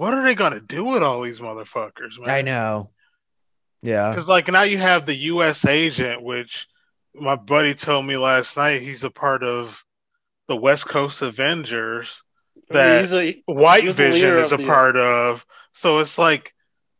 what 0.00 0.14
are 0.14 0.22
they 0.22 0.34
going 0.34 0.52
to 0.54 0.60
do 0.62 0.82
with 0.84 1.02
all 1.02 1.20
these 1.20 1.40
motherfuckers, 1.40 2.18
man? 2.18 2.30
I 2.34 2.40
know. 2.40 2.90
Yeah, 3.82 4.08
Because 4.10 4.26
like 4.28 4.48
now 4.48 4.62
you 4.62 4.78
have 4.78 5.04
the 5.04 5.14
U.S. 5.14 5.66
agent, 5.66 6.22
which 6.22 6.66
my 7.14 7.36
buddy 7.36 7.74
told 7.74 8.06
me 8.06 8.16
last 8.16 8.56
night 8.56 8.80
he's 8.80 9.04
a 9.04 9.10
part 9.10 9.42
of 9.42 9.84
the 10.48 10.56
West 10.56 10.86
Coast 10.88 11.20
Avengers. 11.20 12.22
that- 12.70 13.00
He's 13.00 13.12
a, 13.12 13.42
White 13.46 13.84
He 13.84 13.90
Vision 13.90 14.12
leader 14.14 14.38
is 14.38 14.52
a 14.52 14.54
of 14.54 14.60
the- 14.62 14.66
part 14.66 14.96
of. 14.96 15.44
So 15.74 15.98
it's 15.98 16.16
like, 16.18 16.54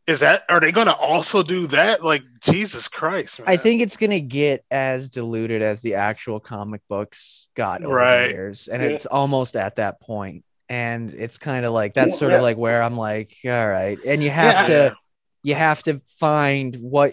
is 0.06 0.20
that 0.20 0.43
are 0.48 0.60
they 0.60 0.72
going 0.72 0.89
to 0.89 0.94
also 0.94 1.43
do 1.43 1.68
that? 1.68 2.05
Like 2.05 2.22
Jesus 2.43 2.89
Christ, 2.89 3.39
man. 3.39 3.48
I 3.48 3.56
think 3.56 3.81
it's 3.82 3.97
gonna 3.97 4.18
get 4.20 4.64
as 4.70 5.09
diluted 5.09 5.62
as 5.62 5.82
the 5.82 5.94
actual 5.94 6.40
comic 6.40 6.81
books 6.89 7.48
got 7.55 7.82
over 7.85 7.94
Right. 7.94 8.27
the 8.27 8.32
years, 8.32 8.68
and 8.68 8.82
Yeah. 8.82 8.89
it's 8.90 9.06
almost 9.06 9.55
at 9.56 9.77
that 9.77 10.01
point. 10.01 10.44
And 10.70 11.12
it's 11.12 11.36
kind 11.36 11.66
of 11.66 11.72
like 11.74 11.92
that's 11.92 12.18
sort 12.18 12.30
Yeah. 12.30 12.38
of 12.38 12.42
like 12.44 12.56
where 12.56 12.82
I'm 12.82 12.97
like, 12.97 13.36
all 13.44 13.68
right, 13.68 13.98
and 14.06 14.22
you 14.22 14.30
have 14.30 14.68
Yeah. 14.68 14.90
to 14.90 14.97
you 15.42 15.55
have 15.55 15.82
to 15.82 16.01
find 16.18 16.76
what 16.76 17.12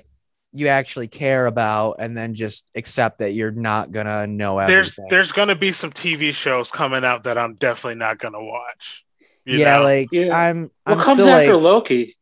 you 0.54 0.68
actually 0.68 1.08
care 1.08 1.46
about, 1.46 1.96
and 2.00 2.16
then 2.16 2.34
just 2.36 2.70
accept 2.76 3.20
that 3.20 3.32
you're 3.34 3.52
not 3.52 3.92
gonna 3.92 4.28
know 4.28 4.58
there's 4.66 4.88
everything. 4.90 5.08
there's 5.10 5.32
going 5.32 5.48
to 5.50 5.56
be 5.56 5.72
some 5.72 5.92
TV 5.92 6.34
shows 6.34 6.72
coming 6.72 7.04
out 7.04 7.24
that 7.26 7.38
I'm 7.38 7.56
definitely 7.56 8.00
not 8.00 8.18
going 8.20 8.34
to 8.34 8.40
watch. 8.40 9.06
You 9.46 9.60
yeah, 9.60 9.78
know? 9.78 9.84
like 9.84 10.08
Yeah. 10.12 10.36
I'm 10.36 10.64
what 10.84 10.98
I'm 10.98 11.00
comes 11.00 11.22
still 11.22 11.34
after 11.36 11.54
like 11.56 11.64
Loki? 11.64 12.14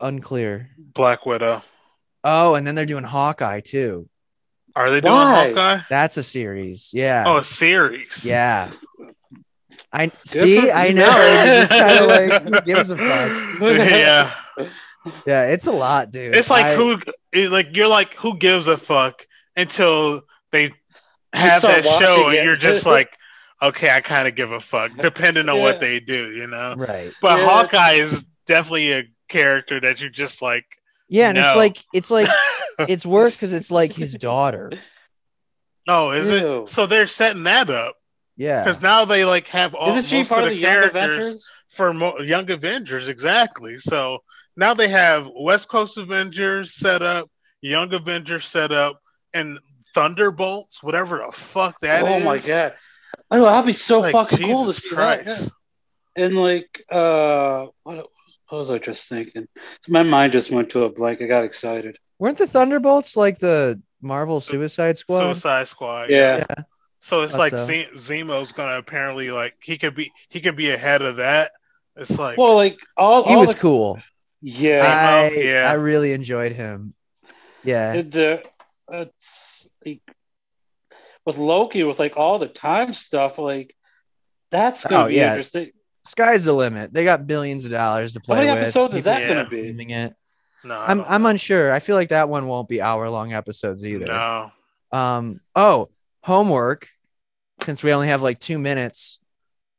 unclear. 0.00 0.70
Black 0.78 1.26
Widow. 1.26 1.62
Oh, 2.22 2.54
and 2.54 2.66
then 2.66 2.74
they're 2.74 2.86
doing 2.86 3.04
Hawkeye 3.04 3.60
too. 3.60 4.08
Are 4.76 4.90
they 4.90 5.00
doing 5.00 5.14
Why? 5.14 5.48
Hawkeye? 5.48 5.80
That's 5.90 6.16
a 6.16 6.22
series. 6.22 6.90
Yeah. 6.92 7.24
Oh, 7.26 7.36
a 7.38 7.44
series. 7.44 8.24
Yeah. 8.24 8.70
I 9.94 10.10
see. 10.24 10.60
for 10.60 10.72
I 10.72 10.90
know. 10.90 11.06
It's 11.08 11.68
just 11.68 11.80
kind 11.80 11.98
of 12.00 12.08
like 12.08 12.42
who 12.66 12.72
gives 12.72 12.90
a 12.90 12.96
fuck. 12.96 13.60
yeah. 13.60 14.30
Yeah, 15.26 15.46
it's 15.48 15.66
a 15.66 15.72
lot, 15.72 16.10
dude. 16.10 16.34
It's 16.34 16.50
like 16.50 16.64
I- 16.64 16.74
who, 16.74 16.98
like 17.48 17.76
you're 17.76 17.88
like 17.88 18.14
who 18.14 18.36
gives 18.38 18.68
a 18.68 18.76
fuck 18.76 19.26
until 19.56 20.22
they 20.50 20.72
have 21.32 21.62
that 21.62 21.84
show, 21.84 21.90
watching 22.22 22.38
and 22.38 22.44
you're 22.44 22.54
just 22.54 22.86
like, 22.96 23.10
okay, 23.62 23.90
I 23.90 24.00
kind 24.00 24.26
of 24.26 24.34
give 24.34 24.50
a 24.52 24.60
fuck, 24.60 24.92
depending 24.96 25.48
on 25.48 25.56
Yeah. 25.56 25.62
what 25.62 25.80
they 25.80 26.00
do, 26.00 26.30
you 26.30 26.46
know. 26.46 26.74
Right. 26.76 27.12
But 27.22 27.38
Yeah, 27.38 27.46
Hawkeye 27.46 27.92
is 27.94 28.24
definitely 28.46 28.92
a 28.92 29.04
character 29.28 29.80
that 29.80 30.00
you 30.00 30.10
just 30.10 30.42
like. 30.42 30.64
Yeah, 31.08 31.28
and 31.28 31.38
it's 31.38 31.54
like 31.54 31.78
it's 31.92 32.10
like 32.10 32.28
it's 32.80 33.04
worse 33.04 33.36
because 33.36 33.52
it's 33.52 33.70
like 33.70 33.92
his 33.92 34.14
daughter. 34.14 34.72
No, 35.86 36.12
is 36.12 36.28
Ew. 36.30 36.62
it? 36.62 36.68
So 36.70 36.86
they're 36.86 37.06
setting 37.06 37.42
that 37.44 37.68
up 37.68 37.96
Yeah. 38.36 38.64
because 38.64 38.80
now 38.80 39.04
they 39.04 39.24
like 39.24 39.46
have 39.48 39.74
all 39.74 39.88
Isn't 39.90 40.04
she 40.04 40.18
most 40.18 40.28
part 40.28 40.42
of 40.42 40.46
of 40.48 40.50
the 40.50 40.56
the 40.56 40.60
Young 40.62 40.72
characters 40.72 40.96
Avengers? 41.16 41.50
for 41.70 41.94
mo- 41.94 42.18
Young 42.18 42.50
Avengers, 42.50 43.08
exactly. 43.08 43.78
So 43.78 44.18
now 44.56 44.74
they 44.74 44.88
have 44.88 45.28
West 45.34 45.68
Coast 45.68 45.98
Avengers 45.98 46.74
set 46.74 47.02
up, 47.02 47.30
Young 47.60 47.92
Avengers 47.94 48.46
set 48.46 48.72
up, 48.72 49.00
and 49.32 49.58
Thunderbolts, 49.94 50.82
whatever 50.82 51.18
the 51.24 51.32
fuck 51.32 51.78
that 51.80 52.02
is. 52.02 52.08
oh 52.08 52.20
my 52.20 52.38
god! 52.38 52.74
I 53.30 53.36
know 53.38 53.44
that'd 53.44 53.66
be 53.66 53.72
so 53.72 54.00
Like, 54.00 54.12
fucking 54.12 54.38
cool 54.46 54.64
to 54.64 54.72
Jesus 54.72 54.82
see 54.82 54.94
that. 54.96 55.24
Christ. 55.24 55.42
yeah. 56.16 56.24
And 56.24 56.36
like, 56.36 56.84
uh, 56.90 57.66
what, 57.84 57.96
what 58.48 58.58
was 58.58 58.70
I 58.70 58.78
just 58.78 59.08
thinking? 59.08 59.46
My 59.88 60.02
mind 60.02 60.32
just 60.32 60.50
went 60.50 60.70
to 60.70 60.84
a 60.84 60.88
blank. 60.90 61.22
I 61.22 61.26
got 61.26 61.44
excited. 61.44 61.96
Weren't 62.18 62.38
the 62.38 62.46
Thunderbolts 62.46 63.16
like 63.16 63.38
the 63.38 63.80
Marvel 64.00 64.40
Suicide 64.40 64.98
Squad? 64.98 65.22
Suicide 65.34 65.66
Squad. 65.68 66.10
Yeah. 66.10 66.44
So 67.04 67.20
it's 67.20 67.36
like 67.36 67.50
so. 67.52 67.66
Z- 67.66 67.88
Zemo's 67.96 68.52
gonna 68.52 68.78
apparently 68.78 69.30
like 69.30 69.56
he 69.62 69.76
could 69.76 69.94
be 69.94 70.10
he 70.30 70.40
could 70.40 70.56
be 70.56 70.70
ahead 70.70 71.02
of 71.02 71.16
that. 71.16 71.50
It's 71.96 72.18
like 72.18 72.38
Well, 72.38 72.54
like 72.54 72.78
all, 72.96 73.24
He 73.28 73.34
all 73.34 73.40
was 73.40 73.52
the, 73.52 73.60
cool. 73.60 73.98
yeah. 74.40 75.28
I 75.30 75.30
yeah. 75.36 75.70
I 75.70 75.74
really 75.74 76.14
enjoyed 76.14 76.52
him. 76.52 76.94
Yeah. 77.62 77.92
It, 77.92 78.16
uh, 78.16 78.38
it's 78.90 79.68
like 79.84 80.00
with 81.26 81.36
Loki, 81.36 81.84
with 81.84 81.98
like 81.98 82.16
all 82.16 82.38
the 82.38 82.48
time 82.48 82.94
stuff, 82.94 83.38
like 83.38 83.76
that's 84.50 84.86
gonna 84.86 85.04
Oh, 85.04 85.08
be 85.08 85.16
yeah. 85.16 85.28
interesting. 85.32 85.72
Sky's 86.06 86.44
the 86.46 86.54
limit. 86.54 86.94
They 86.94 87.04
got 87.04 87.26
billions 87.26 87.66
of 87.66 87.70
dollars 87.70 88.14
to 88.14 88.20
play. 88.20 88.36
How 88.36 88.42
many 88.44 88.52
with. 88.54 88.62
episodes 88.62 88.94
is 88.94 89.04
that 89.04 89.28
gonna 89.28 89.46
be? 89.46 89.66
Filming 89.66 89.90
it. 89.90 90.14
no, 90.64 90.74
I 90.74 90.86
I'm 90.90 91.02
I'm 91.02 91.26
unsure. 91.26 91.70
I 91.70 91.80
feel 91.80 91.96
like 91.96 92.08
that 92.08 92.30
one 92.30 92.46
won't 92.46 92.66
be 92.68 92.80
hour 92.80 93.10
long 93.10 93.34
episodes 93.34 93.84
either. 93.84 94.06
No. 94.06 94.52
Um. 94.90 95.40
Oh, 95.54 95.90
homework. 96.24 96.88
Since 97.62 97.82
we 97.82 97.92
only 97.92 98.08
have 98.08 98.20
like 98.22 98.38
two 98.40 98.58
minutes, 98.58 99.20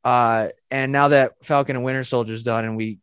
uh, 0.02 0.48
and 0.70 0.92
now 0.92 1.08
that 1.08 1.32
Falcon 1.44 1.76
and 1.76 1.84
Winter 1.84 2.04
Soldier's 2.04 2.42
done, 2.42 2.64
and 2.64 2.76
we 2.76 2.98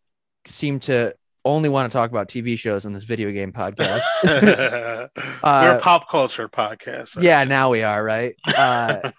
seem 0.45 0.79
to 0.81 1.13
only 1.45 1.69
want 1.69 1.91
to 1.91 1.93
talk 1.95 2.09
about 2.09 2.27
TV 2.29 2.57
shows 2.57 2.85
on 2.85 2.93
this 2.93 3.03
video 3.03 3.31
game 3.31 3.51
podcast. 3.51 4.01
We're 4.23 5.09
Uh, 5.43 5.77
a 5.77 5.79
pop 5.81 6.09
culture 6.09 6.47
podcast. 6.49 7.15
right? 7.17 7.23
yeah, 7.23 7.43
now 7.43 7.69
we 7.69 7.83
are 7.83 8.03
right. 8.03 8.35
Uh, 8.47 9.11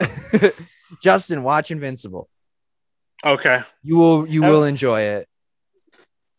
Justin, 1.03 1.43
watch 1.43 1.71
Invincible. 1.71 2.29
Okay. 3.25 3.61
You 3.83 3.97
will 3.97 4.27
you 4.27 4.43
will 4.43 4.65
enjoy 4.65 5.03
it. 5.03 5.29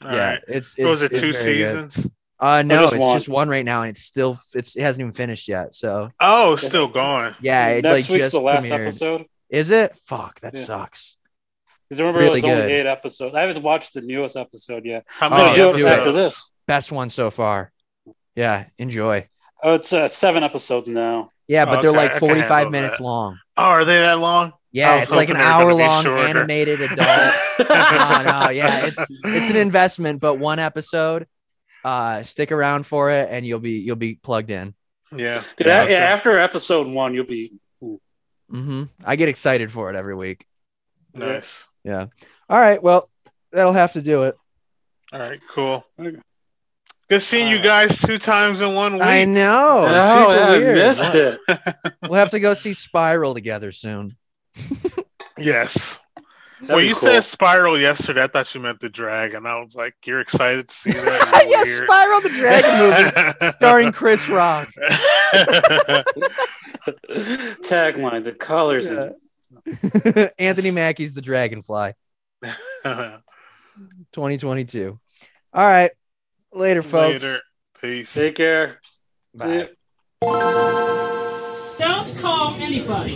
All 0.03 0.11
yeah, 0.11 0.31
right. 0.31 0.39
it's, 0.47 0.77
it's 0.77 0.99
So 0.99 1.05
it 1.05 1.09
two 1.09 1.33
very 1.33 1.57
good. 1.59 2.11
Seasons? 2.39 2.49
Uh, 2.51 2.61
no, 2.63 2.81
just 2.81 2.93
it's 2.95 3.01
one? 3.01 3.17
just 3.17 3.29
one 3.29 3.49
right 3.49 3.65
now, 3.65 3.81
and 3.81 3.89
it's 3.91 4.01
still 4.01 4.37
it's 4.53 4.75
it 4.75 4.81
hasn't 4.81 5.01
even 5.01 5.11
finished 5.13 5.47
yet. 5.47 5.73
So 5.75 6.11
Oh, 6.19 6.53
it's 6.53 6.67
still 6.67 6.87
going. 6.87 7.35
yeah, 7.41 7.69
it 7.69 7.83
Next 7.83 8.09
like 8.09 8.13
week's 8.13 8.25
just 8.25 8.31
the 8.33 8.41
last 8.41 8.67
premiered. 8.67 8.81
episode. 8.81 9.25
Is 9.49 9.69
it? 9.71 9.95
Fuck, 9.95 10.39
that 10.41 10.53
Yeah. 10.55 10.61
sucks. 10.61 11.17
Because 11.87 12.01
remember, 12.01 12.19
Really 12.21 12.39
it 12.39 12.43
was 12.43 12.51
good. 12.51 12.61
only 12.63 12.73
eight 12.73 12.85
episodes. 12.87 13.35
I 13.35 13.41
haven't 13.45 13.61
watched 13.63 13.93
the 13.93 14.01
newest 14.01 14.35
episode 14.35 14.85
yet. 14.85 15.05
Oh, 15.21 15.25
I'm 15.25 15.29
gonna 15.29 15.43
many 15.43 15.55
do 15.55 15.61
do 15.61 15.69
it 15.69 15.75
it. 15.81 15.85
after 15.85 16.09
episodes? 16.09 16.15
this. 16.15 16.51
Best 16.67 16.91
one 16.91 17.09
so 17.11 17.29
far. 17.29 17.71
Yeah, 18.35 18.65
enjoy. 18.77 19.27
Oh, 19.63 19.75
it's 19.75 19.93
uh, 19.93 20.07
seven 20.07 20.43
episodes 20.43 20.89
now. 20.89 21.29
Yeah, 21.47 21.65
but 21.65 21.81
they're 21.81 21.91
like 21.91 22.13
45 22.13 22.71
minutes 22.71 22.97
that. 22.97 23.03
long. 23.03 23.37
Oh, 23.55 23.61
are 23.63 23.85
they 23.85 23.99
that 23.99 24.19
long? 24.19 24.53
Yeah, 24.71 25.01
it's 25.01 25.11
like 25.11 25.29
an 25.29 25.35
hoping 25.37 25.59
they 25.59 25.65
were 25.65 25.71
hour 25.71 25.73
long 25.75 26.03
shorter. 26.03 26.23
animated 26.25 26.81
adult. 26.81 26.99
no, 27.59 27.65
no, 27.69 28.49
yeah, 28.49 28.87
it's 28.87 29.05
it's 29.23 29.49
an 29.51 29.55
investment, 29.55 30.19
but 30.19 30.39
one 30.39 30.59
episode. 30.59 31.27
Uh, 31.85 32.23
stick 32.23 32.51
around 32.51 32.83
for 32.87 33.11
it, 33.11 33.27
and 33.29 33.45
you'll 33.45 33.59
be 33.59 33.73
you'll 33.79 33.95
be 33.95 34.15
plugged 34.15 34.49
in. 34.49 34.73
yeah. 35.15 35.41
Dude, 35.57 35.67
Yeah, 35.67 35.83
a- 35.83 35.89
yeah, 35.91 35.97
after 35.97 36.39
episode 36.39 36.89
one, 36.89 37.13
you'll 37.13 37.25
be. 37.27 37.59
Mm-hmm. 38.51 38.83
I 39.03 39.15
get 39.15 39.29
excited 39.29 39.71
for 39.71 39.89
it 39.91 39.95
every 39.95 40.15
week. 40.15 40.45
Nice. 41.13 41.63
Yeah. 41.83 42.07
All 42.49 42.59
right. 42.59 42.81
Well, 42.81 43.07
that'll 43.51 43.73
have 43.73 43.93
to 43.93 44.01
do 44.01 44.23
it. 44.23 44.35
All 45.13 45.19
right. 45.19 45.39
Cool. 45.49 45.85
Okay. 45.99 46.17
Good 47.07 47.21
seeing 47.21 47.49
you 47.49 47.61
guys 47.61 48.01
two 48.01 48.17
times 48.17 48.61
in 48.61 48.73
one 48.73 48.93
week. 48.93 49.03
I 49.03 49.25
know. 49.25 49.85
oh, 49.87 50.55
super 50.57 50.63
yeah, 50.63 50.71
I 50.71 50.73
missed 50.73 51.15
it. 51.15 51.39
We'll 52.01 52.13
have 52.13 52.31
to 52.31 52.39
go 52.39 52.55
see 52.55 52.73
Spiral 52.73 53.35
together 53.35 53.71
soon. 53.71 54.15
Yes. 55.37 55.99
That'd 56.61 56.75
well, 56.75 56.81
you 56.81 56.93
cool. 56.93 57.09
said 57.09 57.23
Spiral 57.23 57.79
yesterday. 57.79 58.23
I 58.23 58.27
thought 58.27 58.53
you 58.55 58.61
meant 58.61 58.79
the 58.79 58.89
dragon. 58.89 59.45
I 59.45 59.59
was 59.59 59.75
like, 59.75 59.93
you're 60.05 60.21
excited 60.21 60.69
to 60.69 60.75
see 60.75 60.91
that? 60.91 61.45
yeah, 61.49 61.63
Spiral 61.65 62.21
the 62.21 62.29
Dragon 62.29 62.79
movie 62.79 63.01
starring 63.57 63.91
Chris 63.91 64.29
Rock. 64.29 64.71
Tagline: 67.61 68.23
The 68.23 68.31
colors. 68.31 68.89
Yeah. 68.89 69.09
and 70.15 70.31
Anthony 70.39 70.71
Mackie's 70.71 71.13
the 71.13 71.21
Dragonfly, 71.21 71.91
2022. 72.83 74.97
All 75.53 75.63
right. 75.63 75.91
Later, 76.53 76.81
folks. 76.81 77.23
Later. 77.23 77.41
Peace. 77.81 78.13
Take 78.13 78.35
care. 78.35 78.79
Bye. 79.37 79.67
Don't 80.21 82.17
call 82.21 82.55
anybody. 82.61 83.15